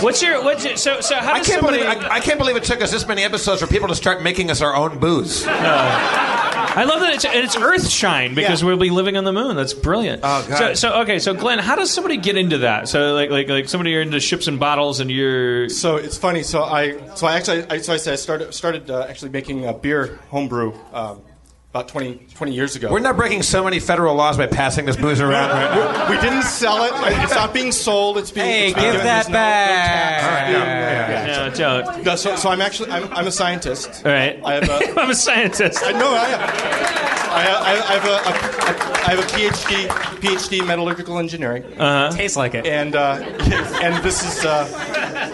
What's 0.00 0.22
your 0.22 0.44
what's 0.44 0.64
your, 0.64 0.76
so 0.76 1.00
so 1.00 1.14
how 1.16 1.20
does 1.20 1.28
I 1.34 1.38
does 1.38 1.46
can't, 1.48 1.60
somebody? 1.60 1.78
believe, 1.82 2.04
I, 2.04 2.16
I 2.16 2.20
can't 2.20 2.38
believe 2.38 2.54
it 2.56 2.64
took 2.64 2.80
us 2.82 2.90
this 2.90 3.06
many 3.08 3.22
episodes 3.24 3.60
for 3.60 3.66
people 3.66 3.88
to 3.88 3.94
start 3.94 4.22
making 4.22 4.50
us 4.50 4.60
our 4.60 4.74
own 4.76 4.98
booze. 5.00 5.44
I 6.74 6.84
love 6.84 7.00
that 7.00 7.12
it's, 7.14 7.24
it's 7.26 7.56
Earthshine 7.56 8.34
because 8.34 8.62
Yeah. 8.62 8.68
we'll 8.68 8.78
be 8.78 8.88
living 8.90 9.16
on 9.18 9.24
the 9.24 9.32
moon. 9.32 9.56
That's 9.56 9.74
brilliant. 9.74 10.20
Oh, 10.24 10.46
God. 10.48 10.56
So, 10.58 10.74
so 10.74 11.00
okay, 11.02 11.18
so 11.18 11.34
Glenn, 11.34 11.58
how 11.58 11.76
does 11.76 11.90
somebody 11.90 12.16
get 12.16 12.36
into 12.38 12.58
that? 12.58 12.88
So 12.88 13.14
like 13.14 13.30
like 13.30 13.48
like 13.48 13.68
somebody 13.68 13.90
you're 13.90 14.00
into 14.02 14.20
ships 14.20 14.46
and 14.48 14.58
bottles 14.60 15.00
and 15.00 15.10
you're 15.10 15.68
So 15.68 15.96
it's 15.96 16.16
funny. 16.16 16.42
So 16.42 16.62
I 16.62 17.14
so 17.14 17.26
I 17.26 17.34
actually 17.36 17.64
I, 17.68 17.78
so 17.78 17.92
I 17.92 17.96
said 17.98 18.12
I 18.12 18.16
started 18.16 18.54
started 18.54 18.90
uh, 18.90 19.06
actually 19.08 19.30
making 19.32 19.66
a 19.66 19.74
beer 19.74 20.18
homebrew 20.30 20.72
um, 20.92 21.20
about 21.72 21.88
20, 21.88 22.20
20 22.34 22.52
years 22.52 22.76
ago. 22.76 22.92
We're 22.92 22.98
not 23.00 23.16
breaking 23.16 23.42
so 23.42 23.64
many 23.64 23.80
federal 23.80 24.14
laws 24.14 24.36
by 24.36 24.46
passing 24.46 24.84
this 24.84 24.94
booze 24.96 25.22
around 25.22 25.48
right 25.48 25.74
now. 25.74 26.10
we 26.10 26.20
didn't 26.20 26.42
sell 26.42 26.84
it. 26.84 26.92
It's 27.22 27.34
not 27.34 27.54
being 27.54 27.72
sold. 27.72 28.18
It's 28.18 28.30
being. 28.30 28.44
Hey, 28.46 28.66
it's 28.68 28.74
being 28.74 28.84
give 28.92 28.92
given- 29.00 29.06
that 29.06 29.24
there's 29.24 29.28
no- 29.28 29.32
no 29.32 29.38
tax. 29.38 30.22
back. 30.22 30.50
Yeah, 30.50 30.58
yeah, 31.08 31.26
yeah. 31.26 31.48
no, 31.48 32.02
don't. 32.04 32.18
So, 32.18 32.36
so 32.36 32.50
I'm 32.50 32.60
actually 32.60 32.90
I'm, 32.90 33.10
I'm 33.14 33.26
a 33.26 33.32
scientist. 33.32 34.04
All 34.04 34.12
right, 34.12 34.38
I 34.44 34.54
have 34.54 34.68
a 34.68 35.00
I'm 35.00 35.10
a 35.10 35.14
scientist. 35.14 35.82
I, 35.82 35.92
no, 35.92 36.10
I 36.10 36.24
have. 36.26 36.92
I, 37.32 37.46
I, 37.46 37.72
I 37.72 37.98
have 37.98 38.04
a, 38.04 38.10
a, 38.10 39.06
I 39.06 39.10
have 39.14 39.18
a 39.18 39.28
PhD 39.28 39.86
PhD 40.20 40.60
in 40.60 40.66
metallurgical 40.66 41.18
engineering, 41.18 41.64
Uh-huh. 41.78 42.14
Tastes 42.14 42.36
like 42.36 42.54
it. 42.54 42.66
and 42.66 42.94
uh, 42.94 43.14
and 43.82 44.04
this 44.04 44.22
is 44.22 44.44
uh, 44.44 44.68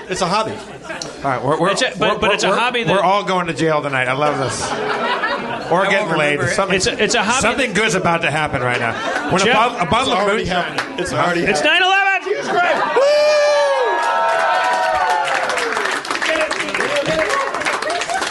it's 0.08 0.20
a 0.20 0.26
hobby. 0.28 0.52
All 0.52 1.24
right, 1.24 1.42
we're, 1.44 1.58
we're, 1.60 1.70
It's 1.72 1.82
a- 1.82 1.90
but- 1.98 2.00
we're- 2.00 2.18
but 2.20 2.30
it's 2.34 2.44
a 2.44 2.48
we're- 2.50 2.60
hobby 2.60 2.84
that- 2.84 2.92
We're 2.94 3.02
all 3.02 3.24
going 3.24 3.48
to 3.48 3.54
jail 3.54 3.82
tonight. 3.82 4.06
I 4.06 4.12
love 4.12 4.38
this. 4.38 5.27
Or 5.70 5.86
getting 5.86 6.16
laid. 6.16 6.40
it. 6.40 6.48
Something, 6.54 6.76
It's 6.76 6.86
a- 6.86 7.02
it's 7.02 7.14
a 7.14 7.22
hobby 7.22 7.42
Something 7.42 7.72
good's 7.72 7.94
about 7.94 8.22
to 8.22 8.30
happen 8.30 8.62
right 8.62 8.78
now. 8.80 8.92
When 9.30 9.42
a 9.42 9.44
Jeff- 9.44 9.54
bottle, 9.54 9.78
a 9.78 9.82
It's 9.82 9.90
bottle 9.90 10.12
of 10.12 10.18
already 10.20 10.44
moonshine. 10.44 10.64
happening. 10.78 10.98
It's 10.98 11.12
already 11.12 11.40
It's 11.44 11.60
9/11. 11.62 12.24
Jesus 12.24 12.48
Christ. 12.48 12.84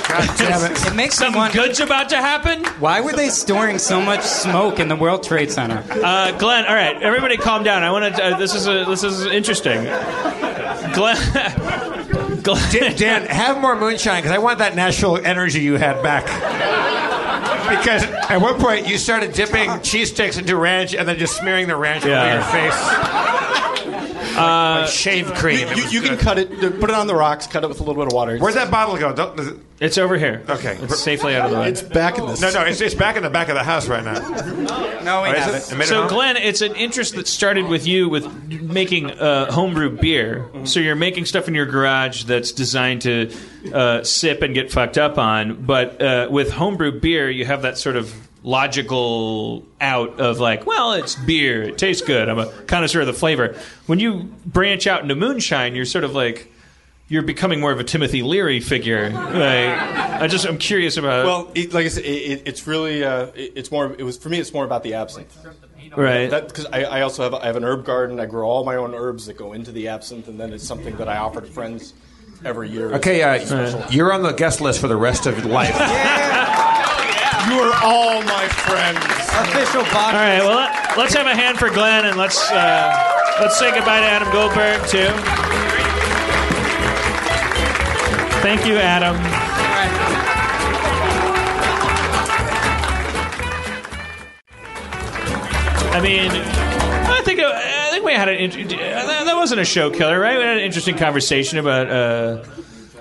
God 0.10 0.64
it. 0.72 0.88
It 0.88 0.96
makes 0.96 1.20
me 1.20 1.26
Something 1.26 1.40
wonder 1.40 1.58
good's 1.58 1.80
about 1.80 2.10
to 2.10 2.18
happen. 2.18 2.64
why 2.80 3.02
were 3.02 3.12
they 3.12 3.30
storing 3.30 3.78
so 3.78 4.02
much 4.02 4.22
smoke 4.22 4.80
in 4.80 4.88
the 4.88 4.96
World 4.96 5.24
Trade 5.24 5.52
Center? 5.52 5.84
Uh, 6.04 6.32
Glenn, 6.32 6.66
all 6.66 6.74
right, 6.74 7.00
everybody, 7.04 7.38
calm 7.38 7.64
down. 7.64 7.84
I 7.84 7.92
want 7.92 8.16
to. 8.16 8.24
Uh, 8.24 8.38
this 8.38 8.56
is 8.56 8.68
a, 8.68 8.86
this 8.86 9.04
is 9.04 9.26
interesting. 9.28 9.84
Glenn, 10.94 11.18
Glenn, 12.42 12.96
Dan, 12.96 13.26
have 13.26 13.60
more 13.60 13.76
moonshine 13.76 14.22
because 14.24 14.32
I 14.32 14.38
want 14.40 14.60
that 14.60 14.76
natural 14.76 15.18
energy 15.18 15.60
you 15.60 15.76
had 15.76 16.02
back. 16.02 16.26
Because 17.70 18.04
at 18.04 18.38
one 18.38 18.60
point 18.60 18.88
you 18.88 18.98
started 18.98 19.34
dipping 19.34 19.82
cheese 19.82 20.10
sticks 20.12 20.38
into 20.38 20.56
ranch 20.56 20.94
and 20.94 21.08
then 21.08 21.18
just 21.18 21.36
smearing 21.38 21.68
the 21.68 21.76
ranch 21.76 22.06
Yeah. 22.06 22.24
over 22.24 22.34
your 22.34 22.44
face. 22.72 23.47
Like 24.38 24.88
shave 24.90 25.34
cream. 25.34 25.68
It 25.68 25.78
You, 25.78 25.84
you 25.90 26.02
can 26.02 26.18
cut 26.18 26.38
it, 26.38 26.50
put 26.80 26.90
it 26.90 26.96
on 26.96 27.08
the 27.08 27.16
rocks, 27.16 27.48
cut 27.48 27.64
it 27.64 27.68
with 27.68 27.80
a 27.80 27.84
little 27.84 28.02
bit 28.02 28.12
of 28.12 28.16
water. 28.16 28.38
Where'd 28.38 28.56
that 28.56 28.72
bottle 28.72 28.98
go? 28.98 29.14
Don't, 29.14 29.40
it- 29.40 29.58
it's 29.80 30.00
over 30.00 30.18
here. 30.18 30.44
Okay. 30.50 30.76
it's 30.82 31.00
safely 31.00 31.36
out 31.36 31.46
of 31.46 31.52
the 31.52 31.60
way. 31.60 31.70
It's 31.70 31.84
back 31.84 32.18
in 32.18 32.26
this. 32.26 32.42
no, 32.42 32.50
no, 32.52 32.64
it's, 32.64 32.82
it's 32.82 32.96
back 32.96 33.16
in 33.16 33.22
the 33.22 33.30
back 33.30 33.48
of 33.48 33.54
the 33.54 33.64
house 33.64 33.88
right 33.88 34.04
now. 34.04 34.14
No, 35.04 35.22
we 35.22 35.30
haven't. 35.30 35.72
it? 35.72 35.82
It 35.84 35.86
So. 35.88 36.10
Glenn, 36.10 36.36
it's 36.36 36.62
an 36.62 36.76
interest 36.76 37.14
that 37.16 37.28
started 37.28 37.68
with 37.68 37.86
you 37.86 38.10
with 38.10 38.26
making 38.50 39.12
uh, 39.12 39.52
homebrew 39.52 39.92
beer. 39.98 40.50
So 40.64 40.80
you're 40.80 40.96
making 40.96 41.26
stuff 41.26 41.48
in 41.48 41.54
your 41.54 41.68
garage 41.68 42.24
that's 42.24 42.52
designed 42.52 43.04
to 43.04 43.32
uh, 43.72 44.04
sip 44.04 44.42
and 44.42 44.56
get 44.56 44.72
fucked 44.72 44.98
up 44.98 45.20
on. 45.20 45.64
But 45.64 46.02
uh, 46.02 46.28
with 46.32 46.52
homebrew 46.52 47.00
beer, 47.00 47.30
you 47.30 47.46
have 47.46 47.62
that 47.62 47.78
sort 47.78 47.98
of 47.98 48.27
logical 48.44 49.66
out 49.82 50.20
of 50.20 50.40
like, 50.40 50.66
well, 50.66 50.94
it's 50.94 51.16
beer, 51.16 51.64
it 51.64 51.78
tastes 51.78 52.06
good. 52.06 52.30
I'm 52.30 52.40
a 52.40 52.48
connoisseur 52.64 53.02
of 53.02 53.08
the 53.08 53.14
flavor. 53.14 53.56
When 53.86 54.00
you 54.00 54.24
branch 54.46 54.88
out 54.88 55.02
into 55.02 55.16
moonshine, 55.16 55.76
you're 55.76 55.86
sort 55.86 56.04
of 56.04 56.14
like. 56.14 56.52
You're 57.10 57.22
becoming 57.22 57.62
more 57.62 57.72
of 57.72 57.80
a 57.80 57.86
Timothy 57.86 58.22
Leary 58.22 58.60
figure. 58.60 59.10
Like, 59.10 59.34
I 59.34 60.28
just, 60.28 60.46
I'm 60.46 60.58
curious 60.58 60.98
about. 60.98 61.26
Well, 61.26 61.52
it, 61.56 61.72
like 61.74 61.86
I 61.86 61.88
said, 61.88 62.04
it, 62.04 62.10
it, 62.10 62.42
it's 62.46 62.68
really 62.68 63.02
uh, 63.02 63.28
it, 63.28 63.54
it's 63.56 63.72
more. 63.72 63.96
It 63.98 64.04
was 64.04 64.18
for 64.18 64.28
me. 64.28 64.40
It's 64.40 64.52
more 64.52 64.66
about 64.66 64.84
the 64.84 64.96
absinthe. 64.96 65.34
right. 65.96 66.30
Because 66.30 66.66
I, 66.66 66.84
I 66.84 67.02
also 67.04 67.24
have 67.24 67.34
I 67.34 67.46
have 67.46 67.56
an 67.56 67.64
herb 67.64 67.86
garden. 67.86 68.20
I 68.20 68.26
grow 68.26 68.50
all 68.50 68.66
my 68.66 68.76
own 68.76 68.94
herbs 68.94 69.28
that 69.28 69.38
go 69.38 69.54
into 69.54 69.72
the 69.72 69.88
absinthe, 69.88 70.28
and 70.28 70.38
then 70.38 70.52
it's 70.52 70.68
something 70.68 70.98
that 70.98 71.08
I 71.08 71.16
offer 71.16 71.40
to 71.40 71.48
friends 71.48 71.94
every 72.44 72.70
year. 72.70 72.92
Okay, 72.96 73.24
uh, 73.24 73.90
you're 73.90 74.12
on 74.12 74.22
the 74.22 74.34
guest 74.34 74.60
list 74.60 74.82
for 74.82 74.90
the 74.90 74.98
rest 74.98 75.28
of 75.28 75.38
your 75.38 75.48
life. 75.48 75.76
you 77.48 77.60
are 77.60 77.74
all 77.84 78.22
my 78.24 78.48
friends. 78.48 79.00
Official 79.50 79.84
box. 79.84 80.14
All 80.14 80.20
right, 80.20 80.40
well, 80.40 80.56
let, 80.56 80.98
let's 80.98 81.14
have 81.14 81.28
a 81.28 81.36
hand 81.36 81.58
for 81.58 81.70
Glenn, 81.70 82.06
and 82.06 82.18
let's 82.18 82.52
uh, 82.52 83.38
let's 83.40 83.58
say 83.58 83.72
goodbye 83.72 84.00
to 84.02 84.06
Adam 84.06 84.32
Goldberg 84.32 84.82
too. 84.88 85.08
Thank 88.42 88.66
you, 88.66 88.78
Adam. 88.78 89.16
I 95.94 96.02
mean, 96.02 96.30
I 96.30 97.22
think 97.24 97.40
I 97.40 97.90
think 97.92 98.06
we 98.06 98.14
had 98.14 98.30
an 98.30 98.52
that 98.52 99.26
that 99.26 99.36
wasn't 99.36 99.62
a 99.62 99.66
show 99.66 99.90
killer, 99.90 100.20
right? 100.20 100.38
We 100.38 100.44
had 100.44 100.58
an 100.58 100.64
interesting 100.64 100.96
conversation 100.98 101.58
about 101.58 101.90
uh, 101.90 102.44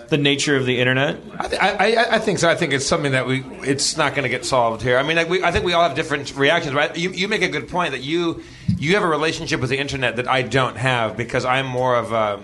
the 0.08 0.18
nature 0.18 0.56
of 0.56 0.66
the 0.66 0.78
internet. 0.78 1.18
I, 1.38 1.48
th- 1.48 1.60
I, 1.62 1.68
I- 1.94 2.14
I 2.16 2.18
think 2.18 2.38
so. 2.38 2.48
I 2.48 2.54
think 2.54 2.72
it's 2.72 2.86
something 2.86 3.12
that 3.12 3.26
we. 3.26 3.42
It's 3.62 3.96
not 3.96 4.12
going 4.14 4.22
to 4.24 4.28
get 4.28 4.44
solved 4.44 4.82
here. 4.82 4.98
I 4.98 5.02
mean, 5.02 5.16
like 5.16 5.28
we, 5.28 5.42
I 5.42 5.50
think 5.50 5.64
we 5.64 5.72
all 5.72 5.82
have 5.82 5.96
different 5.96 6.34
reactions. 6.36 6.74
Right? 6.74 6.96
You, 6.96 7.10
you 7.10 7.28
make 7.28 7.42
a 7.42 7.48
good 7.48 7.68
point 7.68 7.92
that 7.92 8.02
you 8.02 8.42
you 8.78 8.94
have 8.94 9.02
a 9.02 9.08
relationship 9.08 9.60
with 9.60 9.70
the 9.70 9.78
internet 9.78 10.16
that 10.16 10.28
I 10.28 10.42
don't 10.42 10.76
have 10.76 11.16
because 11.16 11.44
I'm 11.44 11.66
more 11.66 11.96
of 11.96 12.12
a 12.12 12.42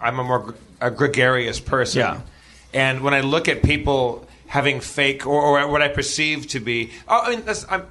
I'm 0.00 0.18
a 0.18 0.24
more 0.24 0.38
gr- 0.40 0.52
a 0.80 0.90
gregarious 0.90 1.60
person. 1.60 2.00
Yeah. 2.00 2.20
And 2.72 3.00
when 3.02 3.14
I 3.14 3.20
look 3.20 3.48
at 3.48 3.62
people 3.62 4.26
having 4.46 4.80
fake 4.80 5.26
or, 5.26 5.42
or 5.60 5.68
what 5.68 5.82
I 5.82 5.88
perceive 5.88 6.46
to 6.48 6.60
be, 6.60 6.90
oh, 7.08 7.20
I 7.24 7.30
mean, 7.30 7.44
that's, 7.44 7.66
I'm, 7.68 7.84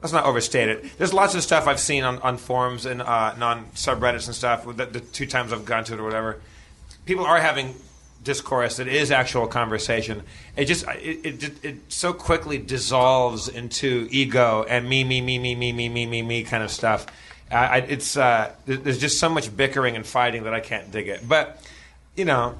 let's 0.00 0.12
not 0.12 0.24
overstate 0.24 0.68
it. 0.68 0.96
There's 0.98 1.12
lots 1.12 1.34
of 1.34 1.42
stuff 1.42 1.66
I've 1.66 1.80
seen 1.80 2.04
on, 2.04 2.18
on 2.20 2.36
forums 2.36 2.86
and 2.86 3.02
uh, 3.02 3.34
non 3.36 3.66
subreddits 3.74 4.26
and 4.26 4.34
stuff. 4.34 4.64
The, 4.64 4.86
the 4.86 5.00
two 5.00 5.26
times 5.26 5.52
I've 5.52 5.64
gone 5.64 5.84
to 5.84 5.94
it 5.94 6.00
or 6.00 6.04
whatever, 6.04 6.40
people 7.04 7.24
are 7.24 7.38
having 7.40 7.74
discourse 8.22 8.76
that 8.76 8.88
is 8.88 9.10
actual 9.10 9.46
conversation. 9.46 10.22
It 10.56 10.66
just 10.66 10.84
it, 10.88 11.42
it 11.42 11.64
it 11.64 11.76
so 11.88 12.12
quickly 12.12 12.58
dissolves 12.58 13.48
into 13.48 14.08
ego 14.10 14.64
and 14.68 14.88
me 14.88 15.04
me 15.04 15.20
me 15.20 15.38
me 15.38 15.54
me 15.54 15.72
me 15.72 15.88
me 15.88 16.06
me 16.06 16.22
me 16.22 16.42
kind 16.44 16.62
of 16.62 16.70
stuff. 16.70 17.06
I, 17.50 17.56
I, 17.56 17.76
it's 17.78 18.16
uh, 18.16 18.52
there's 18.66 18.98
just 18.98 19.18
so 19.18 19.28
much 19.28 19.54
bickering 19.56 19.96
and 19.96 20.06
fighting 20.06 20.44
that 20.44 20.54
I 20.54 20.60
can't 20.60 20.90
dig 20.90 21.08
it. 21.08 21.28
But 21.28 21.62
you 22.16 22.24
know. 22.24 22.56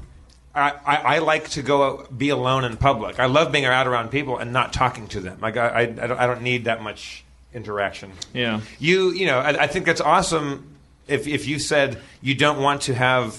I, 0.55 0.75
I, 0.85 0.97
I 0.97 1.19
like 1.21 1.49
to 1.51 1.63
go 1.63 2.07
be 2.15 2.29
alone 2.29 2.65
in 2.65 2.77
public. 2.77 3.19
I 3.19 3.25
love 3.25 3.53
being 3.53 3.65
out 3.65 3.87
around 3.87 4.11
people 4.11 4.37
and 4.37 4.53
not 4.53 4.75
talking 4.75 5.09
to 5.09 5.21
them. 5.21 5.39
Like 5.41 5.57
I, 5.57 5.67
I, 5.67 5.81
I, 5.81 5.87
don't, 5.87 6.19
I 6.19 6.27
don't 6.27 6.43
need 6.43 6.67
that 6.67 6.83
much 6.83 7.25
interaction. 7.55 8.13
Yeah. 8.35 8.61
You, 8.79 9.13
you 9.13 9.25
know, 9.25 9.39
I, 9.39 9.63
I 9.63 9.67
think 9.67 9.87
that's 9.87 10.03
awesome. 10.03 10.77
If 11.09 11.27
if 11.27 11.47
you 11.49 11.59
said 11.59 11.99
you 12.21 12.35
don't 12.35 12.61
want 12.61 12.83
to 12.83 12.95
have 12.95 13.35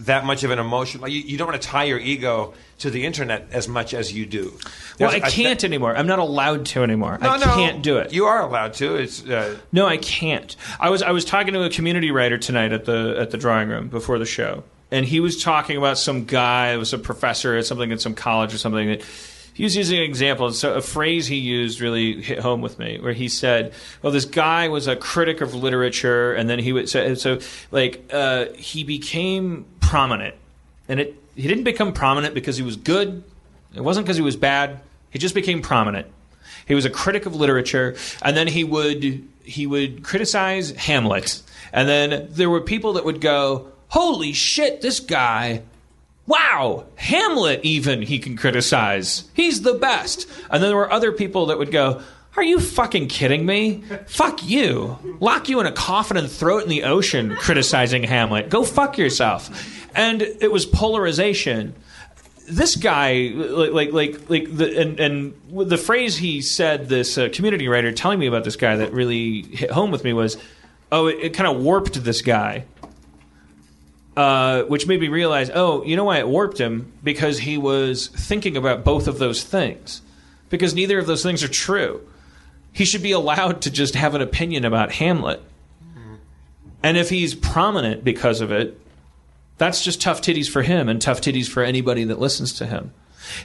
that 0.00 0.24
much 0.24 0.44
of 0.44 0.50
an 0.50 0.58
emotion, 0.58 1.00
like 1.00 1.12
you, 1.12 1.20
you 1.20 1.36
don't 1.36 1.48
want 1.48 1.60
to 1.60 1.68
tie 1.68 1.84
your 1.84 1.98
ego 1.98 2.54
to 2.78 2.90
the 2.90 3.04
internet 3.04 3.48
as 3.52 3.68
much 3.68 3.94
as 3.94 4.12
you 4.12 4.26
do. 4.26 4.56
Well, 5.00 5.10
I 5.10 5.20
can't 5.20 5.62
anymore. 5.64 5.96
I'm 5.96 6.06
not 6.06 6.18
allowed 6.18 6.66
to 6.66 6.82
anymore. 6.82 7.18
No, 7.20 7.30
I 7.30 7.38
can't 7.38 7.82
do 7.82 7.98
it. 7.98 8.12
You 8.12 8.26
are 8.26 8.40
allowed 8.42 8.74
to. 8.74 8.96
It's 8.96 9.24
uh, 9.26 9.56
No, 9.72 9.86
I 9.86 9.96
can't. 9.96 10.54
I 10.78 10.90
was 10.90 11.02
I 11.02 11.10
was 11.10 11.24
talking 11.24 11.54
to 11.54 11.62
a 11.64 11.70
community 11.70 12.10
writer 12.10 12.38
tonight 12.38 12.72
at 12.72 12.84
the 12.84 13.16
at 13.18 13.30
the 13.30 13.38
drawing 13.38 13.68
room 13.68 13.88
before 13.88 14.18
the 14.18 14.26
show, 14.26 14.62
and 14.90 15.04
he 15.04 15.20
was 15.20 15.42
talking 15.42 15.76
about 15.76 15.98
some 15.98 16.24
guy, 16.24 16.72
it 16.72 16.76
was 16.76 16.92
a 16.92 16.98
professor 16.98 17.56
at 17.56 17.66
something 17.66 17.90
at 17.92 18.00
some 18.00 18.14
college 18.14 18.54
or 18.54 18.58
something 18.58 18.88
that 18.88 19.02
he 19.58 19.64
was 19.64 19.74
using 19.74 19.98
an 19.98 20.04
example. 20.04 20.52
So 20.52 20.74
a 20.74 20.80
phrase 20.80 21.26
he 21.26 21.34
used 21.34 21.80
really 21.80 22.22
hit 22.22 22.38
home 22.38 22.60
with 22.60 22.78
me, 22.78 23.00
where 23.00 23.12
he 23.12 23.28
said, 23.28 23.72
"Well, 24.02 24.12
this 24.12 24.24
guy 24.24 24.68
was 24.68 24.86
a 24.86 24.94
critic 24.94 25.40
of 25.40 25.52
literature, 25.52 26.32
and 26.32 26.48
then 26.48 26.60
he 26.60 26.72
would 26.72 26.88
so, 26.88 27.14
so 27.14 27.40
like 27.72 28.08
uh, 28.12 28.46
he 28.54 28.84
became 28.84 29.66
prominent, 29.80 30.36
and 30.88 31.00
it 31.00 31.20
he 31.34 31.48
didn't 31.48 31.64
become 31.64 31.92
prominent 31.92 32.34
because 32.34 32.56
he 32.56 32.62
was 32.62 32.76
good. 32.76 33.24
It 33.74 33.80
wasn't 33.80 34.06
because 34.06 34.16
he 34.16 34.22
was 34.22 34.36
bad. 34.36 34.78
He 35.10 35.18
just 35.18 35.34
became 35.34 35.60
prominent." 35.60 36.06
He 36.68 36.76
was 36.76 36.84
a 36.84 36.90
critic 36.90 37.26
of 37.26 37.34
literature, 37.34 37.96
and 38.22 38.36
then 38.36 38.46
he 38.46 38.62
would 38.62 39.26
he 39.42 39.66
would 39.66 40.04
criticize 40.04 40.70
Hamlet, 40.70 41.42
and 41.72 41.88
then 41.88 42.28
there 42.30 42.48
were 42.48 42.60
people 42.60 42.92
that 42.92 43.04
would 43.04 43.20
go, 43.20 43.72
"Holy 43.88 44.32
shit, 44.32 44.82
this 44.82 45.00
guy!" 45.00 45.62
Wow, 46.28 46.84
Hamlet 46.96 47.64
even 47.64 48.02
he 48.02 48.18
can 48.18 48.36
criticize. 48.36 49.24
He's 49.32 49.62
the 49.62 49.72
best. 49.72 50.28
And 50.50 50.62
then 50.62 50.70
there 50.70 50.76
were 50.76 50.92
other 50.92 51.10
people 51.10 51.46
that 51.46 51.58
would 51.58 51.72
go, 51.72 52.02
"Are 52.36 52.42
you 52.42 52.60
fucking 52.60 53.08
kidding 53.08 53.46
me? 53.46 53.82
Fuck 54.06 54.46
you. 54.46 54.98
Lock 55.20 55.48
you 55.48 55.58
in 55.58 55.64
a 55.66 55.72
coffin 55.72 56.18
and 56.18 56.30
throw 56.30 56.58
it 56.58 56.64
in 56.64 56.68
the 56.68 56.84
ocean 56.84 57.34
criticizing 57.36 58.02
Hamlet. 58.02 58.50
Go 58.50 58.62
fuck 58.62 58.98
yourself." 58.98 59.50
And 59.94 60.20
it 60.20 60.52
was 60.52 60.66
polarization 60.66 61.74
this 62.46 62.76
guy 62.76 63.32
like 63.34 63.92
like 63.92 64.30
like, 64.30 64.56
the 64.56 64.80
and, 64.80 65.00
and 65.00 65.34
the 65.52 65.76
phrase 65.76 66.16
he 66.16 66.40
said 66.40 66.88
this 66.88 67.18
uh, 67.18 67.28
community 67.32 67.68
writer 67.68 67.92
telling 67.92 68.18
me 68.18 68.26
about 68.26 68.44
this 68.44 68.56
guy 68.56 68.76
that 68.76 68.92
really 68.92 69.42
hit 69.42 69.70
home 69.70 69.90
with 69.90 70.02
me 70.04 70.12
was 70.12 70.38
oh 70.90 71.06
it, 71.06 71.18
it 71.20 71.34
kind 71.34 71.46
of 71.46 71.62
warped 71.62 72.02
this 72.04 72.22
guy 72.22 72.64
uh, 74.18 74.64
which 74.64 74.86
made 74.86 75.00
me 75.00 75.08
realize 75.08 75.50
oh 75.54 75.84
you 75.84 75.96
know 75.96 76.04
why 76.04 76.18
it 76.18 76.28
warped 76.28 76.58
him 76.58 76.92
because 77.02 77.38
he 77.38 77.56
was 77.56 78.08
thinking 78.08 78.56
about 78.56 78.84
both 78.84 79.06
of 79.06 79.18
those 79.18 79.42
things 79.44 80.02
because 80.50 80.74
neither 80.74 80.98
of 80.98 81.06
those 81.06 81.22
things 81.22 81.42
are 81.42 81.48
true 81.48 82.00
he 82.72 82.84
should 82.84 83.02
be 83.02 83.12
allowed 83.12 83.62
to 83.62 83.70
just 83.70 83.94
have 83.94 84.14
an 84.14 84.20
opinion 84.20 84.64
about 84.64 84.92
hamlet 84.92 85.42
and 86.82 86.96
if 86.96 87.10
he's 87.10 87.34
prominent 87.34 88.04
because 88.04 88.40
of 88.40 88.52
it 88.52 88.80
that's 89.58 89.82
just 89.82 90.00
tough 90.00 90.22
titties 90.22 90.48
for 90.48 90.62
him 90.62 90.88
and 90.88 91.02
tough 91.02 91.20
titties 91.20 91.48
for 91.48 91.62
anybody 91.62 92.04
that 92.04 92.20
listens 92.20 92.52
to 92.54 92.66
him. 92.66 92.92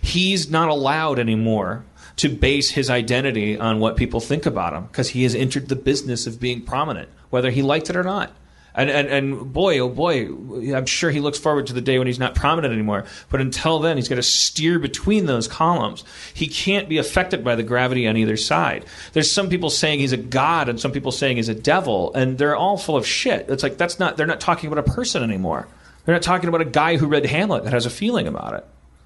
He's 0.02 0.50
not 0.50 0.70
allowed 0.70 1.20
anymore 1.20 1.84
to 2.18 2.30
base 2.30 2.70
his 2.72 2.92
identity 2.92 3.58
on 3.58 3.80
what 3.80 3.98
people 3.98 4.20
think 4.20 4.46
about 4.46 4.74
him 4.74 4.86
because 4.86 5.10
he 5.10 5.24
has 5.24 5.34
entered 5.34 5.68
the 5.68 5.76
business 5.76 6.28
of 6.28 6.40
being 6.40 6.62
prominent, 6.62 7.10
whether 7.32 7.50
he 7.50 7.64
liked 7.64 7.90
it 7.90 7.96
or 7.96 8.04
not. 8.04 8.32
And, 8.76 8.90
and, 8.90 9.08
and 9.08 9.54
boy, 9.54 9.80
oh 9.80 9.90
boy, 9.90 10.28
I'm 10.76 10.86
sure 10.86 11.12
he 11.12 11.20
looks 11.20 11.38
forward 11.38 11.68
to 11.68 11.74
the 11.74 11.82
day 11.82 11.98
when 11.98 12.08
he's 12.08 12.20
not 12.20 12.34
prominent 12.36 12.74
anymore. 12.74 13.06
But 13.30 13.42
until 13.42 13.80
then, 13.80 13.98
he's 13.98 14.08
got 14.08 14.16
to 14.16 14.24
steer 14.24 14.80
between 14.80 15.26
those 15.26 15.48
columns. 15.48 16.04
He 16.34 16.48
can't 16.48 16.90
be 16.90 16.98
affected 16.98 17.44
by 17.44 17.56
the 17.56 17.64
gravity 17.64 18.08
on 18.08 18.18
either 18.18 18.38
side. 18.38 18.86
There's 19.14 19.32
some 19.32 19.50
people 19.50 19.70
saying 19.70 20.00
he's 20.00 20.12
a 20.12 20.18
god 20.18 20.70
and 20.70 20.80
some 20.80 20.92
people 20.92 21.12
saying 21.12 21.38
he's 21.38 21.50
a 21.50 21.56
devil, 21.56 22.14
and 22.14 22.38
they're 22.38 22.56
all 22.56 22.78
full 22.78 22.98
of 22.98 23.06
shit. 23.06 23.50
It's 23.50 23.64
like 23.64 23.78
that's 23.78 24.00
not, 24.00 24.18
they're 24.18 24.28
not 24.28 24.40
talking 24.40 24.72
about 24.72 24.88
a 24.88 24.92
person 24.92 25.24
anymore. 25.24 25.68
They're 26.06 26.16
not 26.16 26.24
talking 26.24 26.50
about 26.50 26.62
a 26.62 26.66
guy 26.66 26.98
who 26.98 27.08
read 27.08 27.26
Hamlet 27.26 27.64
that 27.64 27.74
has 27.74 27.86
a 27.86 27.90
feeling 27.90 28.28
about 28.28 28.56
it. 28.56 28.66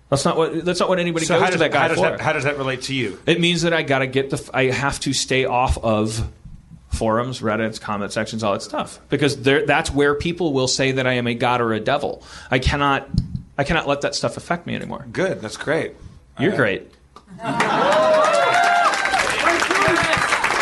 That's 0.09 0.23
not 0.23 0.37
what. 0.37 0.63
That's 0.63 0.79
not 0.79 0.87
what 0.87 0.99
anybody 0.99 1.25
so 1.25 1.35
goes 1.35 1.41
how 1.41 1.47
to 1.47 1.51
does, 1.51 1.59
that 1.59 1.71
guy 1.71 1.81
how, 1.81 1.87
does 1.89 1.97
for. 1.97 2.03
that, 2.03 2.21
how 2.21 2.33
does 2.33 2.45
that 2.45 2.57
relate 2.57 2.83
to 2.83 2.95
you? 2.95 3.19
it 3.25 3.41
means 3.41 3.63
that 3.63 3.73
I 3.73 3.83
got 3.83 3.99
to 3.99 4.07
get 4.07 4.29
the. 4.29 4.49
I 4.53 4.65
have 4.65 4.99
to 5.01 5.11
stay 5.11 5.45
off 5.45 5.77
of 5.77 6.27
forums, 6.89 7.41
Reddit's, 7.41 7.79
comment 7.79 8.11
sections, 8.11 8.43
all 8.43 8.53
that 8.53 8.61
stuff, 8.61 8.99
because 9.09 9.41
that's 9.41 9.91
where 9.91 10.15
people 10.15 10.53
will 10.53 10.67
say 10.67 10.93
that 10.93 11.05
I 11.05 11.13
am 11.13 11.27
a 11.27 11.33
god 11.33 11.61
or 11.61 11.73
a 11.73 11.79
devil. 11.79 12.23
I 12.49 12.59
cannot. 12.59 13.07
I 13.59 13.63
cannot 13.63 13.87
let 13.87 14.01
that 14.01 14.13
stuff 14.13 14.37
affect 14.37 14.67
me 14.67 14.75
anymore. 14.75 15.07
Good. 15.11 15.41
That's 15.41 15.57
great. 15.57 15.93
You're 16.39 16.53
uh, 16.53 16.57
great. 16.57 16.91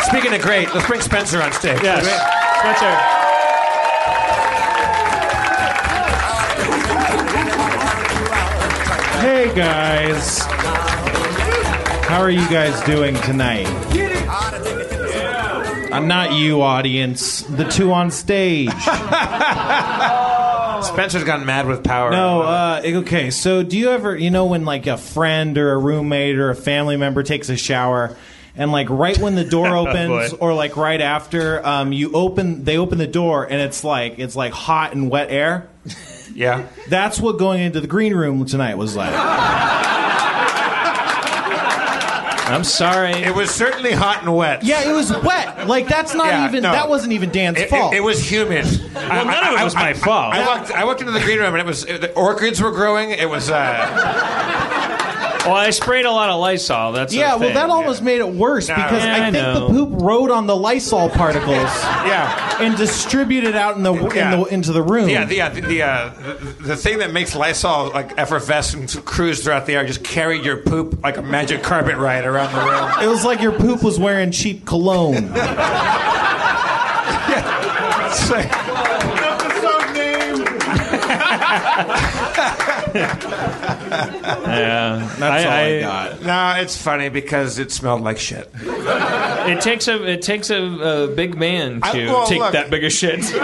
Speaking 0.06 0.32
of 0.34 0.40
great, 0.40 0.72
let's 0.74 0.86
bring 0.86 1.00
Spencer 1.02 1.42
on 1.42 1.52
stage. 1.52 1.82
Yes, 1.82 2.06
Spencer. 2.60 3.16
Hey 9.20 9.54
guys. 9.54 10.40
How 12.06 12.20
are 12.20 12.30
you 12.30 12.48
guys 12.48 12.80
doing 12.84 13.14
tonight? 13.22 13.66
I'm 15.96 16.08
not 16.08 16.34
you, 16.34 16.60
audience. 16.60 17.40
The 17.40 17.64
two 17.64 17.90
on 17.92 18.10
stage. 18.10 18.68
Spencer's 20.84 21.24
gotten 21.24 21.46
mad 21.46 21.66
with 21.66 21.82
power. 21.82 22.10
No, 22.10 22.42
uh, 22.42 22.82
okay. 22.84 23.30
So, 23.30 23.62
do 23.62 23.78
you 23.78 23.88
ever, 23.90 24.14
you 24.14 24.30
know, 24.30 24.44
when 24.46 24.66
like 24.66 24.86
a 24.86 24.98
friend 24.98 25.56
or 25.56 25.72
a 25.72 25.78
roommate 25.78 26.36
or 26.36 26.50
a 26.50 26.54
family 26.54 26.98
member 26.98 27.22
takes 27.22 27.48
a 27.48 27.56
shower, 27.56 28.14
and 28.54 28.70
like 28.72 28.90
right 28.90 29.16
when 29.18 29.36
the 29.36 29.44
door 29.44 29.68
opens, 29.76 30.32
boy. 30.32 30.36
or 30.38 30.52
like 30.52 30.76
right 30.76 31.00
after, 31.00 31.66
um, 31.66 31.92
you 31.94 32.12
open, 32.12 32.64
they 32.64 32.76
open 32.76 32.98
the 32.98 33.06
door, 33.06 33.44
and 33.44 33.60
it's 33.60 33.82
like 33.82 34.18
it's 34.18 34.36
like 34.36 34.52
hot 34.52 34.92
and 34.94 35.10
wet 35.10 35.30
air. 35.30 35.68
yeah. 36.34 36.66
That's 36.88 37.18
what 37.18 37.38
going 37.38 37.62
into 37.62 37.80
the 37.80 37.86
green 37.88 38.14
room 38.14 38.44
tonight 38.44 38.74
was 38.76 38.94
like. 38.94 39.14
I'm 42.48 42.64
sorry. 42.64 43.12
It 43.12 43.34
was 43.34 43.50
certainly 43.50 43.92
hot 43.92 44.22
and 44.22 44.34
wet. 44.34 44.62
Yeah, 44.62 44.88
it 44.88 44.92
was 44.92 45.10
wet. 45.22 45.66
Like 45.66 45.88
that's 45.88 46.14
not 46.14 46.26
Yeah, 46.28 46.48
even 46.48 46.62
no. 46.62 46.72
that 46.72 46.88
wasn't 46.88 47.12
even 47.12 47.30
Dan's 47.30 47.58
It, 47.58 47.62
it- 47.64 47.70
fault. 47.70 47.92
it 47.94 48.00
was 48.00 48.30
humid. 48.30 48.64
well, 48.94 49.24
none 49.26 49.54
of 49.54 49.60
it 49.60 49.64
was 49.64 49.74
my 49.74 49.92
fault. 49.94 50.32
I 50.34 50.46
walked. 50.46 50.70
I 50.70 50.84
walked 50.84 51.00
into 51.00 51.12
the 51.12 51.20
green 51.20 51.38
room 51.38 51.54
and 51.54 51.58
it 51.60 51.66
was 51.66 51.84
the 51.84 52.12
orchids 52.14 52.60
were 52.60 52.70
growing. 52.72 53.10
It 53.10 53.28
was. 53.28 53.50
Uh, 53.50 54.55
well, 55.46 55.54
I 55.56 55.70
sprayed 55.70 56.04
a 56.04 56.10
lot 56.10 56.28
of 56.30 56.40
Lysol. 56.40 56.92
That's 56.92 57.14
yeah, 57.14 57.30
well, 57.30 57.38
thing. 57.40 57.54
that 57.54 57.70
almost 57.70 58.02
made 58.02 58.18
it 58.20 58.28
worse 58.28 58.68
No. 58.68 58.74
because 58.76 59.04
Yeah, 59.04 59.14
I 59.14 59.18
I 59.28 59.30
think 59.30 59.34
know. 59.34 59.68
the 59.68 59.72
poop 59.72 60.02
rode 60.02 60.30
on 60.30 60.46
the 60.46 60.56
Lysol 60.56 61.08
particles 61.10 61.48
yeah. 61.56 62.60
and 62.62 62.76
distributed 62.76 63.54
out 63.54 63.76
in 63.76 63.82
the, 63.82 63.94
Yeah. 64.14 64.32
in 64.34 64.40
the 64.40 64.46
into 64.46 64.72
the 64.72 64.82
room. 64.82 65.08
Yeah, 65.08 65.24
the, 65.24 65.36
yeah, 65.36 65.48
the, 65.48 65.60
the, 65.60 65.82
uh, 65.82 66.08
the, 66.08 66.34
the 66.68 66.76
thing 66.76 66.98
that 66.98 67.12
makes 67.12 67.34
Lysol 67.34 67.90
like 67.90 68.18
effervescent 68.18 69.04
cruise 69.04 69.42
throughout 69.44 69.66
the 69.66 69.74
air 69.76 69.86
just 69.86 70.02
carried 70.04 70.44
your 70.44 70.58
poop 70.58 71.02
like 71.02 71.16
a 71.16 71.22
magic 71.22 71.62
carpet 71.62 71.96
ride 71.96 72.24
around 72.24 72.52
the 72.52 72.60
room. 72.60 72.90
It 73.02 73.08
was 73.08 73.24
like 73.24 73.40
your 73.40 73.52
poop 73.52 73.82
was 73.82 73.98
wearing 73.98 74.30
cheap 74.32 74.64
cologne. 74.66 75.32
It's 78.08 78.30
like- 78.30 78.50
Yeah, 82.98 83.14
That's 85.18 85.44
all 85.44 85.52
I, 85.52 85.76
I- 85.76 85.80
got. 85.80 86.22
no, 86.22 86.54
it's 86.62 86.80
funny 86.80 87.08
because 87.08 87.58
it 87.58 87.72
smelled 87.72 88.02
like 88.02 88.18
shit. 88.18 88.48
It 88.62 89.60
takes 89.60 89.88
a 89.88 90.02
it 90.04 90.22
takes 90.22 90.50
a, 90.50 90.62
a 90.62 91.08
big 91.08 91.36
man 91.36 91.80
to 91.80 91.86
I- 91.88 92.06
well, 92.06 92.26
take 92.26 92.38
look. 92.40 92.52
that 92.52 92.70
big 92.70 92.84
a 92.84 92.90
shit, 92.90 93.20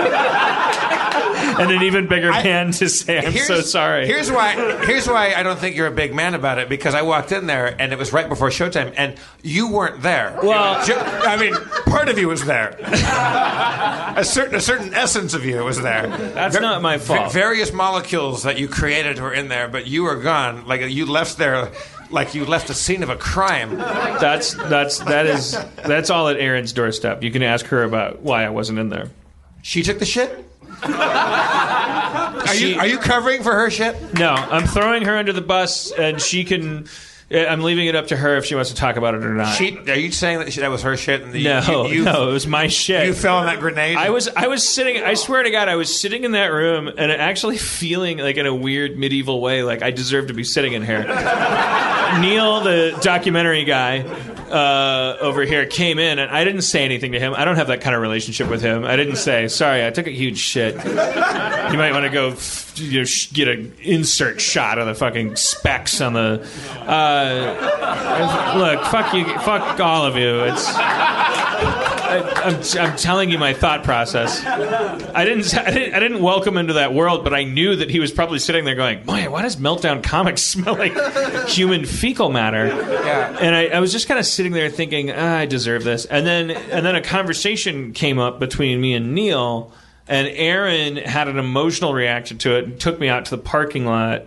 and 1.61 1.71
an 1.71 1.83
even 1.83 2.07
bigger 2.09 2.31
I- 2.31 2.43
man 2.43 2.71
to 2.73 2.89
say 2.89 3.19
I'm 3.25 3.33
so 3.33 3.61
sorry. 3.61 4.07
Here's 4.07 4.31
why. 4.31 4.53
Here's 4.85 5.07
why 5.09 5.35
I 5.35 5.43
don't 5.43 5.59
think 5.59 5.77
you're 5.77 5.87
a 5.87 5.91
big 5.93 6.15
man 6.15 6.35
about 6.35 6.59
it 6.59 6.69
because 6.69 6.95
I 6.95 7.03
walked 7.03 7.33
in 7.33 7.47
there 7.47 7.67
and 7.81 7.93
it 7.93 7.99
was 7.99 8.13
right 8.13 8.29
before 8.29 8.49
showtime 8.49 8.95
and 8.97 9.15
you 9.43 9.71
weren't 9.71 10.03
there. 10.03 10.39
Well- 10.43 10.85
Ju- 10.85 10.95
I 10.97 11.37
mean, 11.37 11.55
part 11.87 12.09
of 12.09 12.19
you 12.19 12.29
was 12.29 12.45
there. 12.45 12.77
a 14.17 14.25
certain 14.25 14.55
a 14.57 14.61
certain 14.61 14.93
essence 14.95 15.35
of 15.35 15.45
you 15.45 15.65
was 15.65 15.81
there. 15.81 16.07
That's 16.07 16.59
not 16.61 16.83
my 16.83 16.99
fault. 16.99 17.33
Va- 17.33 17.39
various 17.39 17.73
molecules 17.73 18.43
that 18.45 18.59
you 18.59 18.69
created 18.69 19.19
were 19.21 19.33
in 19.33 19.49
there, 19.49 19.69
but 19.69 19.87
you 19.87 20.05
were 20.05 20.17
gone. 20.17 20.67
Like 20.67 20.81
you 20.91 21.07
left 21.07 21.39
there. 21.39 21.71
Like 22.11 22.35
you 22.35 22.45
left 22.45 22.69
the 22.69 22.75
scene 22.75 23.03
of 23.03 23.09
a 23.09 23.17
crime. 23.17 23.77
That's 23.79 24.53
that's 24.55 24.99
that 24.99 25.27
is 25.27 25.53
that's 25.77 26.11
all 26.11 26.29
at 26.29 26.37
Erin's 26.37 26.73
doorstep. 26.75 27.23
You 27.23 27.31
can 27.31 27.43
ask 27.43 27.65
her 27.67 27.83
about 27.85 28.21
why 28.21 28.45
I 28.45 28.51
wasn't 28.51 28.79
in 28.79 28.91
there. 28.91 29.09
She 29.63 29.83
took 29.83 29.99
the 29.99 30.05
shit. 30.05 30.45
Are 30.85 32.55
you 32.55 32.79
are 32.79 32.87
you 32.87 32.99
covering 32.99 33.43
for 33.43 33.53
her 33.55 33.71
shit? 33.71 34.15
No, 34.15 34.31
I'm 34.31 34.67
throwing 34.67 35.05
her 35.05 35.17
under 35.17 35.33
the 35.33 35.41
bus, 35.41 35.93
and 35.93 36.21
she 36.21 36.45
can. 36.45 36.87
I'm 37.35 37.63
leaving 37.63 37.87
it 37.87 37.95
up 37.95 38.09
to 38.09 38.17
her 38.17 38.37
if 38.37 38.45
she 38.45 38.55
wants 38.55 38.71
to 38.71 38.77
talk 38.77 38.97
about 38.97 39.15
it 39.15 39.25
or 39.25 39.35
not. 39.35 39.55
She, 39.55 39.79
are 39.89 39.97
you 39.97 40.13
saying 40.13 40.41
that 40.41 40.53
she, 40.53 40.61
that 40.61 40.71
was 40.71 40.83
her 40.83 40.97
shit? 40.97 41.23
And 41.23 41.33
the, 41.33 41.45
no, 41.45 41.87
you, 41.87 41.99
you, 41.99 42.05
no, 42.05 42.29
it 42.29 42.33
was 42.33 42.47
my 42.47 42.67
shit. 42.69 43.07
You 43.07 43.15
fell 43.15 43.39
on 43.39 43.47
that 43.47 43.61
grenade. 43.61 43.97
I 43.97 44.11
was 44.11 44.29
I 44.29 44.49
was 44.49 44.69
sitting 44.69 45.03
I 45.03 45.15
swear 45.15 45.43
to 45.43 45.51
God 45.51 45.69
I 45.69 45.77
was 45.77 46.01
sitting 46.01 46.25
in 46.25 46.33
that 46.33 46.47
room 46.47 46.89
and 46.89 47.13
actually 47.13 47.59
feeling 47.59 48.19
like 48.19 48.37
in 48.37 48.47
a 48.47 48.55
weird 48.55 48.99
medieval 48.99 49.41
way 49.41 49.63
like 49.63 49.83
I 49.83 49.91
deserve 49.91 50.29
to 50.29 50.35
be 50.35 50.45
sitting 50.45 50.73
in 50.73 50.85
here. 50.85 51.03
Neil, 52.21 52.61
the 52.61 52.99
documentary 53.01 53.65
guy 53.65 54.05
uh, 54.53 55.17
over 55.21 55.43
here, 55.43 55.65
came 55.65 55.99
in 55.99 56.19
and 56.19 56.31
I 56.31 56.45
didn't 56.45 56.63
say 56.63 56.85
anything 56.85 57.13
to 57.13 57.19
him. 57.19 57.33
I 57.35 57.45
don't 57.45 57.57
have 57.57 57.69
that 57.69 57.81
kind 57.81 57.97
of 57.97 58.03
relationship 58.03 58.49
with 58.49 58.61
him. 58.61 58.85
I 58.85 58.97
didn't 58.97 59.17
say 59.17 59.49
sorry. 59.49 59.87
I 59.87 59.91
took 59.91 60.07
a 60.07 60.11
huge 60.11 60.39
shit. 60.39 60.75
You 60.75 61.79
might 61.79 61.93
want 61.93 62.05
to 62.05 62.11
go 62.11 62.31
f- 62.31 62.73
you 62.77 63.01
know, 63.01 63.05
sh- 63.05 63.33
get 63.33 63.49
an 63.49 63.75
insert 63.81 64.41
shot 64.41 64.79
of 64.79 64.87
the 64.87 64.95
fucking 64.95 65.37
specs 65.37 66.01
on 66.01 66.13
the. 66.13 66.47
Uh, 66.81 67.22
look, 68.59 68.85
fuck 68.87 69.15
you, 69.15 69.25
fuck 69.41 69.81
all 69.81 70.05
of 70.07 70.17
you. 70.17 70.41
It's. 70.41 70.67
I, 72.13 72.21
I'm, 72.45 72.57
I'm 72.79 72.97
telling 72.97 73.31
you 73.31 73.39
my 73.39 73.55
thought 73.55 73.85
process. 73.85 74.45
I 74.45 75.25
didn't, 75.25 75.55
I 75.57 75.71
didn't 75.71 75.95
I 75.95 76.01
didn't 76.01 76.23
welcome 76.23 76.57
him 76.57 76.67
to 76.67 76.75
that 76.75 76.93
world, 76.93 77.25
but 77.25 77.33
I 77.33 77.45
knew 77.45 77.77
that 77.77 77.91
he 77.91 78.01
was 78.01 78.13
probably 78.13 78.39
sitting 78.39 78.65
there 78.65 78.75
going, 78.75 79.03
"Boy, 79.05 79.31
why 79.31 79.43
does 79.43 79.57
Meltdown 79.57 80.03
Comics 80.03 80.43
smell 80.53 80.75
like 80.77 81.49
human 81.49 81.87
fecal 81.87 82.31
matter?" 82.31 82.67
Yeah. 82.67 83.39
And 83.41 83.55
I, 83.55 83.67
I 83.69 83.81
was 83.81 83.93
just 83.93 84.09
kind 84.09 84.21
of 84.21 84.27
sitting 84.27 84.53
there 84.53 84.69
thinking, 84.69 85.11
ah, 85.11 85.39
"I 85.39 85.47
deserve 85.47 85.85
this." 85.85 86.05
And 86.05 86.27
then 86.27 86.51
and 86.51 86.85
then 86.85 86.95
a 86.95 87.03
conversation 87.03 87.93
came 87.93 88.19
up 88.19 88.39
between 88.39 88.81
me 88.81 88.95
and 88.95 89.15
Neil, 89.15 89.73
and 90.07 90.29
Erin 90.29 90.97
had 90.97 91.29
an 91.29 91.39
emotional 91.39 91.95
reaction 91.95 92.39
to 92.39 92.59
it 92.59 92.65
and 92.65 92.79
took 92.81 93.01
me 93.01 93.09
out 93.09 93.25
to 93.27 93.37
the 93.37 93.43
parking 93.43 93.87
lot 93.87 94.27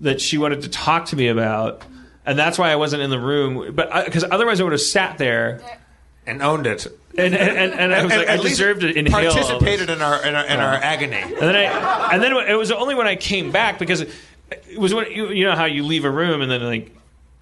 that 0.00 0.20
she 0.20 0.38
wanted 0.38 0.62
to 0.62 0.68
talk 0.68 1.06
to 1.06 1.16
me 1.16 1.28
about. 1.28 1.82
And 2.26 2.38
that's 2.38 2.58
why 2.58 2.70
I 2.70 2.76
wasn't 2.76 3.02
in 3.02 3.10
the 3.10 3.18
room, 3.20 3.74
but 3.74 4.04
because 4.06 4.24
otherwise 4.24 4.60
I 4.60 4.64
would 4.64 4.72
have 4.72 4.80
sat 4.80 5.18
there 5.18 5.60
and 6.26 6.40
owned 6.42 6.66
it. 6.66 6.86
and 7.18 7.34
and, 7.34 7.72
and 7.74 7.94
I 7.94 8.02
was 8.02 8.12
At- 8.12 8.18
like, 8.18 8.28
at 8.28 8.40
I 8.40 8.42
deserved 8.42 8.80
to 8.80 8.92
inhale. 8.98 9.28
all 9.28 9.34
this. 9.34 9.46
Participated 9.46 9.90
in 9.90 10.00
our 10.00 10.24
in 10.26 10.34
our, 10.34 10.44
in 10.46 10.58
our 10.60 10.74
agony. 10.74 11.16
And 11.16 11.36
then 11.36 11.54
I, 11.54 12.12
and 12.14 12.22
then 12.22 12.32
it 12.34 12.54
was 12.54 12.70
only 12.72 12.94
when 12.94 13.06
I 13.06 13.16
came 13.16 13.52
back 13.52 13.78
because 13.78 14.00
it 14.00 14.78
was 14.78 14.94
when 14.94 15.10
you, 15.12 15.28
you 15.32 15.44
know 15.44 15.54
how 15.54 15.66
you 15.66 15.84
leave 15.84 16.04
a 16.06 16.10
room 16.10 16.40
and 16.40 16.50
then 16.50 16.64
like, 16.64 16.96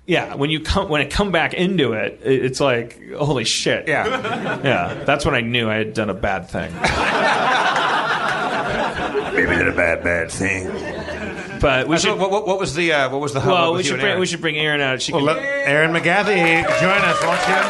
yeah, 0.04 0.34
when 0.34 0.50
you 0.50 0.59
come 0.60 0.88
when 0.88 1.00
I 1.00 1.06
come 1.06 1.30
back 1.30 1.54
into 1.54 1.92
it, 1.92 2.20
it- 2.24 2.44
it's 2.44 2.59
like 2.59 3.12
holy 3.12 3.44
shit. 3.44 3.86
Yeah. 3.86 4.06
yeah. 4.64 5.04
That's 5.04 5.24
when 5.24 5.36
I 5.36 5.42
knew 5.42 5.70
I 5.70 5.76
had 5.76 5.94
done 5.94 6.10
a 6.10 6.14
bad 6.14 6.48
thing. 6.48 6.72
Maybe 9.34 9.56
did 9.56 9.68
a 9.68 9.72
bad 9.74 10.02
bad 10.04 10.30
thing. 10.30 10.66
But 11.62 11.86
we 11.86 11.97
So 11.97 12.09
should. 12.10 12.18
what, 12.18 12.30
what, 12.32 12.44
what 12.47 12.59
was 12.59 12.74
the 12.74 12.93
uh, 12.93 13.09
what 13.09 13.20
was 13.20 13.32
the 13.32 13.40
hubbub 13.40 13.55
Well, 13.60 13.74
we 13.74 13.84
should 13.84 14.01
bring 14.01 14.06
Erin? 14.10 14.20
we 14.20 14.26
should 14.26 14.40
bring 14.40 14.56
Erin 14.59 14.80
out. 14.80 15.01
She 15.01 15.12
Well, 15.12 15.24
can, 15.24 15.36
let 15.36 15.44
Erin 15.68 15.93
McGathy 15.93 16.62
join 16.80 16.98
us, 17.02 17.22
won't 17.22 17.40
you? 17.48 17.62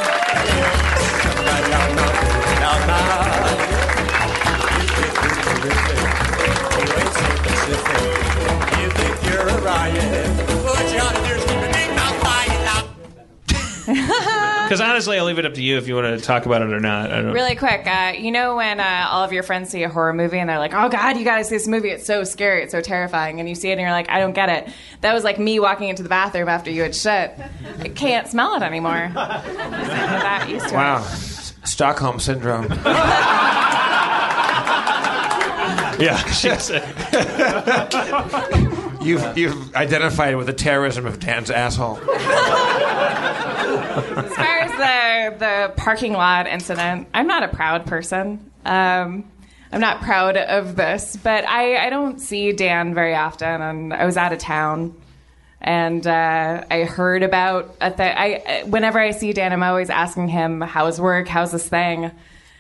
because 14.73 14.89
honestly, 14.89 15.19
I'll 15.19 15.27
leave 15.27 15.39
it 15.39 15.45
up 15.45 15.53
to 15.53 15.63
you 15.63 15.77
if 15.77 15.87
you 15.87 15.95
want 15.95 16.19
to 16.19 16.25
talk 16.25 16.47
about 16.47 16.63
it 16.63 16.73
or 16.73 16.81
not. 16.81 17.13
I 17.13 17.21
don't. 17.21 17.33
Really 17.33 17.55
quick, 17.57 17.87
uh, 17.87 18.15
you 18.17 18.33
know 18.33 18.57
when 18.57 18.81
uh, 18.81 19.07
all 19.11 19.23
of 19.23 19.31
your 19.31 19.43
friends 19.43 19.69
see 19.69 19.83
a 19.83 19.89
horror 19.91 20.15
movie 20.15 20.39
and 20.39 20.49
they're 20.49 20.59
like, 20.59 20.73
"Oh 20.73 20.89
God, 20.89 21.19
you 21.19 21.25
gotta 21.25 21.45
see 21.45 21.57
this 21.57 21.69
movie! 21.69 21.91
It's 21.91 22.07
so 22.07 22.25
scary, 22.25 22.63
it's 22.63 22.73
so 22.73 22.81
terrifying," 22.81 23.39
and 23.39 23.47
you 23.47 23.55
see 23.55 23.69
it 23.69 23.73
and 23.73 23.83
you're 23.83 23.91
like, 23.91 24.09
"I 24.09 24.19
don't 24.19 24.33
get 24.33 24.49
it." 24.49 24.73
That 25.03 25.13
was 25.13 25.25
like 25.25 25.39
me 25.39 25.61
walking 25.61 25.91
into 25.91 26.03
the 26.03 26.09
bathroom 26.09 26.49
after 26.49 26.71
you 26.71 26.81
had 26.81 26.97
shit. 26.97 27.39
I 27.81 27.89
can't 27.95 28.27
smell 28.27 28.55
it 28.55 28.63
anymore. 28.63 29.11
That 29.15 30.49
used 30.49 30.69
to 30.69 30.75
Wow, 30.75 30.97
it. 31.01 31.03
S- 31.03 31.53
Stockholm 31.65 32.19
syndrome. 32.19 32.69
Yeah, 35.99 36.17
she's, 36.33 36.71
You've 39.07 39.37
you've 39.39 39.75
identified 39.77 40.37
with 40.37 40.47
the 40.47 40.53
terrorism 40.53 41.07
of 41.07 41.21
Dan's 41.21 41.51
asshole. 41.51 42.01
The 45.31 45.73
parking 45.77 46.13
lot 46.13 46.47
incident, 46.47 47.09
I'm 47.15 47.27
not 47.27 47.43
a 47.43 47.49
proud 47.49 47.87
person. 47.87 48.51
Um, 48.65 49.25
I'm 49.73 49.81
not 49.81 50.03
proud 50.03 50.37
of 50.37 50.77
this, 50.77 51.17
but 51.17 51.49
I, 51.49 51.87
I 51.87 51.91
don't 51.91 52.21
see 52.21 52.53
Dan 52.53 52.95
very 52.95 53.15
often, 53.15 53.63
and 53.63 53.95
I 53.95 54.05
was 54.05 54.19
out 54.19 54.33
of 54.33 54.39
town, 54.39 54.95
and 55.61 56.07
uh, 56.07 56.65
I 56.71 56.85
heard 56.85 57.23
about 57.23 57.77
a 57.81 58.21
I 58.21 58.65
whenever 58.65 58.99
I 58.99 59.13
see 59.13 59.33
Dan, 59.33 59.53
I'm 59.53 59.63
always 59.63 59.89
asking 59.89 60.29
him, 60.29 60.61
"How's 60.61 61.01
work? 61.01 61.29
How's 61.29 61.53
this 61.53 61.67
thing?" 61.67 62.11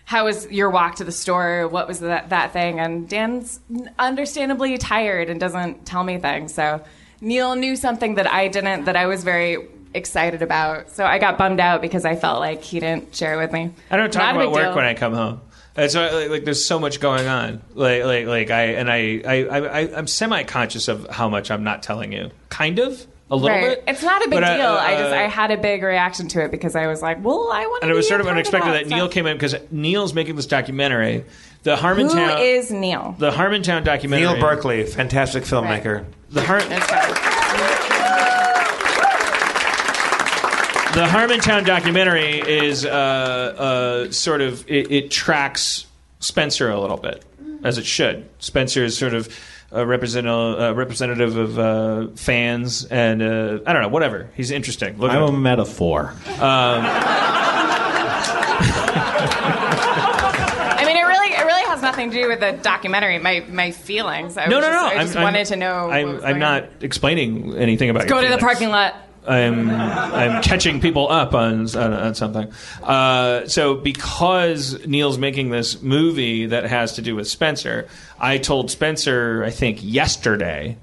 How 0.04 0.24
was 0.24 0.50
your 0.50 0.68
walk 0.70 0.96
to 0.96 1.04
the 1.04 1.12
store? 1.12 1.68
What 1.68 1.86
was 1.86 2.00
that, 2.00 2.30
that 2.30 2.52
thing? 2.52 2.80
And 2.80 3.08
Dan's 3.08 3.60
understandably 3.98 4.76
tired 4.76 5.30
and 5.30 5.38
doesn't 5.38 5.86
tell 5.86 6.02
me 6.02 6.18
things. 6.18 6.52
So 6.52 6.82
Neil 7.20 7.54
knew 7.54 7.76
something 7.76 8.16
that 8.16 8.26
I 8.30 8.48
didn't, 8.48 8.86
that 8.86 8.96
I 8.96 9.06
was 9.06 9.22
very 9.22 9.68
excited 9.94 10.42
about. 10.42 10.90
So 10.90 11.04
I 11.04 11.18
got 11.18 11.38
bummed 11.38 11.60
out 11.60 11.80
because 11.82 12.04
I 12.04 12.16
felt 12.16 12.40
like 12.40 12.62
he 12.62 12.80
didn't 12.80 13.14
share 13.14 13.34
it 13.34 13.38
with 13.38 13.52
me. 13.52 13.70
I 13.90 13.96
don't 13.96 14.12
talk 14.12 14.22
Not 14.22 14.36
about 14.36 14.52
work 14.52 14.62
deal. 14.66 14.74
when 14.76 14.84
I 14.84 14.94
come 14.94 15.14
home. 15.14 15.40
That's 15.74 15.94
why, 15.94 16.10
like, 16.10 16.28
like 16.30 16.44
there's 16.44 16.64
so 16.64 16.78
much 16.78 17.00
going 17.00 17.26
on. 17.26 17.62
Like 17.74 18.04
like 18.04 18.26
like 18.26 18.50
I 18.50 18.62
and 18.74 18.90
I 18.90 19.22
I, 19.26 19.44
I 19.44 19.58
I- 19.80 19.96
I'm 19.96 20.06
semi 20.06 20.42
conscious 20.42 20.88
of 20.88 21.08
how 21.08 21.28
much 21.30 21.50
I'm 21.50 21.64
not 21.64 21.82
telling 21.82 22.12
you. 22.12 22.30
Kind 22.50 22.78
of 22.78 23.06
a 23.30 23.36
little 23.36 23.48
Right. 23.56 23.76
bit. 23.76 23.84
It's 23.86 24.02
not 24.02 24.20
a 24.20 24.28
big 24.28 24.40
But, 24.40 24.44
uh, 24.44 24.56
deal. 24.58 24.66
I 24.66 24.92
just 24.98 25.12
uh, 25.12 25.16
I 25.16 25.22
had 25.22 25.50
a 25.50 25.56
big 25.56 25.82
reaction 25.82 26.28
to 26.28 26.44
it 26.44 26.50
because 26.50 26.76
I 26.76 26.86
was 26.88 27.00
like, 27.00 27.24
well, 27.24 27.48
I 27.50 27.64
want 27.66 27.80
to. 27.80 27.86
and 27.86 27.90
it 27.90 27.94
was 27.94 28.06
sort 28.06 28.20
of 28.20 28.26
part 28.26 28.36
unexpected 28.36 28.72
that, 28.74 28.88
that 28.90 28.94
Neil 28.94 29.08
came 29.08 29.24
in 29.26 29.34
because 29.36 29.54
Neil's 29.70 30.12
making 30.12 30.36
this 30.36 30.44
documentary. 30.46 31.24
The 31.62 31.76
Who 31.76 31.82
Harmontown 31.86 32.40
is 32.42 32.70
Neil? 32.70 33.14
the 33.18 33.30
Harmontown 33.30 33.82
documentary. 33.84 34.26
Neil 34.30 34.38
Berkeley, 34.40 34.84
fantastic 34.84 35.44
filmmaker. 35.44 36.04
The 36.30 36.42
Har- 36.42 36.60
That's 36.60 36.84
fine. 36.90 38.22
The 40.94 41.06
Harmontown 41.06 41.64
documentary 41.64 42.38
is 42.40 42.84
uh, 42.84 42.88
uh, 44.08 44.10
sort 44.12 44.40
of 44.42 44.68
it, 44.70 44.90
it 44.90 45.10
tracks 45.10 45.86
Spencer 46.20 46.70
a 46.70 46.78
little 46.78 46.98
bit, 46.98 47.24
as 47.64 47.78
it 47.78 47.86
should. 47.86 48.28
Spencer 48.38 48.84
is 48.84 48.96
sort 48.96 49.14
of 49.14 49.28
a 49.70 49.86
representative, 49.86 50.60
uh, 50.60 50.74
representative 50.74 51.36
of 51.36 51.58
uh, 51.58 52.08
fans, 52.14 52.84
and 52.86 53.22
uh, 53.22 53.58
I 53.66 53.72
don't 53.72 53.80
know, 53.82 53.88
whatever. 53.88 54.30
He's 54.34 54.50
interesting. 54.50 54.98
Look 54.98 55.10
I'm 55.10 55.22
a 55.22 55.28
him. 55.28 55.42
metaphor. 55.42 56.12
I 60.74 60.84
mean, 60.86 60.96
it 60.96 61.02
really 61.02 61.32
it 61.32 61.44
really 61.46 61.64
has 61.68 61.80
nothing 61.80 62.10
to 62.10 62.16
do 62.22 62.28
with 62.28 62.40
the 62.40 62.52
documentary. 62.62 63.18
My 63.18 63.44
my 63.48 63.70
feelings. 63.70 64.36
I 64.36 64.46
no, 64.46 64.56
was 64.58 64.66
no, 64.66 64.72
just, 64.72 64.82
no. 64.82 64.86
I 64.86 64.90
I'm- 64.90 65.00
just 65.06 65.16
I'm- 65.16 65.24
wanted 65.24 65.46
to 65.46 65.56
know. 65.56 65.90
I'm, 65.90 66.24
I'm 66.24 66.38
not 66.38 66.64
explaining 66.82 67.54
anything 67.56 67.88
about. 67.90 68.04
It. 68.04 68.08
Go 68.08 68.20
your 68.20 68.28
to 68.30 68.36
the 68.36 68.40
parking 68.40 68.68
lot. 68.68 68.94
I'm 69.26 69.70
I'm 69.70 70.42
catching 70.42 70.80
people 70.80 71.10
up 71.10 71.34
on 71.34 71.74
on, 71.76 71.92
on 71.92 72.14
something. 72.14 72.52
Uh, 72.82 73.46
so 73.46 73.74
because 73.74 74.84
Neil's 74.86 75.18
making 75.18 75.50
this 75.50 75.80
movie 75.80 76.46
that 76.46 76.64
has 76.64 76.94
to 76.94 77.02
do 77.02 77.14
with 77.14 77.28
Spencer, 77.28 77.88
I 78.18 78.38
told 78.38 78.70
Spencer 78.70 79.44
I 79.44 79.50
think 79.50 79.78
yesterday 79.82 80.76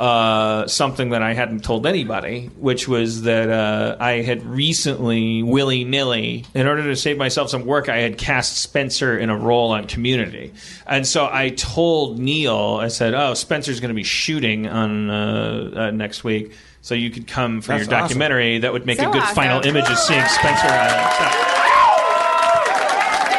uh, 0.00 0.66
something 0.66 1.10
that 1.10 1.22
I 1.22 1.34
hadn't 1.34 1.62
told 1.62 1.86
anybody, 1.86 2.46
which 2.56 2.88
was 2.88 3.22
that 3.22 3.50
uh, 3.50 3.96
I 4.00 4.22
had 4.22 4.42
recently 4.46 5.42
willy 5.42 5.84
nilly, 5.84 6.46
in 6.54 6.66
order 6.66 6.84
to 6.84 6.96
save 6.96 7.18
myself 7.18 7.50
some 7.50 7.66
work, 7.66 7.90
I 7.90 7.98
had 7.98 8.16
cast 8.16 8.56
Spencer 8.56 9.18
in 9.18 9.28
a 9.28 9.36
role 9.36 9.72
on 9.72 9.86
Community, 9.86 10.54
and 10.86 11.06
so 11.06 11.28
I 11.30 11.50
told 11.50 12.18
Neil, 12.18 12.78
I 12.80 12.88
said, 12.88 13.12
"Oh, 13.12 13.34
Spencer's 13.34 13.80
going 13.80 13.90
to 13.90 13.94
be 13.94 14.02
shooting 14.02 14.66
on 14.66 15.10
uh, 15.10 15.70
uh, 15.74 15.90
next 15.90 16.24
week." 16.24 16.52
So 16.82 16.94
you 16.94 17.10
could 17.10 17.26
come 17.26 17.60
for 17.60 17.72
That's 17.72 17.88
your 17.88 18.00
documentary. 18.00 18.58
That 18.58 18.72
would 18.72 18.86
make 18.86 18.98
So 18.98 19.08
a 19.08 19.12
good 19.12 19.22
awesome. 19.22 19.34
final 19.34 19.60
image 19.66 19.88
of 19.88 19.98
seeing 19.98 20.24
Spencer 20.24 20.66
on 20.66 20.88
set. 21.18 21.32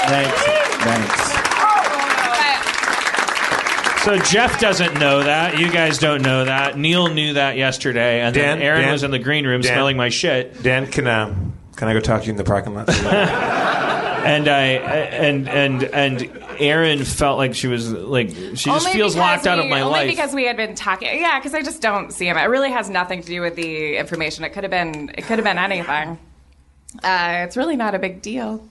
Thanks. 0.09 0.41
Thanks. 0.83 1.31
So 4.03 4.17
Jeff 4.17 4.59
doesn't 4.59 4.95
know 4.99 5.23
that. 5.23 5.59
You 5.59 5.71
guys 5.71 5.99
don't 5.99 6.23
know 6.23 6.45
that. 6.45 6.75
Neil 6.77 7.07
knew 7.07 7.33
that 7.33 7.55
yesterday, 7.55 8.21
and 8.21 8.33
Dan, 8.33 8.57
then 8.57 8.67
Erin 8.67 8.81
Dan, 8.81 8.91
was 8.91 9.03
in 9.03 9.11
the 9.11 9.19
green 9.19 9.45
room 9.45 9.61
Dan. 9.61 9.73
smelling 9.73 9.95
my 9.95 10.09
shit. 10.09 10.61
Dan, 10.63 10.87
can 10.87 11.05
uh, 11.05 11.35
can 11.75 11.87
I 11.87 11.93
go 11.93 11.99
talk 11.99 12.21
to 12.21 12.25
you 12.25 12.31
in 12.31 12.37
the 12.37 12.43
parking 12.43 12.73
lot? 12.73 12.89
and 14.25 14.47
I 14.47 14.61
and 14.63 15.47
and 15.47 15.83
and 15.83 16.40
Erin 16.59 17.03
felt 17.05 17.37
like 17.37 17.55
she 17.55 17.67
was 17.67 17.91
like 17.91 18.29
she 18.29 18.35
just 18.55 18.67
only 18.67 18.91
feels 18.91 19.15
locked 19.15 19.47
out 19.47 19.59
of 19.59 19.65
we- 19.65 19.71
my 19.71 19.81
only 19.81 19.99
life. 19.99 20.09
because 20.09 20.33
we 20.33 20.45
had 20.45 20.57
been 20.57 20.75
talking. 20.75 21.07
Yeah, 21.19 21.39
because 21.39 21.53
I 21.53 21.61
just 21.61 21.81
don't 21.81 22.11
see 22.11 22.27
him. 22.27 22.37
It 22.37 22.43
really 22.45 22.71
has 22.71 22.89
nothing 22.89 23.21
to 23.21 23.27
do 23.27 23.41
with 23.41 23.55
the 23.55 23.97
information. 23.97 24.43
It 24.43 24.49
could 24.53 24.63
have 24.63 24.71
been. 24.71 25.09
It 25.17 25.23
could 25.23 25.37
have 25.39 25.45
been 25.45 25.57
anything. 25.57 26.17
Uh, 27.03 27.45
it's 27.45 27.55
really 27.55 27.75
not 27.75 27.95
a 27.95 27.99
big 27.99 28.21
deal. 28.21 28.63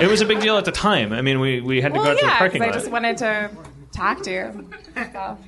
It 0.00 0.08
was 0.10 0.20
a 0.20 0.24
big 0.26 0.40
deal 0.40 0.56
at 0.56 0.64
the 0.64 0.72
time. 0.72 1.12
I 1.12 1.22
mean, 1.22 1.40
we, 1.40 1.60
we 1.60 1.80
had 1.80 1.92
to 1.92 1.98
go 1.98 2.02
Well, 2.02 2.12
out 2.12 2.18
to 2.18 2.24
the 2.24 2.30
yeah, 2.30 2.38
parking 2.38 2.60
because 2.60 2.76
I 2.76 2.78
just 2.78 2.90
wanted 2.90 3.16
to 3.18 3.50
talk 3.92 4.22
to 4.22 4.30
you. 4.30 4.70
So. 5.12 5.38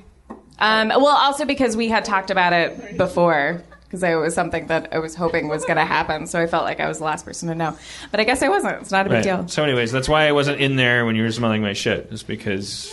Um, 0.59 0.89
well, 0.89 1.07
also 1.07 1.45
because 1.45 1.75
we 1.75 1.87
had 1.87 2.05
talked 2.05 2.29
about 2.29 2.53
it 2.53 2.97
before, 2.97 3.63
because 3.91 4.03
it 4.03 4.15
was 4.15 4.33
something 4.33 4.67
that 4.67 4.93
I 4.93 4.99
was 4.99 5.15
hoping 5.15 5.49
was 5.49 5.65
going 5.65 5.75
to 5.75 5.83
happen. 5.83 6.25
So 6.25 6.39
I 6.39 6.47
felt 6.47 6.63
like 6.63 6.79
I 6.79 6.87
was 6.87 6.99
the 6.99 7.03
last 7.03 7.25
person 7.25 7.49
to 7.49 7.55
know. 7.55 7.77
But 8.09 8.21
I 8.21 8.23
guess 8.23 8.41
I 8.41 8.47
wasn't. 8.47 8.81
It's 8.81 8.89
not 8.91 9.05
a 9.05 9.09
big 9.09 9.15
Right. 9.15 9.23
deal. 9.23 9.47
So, 9.49 9.65
anyways, 9.65 9.91
that's 9.91 10.07
why 10.07 10.27
I 10.29 10.31
wasn't 10.31 10.61
in 10.61 10.77
there 10.77 11.05
when 11.05 11.17
you 11.17 11.23
were 11.23 11.31
smelling 11.33 11.61
my 11.61 11.73
shit. 11.73 12.07
Is 12.09 12.23
because 12.23 12.89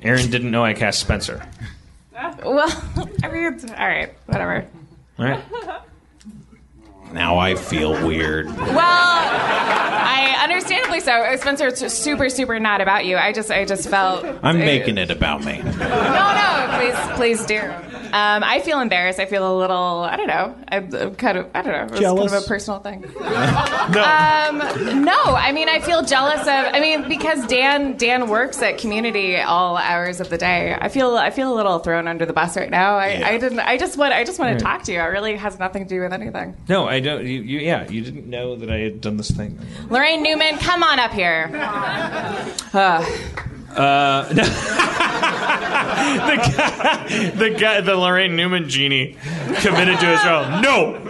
Erin 0.00 0.30
didn't 0.30 0.52
know 0.52 0.64
I 0.64 0.74
cast 0.74 1.00
Spencer. 1.00 1.44
Well, 2.44 2.68
I 3.24 3.28
mean, 3.28 3.54
it's, 3.54 3.64
all 3.64 3.70
right, 3.88 4.14
whatever. 4.26 4.64
All 5.18 5.24
right. 5.24 5.42
Now 7.12 7.38
I 7.38 7.56
feel 7.56 7.92
weird. 8.06 8.46
Well, 8.46 8.78
I 8.78 10.36
understandably 10.44 11.00
so. 11.00 11.34
Spencer, 11.36 11.66
it's 11.68 11.92
super, 11.92 12.28
super 12.28 12.60
not 12.60 12.80
about 12.80 13.06
you. 13.06 13.16
I 13.16 13.32
just, 13.32 13.50
I 13.50 13.64
just 13.64 13.88
felt. 13.88 14.24
I'm 14.44 14.58
making 14.58 14.98
it 14.98 15.10
about 15.10 15.44
me. 15.44 15.58
No, 15.62 15.72
no, 15.72 16.68
please, 16.78 17.16
please 17.16 17.44
do. 17.46 17.72
Um, 18.12 18.42
I 18.44 18.60
feel 18.60 18.80
embarrassed. 18.80 19.18
I 19.18 19.26
feel 19.26 19.50
a 19.50 19.54
little. 19.58 19.76
I 20.00 20.16
don't 20.16 20.26
know. 20.26 20.56
I'm, 20.68 20.94
I'm 20.94 21.14
kind 21.16 21.38
of. 21.38 21.48
I 21.54 21.62
don't 21.62 21.72
know. 21.72 21.82
It's 21.82 21.90
kind 21.90 22.00
Jealous? 22.00 22.32
of 22.32 22.44
a 22.44 22.46
personal 22.46 22.80
thing. 22.80 23.00
no. 23.20 24.02
Um, 24.02 25.04
no, 25.04 25.14
I 25.24 25.52
mean, 25.52 25.68
I 25.68 25.80
feel 25.80 26.02
jealous 26.02 26.40
of. 26.42 26.46
I 26.48 26.80
mean, 26.80 27.08
because 27.08 27.46
Dan, 27.46 27.96
Dan 27.96 28.28
works 28.28 28.62
at 28.62 28.78
Community 28.78 29.36
all 29.36 29.76
hours 29.76 30.20
of 30.20 30.30
the 30.30 30.38
day. 30.38 30.76
I 30.78 30.88
feel, 30.88 31.16
I 31.16 31.30
feel 31.30 31.52
a 31.52 31.56
little 31.56 31.78
thrown 31.78 32.08
under 32.08 32.26
the 32.26 32.32
bus 32.32 32.56
right 32.56 32.70
now. 32.70 32.96
I, 32.96 33.08
Yeah. 33.14 33.28
I 33.28 33.38
didn't. 33.38 33.60
I 33.60 33.76
just 33.76 33.96
want. 33.96 34.12
I 34.12 34.24
just 34.24 34.38
want 34.38 34.58
to 34.58 34.64
talk 34.64 34.82
to 34.84 34.92
you. 34.92 35.00
It 35.00 35.04
really 35.04 35.36
has 35.36 35.58
nothing 35.58 35.84
to 35.84 35.88
do 35.88 36.00
with 36.00 36.12
anything. 36.12 36.56
No, 36.68 36.86
I 36.86 37.00
don't. 37.00 37.24
You, 37.26 37.40
you, 37.42 37.58
yeah, 37.60 37.88
you 37.88 38.02
didn't 38.02 38.26
know 38.28 38.56
that 38.56 38.70
I 38.70 38.78
had 38.78 39.00
done 39.00 39.16
this 39.16 39.30
thing. 39.30 39.58
Laraine 39.88 40.22
Newman, 40.22 40.58
come 40.58 40.82
on 40.82 40.98
up 40.98 41.12
here. 41.12 41.50
Uh, 42.72 43.04
no. 43.74 44.26
the 46.16 46.36
guy, 46.36 47.30
the 47.30 47.50
guy, 47.50 47.80
the 47.80 47.92
Laraine 47.92 48.34
Newman 48.34 48.68
genie, 48.68 49.16
committed 49.60 49.98
to 50.00 50.06
his 50.06 50.24
role. 50.24 50.60
No. 50.60 51.02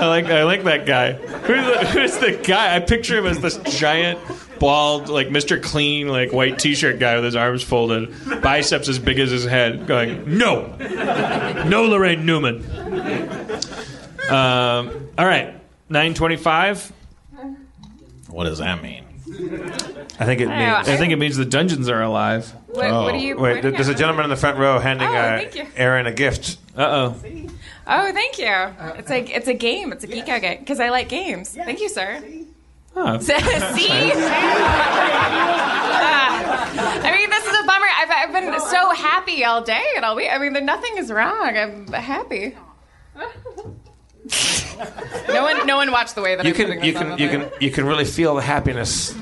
I 0.00 0.06
like, 0.06 0.26
I 0.26 0.44
like 0.44 0.64
that 0.64 0.86
guy. 0.86 1.12
Who's 1.14 1.66
the, 1.66 1.86
who's 1.86 2.16
the 2.18 2.32
guy? 2.32 2.76
I 2.76 2.80
picture 2.80 3.18
him 3.18 3.26
as 3.26 3.40
this 3.40 3.56
giant, 3.78 4.20
bald, 4.60 5.08
like 5.08 5.28
Mr. 5.28 5.60
Clean, 5.60 6.06
like 6.06 6.32
white 6.32 6.58
T-shirt 6.58 7.00
guy 7.00 7.16
with 7.16 7.24
his 7.24 7.34
arms 7.34 7.64
folded, 7.64 8.14
biceps 8.40 8.88
as 8.88 8.98
big 9.00 9.18
as 9.18 9.30
his 9.30 9.44
head, 9.44 9.86
going, 9.88 10.38
"No, 10.38 10.76
no, 10.78 11.88
Laraine 11.88 12.22
Newman." 12.24 12.64
Um, 14.30 15.08
all 15.18 15.26
right, 15.26 15.54
nine 15.88 16.14
twenty-five. 16.14 16.92
What 18.28 18.44
does 18.44 18.58
that 18.58 18.82
mean? 18.82 19.07
I 19.30 20.24
think 20.24 20.40
it 20.40 20.48
I 20.48 20.58
know, 20.58 20.76
means. 20.76 20.88
I 20.88 20.96
think 20.96 21.12
it 21.12 21.16
means 21.18 21.36
the 21.36 21.44
dungeons 21.44 21.88
are 21.88 22.02
alive. 22.02 22.50
What, 22.66 22.90
what 22.90 23.14
are 23.14 23.18
you? 23.18 23.36
Wait, 23.38 23.54
pointing 23.54 23.72
there's 23.72 23.88
a 23.88 23.94
gentleman 23.94 24.24
in 24.24 24.30
the 24.30 24.36
front 24.36 24.58
row 24.58 24.78
handing 24.78 25.08
Oh, 25.08 25.14
uh. 25.14 25.66
Erin 25.76 26.06
a 26.06 26.12
gift. 26.12 26.56
Uh 26.76 26.82
oh. 26.82 27.16
Oh, 27.86 28.12
thank 28.12 28.38
you. 28.38 28.52
It's 28.98 29.10
like 29.10 29.30
it's 29.30 29.48
a 29.48 29.54
game. 29.54 29.92
It's 29.92 30.04
a 30.04 30.06
geek 30.06 30.28
out 30.28 30.40
game 30.42 30.58
because 30.60 30.80
I 30.80 30.90
like 30.90 31.08
games. 31.08 31.54
Thank 31.54 31.80
you, 31.80 31.88
sir. 31.88 32.22
Oh. 32.96 33.18
See? 33.20 33.34
I 37.00 37.12
mean, 37.16 37.30
this 37.30 37.44
is 37.46 37.58
a 37.58 37.64
bummer. 37.66 37.86
I've, 37.96 38.10
I've 38.10 38.32
been 38.32 38.60
so 38.60 38.90
happy 38.90 39.44
all 39.44 39.62
day 39.62 39.84
and 39.96 40.04
all 40.04 40.16
week. 40.16 40.28
I 40.30 40.38
mean, 40.38 40.52
nothing 40.64 40.96
is 40.98 41.10
wrong. 41.10 41.56
I'm 41.56 41.86
happy. 41.88 42.56
no 45.28 45.42
one, 45.42 45.66
no 45.66 45.76
one 45.76 45.90
watched 45.90 46.14
the 46.14 46.22
way 46.22 46.36
that 46.36 46.44
You 46.44 46.50
I'm 46.52 46.56
can, 46.56 46.84
you 46.84 46.92
can, 46.92 47.18
you 47.18 47.28
thing. 47.28 47.40
can, 47.40 47.50
you 47.60 47.70
can 47.70 47.86
really 47.86 48.04
feel 48.04 48.34
the 48.34 48.42
happiness. 48.42 49.14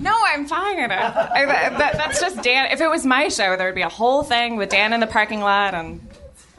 No, 0.00 0.14
I'm 0.26 0.46
fine. 0.46 0.90
I, 0.90 1.46
that, 1.46 1.94
that's 1.96 2.20
just 2.20 2.42
Dan. 2.42 2.70
If 2.72 2.80
it 2.80 2.88
was 2.88 3.04
my 3.06 3.28
show, 3.28 3.56
there 3.56 3.66
would 3.66 3.74
be 3.74 3.82
a 3.82 3.88
whole 3.88 4.22
thing 4.22 4.56
with 4.56 4.68
Dan 4.70 4.92
in 4.92 5.00
the 5.00 5.06
parking 5.06 5.40
lot, 5.40 5.74
and 5.74 6.00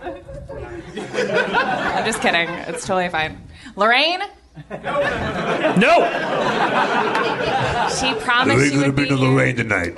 I'm 0.04 2.06
just 2.06 2.22
kidding. 2.22 2.50
It's 2.50 2.86
totally 2.86 3.10
fine. 3.10 3.42
Laraine, 3.76 4.20
No. 5.78 5.96
she 8.00 8.14
promised 8.26 8.72
she 8.72 8.78
would 8.78 8.96
be 8.96 9.06
laraine 9.06 9.56
tonight. 9.56 9.96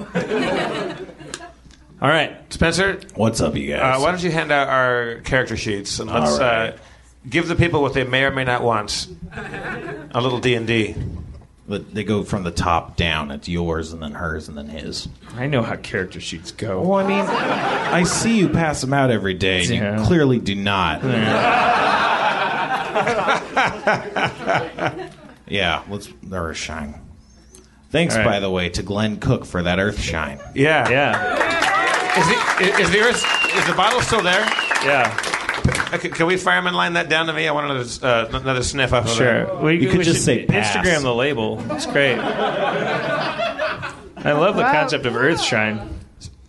All 2.02 2.10
right. 2.10 2.36
Spencer, 2.52 3.00
What's 3.16 3.42
up, 3.42 3.56
you 3.56 3.76
uh, 3.76 3.80
guys? 3.80 4.02
why 4.02 4.12
don't 4.12 4.24
you 4.24 4.32
hand 4.32 4.52
out 4.52 4.68
our 4.70 5.16
character 5.24 5.56
sheets 5.56 6.00
and 6.00 6.10
let's 6.10 6.32
All 6.34 6.40
right. 6.40 6.74
uh, 6.74 6.78
give 7.30 7.48
the 7.48 7.56
people 7.56 7.82
what 7.82 7.94
they 7.94 8.04
may 8.04 8.24
or 8.24 8.32
may 8.32 8.44
not 8.44 8.64
want. 8.64 9.08
A 9.36 10.20
little 10.20 10.40
D 10.40 10.56
and 10.56 10.66
D. 10.66 10.96
But 11.68 11.94
they 11.94 12.04
go 12.04 12.24
from 12.24 12.44
the 12.44 12.50
top 12.52 12.98
down. 12.98 13.30
It's 13.32 13.48
yours, 13.48 13.94
and 13.94 14.02
then 14.02 14.12
hers, 14.14 14.50
and 14.50 14.58
then 14.58 14.68
his. 14.68 15.08
I 15.36 15.46
know 15.48 15.62
how 15.62 15.76
character 15.78 16.20
sheets 16.20 16.52
go. 16.52 16.82
Well, 16.82 17.00
I 17.00 17.08
mean, 17.08 17.20
I 17.22 18.04
see 18.04 18.38
you 18.40 18.50
pass 18.50 18.82
them 18.82 18.92
out 18.94 19.10
every 19.12 19.36
day, 19.36 19.64
Yeah. 19.64 20.00
you 20.00 20.06
clearly 20.06 20.40
do 20.40 20.54
not. 20.56 21.02
yeah, 25.48 25.84
let's 25.90 26.10
Earth 26.30 26.58
shine. 26.58 26.96
Thanks, 27.90 28.16
All 28.16 28.22
right. 28.22 28.28
by 28.28 28.40
the 28.42 28.50
way, 28.50 28.68
to 28.70 28.84
Glenn 28.84 29.18
Cook 29.20 29.46
for 29.46 29.64
that 29.64 29.80
Earth 29.80 30.00
shine. 30.02 30.40
Yeah. 30.54 30.90
Yeah. 30.90 31.71
Is 32.18 32.28
the, 32.28 32.36
is 32.82 32.90
the 32.92 33.00
is 33.58 33.66
the 33.68 33.74
bottle 33.76 34.02
still 34.02 34.22
there? 34.22 34.42
Yeah. 34.84 35.18
Okay, 35.94 36.10
can 36.10 36.26
we 36.26 36.38
fireman 36.38 36.74
line 36.74 36.94
that 36.94 37.08
down 37.10 37.28
to 37.28 37.34
me? 37.34 37.48
I 37.48 37.52
want 37.52 37.70
another, 37.72 37.86
uh, 38.06 38.28
another 38.40 38.64
sniff 38.64 38.94
up 38.94 39.06
of 39.06 39.12
Sure. 39.12 39.46
that. 39.46 39.62
We, 39.62 39.76
You 39.82 39.90
could 39.90 40.00
we 40.00 40.04
just 40.04 40.26
say 40.26 40.46
pass. 40.46 40.76
Instagram 40.76 41.04
the 41.04 41.14
label. 41.14 41.62
It's 41.72 41.86
great. 41.86 42.18
I 42.18 43.94
love 44.34 44.56
the 44.56 44.64
Wow. 44.64 44.72
concept 44.72 45.06
of 45.06 45.16
Earthshine. 45.16 45.80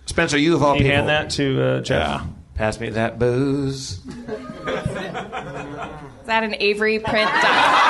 Spencer, 0.06 0.39
you 0.39 0.55
of 0.56 0.62
all 0.62 0.74
Can 0.76 0.86
you 0.86 0.93
people. 0.93 1.06
hand 1.06 1.09
that 1.09 1.30
to 1.36 1.62
uh, 1.62 1.80
Jeff? 1.80 2.20
Yeah. 2.20 2.26
Pass 2.55 2.78
me 2.80 2.90
that 2.90 3.18
booze. 3.18 3.98
Is 3.98 4.05
that 6.26 6.43
an 6.44 6.55
Avery 6.59 6.98
print? 6.98 7.30
doc- 7.30 7.43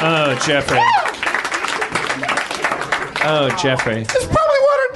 Oh, 0.00 0.38
Jeffrey. 0.46 0.78
Oh, 3.24 3.48
Jeffrey. 3.60 4.02
It's 4.02 4.12
probably 4.12 4.60
watered 4.62 4.94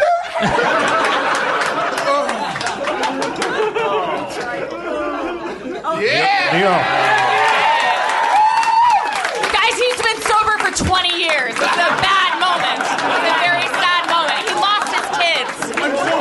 Guys, 9.53 9.75
he's 9.75 10.03
been 10.03 10.21
sober 10.23 10.59
for 10.59 10.71
20 10.85 11.19
years. 11.19 11.53
It's 11.53 11.61
a 11.61 11.93
bad 11.99 12.39
moment. 12.39 12.81
It's 12.83 13.27
a 13.27 13.39
very 13.43 13.67
sad 13.75 14.07
moment. 14.09 14.39
He 14.47 14.55
lost 14.55 14.95
his 14.95 15.09
kids. 15.19 15.53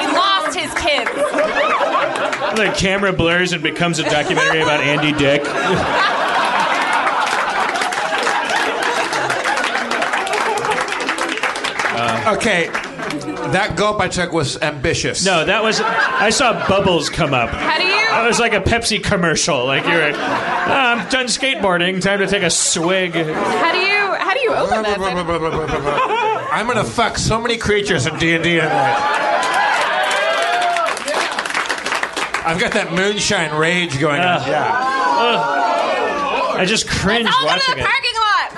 He 0.02 0.07
lost 0.11 0.57
his 0.57 0.73
kids. 0.73 1.11
The 2.57 2.73
camera 2.76 3.14
blurs 3.14 3.53
and 3.53 3.61
becomes 3.61 3.99
a 3.99 4.03
documentary 4.03 4.61
about 4.61 4.82
Andy 4.82 5.11
Dick. 5.14 5.44
Okay, 12.38 12.68
that 13.52 13.74
gulp 13.76 13.99
I 13.99 14.08
took 14.08 14.32
was 14.32 14.62
ambitious. 14.62 15.26
No, 15.26 15.44
that 15.44 15.62
was. 15.64 15.82
I 15.82 16.30
saw 16.30 16.66
bubbles 16.68 17.10
come 17.10 17.34
up. 17.34 17.49
How 17.49 17.78
do 17.78 17.84
you? 17.86 17.91
That 17.91 18.26
was 18.28 18.40
like 18.40 18.53
a 18.53 18.62
Pepsi 18.62 19.03
commercial. 19.03 19.66
Like 19.66 19.84
you're, 19.86 20.12
"Ah, 20.16 20.94
I'm 20.95 21.10
done 21.10 21.26
skateboarding. 21.26 22.02
Time 22.02 22.20
to 22.20 22.28
take 22.28 22.44
a 22.44 22.49
swig. 22.49 23.14
How 23.14 23.72
do 23.72 23.80
you? 23.80 24.14
How 24.16 24.34
do 24.34 24.40
you 24.40 24.53
open 24.53 24.84
this? 24.84 24.98
I'm 26.53 26.68
gonna 26.68 26.84
fuck 26.86 27.18
so 27.18 27.41
many 27.41 27.58
creatures 27.58 28.06
in 28.08 28.18
D 28.18 28.34
and 28.36 28.44
D 28.44 28.56
tonight. 28.58 29.18
I've 32.44 32.60
got 32.60 32.72
that 32.74 32.91
moonshine 32.94 33.53
rage 33.58 33.99
going 33.99 34.22
on. 34.22 34.41
Ugh. 34.41 34.48
Yeah. 34.48 34.72
I 36.62 36.66
just 36.66 36.88
cringe 36.90 37.28
I'll 37.30 37.45
go 37.45 37.49
to 37.49 37.53
watching 37.53 37.76
the 37.76 37.82
it. 37.82 37.86
parking 37.86 38.16
lot. 38.18 38.49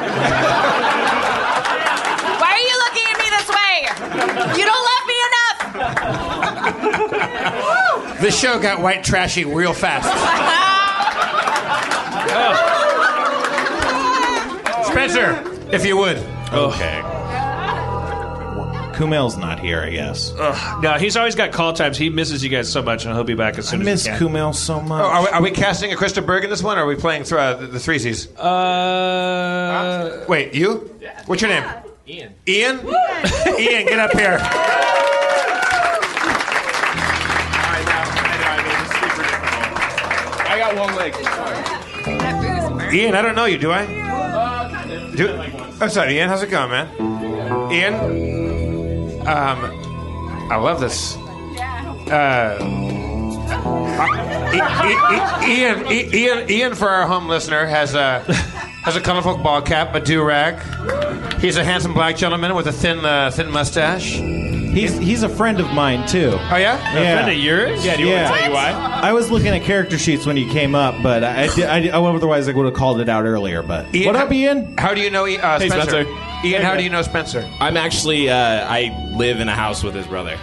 Why 2.42 2.50
are 2.56 2.64
you 2.64 2.76
looking 2.84 3.06
at 3.12 3.18
me 3.20 3.28
this 3.38 3.48
way? 3.52 3.76
You 4.60 4.66
don't 4.66 4.84
love 4.84 5.04
me 5.08 5.14
enough. 8.24 8.34
This 8.34 8.40
show 8.40 8.60
got 8.60 8.82
white 8.82 9.04
trashy 9.04 9.46
real 9.46 9.74
fast. 9.74 10.08
Spencer, 14.88 15.44
if 15.72 15.86
you 15.86 15.98
would. 15.98 16.18
Okay. 16.52 17.02
Kumail's 18.94 19.38
not 19.38 19.60
here, 19.60 19.82
I 19.82 19.90
guess. 19.90 20.32
No, 20.34 20.94
he's 21.00 21.18
always 21.18 21.34
got 21.34 21.52
call 21.52 21.74
times. 21.74 21.98
He 21.98 22.10
misses 22.10 22.44
you 22.44 22.50
guys 22.50 22.72
so 22.72 22.84
much, 22.84 23.06
and 23.06 23.16
he'll 23.16 23.24
be 23.24 23.34
back 23.34 23.58
as 23.58 23.68
I 23.68 23.72
soon 23.72 23.80
miss 23.80 24.02
as 24.02 24.06
he 24.06 24.12
can. 24.12 24.32
Miss 24.32 24.42
Kumail 24.42 24.56
so 24.56 24.80
much. 24.80 25.02
Oh, 25.02 25.08
are, 25.08 25.22
we, 25.24 25.28
are 25.30 25.42
we 25.42 25.52
casting 25.52 25.92
a 25.92 25.96
Krista 25.96 26.24
Berg 26.24 26.44
in 26.44 26.52
this 26.52 26.62
one, 26.62 26.78
or 26.78 26.82
are 26.82 26.86
we 26.86 26.96
playing 26.96 27.24
through 27.24 27.40
uh, 27.40 27.56
the, 27.56 27.68
the 27.68 27.80
threesies? 27.80 28.28
Uh, 28.38 30.24
Wait, 30.28 30.54
you? 30.54 30.96
What's 31.26 31.42
your 31.42 31.50
name? 31.50 31.64
Ian. 32.08 32.36
Ian? 32.48 32.80
Ian, 33.60 33.88
get 33.88 34.00
up 34.00 34.12
here. 34.12 34.40
leg. 40.76 41.14
Ian, 42.94 43.16
I 43.16 43.22
don't 43.22 43.36
know 43.36 43.46
you, 43.46 43.58
do 43.58 43.72
I? 43.72 43.86
Do, 45.16 45.30
oh, 45.82 45.88
sorry, 45.88 46.16
Ian. 46.18 46.30
How's 46.30 46.44
it 46.44 46.50
going, 46.50 46.70
man? 46.70 47.72
Ian? 47.72 47.94
Um, 49.28 50.50
I 50.52 50.56
love 50.58 50.80
this. 50.80 51.16
Uh, 51.16 52.58
I- 53.96 54.60
I- 54.60 55.40
I- 55.42 55.48
Ian, 55.48 55.92
Ian, 56.14 56.50
Ian, 56.52 56.76
for 56.76 56.90
our 56.90 57.08
home 57.08 57.28
listener, 57.28 57.66
has 57.66 57.96
a 57.96 58.20
has 58.84 58.96
a 58.96 59.02
colorful 59.02 59.38
ball 59.38 59.62
cap, 59.62 59.96
a 59.96 60.00
do 60.00 60.22
rag. 60.24 60.60
He's 61.40 61.56
a 61.58 61.64
handsome 61.64 61.94
black 61.94 62.18
gentleman 62.18 62.54
with 62.56 62.68
a 62.68 62.72
thin, 62.74 63.04
uh, 63.06 63.32
thin 63.32 63.50
mustache. 63.50 64.20
He's 64.74 64.98
he's 64.98 65.24
a 65.24 65.30
friend 65.30 65.60
of 65.60 65.72
mine 65.74 66.08
too. 66.08 66.32
Oh 66.34 66.56
yeah, 66.58 66.78
Yeah. 66.94 67.16
friend 67.22 67.32
of 67.32 67.38
yours? 67.38 67.86
Yeah, 67.86 67.96
do 67.96 68.04
you 68.04 68.10
Yeah. 68.10 68.24
want 68.24 68.34
to 68.36 68.40
tell 68.42 68.50
you 68.50 68.56
why? 68.56 68.72
I 69.04 69.14
was 69.14 69.30
looking 69.30 69.50
at 69.50 69.62
character 69.62 69.98
sheets 69.98 70.26
when 70.26 70.36
you 70.36 70.50
came 70.52 70.74
up, 70.76 70.96
but 71.04 71.24
I, 71.24 71.44
I, 71.44 71.48
did- 71.56 71.66
I, 71.94 71.98
I 71.98 72.02
otherwise 72.16 72.48
I 72.50 72.54
would 72.54 72.66
have 72.66 72.74
called 72.74 73.00
it 73.00 73.08
out 73.08 73.26
earlier. 73.26 73.62
But 73.62 73.94
Ian, 73.94 74.08
what 74.08 74.16
up, 74.16 74.32
Ian? 74.32 74.76
How 74.78 74.94
do 74.94 75.02
you 75.02 75.10
know 75.12 75.26
uh, 75.26 75.60
Hey, 75.60 75.70
Spencer? 75.70 76.04
Spencer. 76.04 76.46
Ian, 76.48 76.62
how 76.64 76.76
do 76.76 76.84
you 76.84 76.90
know 76.90 77.02
Spencer? 77.04 77.48
I'm 77.60 77.78
actually 77.78 78.30
uh, 78.30 78.36
I 78.36 79.10
live 79.12 79.40
in 79.40 79.48
a 79.48 79.56
house 79.56 79.84
with 79.84 79.94
his 79.96 80.08
brother. 80.08 80.38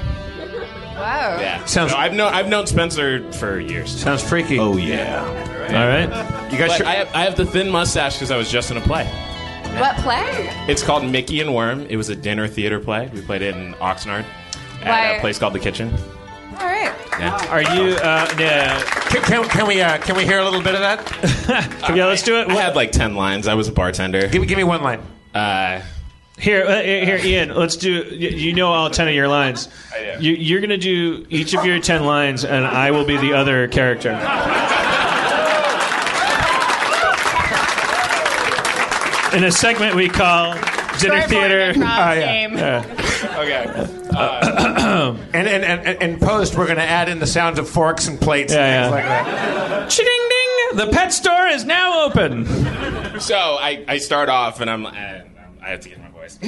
Wow. 0.97 1.39
Yeah. 1.41 1.65
Sounds- 1.65 1.93
So 1.93 1.99
I've 1.99 2.13
known 2.15 2.33
I've 2.33 2.49
known 2.49 2.67
Spencer 2.67 3.31
for 3.33 3.59
years. 3.59 4.01
Sounds 4.01 4.23
freaky. 4.23 4.59
Oh 4.59 4.77
yeah. 4.77 5.25
All 5.71 5.87
right. 5.87 6.53
you 6.53 6.59
guys. 6.59 6.77
Sure? 6.77 6.87
I 6.87 6.95
have, 6.97 7.15
I 7.15 7.23
have 7.25 7.37
the 7.37 7.47
thin 7.47 7.71
mustache 7.71 8.15
because 8.17 8.31
I 8.31 8.37
was 8.37 8.51
just 8.51 8.71
in 8.71 8.77
a 8.77 8.81
play. 8.81 9.09
What 9.81 9.97
play? 9.97 10.51
It's 10.69 10.83
called 10.83 11.05
Mickey 11.05 11.41
and 11.41 11.55
Worm. 11.55 11.87
It 11.89 11.97
was 11.97 12.09
a 12.11 12.17
dinner 12.17 12.47
theater 12.47 12.79
play. 12.81 13.11
We 13.15 13.23
played 13.23 13.43
it 13.43 13.57
in 13.57 13.73
Oxnard 13.75 14.25
at 14.83 14.87
Why- 14.87 15.07
a 15.17 15.21
place 15.21 15.39
called 15.39 15.55
The 15.55 15.59
Kitchen. 15.59 15.93
All 16.59 16.67
right. 16.67 16.93
Yeah. 17.19 17.47
Are 17.51 17.63
you? 17.63 17.95
Uh, 17.97 18.35
yeah. 18.39 18.83
Can, 19.09 19.23
can, 19.23 19.49
can 19.49 19.67
we 19.67 19.81
uh, 19.81 19.99
can 19.99 20.17
we 20.17 20.25
hear 20.25 20.39
a 20.41 20.45
little 20.45 20.63
bit 20.63 20.75
of 20.75 20.81
that? 20.81 21.81
yeah. 21.97 22.07
Let's 22.07 22.23
do 22.23 22.37
it. 22.41 22.49
I 22.49 22.55
had 22.55 22.77
like 22.77 22.93
ten 22.93 23.15
lines. 23.15 23.49
I 23.49 23.55
was 23.55 23.69
a 23.69 23.73
bartender. 23.73 24.29
Give 24.29 24.41
me 24.43 24.47
give 24.47 24.59
me 24.59 24.65
one 24.65 24.83
line. 24.83 25.01
Uh, 25.35 25.81
Here, 26.39 26.65
uh, 26.67 26.81
here, 26.83 27.19
Ian. 27.23 27.55
Let's 27.55 27.77
do. 27.77 28.03
y- 28.11 28.17
You 28.17 28.53
know 28.55 28.69
all 28.73 28.91
ten 28.91 29.09
of 29.09 29.15
your 29.15 29.29
lines. 29.29 29.69
I 29.95 30.17
do. 30.19 30.25
You, 30.25 30.35
you're 30.35 30.61
gonna 30.61 30.77
do 30.79 31.27
each 31.31 31.55
of 31.55 31.65
your 31.65 31.79
ten 31.81 32.05
lines, 32.05 32.45
and 32.45 32.67
I 32.67 32.91
will 32.91 33.05
be 33.07 33.17
the 33.17 33.33
other 33.35 33.67
character. 33.69 34.11
In 39.35 39.45
a 39.45 39.51
segment 39.53 39.95
we 39.95 40.09
call 40.09 40.55
dinner 40.99 41.23
theater. 41.23 41.73
form 41.75 41.85
improv 41.85 41.89
Ah, 41.89 42.13
yeah. 42.13 42.49
game. 42.49 42.57
okay. 43.37 43.97
And 45.33 45.47
and, 45.49 45.65
and, 45.65 45.87
and 45.87 46.03
in 46.03 46.19
post, 46.19 46.57
we're 46.57 46.67
going 46.67 46.79
to 46.79 46.85
add 46.85 47.09
in 47.09 47.21
the 47.21 47.27
sounds 47.27 47.59
of 47.61 47.69
forks 47.69 48.09
and 48.09 48.21
plates 48.21 48.53
Yeah, 48.53 48.87
and 48.87 48.95
things 48.95 49.05
yeah. 49.05 49.23
like 49.23 49.69
that. 49.71 49.91
Ching 49.91 50.07
ding! 50.07 50.87
The 50.87 50.93
pet 50.93 51.13
store 51.13 51.47
is 51.47 51.65
now 51.65 52.05
open. 52.07 52.45
So 53.21 53.37
I, 53.37 53.85
I 53.87 53.99
start 53.99 54.29
off 54.29 54.61
and 54.61 54.69
I'm 54.69 54.85
uh, 54.87 54.91
I 54.91 55.69
have 55.71 55.81
to 55.81 55.89
get 55.89 56.01
my 56.01 56.09
voice. 56.11 56.39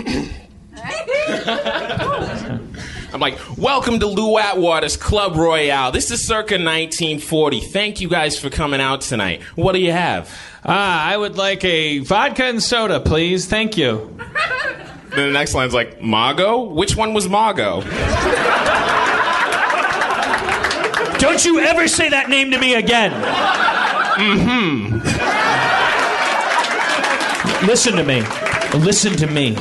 I'm 3.12 3.20
like, 3.20 3.38
welcome 3.58 4.00
to 4.00 4.06
Lou 4.06 4.38
Atwater's 4.38 4.96
Club 4.96 5.36
Royale. 5.36 5.92
This 5.92 6.10
is 6.10 6.26
circa 6.26 6.54
1940. 6.54 7.60
Thank 7.60 8.00
you 8.00 8.08
guys 8.08 8.38
for 8.38 8.48
coming 8.48 8.80
out 8.80 9.02
tonight. 9.02 9.42
What 9.54 9.72
do 9.72 9.80
you 9.80 9.92
have? 9.92 10.34
Ah, 10.64 11.04
I 11.04 11.16
would 11.16 11.36
like 11.36 11.62
a 11.64 11.98
vodka 11.98 12.44
and 12.44 12.62
soda, 12.62 13.00
please. 13.00 13.46
Thank 13.46 13.76
you. 13.76 14.16
Then 15.10 15.26
the 15.26 15.32
next 15.32 15.54
line's 15.54 15.74
like, 15.74 16.00
Mago? 16.00 16.62
Which 16.62 16.96
one 16.96 17.12
was 17.12 17.28
Mago? 17.28 17.82
Don't 21.18 21.44
you 21.44 21.60
ever 21.60 21.86
say 21.86 22.08
that 22.08 22.30
name 22.30 22.50
to 22.50 22.58
me 22.58 22.74
again. 22.74 23.12
Mm-hmm. 23.12 24.98
Listen 27.66 27.96
to 27.96 28.04
me. 28.04 28.22
Listen 28.78 29.14
to 29.16 29.26
me. 29.26 29.54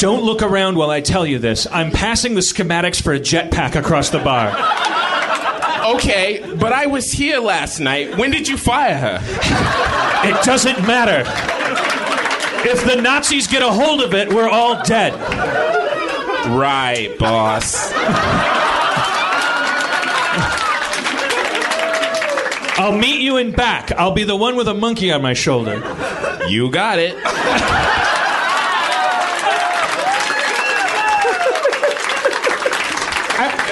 Don't 0.00 0.22
look 0.22 0.40
around 0.40 0.76
while 0.76 0.88
I 0.88 1.02
tell 1.02 1.26
you 1.26 1.38
this. 1.38 1.66
I'm 1.70 1.90
passing 1.90 2.34
the 2.34 2.40
schematics 2.40 3.02
for 3.02 3.12
a 3.12 3.20
jetpack 3.20 3.74
across 3.74 4.08
the 4.08 4.18
bar. 4.18 4.48
Okay, 5.94 6.42
but 6.58 6.72
I 6.72 6.86
was 6.86 7.12
here 7.12 7.38
last 7.38 7.80
night. 7.80 8.16
When 8.16 8.30
did 8.30 8.48
you 8.48 8.56
fire 8.56 8.96
her? 8.96 9.18
It 10.26 10.42
doesn't 10.42 10.86
matter. 10.86 11.30
If 12.66 12.82
the 12.86 12.96
Nazis 12.96 13.46
get 13.46 13.60
a 13.60 13.70
hold 13.70 14.00
of 14.00 14.14
it, 14.14 14.32
we're 14.32 14.48
all 14.48 14.82
dead. 14.84 15.12
Right, 16.48 17.14
boss. 17.18 17.92
I'll 22.78 22.96
meet 22.96 23.20
you 23.20 23.36
in 23.36 23.52
back. 23.52 23.92
I'll 23.92 24.14
be 24.14 24.24
the 24.24 24.36
one 24.36 24.56
with 24.56 24.68
a 24.68 24.72
monkey 24.72 25.12
on 25.12 25.20
my 25.20 25.34
shoulder. 25.34 25.74
You 26.48 26.70
got 26.70 26.98
it. 26.98 27.14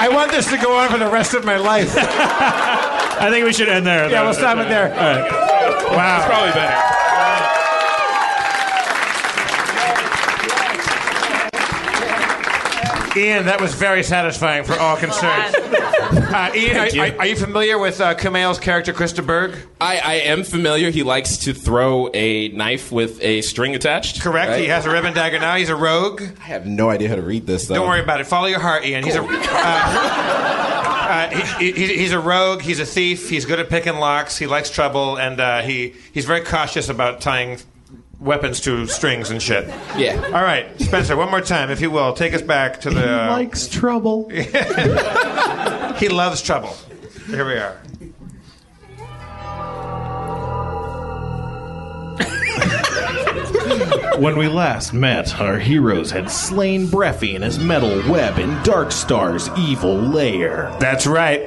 I, 0.08 0.12
I 0.12 0.14
want 0.14 0.30
this 0.30 0.48
to 0.50 0.56
go 0.56 0.76
on 0.76 0.90
for 0.90 0.98
the 0.98 1.08
rest 1.08 1.34
of 1.34 1.44
my 1.44 1.56
life. 1.56 1.94
I 1.98 3.28
think 3.30 3.44
we 3.44 3.52
should 3.52 3.68
end 3.68 3.86
there. 3.86 4.10
yeah, 4.10 4.22
we'll 4.22 4.34
stop 4.34 4.58
it 4.58 4.68
there. 4.68 4.90
Wow. 4.90 6.24
Probably 6.26 6.52
better. 6.52 6.97
Ian, 13.18 13.46
that 13.46 13.60
was 13.60 13.74
very 13.74 14.02
satisfying 14.02 14.64
for 14.64 14.78
all 14.78 14.96
concerned. 14.96 15.56
Uh, 16.10 16.50
Ian, 16.54 16.76
are, 16.76 16.88
you. 16.88 17.02
are, 17.02 17.18
are 17.18 17.26
you 17.26 17.36
familiar 17.36 17.78
with 17.78 18.00
uh, 18.00 18.14
Kumail's 18.14 18.58
character, 18.58 18.92
Krista 18.92 19.24
Berg? 19.24 19.56
I, 19.80 19.98
I 19.98 20.14
am 20.14 20.44
familiar. 20.44 20.90
He 20.90 21.02
likes 21.02 21.36
to 21.38 21.52
throw 21.52 22.10
a 22.14 22.48
knife 22.48 22.92
with 22.92 23.20
a 23.22 23.42
string 23.42 23.74
attached. 23.74 24.20
Correct. 24.20 24.50
right? 24.50 24.60
He 24.60 24.66
has 24.68 24.86
a 24.86 24.90
ribbon 24.90 25.14
dagger 25.14 25.38
now. 25.38 25.56
He's 25.56 25.68
a 25.68 25.76
rogue. 25.76 26.22
I 26.22 26.44
have 26.44 26.66
no 26.66 26.90
idea 26.90 27.08
how 27.08 27.16
to 27.16 27.22
read 27.22 27.46
this, 27.46 27.66
though. 27.66 27.74
Don't 27.74 27.88
worry 27.88 28.02
about 28.02 28.20
it. 28.20 28.26
Follow 28.26 28.46
your 28.46 28.60
heart, 28.60 28.84
Ian. 28.84 29.04
He's 29.04 29.16
a. 29.16 29.22
Uh, 29.22 30.28
uh, 31.08 31.30
he, 31.58 31.72
he, 31.72 31.86
he's 31.96 32.12
a 32.12 32.20
rogue. 32.20 32.60
He's 32.60 32.80
a 32.80 32.86
thief. 32.86 33.30
He's 33.30 33.46
good 33.46 33.58
at 33.58 33.68
picking 33.70 33.96
locks. 33.96 34.36
He 34.36 34.46
likes 34.46 34.70
trouble, 34.70 35.16
and 35.16 35.40
uh, 35.40 35.62
he 35.62 35.94
he's 36.12 36.26
very 36.26 36.42
cautious 36.42 36.88
about 36.88 37.20
tying 37.20 37.58
weapons 38.20 38.60
to 38.60 38.86
strings 38.86 39.30
and 39.30 39.42
shit. 39.42 39.68
Yeah. 39.96 40.20
All 40.26 40.42
right, 40.42 40.68
Spencer. 40.80 41.16
One 41.16 41.30
more 41.30 41.40
time, 41.40 41.70
if 41.70 41.80
you 41.80 41.90
will, 41.90 42.12
take 42.12 42.34
us 42.34 42.42
back 42.42 42.80
to 42.82 42.90
the. 42.90 43.00
He 43.00 43.30
Likes 43.30 43.68
trouble. 43.68 44.28
he 45.98 46.08
loves 46.08 46.42
trouble. 46.42 46.76
Here 47.26 47.46
we 47.46 47.54
are. 47.54 47.76
When 54.18 54.36
we 54.36 54.48
last 54.48 54.92
met, 54.92 55.40
our 55.40 55.60
heroes 55.60 56.10
had 56.10 56.28
slain 56.28 56.88
Breffy 56.88 57.36
and 57.36 57.44
his 57.44 57.60
metal 57.60 58.02
web 58.10 58.40
in 58.40 58.50
Darkstar's 58.64 59.48
evil 59.56 59.94
lair. 59.94 60.76
That's 60.80 61.06
right. 61.06 61.42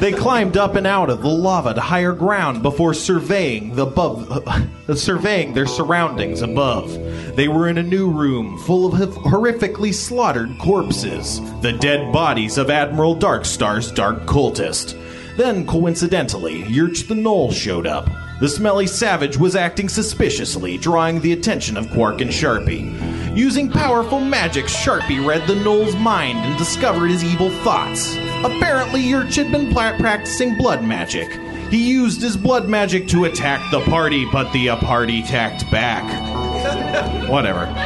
They 0.00 0.12
climbed 0.12 0.56
up 0.56 0.76
and 0.76 0.86
out 0.86 1.10
of 1.10 1.20
the 1.20 1.28
lava 1.28 1.74
to 1.74 1.80
higher 1.80 2.14
ground 2.14 2.62
before 2.62 2.94
surveying 2.94 3.74
the 3.74 3.82
above, 3.82 4.30
uh, 4.32 4.94
surveying 4.94 5.52
their 5.52 5.66
surroundings 5.66 6.40
above. 6.40 6.90
They 7.36 7.48
were 7.48 7.68
in 7.68 7.76
a 7.76 7.82
new 7.82 8.10
room 8.10 8.58
full 8.60 8.94
of 8.94 9.10
horrifically 9.10 9.92
slaughtered 9.92 10.56
corpses, 10.58 11.40
the 11.60 11.72
dead 11.72 12.14
bodies 12.14 12.56
of 12.56 12.70
Admiral 12.70 13.14
Darkstar's 13.14 13.92
dark 13.92 14.20
cultist. 14.22 14.96
Then, 15.36 15.66
coincidentally, 15.66 16.62
Yurch 16.62 17.06
the 17.06 17.14
Gnoll 17.14 17.52
showed 17.52 17.86
up. 17.86 18.08
The 18.40 18.48
smelly 18.48 18.86
savage 18.86 19.36
was 19.36 19.54
acting 19.54 19.90
suspiciously, 19.90 20.78
drawing 20.78 21.20
the 21.20 21.34
attention 21.34 21.76
of 21.76 21.90
Quark 21.90 22.22
and 22.22 22.30
Sharpie. 22.30 23.36
Using 23.36 23.70
powerful 23.70 24.18
magic, 24.18 24.64
Sharpie 24.64 25.24
read 25.24 25.46
the 25.46 25.56
Gnoll's 25.56 25.94
mind 25.96 26.38
and 26.38 26.56
discovered 26.56 27.08
his 27.08 27.22
evil 27.22 27.50
thoughts. 27.62 28.16
Apparently, 28.44 29.02
Yurch 29.02 29.36
had 29.36 29.52
been 29.52 29.70
pla- 29.70 29.96
practicing 29.98 30.56
blood 30.56 30.82
magic. 30.82 31.30
He 31.70 31.90
used 31.90 32.20
his 32.20 32.36
blood 32.36 32.68
magic 32.68 33.06
to 33.08 33.24
attack 33.24 33.70
the 33.70 33.80
party, 33.82 34.24
but 34.32 34.52
the 34.52 34.70
uh, 34.70 34.76
party 34.76 35.20
attacked 35.20 35.70
back. 35.70 37.28
Whatever. 37.28 37.60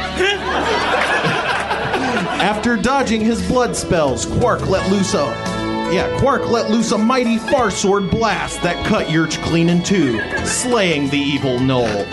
After 2.41 2.77
dodging 2.77 3.21
his 3.21 3.45
blood 3.47 3.75
spells, 3.75 4.25
Quark 4.25 4.67
let 4.67 4.89
loose 4.91 5.13
a 5.13 5.25
yeah, 5.91 6.17
Quark 6.19 6.49
let 6.49 6.71
loose 6.71 6.91
a 6.91 6.97
mighty 6.97 7.37
far 7.37 7.69
sword 7.69 8.09
blast 8.09 8.63
that 8.63 8.83
cut 8.87 9.07
Yurch 9.07 9.41
clean 9.43 9.69
in 9.69 9.83
two, 9.83 10.19
slaying 10.43 11.09
the 11.09 11.17
evil 11.17 11.59
Gnoll. 11.59 12.05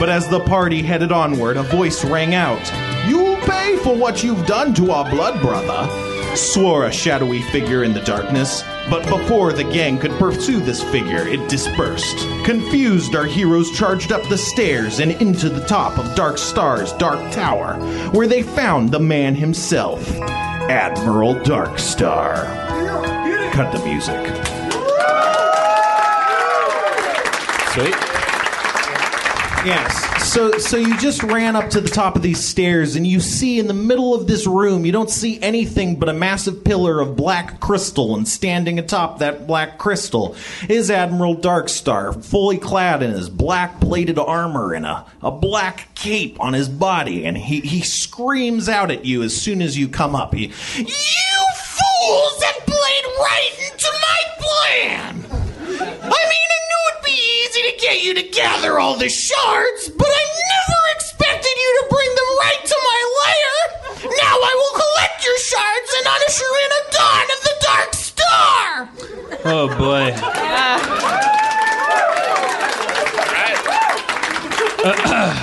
But 0.00 0.08
as 0.08 0.28
the 0.28 0.40
party 0.40 0.82
headed 0.82 1.12
onward, 1.12 1.56
a 1.56 1.62
voice 1.62 2.04
rang 2.04 2.34
out, 2.34 2.60
You'll 3.08 3.36
pay 3.36 3.76
for 3.78 3.96
what 3.96 4.22
you've 4.22 4.46
done 4.46 4.74
to 4.74 4.90
our 4.90 5.08
blood 5.08 5.40
brother, 5.40 5.88
swore 6.36 6.86
a 6.86 6.92
shadowy 6.92 7.42
figure 7.42 7.84
in 7.84 7.92
the 7.92 8.00
darkness. 8.00 8.62
But 8.88 9.08
before 9.08 9.52
the 9.52 9.64
gang 9.64 9.98
could 9.98 10.12
pursue 10.12 10.60
this 10.60 10.82
figure, 10.82 11.26
it 11.26 11.48
dispersed. 11.48 12.18
Confused, 12.44 13.14
our 13.14 13.26
heroes 13.26 13.70
charged 13.70 14.12
up 14.12 14.22
the 14.28 14.38
stairs 14.38 15.00
and 15.00 15.12
into 15.12 15.48
the 15.48 15.64
top 15.66 15.98
of 15.98 16.14
Dark 16.14 16.38
Star's 16.38 16.92
Dark 16.94 17.32
Tower, 17.32 17.74
where 18.10 18.26
they 18.26 18.42
found 18.42 18.90
the 18.90 19.00
man 19.00 19.34
himself, 19.34 20.10
Admiral 20.20 21.34
Darkstar. 21.36 22.46
Cut 23.52 23.72
the 23.72 23.84
music. 23.84 24.26
Sweet. 27.72 27.94
Yes. 29.64 30.09
So 30.20 30.52
so 30.58 30.76
you 30.76 30.96
just 30.98 31.22
ran 31.22 31.56
up 31.56 31.70
to 31.70 31.80
the 31.80 31.88
top 31.88 32.14
of 32.14 32.22
these 32.22 32.42
stairs 32.42 32.94
and 32.94 33.06
you 33.06 33.20
see 33.20 33.58
in 33.58 33.66
the 33.66 33.74
middle 33.74 34.14
of 34.14 34.26
this 34.26 34.46
room 34.46 34.84
you 34.84 34.92
don't 34.92 35.10
see 35.10 35.40
anything 35.42 35.96
but 35.98 36.08
a 36.08 36.12
massive 36.12 36.62
pillar 36.62 37.00
of 37.00 37.16
black 37.16 37.58
crystal 37.58 38.14
and 38.14 38.28
standing 38.28 38.78
atop 38.78 39.18
that 39.18 39.46
black 39.46 39.78
crystal 39.78 40.36
is 40.68 40.90
Admiral 40.90 41.36
Darkstar, 41.36 42.24
fully 42.24 42.58
clad 42.58 43.02
in 43.02 43.10
his 43.10 43.28
black 43.28 43.80
plated 43.80 44.18
armor 44.18 44.72
and 44.72 44.86
a, 44.86 45.04
a 45.22 45.30
black 45.30 45.88
cape 45.94 46.38
on 46.40 46.52
his 46.52 46.68
body, 46.68 47.26
and 47.26 47.36
he, 47.36 47.60
he 47.60 47.80
screams 47.80 48.68
out 48.68 48.90
at 48.90 49.04
you 49.04 49.22
as 49.22 49.36
soon 49.36 49.60
as 49.60 49.76
you 49.76 49.88
come 49.88 50.14
up. 50.14 50.34
He 50.34 50.46
You 50.46 51.44
fools 51.56 52.42
have 52.42 52.66
played 52.66 53.04
right 53.18 53.50
into 53.72 53.90
my 54.00 54.20
plan! 54.38 55.24
I 56.02 56.28
mean, 56.28 56.39
to 57.70 57.76
get 57.80 58.02
you 58.02 58.14
to 58.14 58.22
gather 58.22 58.78
all 58.78 58.96
the 58.96 59.08
shards, 59.08 59.88
but 59.90 60.08
I 60.08 60.24
never 60.54 60.80
expected 60.96 61.54
you 61.56 61.80
to 61.80 61.86
bring 61.90 62.08
them 62.08 62.38
right 62.38 62.64
to 62.64 62.76
my 62.82 63.00
lair. 63.20 63.54
Now 64.10 64.34
I 64.34 64.52
will 64.60 64.74
collect 64.80 65.24
your 65.24 65.38
shards 65.38 65.94
and 65.98 66.06
usher 66.06 66.52
in 66.64 66.70
a 66.72 66.82
dawn 66.96 67.26
of 67.36 67.40
the 67.44 67.54
Dark 67.66 67.94
Star. 67.94 68.88
Oh 69.44 69.68
boy. 69.78 70.12
Uh, 74.82 74.94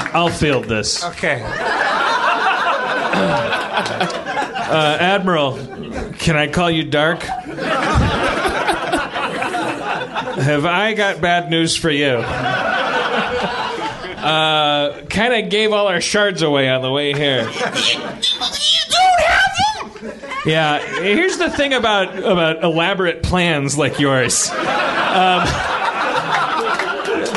I'll 0.13 0.29
field 0.29 0.65
this. 0.65 1.03
Okay. 1.03 1.41
Uh, 4.69 4.97
Admiral, 4.99 5.53
can 6.19 6.35
I 6.35 6.47
call 6.47 6.69
you 6.69 6.83
Dark? 6.83 7.25
Have 10.37 10.65
I 10.65 10.93
got 10.93 11.19
bad 11.21 11.49
news 11.49 11.75
for 11.75 11.89
you? 11.89 12.23
Uh, 14.17 15.05
kind 15.05 15.33
of 15.33 15.49
gave 15.49 15.71
all 15.71 15.87
our 15.87 16.01
shards 16.01 16.41
away 16.41 16.67
on 16.67 16.81
the 16.81 16.91
way 16.91 17.13
here. 17.13 17.43
You 17.55 17.99
don't 18.89 19.21
have 19.21 20.01
them. 20.01 20.19
Yeah, 20.45 20.79
here's 21.01 21.37
the 21.37 21.49
thing 21.49 21.73
about 21.73 22.17
about 22.17 22.61
elaborate 22.61 23.23
plans 23.23 23.77
like 23.77 23.99
yours. 23.99 24.49
Um, 24.49 25.47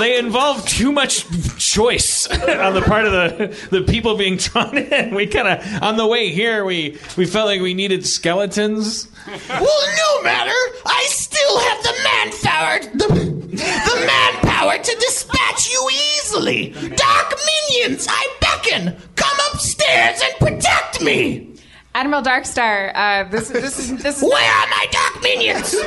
they 0.01 0.19
involve 0.19 0.67
too 0.67 0.91
much 0.91 1.27
choice 1.59 2.27
on 2.31 2.75
the 2.75 2.83
part 2.83 3.05
of 3.05 3.13
the, 3.13 3.57
the 3.71 3.83
people 3.83 4.17
being 4.17 4.37
drawn 4.39 4.77
in. 4.77 5.15
We 5.15 5.27
kind 5.27 5.47
of 5.49 5.83
on 5.83 5.97
the 5.97 6.07
way 6.07 6.31
here 6.31 6.65
we 6.65 6.99
we 7.17 7.27
felt 7.27 7.47
like 7.47 7.61
we 7.61 7.75
needed 7.75 8.05
skeletons. 8.07 9.07
Well, 9.27 9.61
no 9.61 10.23
matter. 10.25 10.51
I 10.87 11.07
still 11.09 11.59
have 11.61 11.83
the 11.83 11.93
manpower, 12.61 12.79
the, 12.95 13.09
the 13.09 14.07
manpower 14.07 14.79
to 14.79 14.97
dispatch 14.97 15.71
you 15.71 15.91
easily. 15.91 16.71
Dark 16.97 17.35
minions, 17.71 18.07
I 18.09 18.29
beckon. 18.41 18.97
Come 19.17 19.39
upstairs 19.53 20.21
and 20.23 20.35
protect 20.39 21.03
me. 21.03 21.47
Admiral 21.95 22.23
Darkstar, 22.23 22.93
uh, 22.95 23.25
this, 23.31 23.49
this 23.49 23.79
is 23.79 24.01
this 24.03 24.23
is. 24.23 24.23
Where 24.23 24.33
are 24.33 24.67
my 24.69 24.87
dark 24.93 25.21
minions? 25.23 25.73
Is 25.75 25.83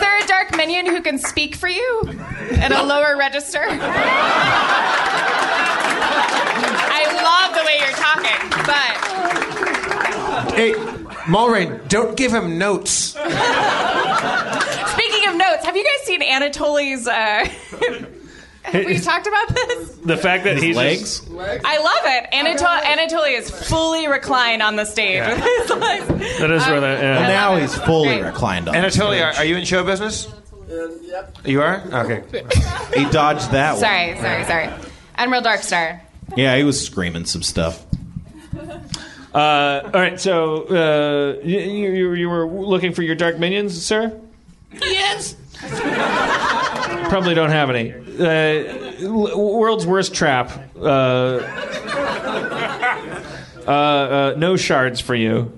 there 0.00 0.18
a 0.18 0.26
dark 0.26 0.54
minion 0.56 0.84
who 0.86 1.00
can 1.00 1.18
speak 1.18 1.54
for 1.54 1.68
you 1.68 2.02
at 2.52 2.70
a 2.70 2.82
lower 2.82 3.16
register? 3.16 3.64
I 6.90 7.02
love 7.24 7.54
the 7.54 7.64
way 7.64 7.78
you're 7.78 7.96
talking, 7.96 8.50
but 8.66 8.94
Hey, 10.54 10.74
Mulrain, 11.26 11.80
don't 11.88 12.14
give 12.16 12.32
him 12.34 12.58
notes. 12.58 13.14
Speaking 15.60 15.64
notes, 15.64 15.64
have 15.66 15.76
you 15.76 15.84
guys 15.84 16.06
seen 16.06 16.22
Anatoly's? 16.22 17.06
Uh, 17.06 17.48
have 18.62 18.84
we 18.86 18.98
talked 18.98 19.26
about 19.26 19.48
this? 19.54 19.90
The 19.96 20.16
fact 20.16 20.44
that 20.44 20.58
he's 20.58 20.76
legs? 20.76 21.20
just- 21.20 21.30
I 21.30 21.78
love 21.78 22.04
it. 22.04 22.30
Anatol- 22.32 22.80
Anatoly 22.82 23.38
is 23.38 23.50
fully 23.50 24.08
reclined 24.08 24.62
on 24.62 24.76
the 24.76 24.84
stage 24.84 25.20
with 25.26 25.38
his 25.38 25.70
legs. 25.70 26.38
that 26.38 26.50
is 26.50 26.66
where 26.66 26.80
the 26.80 26.86
yeah. 26.88 27.18
I 27.18 27.28
now 27.28 27.56
he's 27.56 27.74
fully 27.74 28.08
Great. 28.18 28.24
reclined 28.24 28.68
on. 28.68 28.74
Anatoly, 28.74 29.22
are, 29.24 29.34
are 29.36 29.44
you 29.44 29.56
in 29.56 29.64
show 29.64 29.84
business? 29.84 30.28
Yep. 30.68 31.38
You 31.46 31.62
are? 31.62 31.82
Okay. 31.92 32.22
He 32.94 33.04
dodged 33.10 33.52
that 33.52 33.72
one. 33.72 33.80
Sorry, 33.80 34.16
sorry, 34.18 34.44
sorry. 34.44 34.70
Admiral 35.14 35.42
Darkstar. 35.42 36.00
Yeah, 36.36 36.56
he 36.56 36.62
was 36.64 36.84
screaming 36.84 37.24
some 37.24 37.42
stuff. 37.42 37.84
Uh, 39.34 39.80
all 39.84 39.90
right, 40.00 40.20
so 40.20 40.64
uh, 40.64 41.40
you, 41.42 41.58
you, 41.58 42.12
you 42.12 42.28
were 42.28 42.46
looking 42.46 42.92
for 42.92 43.02
your 43.02 43.14
dark 43.14 43.38
minions, 43.38 43.82
sir? 43.84 44.18
Yes. 44.72 45.36
Probably 47.08 47.34
don't 47.34 47.50
have 47.50 47.70
any. 47.70 47.92
Uh, 47.92 48.24
l- 49.02 49.58
world's 49.58 49.86
worst 49.86 50.14
trap. 50.14 50.50
Uh, 50.76 51.40
uh, 53.66 53.70
uh, 53.70 54.34
no 54.36 54.56
shards 54.56 55.00
for 55.00 55.14
you. 55.14 55.52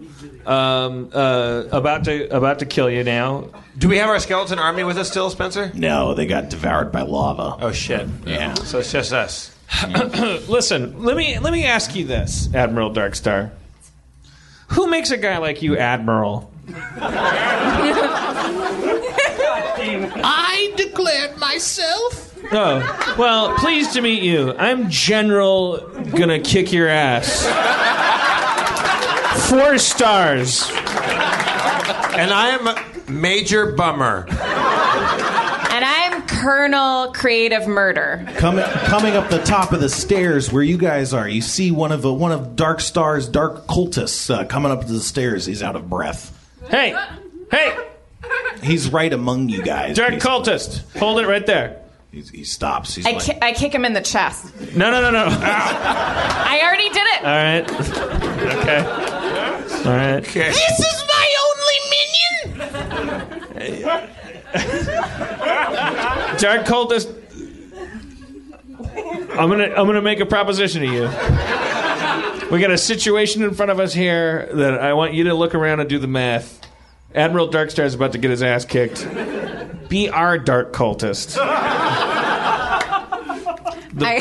Um, 0.46 1.10
uh, 1.12 1.64
about 1.70 2.04
to 2.04 2.34
about 2.34 2.60
to 2.60 2.66
kill 2.66 2.88
you 2.90 3.04
now. 3.04 3.48
Do 3.78 3.88
we 3.88 3.98
have 3.98 4.08
our 4.08 4.18
skeleton 4.18 4.58
army 4.58 4.84
with 4.84 4.96
us 4.98 5.08
still, 5.10 5.28
Spencer? 5.30 5.70
No, 5.74 6.14
they 6.14 6.26
got 6.26 6.48
devoured 6.48 6.90
by 6.92 7.02
lava. 7.02 7.56
Oh 7.64 7.72
shit. 7.72 8.08
Yeah. 8.26 8.54
So 8.54 8.78
it's 8.78 8.90
just 8.90 9.12
us. 9.12 9.54
Listen, 10.48 11.02
let 11.04 11.16
me 11.16 11.38
let 11.38 11.52
me 11.52 11.64
ask 11.66 11.94
you 11.94 12.04
this, 12.06 12.48
Admiral 12.54 12.90
Darkstar. 12.92 13.50
Who 14.68 14.86
makes 14.88 15.10
a 15.10 15.16
guy 15.18 15.38
like 15.38 15.62
you 15.62 15.76
admiral? 15.76 16.50
I 20.22 20.72
declared 20.76 21.36
myself. 21.38 22.26
Oh, 22.52 23.16
well, 23.18 23.54
pleased 23.56 23.92
to 23.94 24.00
meet 24.00 24.22
you. 24.22 24.54
I'm 24.56 24.90
General 24.90 25.78
gonna 26.16 26.40
kick 26.40 26.72
your 26.72 26.88
ass. 26.88 27.44
Four 29.48 29.78
stars. 29.78 30.70
And 30.70 32.32
I 32.32 32.48
am 32.50 33.20
Major 33.20 33.72
Bummer. 33.72 34.26
And 34.28 35.84
I'm 35.84 36.26
Colonel 36.26 37.12
Creative 37.12 37.66
Murder. 37.66 38.26
Coming, 38.36 38.64
coming 38.64 39.14
up 39.16 39.30
the 39.30 39.42
top 39.42 39.72
of 39.72 39.80
the 39.80 39.88
stairs 39.88 40.52
where 40.52 40.62
you 40.62 40.76
guys 40.76 41.12
are, 41.14 41.28
you 41.28 41.40
see 41.40 41.70
one 41.70 41.92
of 41.92 42.04
uh, 42.04 42.12
one 42.12 42.32
of 42.32 42.56
Dark 42.56 42.80
Star's 42.80 43.28
dark 43.28 43.66
cultists 43.66 44.34
uh, 44.34 44.44
coming 44.46 44.72
up 44.72 44.86
the 44.86 45.00
stairs. 45.00 45.46
He's 45.46 45.62
out 45.62 45.76
of 45.76 45.88
breath. 45.88 46.36
Hey, 46.68 46.96
hey, 47.50 47.76
He's 48.62 48.90
right 48.90 49.12
among 49.12 49.48
you 49.48 49.62
guys. 49.62 49.96
dark 49.96 50.10
basically. 50.12 50.30
cultist, 50.30 50.98
hold 50.98 51.20
it 51.20 51.26
right 51.26 51.44
there. 51.46 51.76
He's, 52.12 52.28
he 52.30 52.42
stops. 52.44 52.94
He's 52.96 53.06
I, 53.06 53.12
like, 53.12 53.22
ki- 53.22 53.38
I 53.40 53.52
kick 53.52 53.72
him 53.72 53.84
in 53.84 53.92
the 53.92 54.00
chest. 54.00 54.52
No, 54.74 54.90
no, 54.90 55.00
no, 55.00 55.10
no. 55.12 55.26
I 55.30 56.60
already 56.64 56.88
did 56.88 57.06
it. 57.06 57.22
All 57.24 57.30
right. 57.30 57.70
Okay. 58.58 58.80
All 59.88 59.96
right. 59.96 60.18
Okay. 60.28 60.48
"This 60.50 60.80
is 60.80 61.04
my 61.06 61.26
only 61.46 61.78
minion." 62.56 63.90
Dark 66.38 66.66
cultist. 66.66 67.16
I'm 69.38 69.48
gonna 69.48 69.68
I'm 69.68 69.86
gonna 69.86 70.02
make 70.02 70.20
a 70.20 70.26
proposition 70.26 70.82
to 70.82 70.88
you. 70.88 71.08
We 72.50 72.58
got 72.60 72.70
a 72.72 72.78
situation 72.78 73.42
in 73.44 73.54
front 73.54 73.70
of 73.70 73.78
us 73.78 73.94
here 73.94 74.48
that 74.54 74.80
I 74.80 74.92
want 74.94 75.14
you 75.14 75.24
to 75.24 75.34
look 75.34 75.54
around 75.54 75.78
and 75.80 75.88
do 75.88 75.98
the 76.00 76.08
math. 76.08 76.58
Admiral 77.14 77.48
Darkstar 77.48 77.84
is 77.84 77.94
about 77.94 78.12
to 78.12 78.18
get 78.18 78.30
his 78.30 78.42
ass 78.42 78.64
kicked. 78.64 79.06
Be 79.88 80.08
our 80.08 80.38
dark 80.38 80.72
cultist. 80.72 81.36
I, 84.02 84.20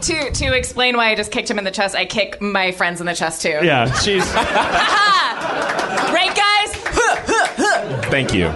to 0.00 0.30
to 0.32 0.56
explain 0.56 0.96
why 0.96 1.10
I 1.10 1.14
just 1.14 1.30
kicked 1.30 1.50
him 1.50 1.58
in 1.58 1.64
the 1.64 1.70
chest, 1.70 1.94
I 1.94 2.06
kick 2.06 2.40
my 2.40 2.72
friends 2.72 3.00
in 3.00 3.06
the 3.06 3.14
chest 3.14 3.42
too. 3.42 3.58
Yeah, 3.62 3.92
she's. 3.92 4.24
Right, 6.06 6.34
guys? 6.34 6.74
Thank 8.10 8.32
you. 8.32 8.46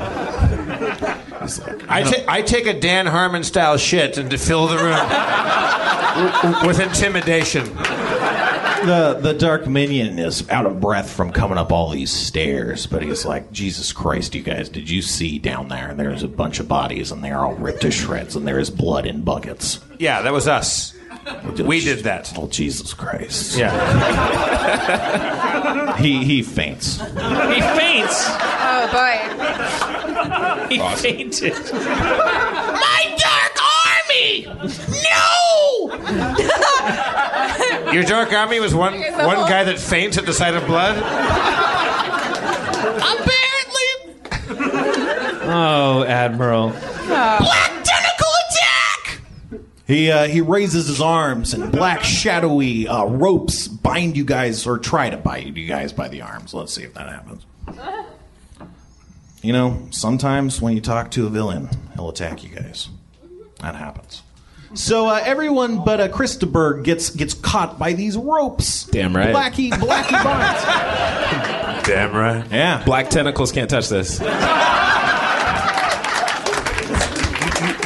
I, 1.90 2.02
ta- 2.02 2.24
I 2.26 2.42
take 2.42 2.66
a 2.66 2.78
Dan 2.78 3.06
Harmon 3.06 3.44
style 3.44 3.76
shit 3.76 4.16
and 4.16 4.30
to 4.30 4.38
fill 4.38 4.66
the 4.66 4.76
room 4.78 6.66
with 6.66 6.80
intimidation. 6.80 7.66
The 8.84 9.18
the 9.20 9.34
dark 9.34 9.66
minion 9.66 10.18
is 10.18 10.48
out 10.50 10.66
of 10.66 10.80
breath 10.80 11.10
from 11.10 11.32
coming 11.32 11.58
up 11.58 11.72
all 11.72 11.90
these 11.90 12.12
stairs, 12.12 12.86
but 12.86 13.02
he's 13.02 13.24
like, 13.24 13.50
Jesus 13.52 13.92
Christ, 13.92 14.34
you 14.34 14.42
guys, 14.42 14.68
did 14.68 14.88
you 14.88 15.02
see 15.02 15.38
down 15.38 15.68
there? 15.68 15.94
There's 15.94 16.22
a 16.22 16.28
bunch 16.28 16.60
of 16.60 16.68
bodies, 16.68 17.10
and 17.12 17.22
they're 17.22 17.38
all 17.38 17.54
ripped 17.54 17.82
to 17.82 17.90
shreds, 17.90 18.36
and 18.36 18.46
there 18.46 18.58
is 18.58 18.70
blood 18.70 19.06
in 19.06 19.22
buckets. 19.22 19.80
Yeah, 19.98 20.22
that 20.22 20.32
was 20.32 20.48
us. 20.48 20.94
We 21.58 21.80
did 21.80 22.04
that. 22.04 22.32
Oh 22.36 22.48
Jesus 22.48 22.94
Christ! 22.94 23.56
Yeah. 23.56 23.70
He 26.00 26.24
he 26.24 26.42
faints. 26.42 26.98
He 26.98 27.04
faints. 27.60 28.24
Oh 28.26 28.88
boy. 28.92 29.18
He 30.70 30.78
fainted. 30.96 31.52
My 31.72 33.16
dark 33.18 33.56
army! 34.06 34.46
No! 35.02 35.90
Your 37.92 38.04
dark 38.04 38.32
army 38.32 38.60
was 38.60 38.74
one 38.74 38.94
one 39.00 39.36
guy 39.48 39.64
that 39.64 39.78
faints 39.78 40.16
at 40.18 40.26
the 40.26 40.32
sight 40.32 40.54
of 40.54 40.66
blood. 40.66 40.96
Apparently, 42.96 43.86
Oh, 45.52 46.04
Admiral. 46.06 46.68
black 46.70 47.70
tentacle 47.82 48.32
attack. 48.48 49.20
He 49.86 50.10
uh, 50.10 50.24
he 50.28 50.40
raises 50.40 50.86
his 50.86 51.00
arms 51.00 51.52
and 51.54 51.72
black 51.72 52.04
shadowy 52.04 52.86
uh, 52.86 53.04
ropes 53.06 53.66
bind 53.68 54.16
you 54.16 54.24
guys 54.24 54.66
or 54.66 54.78
try 54.78 55.10
to 55.10 55.16
bind 55.16 55.56
you 55.56 55.66
guys 55.66 55.92
by 55.92 56.08
the 56.08 56.22
arms. 56.22 56.54
Let's 56.54 56.72
see 56.74 56.82
if 56.84 56.94
that 56.94 57.08
happens. 57.08 57.44
You 59.42 59.52
know, 59.54 59.88
sometimes 59.90 60.60
when 60.60 60.74
you 60.74 60.80
talk 60.82 61.10
to 61.12 61.26
a 61.26 61.30
villain, 61.30 61.68
he'll 61.94 62.10
attack 62.10 62.44
you 62.44 62.50
guys. 62.50 62.88
That 63.60 63.74
happens. 63.74 64.22
So 64.74 65.08
uh, 65.08 65.20
everyone 65.24 65.84
but 65.84 66.00
uh, 66.00 66.08
Christopher 66.08 66.80
gets 66.82 67.10
gets 67.10 67.34
caught 67.34 67.78
by 67.78 67.92
these 67.92 68.16
ropes. 68.16 68.84
Damn 68.84 69.14
right. 69.16 69.34
Blacky 69.34 69.70
Blacky 69.70 70.12
binds. 70.24 71.86
Damn 71.86 72.14
right. 72.14 72.44
Yeah. 72.50 72.82
Black 72.84 73.10
tentacles 73.10 73.52
can't 73.52 73.68
touch 73.68 73.88
this. 73.88 74.20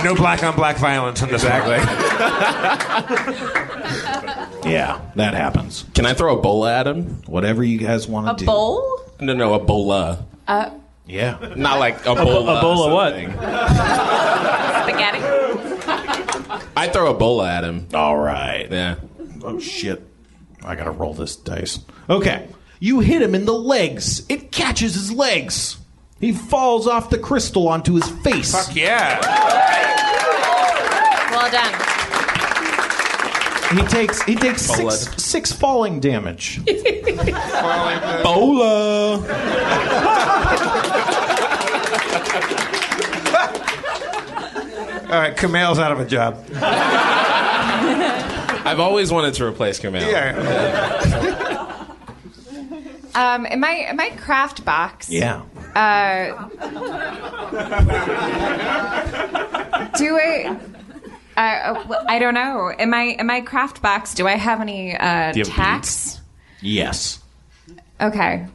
No 0.04 0.14
black 0.14 0.42
on 0.42 0.54
black 0.54 0.76
violence 0.76 1.22
in 1.22 1.30
this 1.30 1.42
Exactly. 1.44 1.78
Yeah, 4.64 4.98
that 5.16 5.34
happens. 5.34 5.84
Can 5.94 6.06
I 6.06 6.14
throw 6.14 6.38
a 6.38 6.40
bola 6.40 6.72
at 6.80 6.86
him? 6.86 7.20
Whatever 7.26 7.62
you 7.62 7.76
guys 7.76 8.08
want 8.08 8.38
to 8.38 8.44
do. 8.44 8.50
A 8.50 8.54
bowl? 8.54 9.00
No, 9.20 9.34
no, 9.34 9.52
a 9.52 9.58
bola. 9.58 10.24
Uh, 10.48 10.70
Yeah. 11.06 11.52
Not 11.54 11.78
like 11.78 12.00
a 12.06 12.14
bola. 12.14 12.58
a 12.58 12.60
bola 12.62 12.94
what? 12.94 13.12
spaghetti? 14.88 15.43
I 16.76 16.88
throw 16.88 17.10
a 17.10 17.14
bola 17.14 17.50
at 17.50 17.64
him. 17.64 17.88
All 17.94 18.16
right. 18.16 18.70
Yeah. 18.70 18.96
Oh 19.42 19.58
shit. 19.60 20.02
I 20.64 20.74
gotta 20.76 20.90
roll 20.90 21.14
this 21.14 21.36
dice. 21.36 21.78
Okay. 22.08 22.48
You 22.80 23.00
hit 23.00 23.22
him 23.22 23.34
in 23.34 23.44
the 23.44 23.54
legs. 23.54 24.24
It 24.28 24.50
catches 24.52 24.94
his 24.94 25.12
legs. 25.12 25.78
He 26.20 26.32
falls 26.32 26.86
off 26.86 27.10
the 27.10 27.18
crystal 27.18 27.68
onto 27.68 27.94
his 27.94 28.08
face. 28.08 28.52
Fuck 28.52 28.74
yeah. 28.74 29.20
Well 31.30 31.50
done. 31.50 31.74
He 33.78 33.82
takes 33.88 34.22
he 34.22 34.34
takes 34.36 34.66
Blood. 34.66 34.92
six, 34.92 35.22
six 35.22 35.52
falling 35.52 36.00
damage. 36.00 36.60
Bola. 38.22 39.22
All 45.04 45.10
right, 45.20 45.36
Kumail's 45.36 45.78
out 45.78 45.92
of 45.92 46.00
a 46.00 46.06
job. 46.06 46.44
I've 48.66 48.80
always 48.80 49.12
wanted 49.12 49.34
to 49.34 49.44
replace 49.46 49.78
Kumail. 49.80 50.10
Yeah. 50.10 51.60
Um, 53.16 53.46
in 53.46 53.60
my 53.60 53.70
in 53.90 53.94
my 53.96 54.10
craft 54.10 54.64
box, 54.64 55.08
Yeah. 55.08 55.42
uh, 55.76 56.48
do 59.96 60.16
I? 60.18 60.58
Uh, 61.36 62.04
I 62.08 62.18
don't 62.18 62.34
know. 62.34 62.72
In 62.76 62.90
my 62.90 63.02
in 63.18 63.26
my 63.28 63.40
craft 63.40 63.80
box, 63.80 64.14
do 64.14 64.26
I 64.26 64.32
have 64.32 64.60
any 64.60 64.96
uh, 64.96 65.30
Do 65.32 65.38
you 65.38 65.44
have 65.44 65.54
tacks? 65.54 66.20
Yes. 66.60 67.20
Okay. 68.00 68.46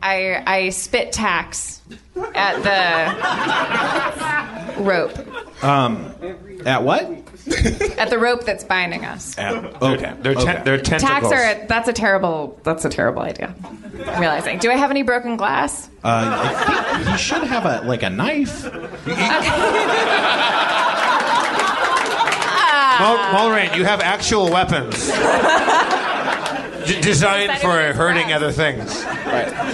I 0.00 0.42
I 0.46 0.68
spit 0.70 1.12
tacks 1.12 1.80
at 2.34 2.62
the 2.62 3.14
rope 4.82 5.12
At 6.66 6.82
what? 6.82 7.02
at 7.98 8.10
the 8.10 8.18
rope 8.18 8.44
that's 8.44 8.62
binding 8.64 9.04
us. 9.06 9.36
At, 9.38 9.82
okay. 9.82 10.14
They're, 10.20 10.34
ten- 10.34 10.48
okay. 10.56 10.62
they're 10.64 10.78
tentacles. 10.80 11.32
Tacks 11.32 11.62
are 11.62 11.66
that's 11.66 11.88
a 11.88 11.92
terrible 11.92 12.60
that's 12.62 12.84
a 12.84 12.90
terrible 12.90 13.22
idea. 13.22 13.54
I'm 14.06 14.20
realizing. 14.20 14.58
Do 14.58 14.70
I 14.70 14.76
have 14.76 14.90
any 14.90 15.02
broken 15.02 15.36
glass? 15.36 15.88
Uh, 16.04 16.38
I 16.44 16.96
think 16.98 17.08
he 17.10 17.16
should 17.18 17.42
have 17.44 17.64
a 17.64 17.86
like 17.88 18.02
a 18.02 18.10
knife. 18.10 18.64
Mul- 23.00 23.16
Mulrain, 23.32 23.74
you 23.76 23.84
have 23.84 24.00
actual 24.00 24.50
weapons. 24.50 25.08
D- 26.88 27.00
designed 27.00 27.60
for 27.60 27.92
hurting 27.92 28.32
other 28.32 28.50
things. 28.52 29.04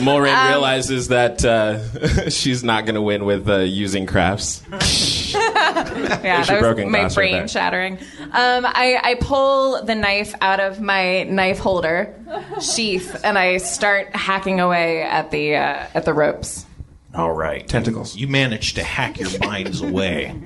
Mulrain 0.03 0.35
Um, 0.37 0.49
realizes 0.49 1.09
that 1.09 1.45
uh, 1.45 2.29
she's 2.31 2.63
not 2.65 2.85
going 2.87 2.95
to 2.97 3.03
win 3.03 3.25
with 3.25 3.49
uh, 3.49 3.59
using 3.59 4.07
crafts. 4.07 4.63
Yeah, 5.35 6.45
that 6.45 6.63
was 6.63 6.77
my 6.79 7.01
glass 7.01 7.17
right 7.17 7.33
brain 7.33 7.49
shattering. 7.49 7.99
Um, 8.21 8.65
I, 8.67 9.01
I 9.03 9.17
pull 9.21 9.83
the 9.85 9.97
knife 9.97 10.33
out 10.41 10.61
of 10.61 10.81
my 10.81 11.25
knife 11.25 11.59
holder 11.59 12.15
sheath 12.63 13.21
and 13.25 13.37
I 13.37 13.57
start 13.57 14.15
hacking 14.15 14.61
away 14.61 15.03
at 15.03 15.33
the 15.33 15.57
uh, 15.57 15.87
at 15.93 16.05
the 16.05 16.15
ropes. 16.15 16.67
All 17.15 17.33
right. 17.33 17.67
Tentacles. 17.67 18.15
You 18.17 18.29
managed 18.29 18.77
to 18.77 18.85
hack 18.85 19.19
your 19.19 19.37
minds 19.41 19.83
away. 19.83 20.41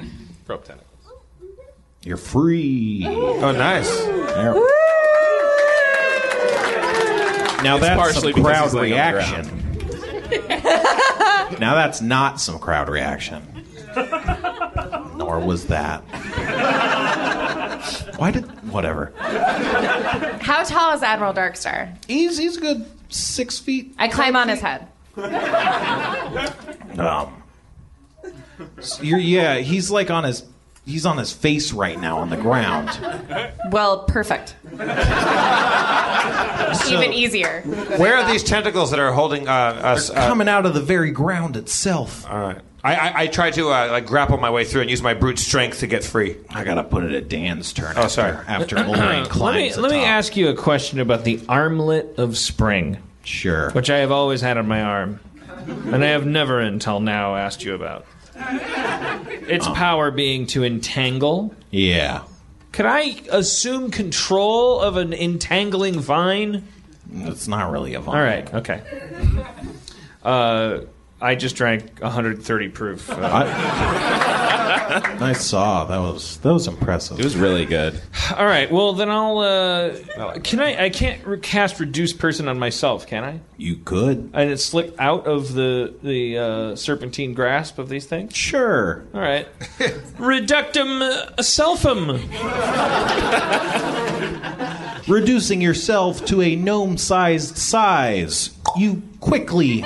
Rope 0.47 0.65
tentacles. 0.65 0.87
You're 2.03 2.17
free. 2.17 3.05
Oh, 3.07 3.53
nice. 3.53 3.91
There. 4.05 4.55
Now 7.63 7.77
It's 7.77 7.87
that's 7.87 8.01
partially 8.01 8.33
some 8.33 8.43
crowd 8.43 8.65
he's 8.65 8.75
laying 8.75 8.93
on 8.99 9.15
the 9.15 9.19
reaction. 9.19 9.59
now 11.61 11.75
that's 11.75 12.01
not 12.01 12.41
some 12.41 12.59
crowd 12.59 12.89
reaction. 12.89 13.43
Nor 15.17 15.41
was 15.41 15.67
that. 15.67 16.03
Why 18.17 18.31
did 18.31 18.45
whatever? 18.71 19.13
How 20.41 20.63
tall 20.65 20.93
is 20.95 21.03
Admiral 21.03 21.33
Darkstar? 21.35 21.97
He's 22.07 22.39
he's 22.39 22.57
a 22.59 22.61
good 22.61 22.87
six 23.09 23.59
feet. 23.59 23.95
I 23.99 24.09
climb 24.09 24.37
on 24.37 24.49
his 24.49 24.61
head. 24.61 24.89
Um, 26.99 27.43
you're, 29.01 29.19
yeah, 29.19 29.59
he's 29.59 29.91
like 29.91 30.11
on 30.11 30.25
his 30.25 30.45
he's 30.89 31.07
on 31.07 31.19
his 31.19 31.33
face 31.33 31.73
right 31.73 32.01
now 32.01 32.19
on 32.19 32.31
the 32.31 32.37
ground. 32.37 32.89
Well, 33.71 34.05
perfect. 34.05 34.57
Even 36.91 37.13
easier. 37.13 37.63
Where 37.99 38.17
are 38.17 38.31
these 38.31 38.43
tentacles 38.43 38.91
that 38.91 38.99
are 38.99 39.13
holding 39.13 39.47
uh, 39.49 39.53
us? 39.53 40.11
Uh, 40.11 40.15
Coming 40.27 40.49
out 40.49 40.67
of 40.67 40.75
the 40.75 40.81
very 40.81 41.11
ground 41.11 41.57
itself. 41.57 42.27
all 42.29 42.39
right. 42.39 42.61
I, 42.85 42.95
I, 42.95 43.21
I 43.23 43.27
try 43.27 43.51
to 43.51 43.71
uh, 43.71 43.89
like 43.91 44.07
grapple 44.07 44.39
my 44.39 44.51
way 44.51 44.65
through 44.65 44.83
and 44.83 44.91
use 44.91 45.03
my 45.03 45.13
brute 45.13 45.39
strength 45.41 45.81
to 45.81 45.87
get 45.89 46.05
free. 46.05 46.37
I 46.51 46.63
gotta 46.65 46.85
put 46.85 47.03
it 47.05 47.13
at 47.13 47.29
Dan's 47.29 47.73
turn. 47.73 47.95
Oh, 47.97 48.03
after, 48.03 48.09
sorry. 48.09 48.37
After 48.47 48.77
Mulrain 48.77 49.23
Let 49.25 49.31
climbs 49.31 49.57
me 49.57 49.71
the 49.71 49.81
let 49.81 49.91
me 49.91 49.99
top. 49.99 50.07
ask 50.07 50.37
you 50.37 50.49
a 50.49 50.55
question 50.55 51.01
about 51.01 51.25
the 51.25 51.41
armlet 51.49 52.15
of 52.19 52.39
spring, 52.39 52.99
Sure. 53.25 53.71
which 53.73 53.91
I 53.91 53.99
have 53.99 54.13
always 54.13 54.41
had 54.41 54.57
on 54.59 54.69
my 54.69 54.81
arm, 54.83 55.19
and 55.67 56.05
I 56.05 56.09
have 56.09 56.25
never 56.25 56.61
until 56.61 57.01
now 57.01 57.35
asked 57.35 57.65
you 57.65 57.75
about. 57.75 58.07
Its 59.49 59.67
power 59.69 60.11
being 60.11 60.47
to 60.49 60.65
entangle. 60.65 61.55
Yeah. 61.71 62.23
Could 62.73 62.87
I 62.87 63.17
assume 63.31 63.91
control 63.91 64.81
of 64.81 64.97
an 64.97 65.13
entangling 65.13 66.01
vine? 66.01 66.69
It's 67.13 67.49
not 67.49 67.71
really 67.71 67.95
a 67.95 68.01
vine. 68.01 68.17
All 68.17 68.23
right. 68.23 68.55
Okay. 68.55 68.83
Uh, 70.23 70.81
I 71.21 71.35
just 71.35 71.57
drank 71.57 72.01
130 72.01 72.69
proof. 72.69 73.11
Uh, 73.11 73.17
I 73.23 74.48
saw 75.39 75.85
that 75.85 75.99
was 75.99 76.39
that 76.39 76.53
was 76.53 76.67
impressive. 76.67 77.19
It 77.19 77.25
was 77.25 77.37
really 77.37 77.65
good. 77.65 78.01
all 78.37 78.47
right. 78.47 78.71
Well, 78.71 78.93
then 78.93 79.11
I'll. 79.11 79.39
Uh, 79.39 80.39
can 80.43 80.61
I? 80.61 80.85
I 80.85 80.91
can't 80.91 81.25
re- 81.27 81.39
cast 81.39 81.81
reduce 81.81 82.13
person 82.13 82.49
on 82.49 82.59
myself, 82.59 83.07
can 83.07 83.25
I? 83.25 83.41
You 83.57 83.77
could. 83.77 84.31
And 84.35 84.51
it 84.51 84.59
slip 84.59 84.95
out 84.99 85.27
of 85.27 85.55
the 85.55 85.95
the 86.03 86.39
uh, 86.39 86.77
serpentine 86.77 87.35
grasp 87.35 87.79
of 87.79 87.89
these 87.89 88.07
things. 88.07 88.37
Sure. 88.37 89.05
All 89.15 89.21
right. 89.21 89.49
Reductum 90.19 91.01
uh, 91.03 91.43
selfum. 91.43 92.19
Reducing 95.09 95.63
yourself 95.63 96.25
to 96.27 96.43
a 96.43 96.55
gnome-sized 96.55 97.57
size, 97.57 98.51
you 98.77 99.03
quickly 99.21 99.83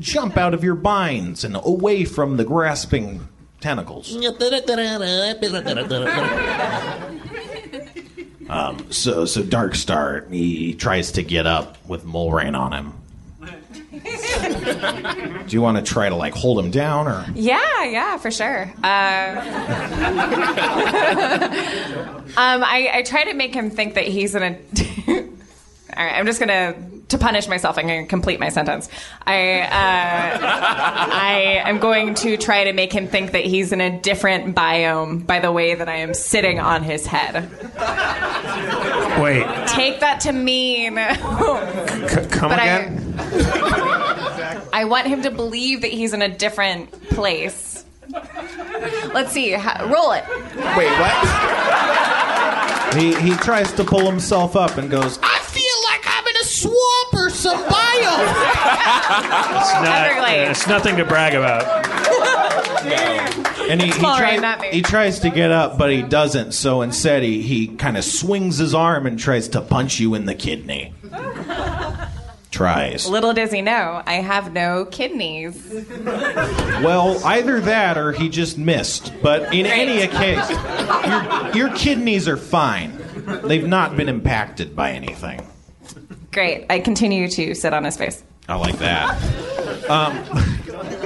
jump 0.00 0.36
out 0.36 0.54
of 0.54 0.64
your 0.64 0.74
binds 0.74 1.44
and 1.44 1.56
away 1.56 2.04
from 2.04 2.36
the 2.36 2.44
grasping 2.44 3.28
tentacles. 3.60 4.16
Um, 8.48 8.92
so, 8.92 9.24
so 9.24 9.42
Darkstar, 9.42 10.30
he 10.30 10.74
tries 10.74 11.10
to 11.12 11.24
get 11.24 11.48
up 11.48 11.76
with 11.88 12.04
Mulrain 12.04 12.54
on 12.54 12.72
him. 12.72 12.92
Do 15.48 15.54
you 15.54 15.60
want 15.60 15.78
to 15.78 15.82
try 15.82 16.08
to 16.08 16.14
like 16.14 16.34
hold 16.34 16.58
him 16.58 16.70
down, 16.70 17.08
or 17.08 17.24
Yeah, 17.34 17.84
yeah, 17.84 18.16
for 18.18 18.30
sure. 18.30 18.72
Uh, 18.82 18.86
um, 22.36 22.62
I, 22.62 22.90
I 22.94 23.02
try 23.02 23.24
to 23.24 23.34
make 23.34 23.54
him 23.54 23.70
think 23.70 23.94
that 23.94 24.06
he's 24.06 24.34
in 24.34 24.42
a. 24.42 24.58
All 25.96 26.04
right, 26.04 26.14
I'm 26.18 26.26
just 26.26 26.40
gonna 26.40 26.74
to 27.08 27.18
punish 27.18 27.46
myself. 27.46 27.78
I'm 27.78 27.86
gonna 27.86 28.06
complete 28.06 28.40
my 28.40 28.48
sentence. 28.48 28.88
I 29.24 29.60
uh, 29.60 30.38
I 30.40 31.62
am 31.64 31.78
going 31.78 32.14
to 32.16 32.36
try 32.36 32.64
to 32.64 32.72
make 32.72 32.92
him 32.92 33.06
think 33.06 33.30
that 33.32 33.44
he's 33.44 33.70
in 33.72 33.80
a 33.80 34.00
different 34.00 34.56
biome 34.56 35.24
by 35.26 35.38
the 35.38 35.52
way 35.52 35.74
that 35.76 35.88
I 35.88 35.96
am 35.98 36.12
sitting 36.14 36.58
on 36.58 36.82
his 36.82 37.06
head. 37.06 37.48
Wait, 39.22 39.46
Take 39.68 40.00
that 40.00 40.18
to 40.22 40.32
mean. 40.32 40.96
c- 40.96 42.26
come 42.36 42.50
But 42.50 42.58
I- 42.58 42.66
again? 42.66 43.02
I 44.72 44.84
want 44.86 45.06
him 45.06 45.22
to 45.22 45.30
believe 45.30 45.80
that 45.82 45.90
he's 45.92 46.12
in 46.12 46.20
a 46.22 46.28
different 46.28 46.90
place. 47.10 47.84
Let's 49.14 49.32
see. 49.32 49.52
ha- 49.52 49.82
Roll 49.84 50.12
it. 50.12 50.24
Wait, 50.76 50.90
what? 51.00 51.16
He, 52.94 53.14
he 53.30 53.36
tries 53.36 53.72
to 53.72 53.84
pull 53.84 54.08
himself 54.08 54.54
up 54.56 54.76
and 54.78 54.90
goes, 54.90 55.18
I 55.22 55.24
feel 55.24 55.32
like 55.32 55.35
I'm 56.64 56.70
swamp 56.70 57.14
or 57.14 57.30
some 57.30 57.62
biome. 57.64 58.26
It's, 59.56 59.72
not, 59.72 60.06
Everglades. 60.06 60.50
it's 60.50 60.66
nothing 60.66 60.96
to 60.96 61.04
brag 61.04 61.34
about. 61.34 61.64
And 63.68 63.82
he, 63.82 63.90
he, 63.90 64.04
All 64.04 64.12
right, 64.12 64.18
tries, 64.18 64.40
not 64.40 64.60
me. 64.60 64.68
he 64.70 64.82
tries 64.82 65.20
to 65.20 65.30
get 65.30 65.50
up, 65.50 65.76
but 65.76 65.90
he 65.90 66.02
doesn't. 66.02 66.52
So 66.52 66.82
instead, 66.82 67.22
he, 67.22 67.42
he 67.42 67.68
kind 67.68 67.96
of 67.96 68.04
swings 68.04 68.58
his 68.58 68.74
arm 68.74 69.06
and 69.06 69.18
tries 69.18 69.48
to 69.48 69.60
punch 69.60 69.98
you 69.98 70.14
in 70.14 70.26
the 70.26 70.34
kidney. 70.34 70.94
Tries. 72.52 73.06
Little 73.06 73.34
does 73.34 73.52
he 73.52 73.60
know, 73.60 74.02
I 74.06 74.14
have 74.14 74.52
no 74.52 74.86
kidneys. 74.86 75.62
Well, 76.06 77.22
either 77.24 77.60
that 77.60 77.98
or 77.98 78.12
he 78.12 78.28
just 78.30 78.56
missed. 78.56 79.12
But 79.22 79.52
in 79.52 79.66
any 79.66 80.06
case, 80.06 80.48
your, 80.48 81.68
your 81.68 81.76
kidneys 81.76 82.28
are 82.28 82.36
fine. 82.38 82.96
They've 83.44 83.66
not 83.66 83.96
been 83.96 84.08
impacted 84.08 84.74
by 84.74 84.92
anything. 84.92 85.46
Great. 86.36 86.66
I 86.68 86.80
continue 86.80 87.28
to 87.28 87.54
sit 87.54 87.72
on 87.72 87.84
his 87.84 87.96
face. 87.96 88.22
I 88.46 88.56
like 88.56 88.76
that. 88.76 89.08
Um, 89.88 90.22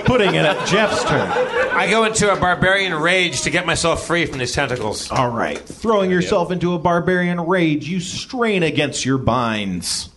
putting 0.03 0.35
it 0.35 0.45
at 0.45 0.67
Jeff's 0.67 1.05
turn. 1.05 1.31
I 1.71 1.89
go 1.89 2.03
into 2.03 2.33
a 2.33 2.37
barbarian 2.37 2.93
rage 2.93 3.43
to 3.43 3.51
get 3.51 3.65
myself 3.65 4.05
free 4.05 4.27
from 4.27 4.41
these 4.41 4.53
tentacles. 4.53 5.09
All 5.09 5.31
right. 5.31 5.57
Throwing 5.57 6.11
yourself 6.11 6.51
into 6.51 6.75
a 6.75 6.81
barbarian 6.81 7.41
rage, 7.43 7.89
you 7.89 8.01
strain 8.01 8.65
against 8.65 9.05
your 9.05 9.19
binds. 9.19 10.11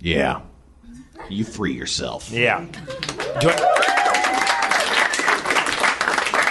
Yeah. 0.00 0.40
You 1.28 1.44
free 1.44 1.74
yourself. 1.74 2.28
Yeah. 2.32 2.66
Do 3.40 3.50
I... 3.50 3.82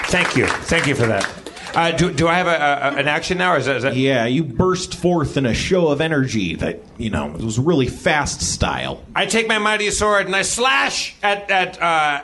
Thank 0.07 0.37
you. 0.37 0.47
Thank 0.47 0.87
you 0.87 0.95
for 0.95 1.07
that. 1.07 1.44
Uh, 1.76 1.91
do, 1.91 2.11
do 2.14 2.27
I 2.27 2.35
have 2.35 2.47
a, 2.47 2.95
a, 2.95 2.99
an 2.99 3.07
action 3.07 3.38
now, 3.38 3.53
or 3.53 3.57
is 3.57 3.65
that, 3.65 3.76
is 3.76 3.84
that... 3.84 3.95
Yeah, 3.95 4.26
you 4.26 4.43
burst 4.43 4.95
forth 4.95 5.35
in 5.35 5.45
a 5.45 5.53
show 5.53 5.89
of 5.89 5.99
energy 5.99 6.56
that, 6.56 6.81
you 6.97 7.10
know, 7.10 7.35
it 7.35 7.41
was 7.41 7.60
really 7.60 7.88
fast 7.88 8.41
style. 8.41 9.03
I 9.14 9.26
take 9.26 9.47
my 9.47 9.60
mighty 9.60 9.91
sword 9.91 10.26
and 10.26 10.35
I 10.35 10.43
slash 10.43 11.15
at 11.22 11.52
at 11.52 11.81
uh, 11.81 12.22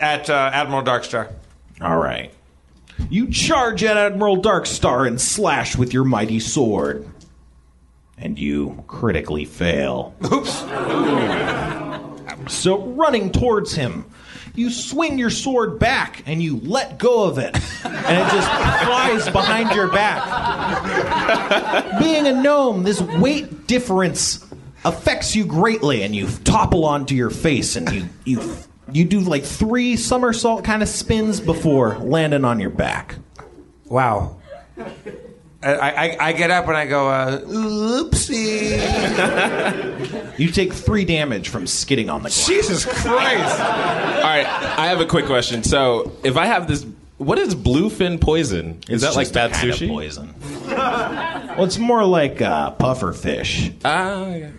at 0.00 0.30
uh, 0.30 0.50
Admiral 0.52 0.82
Darkstar. 0.82 1.32
All 1.80 1.98
right. 1.98 2.32
You 3.10 3.28
charge 3.28 3.84
at 3.84 3.96
Admiral 3.96 4.40
Darkstar 4.40 5.06
and 5.06 5.20
slash 5.20 5.76
with 5.76 5.92
your 5.92 6.04
mighty 6.04 6.40
sword. 6.40 7.06
And 8.16 8.38
you 8.38 8.84
critically 8.86 9.44
fail. 9.44 10.14
Oops. 10.32 10.50
So, 12.46 12.78
running 12.78 13.32
towards 13.32 13.74
him, 13.74 14.04
you 14.54 14.70
swing 14.70 15.18
your 15.18 15.30
sword 15.30 15.78
back 15.78 16.22
and 16.26 16.42
you 16.42 16.58
let 16.60 16.98
go 16.98 17.24
of 17.24 17.38
it. 17.38 17.54
And 17.84 18.26
it 18.26 18.30
just 18.32 18.48
flies 18.84 19.28
behind 19.30 19.72
your 19.72 19.88
back. 19.88 20.22
Being 21.98 22.26
a 22.26 22.32
gnome, 22.32 22.84
this 22.84 23.00
weight 23.00 23.66
difference 23.66 24.44
affects 24.84 25.34
you 25.34 25.44
greatly 25.44 26.02
and 26.02 26.14
you 26.14 26.28
topple 26.44 26.84
onto 26.84 27.14
your 27.14 27.30
face 27.30 27.76
and 27.76 27.90
you, 27.90 28.08
you, 28.24 28.56
you 28.92 29.04
do 29.04 29.20
like 29.20 29.44
three 29.44 29.96
somersault 29.96 30.64
kind 30.64 30.82
of 30.82 30.88
spins 30.88 31.40
before 31.40 31.98
landing 31.98 32.44
on 32.44 32.60
your 32.60 32.70
back. 32.70 33.16
Wow. 33.86 34.36
I, 35.64 35.90
I, 35.90 36.16
I 36.28 36.32
get 36.32 36.50
up 36.50 36.66
and 36.68 36.76
I 36.76 36.86
go, 36.86 37.08
uh, 37.08 37.40
oopsie. 37.40 38.80
You 40.36 40.48
take 40.50 40.72
three 40.72 41.04
damage 41.04 41.48
from 41.48 41.68
skidding 41.68 42.10
on 42.10 42.24
the 42.24 42.28
ground. 42.28 42.44
Jesus 42.46 42.84
Christ. 42.84 43.06
All 43.06 43.14
right, 43.16 44.44
I 44.44 44.88
have 44.88 45.00
a 45.00 45.06
quick 45.06 45.26
question. 45.26 45.62
So, 45.62 46.10
if 46.24 46.36
I 46.36 46.46
have 46.46 46.66
this, 46.66 46.84
what 47.18 47.38
is 47.38 47.54
bluefin 47.54 48.20
poison? 48.20 48.80
Is 48.88 49.02
that 49.02 49.14
like 49.14 49.28
just 49.28 49.30
a 49.30 49.34
bad 49.34 49.52
kind 49.52 49.70
of 49.70 49.76
sushi? 49.76 49.86
poison. 49.88 50.34
Well, 50.66 51.62
it's 51.64 51.78
more 51.78 52.04
like 52.04 52.42
uh, 52.42 52.72
puffer 52.72 53.12
fish. 53.12 53.70
Ah, 53.84 54.24
okay. 54.24 54.52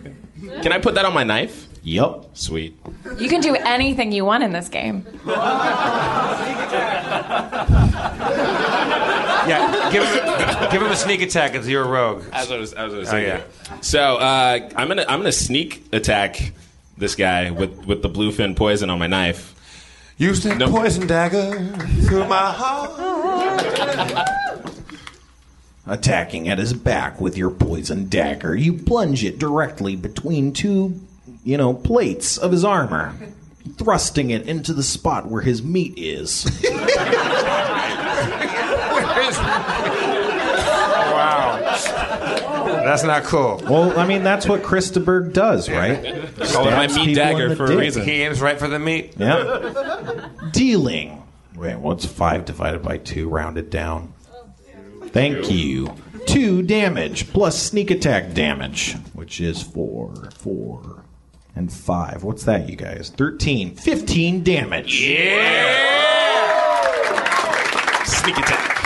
can 0.62 0.72
I 0.72 0.78
put 0.78 0.94
that 0.94 1.04
on 1.04 1.12
my 1.12 1.24
knife? 1.24 1.68
Yup. 1.82 2.34
Sweet. 2.34 2.74
You 3.18 3.28
can 3.28 3.42
do 3.42 3.54
anything 3.54 4.12
you 4.12 4.24
want 4.24 4.44
in 4.44 4.52
this 4.52 4.70
game. 4.70 5.04
Yeah, 9.48 9.90
give 9.92 10.02
him, 10.04 10.70
give 10.72 10.82
him 10.82 10.90
a 10.90 10.96
sneak 10.96 11.22
attack 11.22 11.52
because 11.52 11.68
you're 11.68 11.84
a 11.84 11.88
rogue. 11.88 12.24
As 12.32 12.50
I 12.50 12.56
was, 12.58 12.72
as 12.72 12.92
I 12.92 12.96
was 12.96 13.08
Oh, 13.08 13.10
saying. 13.12 13.26
yeah. 13.26 13.42
So 13.80 14.16
uh, 14.16 14.68
I'm 14.76 14.88
gonna 14.88 15.04
I'm 15.08 15.18
gonna 15.20 15.32
sneak 15.32 15.84
attack 15.92 16.52
this 16.98 17.14
guy 17.14 17.50
with 17.50 17.86
with 17.86 18.02
the 18.02 18.08
bluefin 18.10 18.56
poison 18.56 18.90
on 18.90 18.98
my 18.98 19.06
knife. 19.06 19.52
Use 20.18 20.42
that 20.44 20.56
No. 20.58 20.70
poison 20.70 21.06
dagger 21.06 21.58
through 22.06 22.26
my 22.26 22.50
heart. 22.52 24.28
Attacking 25.88 26.48
at 26.48 26.58
his 26.58 26.72
back 26.72 27.20
with 27.20 27.36
your 27.38 27.50
poison 27.50 28.08
dagger, 28.08 28.56
you 28.56 28.72
plunge 28.72 29.22
it 29.22 29.38
directly 29.38 29.94
between 29.94 30.52
two, 30.52 31.00
you 31.44 31.56
know, 31.56 31.72
plates 31.74 32.36
of 32.38 32.50
his 32.50 32.64
armor, 32.64 33.14
thrusting 33.76 34.30
it 34.30 34.48
into 34.48 34.72
the 34.72 34.82
spot 34.82 35.26
where 35.26 35.42
his 35.42 35.62
meat 35.62 35.94
is. 35.96 36.44
That's 42.86 43.02
not 43.02 43.24
cool. 43.24 43.60
well, 43.64 43.98
I 43.98 44.06
mean, 44.06 44.22
that's 44.22 44.46
what 44.46 44.62
Christaberg 44.62 45.32
does, 45.32 45.68
right? 45.68 46.02
Call 46.52 46.68
it 46.68 46.70
my 46.70 46.86
meat 46.86 47.14
dagger 47.14 47.44
in 47.44 47.48
the 47.50 47.56
for 47.56 47.64
a 47.64 47.76
reason. 47.76 48.04
He 48.04 48.22
aims 48.22 48.40
right 48.40 48.56
for 48.58 48.68
the 48.68 48.78
meat. 48.78 49.14
Yeah. 49.16 50.28
Dealing. 50.52 51.24
Wait, 51.56 51.76
what's 51.76 52.06
five 52.06 52.44
divided 52.44 52.82
by 52.82 52.98
two 52.98 53.28
rounded 53.28 53.70
down? 53.70 54.12
Thank 55.06 55.50
you. 55.50 55.94
Two 56.26 56.62
damage 56.62 57.32
plus 57.32 57.60
sneak 57.60 57.90
attack 57.90 58.34
damage, 58.34 58.94
which 59.14 59.40
is 59.40 59.62
four, 59.62 60.14
four, 60.38 61.02
and 61.56 61.72
five. 61.72 62.22
What's 62.22 62.44
that, 62.44 62.68
you 62.68 62.76
guys? 62.76 63.10
13. 63.10 63.74
15 63.74 64.44
damage. 64.44 65.00
Yeah! 65.02 66.04
Sneak 68.04 68.38
attack. 68.38 68.85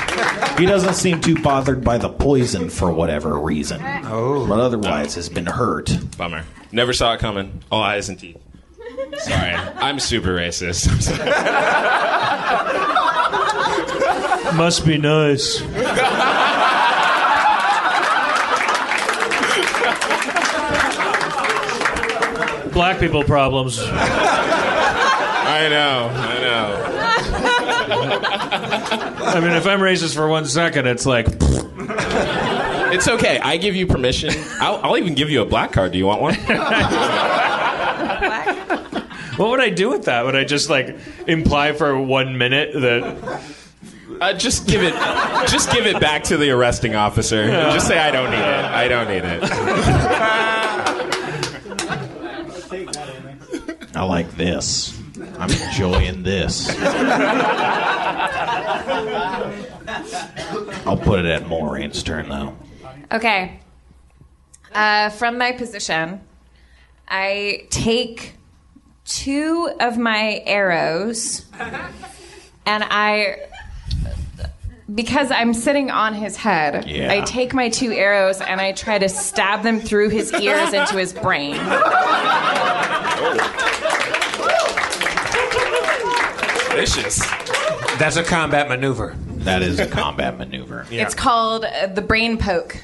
He 0.58 0.66
doesn't 0.66 0.94
seem 0.94 1.20
too 1.20 1.40
bothered 1.40 1.82
by 1.82 1.98
the 1.98 2.08
poison 2.08 2.68
for 2.70 2.92
whatever 2.92 3.38
reason. 3.38 3.80
Oh. 4.04 4.46
But 4.46 4.60
otherwise 4.60 5.14
has 5.14 5.28
been 5.28 5.46
hurt. 5.46 5.90
Bummer. 6.18 6.44
Never 6.72 6.92
saw 6.92 7.14
it 7.14 7.20
coming. 7.20 7.62
All 7.70 7.82
eyes 7.82 8.08
and 8.08 8.18
teeth. 8.18 8.36
Sorry, 9.18 9.54
I'm 9.54 9.98
super 10.00 10.34
racist. 10.34 10.88
I'm 10.90 11.00
sorry. 11.00 11.30
Must 14.56 14.84
be 14.84 14.98
nice. 14.98 15.60
Black 22.72 22.98
people 23.00 23.24
problems. 23.24 23.78
I 23.80 25.68
know. 25.68 26.08
I 26.12 26.34
know. 26.34 26.39
I 28.72 29.40
mean, 29.40 29.52
if 29.52 29.66
I'm 29.66 29.80
racist 29.80 30.14
for 30.14 30.28
one 30.28 30.44
second, 30.46 30.86
it's 30.86 31.06
like, 31.06 31.26
It's 32.92 33.06
okay. 33.08 33.38
I 33.38 33.56
give 33.56 33.76
you 33.76 33.86
permission. 33.86 34.30
I'll, 34.60 34.80
I'll 34.82 34.98
even 34.98 35.14
give 35.14 35.30
you 35.30 35.42
a 35.42 35.46
black 35.46 35.72
card. 35.72 35.92
Do 35.92 35.98
you 35.98 36.06
want 36.06 36.20
one? 36.22 36.34
what 39.36 39.50
would 39.50 39.60
I 39.60 39.70
do 39.70 39.90
with 39.90 40.04
that? 40.06 40.24
Would 40.24 40.34
I 40.36 40.44
just 40.44 40.68
like 40.70 40.96
imply 41.28 41.72
for 41.72 41.96
one 42.00 42.36
minute 42.36 42.72
that 42.74 43.42
Uh, 44.20 44.32
just 44.34 44.66
give 44.66 44.82
it. 44.82 44.92
Just 45.48 45.72
give 45.72 45.86
it 45.86 45.98
back 46.00 46.24
to 46.24 46.36
the 46.36 46.50
arresting 46.50 46.94
officer. 46.94 47.46
Just 47.46 47.86
say 47.88 47.98
I 47.98 48.10
don't 48.10 48.30
need 48.30 48.36
it. 48.36 48.44
I 48.44 48.88
don't 48.88 49.08
need 49.08 49.24
it. 49.24 49.42
I 53.96 54.02
like 54.04 54.30
this. 54.36 54.99
I'm 55.40 55.50
enjoying 55.50 56.22
this. 56.22 56.68
I'll 60.86 60.96
put 60.96 61.20
it 61.20 61.26
at 61.26 61.48
Moraine's 61.48 62.02
turn, 62.02 62.28
though. 62.28 62.56
Okay. 63.10 63.58
Uh, 64.74 65.08
from 65.10 65.38
my 65.38 65.52
position, 65.52 66.20
I 67.08 67.66
take 67.70 68.34
two 69.04 69.70
of 69.80 69.96
my 69.98 70.42
arrows 70.46 71.46
and 71.58 72.84
I. 72.84 73.46
Because 74.92 75.30
I'm 75.30 75.54
sitting 75.54 75.90
on 75.92 76.14
his 76.14 76.36
head, 76.36 76.88
Yeah. 76.88 77.12
I 77.12 77.20
take 77.20 77.54
my 77.54 77.68
two 77.68 77.92
arrows 77.92 78.40
and 78.40 78.60
I 78.60 78.72
try 78.72 78.98
to 78.98 79.08
stab 79.08 79.62
them 79.62 79.78
through 79.78 80.08
his 80.08 80.32
ears 80.32 80.72
into 80.72 80.96
his 80.98 81.12
brain. 81.12 81.54
Vicious. 86.74 87.18
That's 87.98 88.16
a 88.16 88.22
combat 88.24 88.68
maneuver. 88.68 89.14
That 89.44 89.62
is 89.62 89.78
a 89.80 89.86
combat 89.86 90.38
maneuver. 90.38 90.86
It's 90.90 91.14
called 91.14 91.64
uh, 91.64 91.86
the 91.88 92.02
brain 92.02 92.36
poke. 92.38 92.76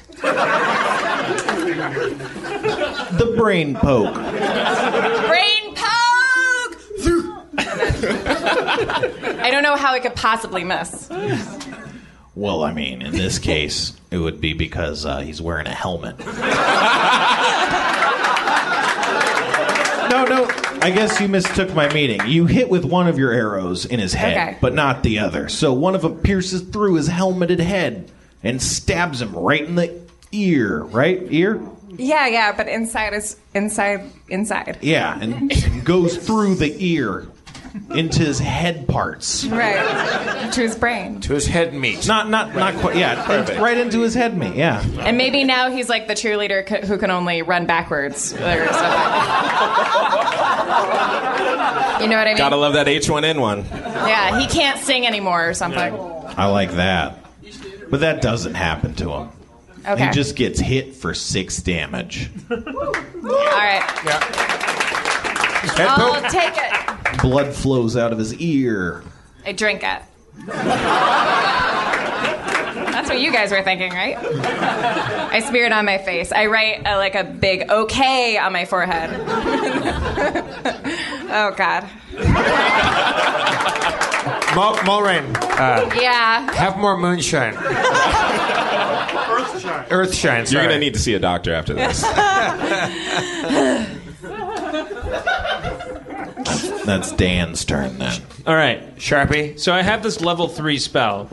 The 3.17 3.33
brain 3.37 3.75
poke. 3.75 4.13
Brain 4.15 5.75
poke! 5.75 6.77
I 9.39 9.49
don't 9.51 9.63
know 9.63 9.75
how 9.75 9.93
I 9.93 9.99
could 9.99 10.15
possibly 10.15 10.63
miss. 10.63 11.09
Well, 12.35 12.63
I 12.63 12.73
mean, 12.73 13.01
in 13.01 13.11
this 13.13 13.39
case, 13.39 13.93
it 14.11 14.17
would 14.17 14.39
be 14.41 14.53
because 14.53 15.05
uh, 15.05 15.19
he's 15.19 15.41
wearing 15.41 15.67
a 15.67 15.73
helmet. 15.73 16.15
No, 20.09 20.23
no. 20.23 20.47
I 20.87 20.91
guess 20.91 21.19
you 21.19 21.27
mistook 21.27 21.73
my 21.75 21.93
meaning. 21.93 22.21
You 22.27 22.45
hit 22.45 22.69
with 22.69 22.85
one 22.85 23.09
of 23.09 23.19
your 23.19 23.33
arrows 23.33 23.85
in 23.85 23.99
his 23.99 24.13
head, 24.13 24.37
Okay. 24.37 24.57
but 24.61 24.73
not 24.73 25.03
the 25.03 25.19
other. 25.19 25.49
So 25.49 25.73
one 25.73 25.95
of 25.95 26.01
them 26.01 26.15
pierces 26.19 26.61
through 26.61 26.93
his 26.93 27.09
helmeted 27.09 27.59
head 27.59 28.09
and 28.41 28.61
stabs 28.61 29.21
him 29.21 29.33
right 29.35 29.61
in 29.65 29.75
the 29.75 29.99
ear. 30.31 30.83
Right 30.83 31.21
ear? 31.29 31.61
Yeah, 31.97 32.27
yeah, 32.27 32.53
but 32.55 32.69
inside 32.69 33.13
is 33.13 33.35
inside 33.53 34.09
inside. 34.29 34.77
Yeah, 34.79 35.19
and, 35.19 35.51
and 35.51 35.83
goes 35.83 36.15
through 36.25 36.55
the 36.55 36.73
ear 36.81 37.27
into 37.91 38.19
his 38.19 38.39
head 38.39 38.87
parts. 38.87 39.45
Right. 39.45 40.51
to 40.53 40.61
his 40.61 40.75
brain. 40.75 41.21
To 41.21 41.33
his 41.33 41.45
head 41.47 41.73
meat. 41.73 42.07
Not, 42.07 42.29
not, 42.29 42.55
not 42.55 42.75
quite. 42.75 42.95
Yeah, 42.95 43.25
Perfect. 43.25 43.59
right 43.59 43.77
into 43.77 44.01
his 44.01 44.13
head 44.13 44.37
meat. 44.37 44.55
Yeah. 44.55 44.83
And 44.99 45.17
maybe 45.17 45.43
now 45.43 45.69
he's 45.71 45.89
like 45.89 46.07
the 46.07 46.13
cheerleader 46.13 46.67
c- 46.67 46.85
who 46.87 46.97
can 46.97 47.11
only 47.11 47.41
run 47.41 47.65
backwards. 47.65 48.33
Or 48.33 48.37
you 52.01 52.07
know 52.07 52.17
what 52.17 52.27
I 52.27 52.31
mean? 52.31 52.37
Gotta 52.37 52.55
love 52.57 52.73
that 52.73 52.87
H1N1. 52.87 53.65
Yeah, 54.07 54.39
he 54.39 54.47
can't 54.47 54.79
sing 54.79 55.05
anymore 55.07 55.49
or 55.49 55.53
something. 55.53 55.93
I 56.37 56.45
like 56.47 56.71
that. 56.73 57.19
But 57.89 58.01
that 58.01 58.21
doesn't 58.21 58.53
happen 58.55 58.93
to 58.95 59.09
him. 59.11 59.29
Okay. 59.87 60.05
He 60.07 60.11
just 60.11 60.35
gets 60.35 60.59
hit 60.59 60.95
for 60.95 61.13
six 61.13 61.57
damage. 61.61 62.29
All 62.51 62.57
right. 62.61 63.83
I'll 65.63 66.29
take 66.29 66.53
it. 66.55 67.21
Blood 67.21 67.53
flows 67.53 67.95
out 67.97 68.11
of 68.11 68.19
his 68.19 68.33
ear. 68.35 69.03
I 69.45 69.51
drink 69.53 69.81
it. 69.83 70.01
That's 72.91 73.09
what 73.09 73.19
you 73.19 73.31
guys 73.31 73.51
were 73.51 73.61
thinking, 73.63 73.91
right? 73.91 74.17
I 74.17 75.39
smear 75.39 75.65
it 75.65 75.71
on 75.71 75.85
my 75.85 75.97
face. 75.99 76.31
I 76.31 76.47
write 76.47 76.85
uh, 76.85 76.97
like 76.97 77.15
a 77.15 77.23
big 77.23 77.69
okay 77.69 78.37
on 78.37 78.51
my 78.53 78.65
forehead. 78.65 79.09
oh, 81.29 81.53
God. 81.55 81.83
Mul- 84.55 84.77
Mulrain, 84.85 85.35
uh, 85.59 85.89
Yeah. 86.01 86.51
have 86.53 86.77
more 86.77 86.97
moonshine. 86.97 87.53
Earthshine. 89.29 89.87
Earthshine. 89.89 90.37
You're 90.37 90.45
sorry. 90.47 90.65
gonna 90.67 90.79
need 90.79 90.93
to 90.95 90.99
see 90.99 91.13
a 91.13 91.19
doctor 91.19 91.53
after 91.53 91.73
this. 91.75 92.03
That's 96.87 97.11
Dan's 97.11 97.65
turn 97.65 97.99
then. 97.99 98.21
All 98.45 98.55
right. 98.55 98.95
Sharpie. 98.95 99.59
So 99.59 99.73
I 99.73 99.81
have 99.81 100.03
this 100.03 100.21
level 100.21 100.47
three 100.47 100.79
spell, 100.79 101.27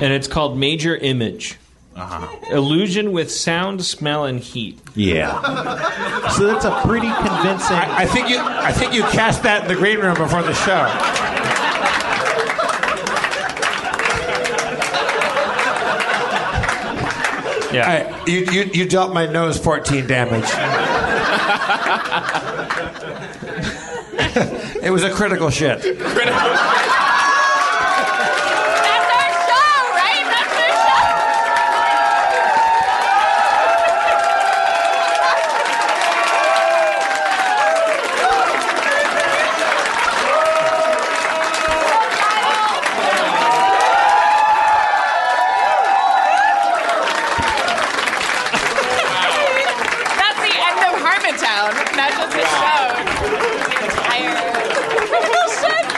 and 0.00 0.10
it's 0.10 0.26
called 0.26 0.56
Major 0.58 0.96
Image. 0.96 1.58
Uh-huh. 1.94 2.26
Illusion 2.50 3.12
with 3.12 3.30
sound, 3.30 3.84
smell, 3.84 4.24
and 4.24 4.40
heat. 4.40 4.80
Yeah. 4.94 6.30
So 6.30 6.46
that's 6.46 6.64
a 6.64 6.80
pretty 6.86 7.08
convincing. 7.08 7.76
I, 7.76 7.98
I 7.98 8.06
think 8.06 8.30
you. 8.30 8.38
I 8.40 8.72
think 8.72 8.94
you 8.94 9.02
cast 9.02 9.42
that 9.42 9.62
in 9.62 9.68
the 9.68 9.74
green 9.76 9.98
room 9.98 10.16
before 10.16 10.42
the 10.42 10.54
show. 10.54 10.88
Yeah. 17.72 17.90
I- 17.90 18.24
you, 18.26 18.38
you, 18.52 18.70
you 18.72 18.88
dealt 18.88 19.12
my 19.12 19.26
nose 19.26 19.58
14 19.58 20.06
damage. 20.06 20.44
it 24.82 24.90
was 24.90 25.04
a 25.04 25.10
critical 25.12 25.48
shit. 25.48 25.80
That's 25.80 25.94
our 25.94 26.18
show, 29.46 29.78
right? 29.94 30.26
That's 30.26 30.56
our 30.58 30.74
show. 30.74 32.14
That's 49.04 50.40
the 50.40 50.54
end 50.56 50.80
of 50.88 50.94
Harmontown, 51.04 51.72
not 51.96 52.10
just 52.16 52.32
the 52.32 52.46
show. 52.56 52.82
The 53.68 53.84
entire 53.84 54.54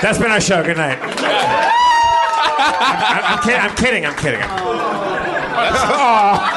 That's 0.07 0.19
been 0.19 0.31
our 0.31 0.41
show. 0.41 0.63
Good 0.63 0.77
night. 0.77 1.01
I'm, 1.03 1.11
I'm, 3.25 3.43
kid- 3.43 3.57
I'm 3.57 3.75
kidding. 3.75 4.07
I'm 4.07 4.15
kidding. 4.15 4.41
Aw. 6.01 6.53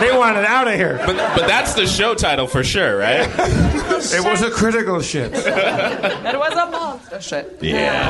They 0.00 0.10
wanted 0.18 0.44
out 0.44 0.66
of 0.66 0.74
here. 0.74 1.00
But 1.06 1.14
but 1.36 1.46
that's 1.46 1.74
the 1.74 1.86
show 1.86 2.16
title 2.16 2.48
for 2.48 2.64
sure, 2.64 2.98
right? 2.98 3.28
It 3.38 4.24
was 4.24 4.42
a 4.42 4.50
critical 4.50 5.00
shit. 5.00 5.30
That 5.32 6.36
was 6.36 6.52
a 6.54 6.66
monster 6.72 7.20
shit. 7.20 7.56
Yeah. 7.62 8.02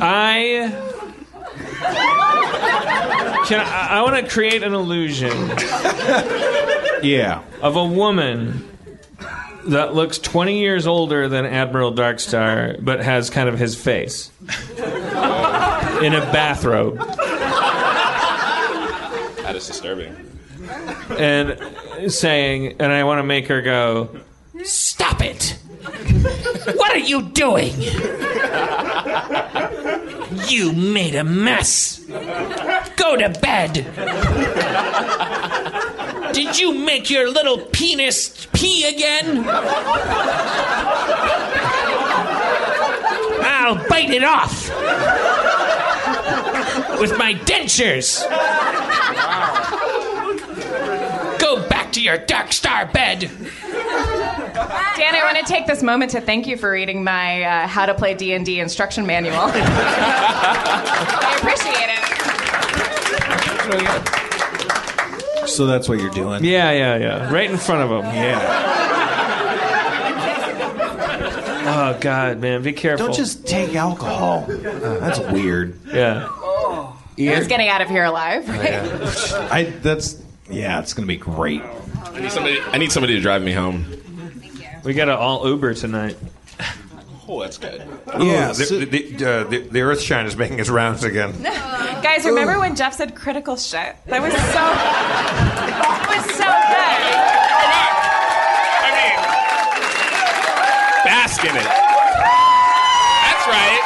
I 0.00 0.70
can. 3.48 3.58
I, 3.60 3.88
I 3.90 4.02
want 4.02 4.24
to 4.24 4.32
create 4.32 4.62
an 4.62 4.72
illusion 4.72 5.32
Yeah. 7.02 7.42
of 7.60 7.74
a 7.74 7.84
woman 7.84 8.68
that 9.70 9.94
looks 9.94 10.18
20 10.18 10.58
years 10.58 10.86
older 10.86 11.28
than 11.28 11.46
Admiral 11.46 11.92
Darkstar, 11.92 12.82
but 12.84 13.00
has 13.00 13.30
kind 13.30 13.48
of 13.48 13.58
his 13.58 13.74
face 13.74 14.30
in 14.78 16.14
a 16.14 16.20
bathrobe. 16.32 16.98
That 19.38 19.54
is 19.56 19.66
disturbing. 19.66 20.14
and 21.18 21.58
saying, 22.12 22.76
and 22.80 22.92
I 22.92 23.04
want 23.04 23.18
to 23.18 23.24
make 23.24 23.48
her 23.48 23.62
go, 23.62 24.10
Stop 24.62 25.22
it! 25.22 25.58
What 26.76 26.92
are 26.92 26.98
you 26.98 27.22
doing? 27.30 27.72
You 30.48 30.72
made 30.72 31.14
a 31.14 31.24
mess. 31.24 31.98
Go 32.96 33.16
to 33.16 33.30
bed. 33.40 33.86
Did 36.32 36.58
you 36.58 36.72
make 36.72 37.10
your 37.10 37.30
little 37.30 37.58
penis 37.58 38.46
pee 38.52 38.86
again? 38.86 39.44
I'll 43.42 43.88
bite 43.88 44.10
it 44.10 44.24
off 44.24 44.68
with 47.00 47.16
my 47.18 47.34
dentures. 47.34 48.20
Go 51.38 51.68
back 51.68 51.92
to 51.92 52.00
your 52.02 52.18
dark 52.18 52.52
star 52.52 52.86
bed. 52.86 53.20
Dan, 53.20 55.14
I 55.14 55.22
want 55.24 55.38
to 55.38 55.44
take 55.44 55.66
this 55.66 55.82
moment 55.82 56.10
to 56.12 56.20
thank 56.20 56.46
you 56.46 56.56
for 56.56 56.70
reading 56.70 57.02
my 57.02 57.42
uh, 57.42 57.66
How 57.66 57.86
to 57.86 57.94
Play 57.94 58.14
D 58.14 58.34
and 58.34 58.46
D 58.46 58.60
instruction 58.60 59.06
manual. 59.06 59.34
I 59.40 61.36
appreciate 61.38 61.88
it. 64.24 64.29
So 65.50 65.66
that's 65.66 65.88
what 65.88 65.98
you're 66.00 66.10
doing. 66.10 66.44
Yeah, 66.44 66.70
yeah, 66.70 66.96
yeah. 66.96 67.32
Right 67.32 67.50
in 67.50 67.56
front 67.58 67.90
of 67.90 68.04
him. 68.04 68.14
Yeah. 68.14 68.76
Oh 71.72 71.98
God, 72.00 72.38
man, 72.40 72.62
be 72.62 72.72
careful. 72.72 73.06
Don't 73.06 73.16
just 73.16 73.46
take 73.46 73.74
alcohol. 73.74 74.44
Uh, 74.48 74.98
that's 74.98 75.18
weird. 75.20 75.78
Yeah. 75.86 76.26
Who's 77.16 77.46
getting 77.46 77.68
out 77.68 77.80
of 77.80 77.88
here 77.88 78.04
alive? 78.04 78.44
Oh, 78.48 78.52
right? 78.52 79.52
I. 79.52 79.64
That's. 79.64 80.22
Yeah, 80.48 80.80
it's 80.80 80.94
gonna 80.94 81.06
be 81.06 81.16
great. 81.16 81.62
I 81.62 82.20
need 82.20 82.32
somebody. 82.32 82.60
I 82.60 82.78
need 82.78 82.90
somebody 82.90 83.14
to 83.14 83.20
drive 83.20 83.42
me 83.42 83.52
home. 83.52 83.86
We 84.84 84.94
got 84.94 85.04
to 85.06 85.16
all 85.16 85.46
Uber 85.46 85.74
tonight. 85.74 86.16
Oh, 87.32 87.40
that's 87.40 87.58
good. 87.58 87.80
Yeah. 88.18 88.50
The, 88.50 88.86
the, 88.90 89.24
uh, 89.24 89.44
the, 89.44 89.58
the 89.60 89.78
Earthshine 89.78 90.26
is 90.26 90.36
making 90.36 90.58
its 90.58 90.68
rounds 90.68 91.04
again. 91.04 91.40
Guys, 91.42 92.24
remember 92.24 92.58
when 92.58 92.74
Jeff 92.74 92.92
said 92.94 93.14
critical 93.14 93.56
shit? 93.56 93.94
That 94.06 94.20
was 94.20 94.32
so. 94.32 94.38
That 94.40 96.06
was 96.10 96.24
so 96.34 96.42
good. 96.42 97.14
I 98.82 98.90
mean, 98.98 99.14
Bask 101.06 101.44
in 101.44 101.54
it. 101.54 101.70
That's 103.30 103.46
right. 103.46 103.79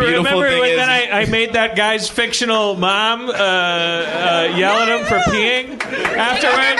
beautiful 0.00 0.24
remember 0.24 0.48
thing 0.48 0.60
when 0.60 0.70
is, 0.70 0.76
then 0.76 0.90
I, 0.90 1.22
I 1.22 1.24
made 1.26 1.52
that 1.54 1.76
guy's 1.76 2.08
fictional 2.08 2.76
mom 2.76 3.28
uh, 3.28 3.32
uh, 3.32 4.54
yell 4.56 4.76
at 4.78 4.88
him 4.88 5.06
for 5.06 5.18
peeing 5.30 5.80
afterward. 6.16 6.78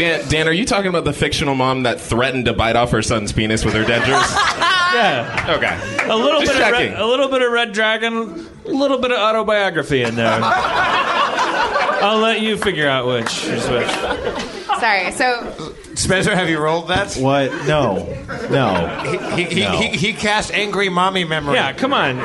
Dan, 0.00 0.26
Dan, 0.30 0.48
are 0.48 0.52
you 0.52 0.64
talking 0.64 0.88
about 0.88 1.04
the 1.04 1.12
fictional 1.12 1.54
mom 1.54 1.82
that 1.82 2.00
threatened 2.00 2.46
to 2.46 2.54
bite 2.54 2.74
off 2.74 2.90
her 2.90 3.02
son's 3.02 3.32
penis 3.32 3.66
with 3.66 3.74
her 3.74 3.84
dentures? 3.84 4.56
yeah. 4.94 5.46
Okay. 5.56 6.08
A 6.10 6.16
little 6.16 6.40
Just 6.40 6.52
bit 6.52 6.62
of 6.62 6.72
red, 6.72 6.98
a 6.98 7.06
little 7.06 7.28
bit 7.28 7.42
of 7.42 7.52
Red 7.52 7.72
Dragon, 7.72 8.46
a 8.66 8.68
little 8.70 8.98
bit 8.98 9.10
of 9.12 9.18
autobiography 9.18 10.02
in 10.02 10.14
there. 10.16 10.40
I'll 12.02 12.18
let 12.18 12.40
you 12.40 12.56
figure 12.56 12.88
out 12.88 13.06
which 13.06 13.44
is 13.44 13.68
which. 13.68 13.88
Sorry. 14.80 15.10
So 15.12 15.74
Spencer, 15.94 16.34
have 16.34 16.48
you 16.48 16.58
rolled 16.58 16.88
that? 16.88 17.14
What? 17.16 17.52
No. 17.66 18.06
No. 18.50 19.34
He, 19.36 19.44
he, 19.44 19.60
No. 19.60 19.72
he, 19.78 19.88
he 19.88 20.12
cast 20.14 20.52
angry 20.54 20.88
mommy 20.88 21.24
memory. 21.24 21.54
Yeah, 21.56 21.72
come 21.74 21.92
on. 21.92 22.18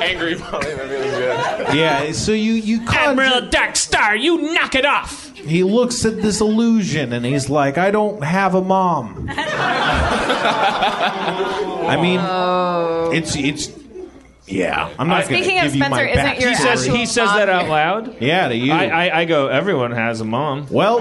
Angry 0.00 0.36
mommy. 0.38 0.66
Memory 0.74 0.98
was 0.98 1.10
good. 1.10 1.74
Yeah, 1.74 2.12
so 2.12 2.32
you 2.32 2.52
you 2.52 2.82
Admiral 2.88 3.48
Dark 3.48 3.74
Star, 3.76 4.14
you 4.14 4.52
knock 4.54 4.74
it 4.76 4.86
off. 4.86 5.31
He 5.44 5.62
looks 5.64 6.04
at 6.04 6.16
this 6.22 6.40
illusion 6.40 7.12
and 7.12 7.24
he's 7.26 7.50
like, 7.50 7.76
I 7.78 7.90
don't 7.90 8.22
have 8.22 8.54
a 8.54 8.62
mom. 8.62 9.28
I 11.84 11.96
mean, 12.00 12.20
it's 13.18 13.34
it's 13.36 13.70
yeah. 14.46 14.90
I'm 14.98 15.08
not 15.08 15.28
going 15.28 15.38
to 15.42 15.44
Speaking 15.44 15.58
of 15.60 15.64
give 15.66 15.74
you 15.76 15.80
my 15.80 15.86
Spencer, 15.88 16.04
isn't 16.06 16.24
back. 16.24 16.40
your 16.40 16.50
He 16.50 16.56
says 16.56 16.84
he 16.84 17.06
says 17.06 17.28
that 17.30 17.48
out 17.48 17.68
loud. 17.68 18.20
Yeah, 18.20 18.48
to 18.48 18.54
you. 18.56 18.72
I, 18.72 18.86
I, 19.08 19.20
I 19.20 19.24
go. 19.24 19.48
Everyone 19.48 19.92
has 19.92 20.20
a 20.20 20.24
mom. 20.24 20.66
well, 20.70 21.00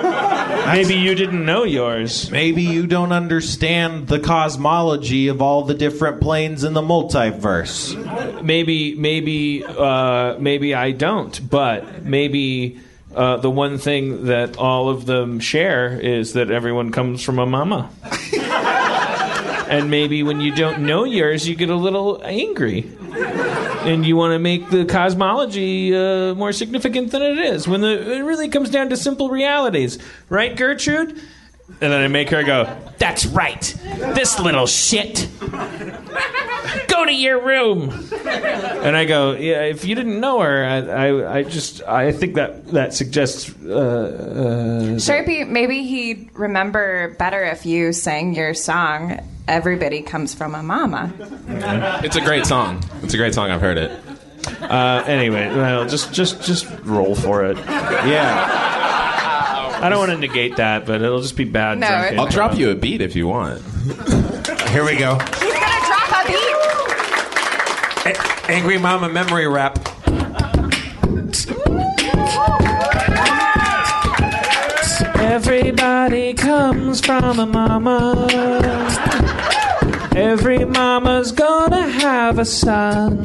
Maybe 0.68 0.96
you 0.96 1.16
didn't 1.16 1.44
know 1.46 1.64
yours. 1.64 2.30
maybe 2.32 2.62
you 2.64 2.88
don't 2.88 3.12
understand 3.12 4.08
the 4.08 4.20
cosmology 4.20 5.28
of 5.28 5.42
all 5.42 5.64
the 5.64 5.74
different 5.74 6.22
planes 6.22 6.64
in 6.64 6.74
the 6.74 6.82
multiverse. 6.82 8.42
Maybe 8.44 8.96
maybe 8.96 9.64
uh, 9.66 10.36
maybe 10.40 10.74
I 10.76 10.92
don't. 10.92 11.50
But 11.50 12.04
maybe 12.06 12.80
uh, 13.16 13.38
the 13.38 13.50
one 13.50 13.78
thing 13.78 14.26
that 14.26 14.58
all 14.58 14.90
of 14.90 15.06
them 15.06 15.40
share 15.40 16.00
is 16.00 16.34
that 16.34 16.52
everyone 16.52 16.92
comes 16.92 17.24
from 17.24 17.40
a 17.40 17.46
mama. 17.46 17.90
and 19.70 19.90
maybe 19.90 20.24
when 20.24 20.42
you 20.42 20.54
don't 20.54 20.80
know 20.86 21.04
yours, 21.04 21.48
you 21.48 21.56
get 21.56 21.70
a 21.70 21.76
little 21.76 22.22
angry. 22.24 22.92
And 23.84 24.06
you 24.06 24.16
want 24.16 24.34
to 24.34 24.40
make 24.40 24.70
the 24.70 24.86
cosmology 24.86 25.96
uh, 25.96 26.36
more 26.36 26.52
significant 26.52 27.12
than 27.12 27.24
it 27.24 27.40
is 27.40 27.68
when 27.68 27.82
the, 27.82 28.12
it 28.12 28.20
really 28.20 28.48
comes 28.48 28.70
down 28.70 28.90
to 28.90 28.98
simple 28.98 29.30
realities. 29.30 29.98
Right, 30.30 30.56
Gertrude? 30.56 31.20
And 31.80 31.92
then 31.92 32.02
I 32.02 32.08
make 32.08 32.30
her 32.30 32.44
go, 32.44 32.78
That's 32.98 33.26
right. 33.26 33.62
This 34.14 34.40
little 34.40 34.68
shit. 34.68 35.28
Go 36.88 37.06
to 37.06 37.14
your 37.14 37.44
room. 37.44 37.90
And 38.26 38.96
I 38.96 39.06
go, 39.06 39.32
Yeah, 39.34 39.64
if 39.64 39.86
you 39.86 39.96
didn't 39.96 40.20
know 40.20 40.42
her, 40.42 40.64
I, 40.66 40.78
I, 41.08 41.38
I 41.38 41.44
just, 41.44 41.82
I 41.84 42.12
think 42.12 42.36
that, 42.36 42.68
that 42.68 42.94
suggests. 42.94 43.52
Uh, 43.64 43.70
uh, 43.70 45.00
Sharpie, 45.00 45.48
maybe 45.48 45.84
he'd 45.84 46.30
remember 46.34 47.16
better 47.18 47.44
if 47.44 47.66
you 47.66 47.94
sang 47.94 48.36
your 48.36 48.54
song. 48.54 49.20
Everybody 49.48 50.02
comes 50.02 50.36
from 50.36 50.54
a 50.56 50.62
mama. 50.62 51.12
It's 52.04 52.16
a 52.16 52.22
great 52.22 52.46
song. 52.46 52.84
It's 53.02 53.14
a 53.14 53.18
great 53.18 53.34
song. 53.34 53.50
I've 53.50 53.62
heard 53.62 53.78
it. 53.78 53.92
uh, 54.62 55.04
anyway, 55.08 55.48
well, 55.48 55.88
just, 55.88 56.14
just, 56.14 56.42
just 56.44 56.68
roll 56.84 57.16
for 57.16 57.46
it. 57.46 57.58
Yeah. 57.58 58.70
I 59.84 59.90
don't 59.90 60.00
want 60.00 60.12
to 60.12 60.18
negate 60.18 60.58
that, 60.58 60.86
but 60.86 61.02
it'll 61.02 61.22
just 61.22 61.36
be 61.36 61.44
bad. 61.44 61.80
No, 61.80 61.88
drunken 61.88 62.20
I'll 62.20 62.28
drop 62.28 62.56
you 62.58 62.70
a 62.70 62.76
beat 62.76 63.02
if 63.02 63.16
you 63.16 63.28
want. 63.28 63.62
Here 64.70 64.86
we 64.86 64.96
go. 64.96 65.18
He's 65.18 65.54
gonna 65.54 65.86
drop 65.88 66.12
a 66.24 66.28
beat. 66.28 66.56
A- 68.16 68.52
angry 68.52 68.78
mama 68.78 69.10
memory 69.10 69.48
rap. 69.48 69.80
Everybody 75.18 76.34
comes 76.34 77.02
from 77.02 77.40
a 77.40 77.46
mama. 77.46 78.28
Every 80.16 80.66
mama's 80.66 81.32
gonna 81.32 81.88
have 81.90 82.38
a 82.38 82.46
son. 82.46 83.24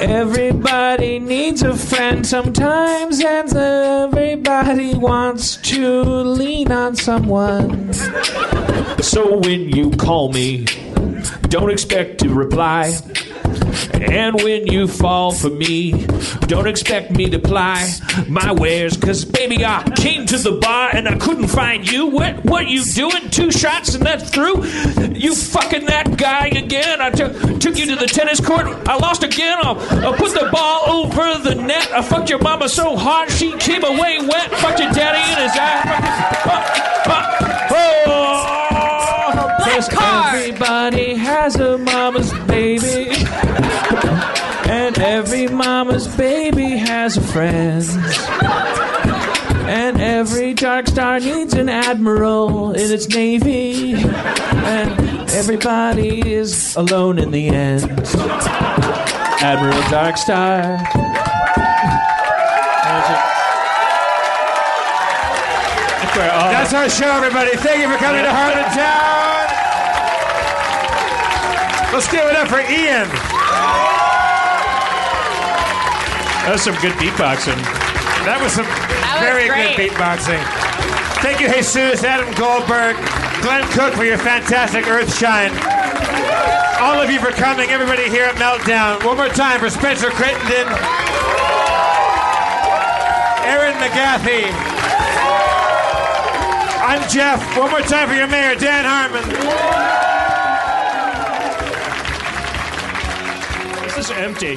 Everybody 0.00 1.18
needs 1.18 1.62
a 1.62 1.74
friend 1.74 2.26
sometimes, 2.26 3.22
and 3.24 3.54
everybody 3.54 4.94
wants 4.94 5.56
to 5.56 6.02
lean 6.02 6.72
on 6.72 6.96
someone. 6.96 7.92
So 9.02 9.38
when 9.38 9.68
you 9.70 9.90
call 9.92 10.32
me, 10.32 10.66
don't 11.48 11.70
expect 11.70 12.18
to 12.20 12.28
reply. 12.28 12.92
And 13.94 14.40
when 14.42 14.66
you 14.66 14.86
fall 14.88 15.32
for 15.32 15.50
me, 15.50 16.06
don't 16.46 16.66
expect 16.66 17.10
me 17.10 17.28
to 17.30 17.38
ply 17.38 17.90
my 18.28 18.52
wares. 18.52 18.96
Cause 18.96 19.24
baby, 19.24 19.64
I 19.64 19.82
came 19.96 20.26
to 20.26 20.38
the 20.38 20.52
bar 20.52 20.90
and 20.92 21.08
I 21.08 21.16
couldn't 21.18 21.48
find 21.48 21.90
you. 21.90 22.06
What 22.06 22.44
what 22.44 22.68
you 22.68 22.84
doing? 22.84 23.30
Two 23.30 23.50
shots 23.50 23.94
and 23.94 24.04
that's 24.04 24.30
through? 24.30 24.64
You 25.14 25.34
fucking 25.34 25.86
that 25.86 26.16
guy 26.16 26.46
again. 26.48 27.00
I 27.00 27.10
took 27.10 27.78
you 27.78 27.86
to 27.86 27.96
the 27.96 28.06
tennis 28.06 28.40
court. 28.40 28.66
I 28.88 28.96
lost 28.96 29.22
again. 29.22 29.58
I'll, 29.62 29.78
I'll 30.04 30.14
put 30.14 30.32
the 30.34 30.48
ball 30.52 30.88
over 30.88 31.38
the 31.42 31.54
net. 31.54 31.90
I 31.92 32.02
fucked 32.02 32.30
your 32.30 32.40
mama 32.40 32.68
so 32.68 32.96
hard 32.96 33.30
she 33.30 33.56
came 33.58 33.84
away 33.84 34.18
wet. 34.20 34.50
Fucked 34.52 34.80
your 34.80 34.92
daddy 34.92 35.32
in 35.32 35.48
his 35.48 35.56
ass. 35.56 35.84
Oh, 36.46 37.12
oh, 37.12 37.70
oh. 37.70 38.03
'Cause 39.74 39.88
everybody 40.34 41.14
has 41.16 41.56
a 41.56 41.76
mama's 41.78 42.32
baby. 42.46 43.10
And 44.68 44.96
every 45.00 45.48
mama's 45.48 46.06
baby 46.06 46.76
has 46.76 47.16
a 47.16 47.20
friend. 47.20 47.84
And 49.66 50.00
every 50.00 50.54
dark 50.54 50.86
star 50.86 51.18
needs 51.18 51.54
an 51.54 51.68
admiral 51.68 52.70
in 52.70 52.92
its 52.92 53.08
navy. 53.08 53.94
And 53.94 55.30
everybody 55.32 56.22
is 56.32 56.76
alone 56.76 57.18
in 57.18 57.32
the 57.32 57.48
end. 57.48 57.82
Admiral 59.42 59.82
Darkstar. 59.90 60.78
That's 66.14 66.72
our 66.72 66.88
show, 66.88 67.10
everybody. 67.16 67.56
Thank 67.56 67.82
you 67.82 67.90
for 67.90 67.98
coming 67.98 68.22
to 68.22 68.30
Harmontown. 68.30 69.53
Let's 71.94 72.10
give 72.10 72.26
it 72.26 72.34
up 72.34 72.48
for 72.48 72.58
Ian. 72.58 73.06
That 76.42 76.50
was 76.50 76.66
some 76.66 76.74
good 76.82 76.90
beatboxing. 76.98 77.54
That 78.26 78.42
was 78.42 78.50
some 78.50 78.66
was 78.66 79.22
very 79.22 79.46
great. 79.46 79.78
good 79.78 79.94
beatboxing. 79.94 80.42
Thank 81.22 81.38
you, 81.38 81.46
Jesus, 81.54 82.02
Adam 82.02 82.26
Goldberg, 82.34 82.98
Glenn 83.46 83.62
Cook 83.78 83.94
for 83.94 84.02
your 84.02 84.18
fantastic 84.18 84.90
Earthshine. 84.90 85.54
All 86.82 86.98
of 86.98 87.14
you 87.14 87.22
for 87.22 87.30
coming, 87.30 87.70
everybody 87.70 88.10
here 88.10 88.26
at 88.26 88.34
Meltdown. 88.42 88.98
One 89.06 89.14
more 89.14 89.30
time 89.30 89.62
for 89.62 89.70
Spencer 89.70 90.10
Crittenden, 90.10 90.66
Erin 93.46 93.78
McGathy. 93.78 94.50
I'm 96.82 97.06
Jeff. 97.06 97.38
One 97.54 97.70
more 97.70 97.86
time 97.86 98.10
for 98.10 98.18
your 98.18 98.26
mayor, 98.26 98.58
Dan 98.58 98.82
Harmon. 98.82 100.13
Is 104.04 104.10
empty. 104.10 104.56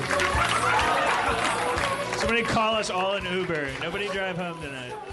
Somebody 2.18 2.44
call 2.44 2.76
us 2.76 2.90
all 2.90 3.14
an 3.14 3.24
Uber. 3.34 3.70
Nobody 3.82 4.10
drive 4.10 4.36
home 4.36 4.60
tonight. 4.62 5.07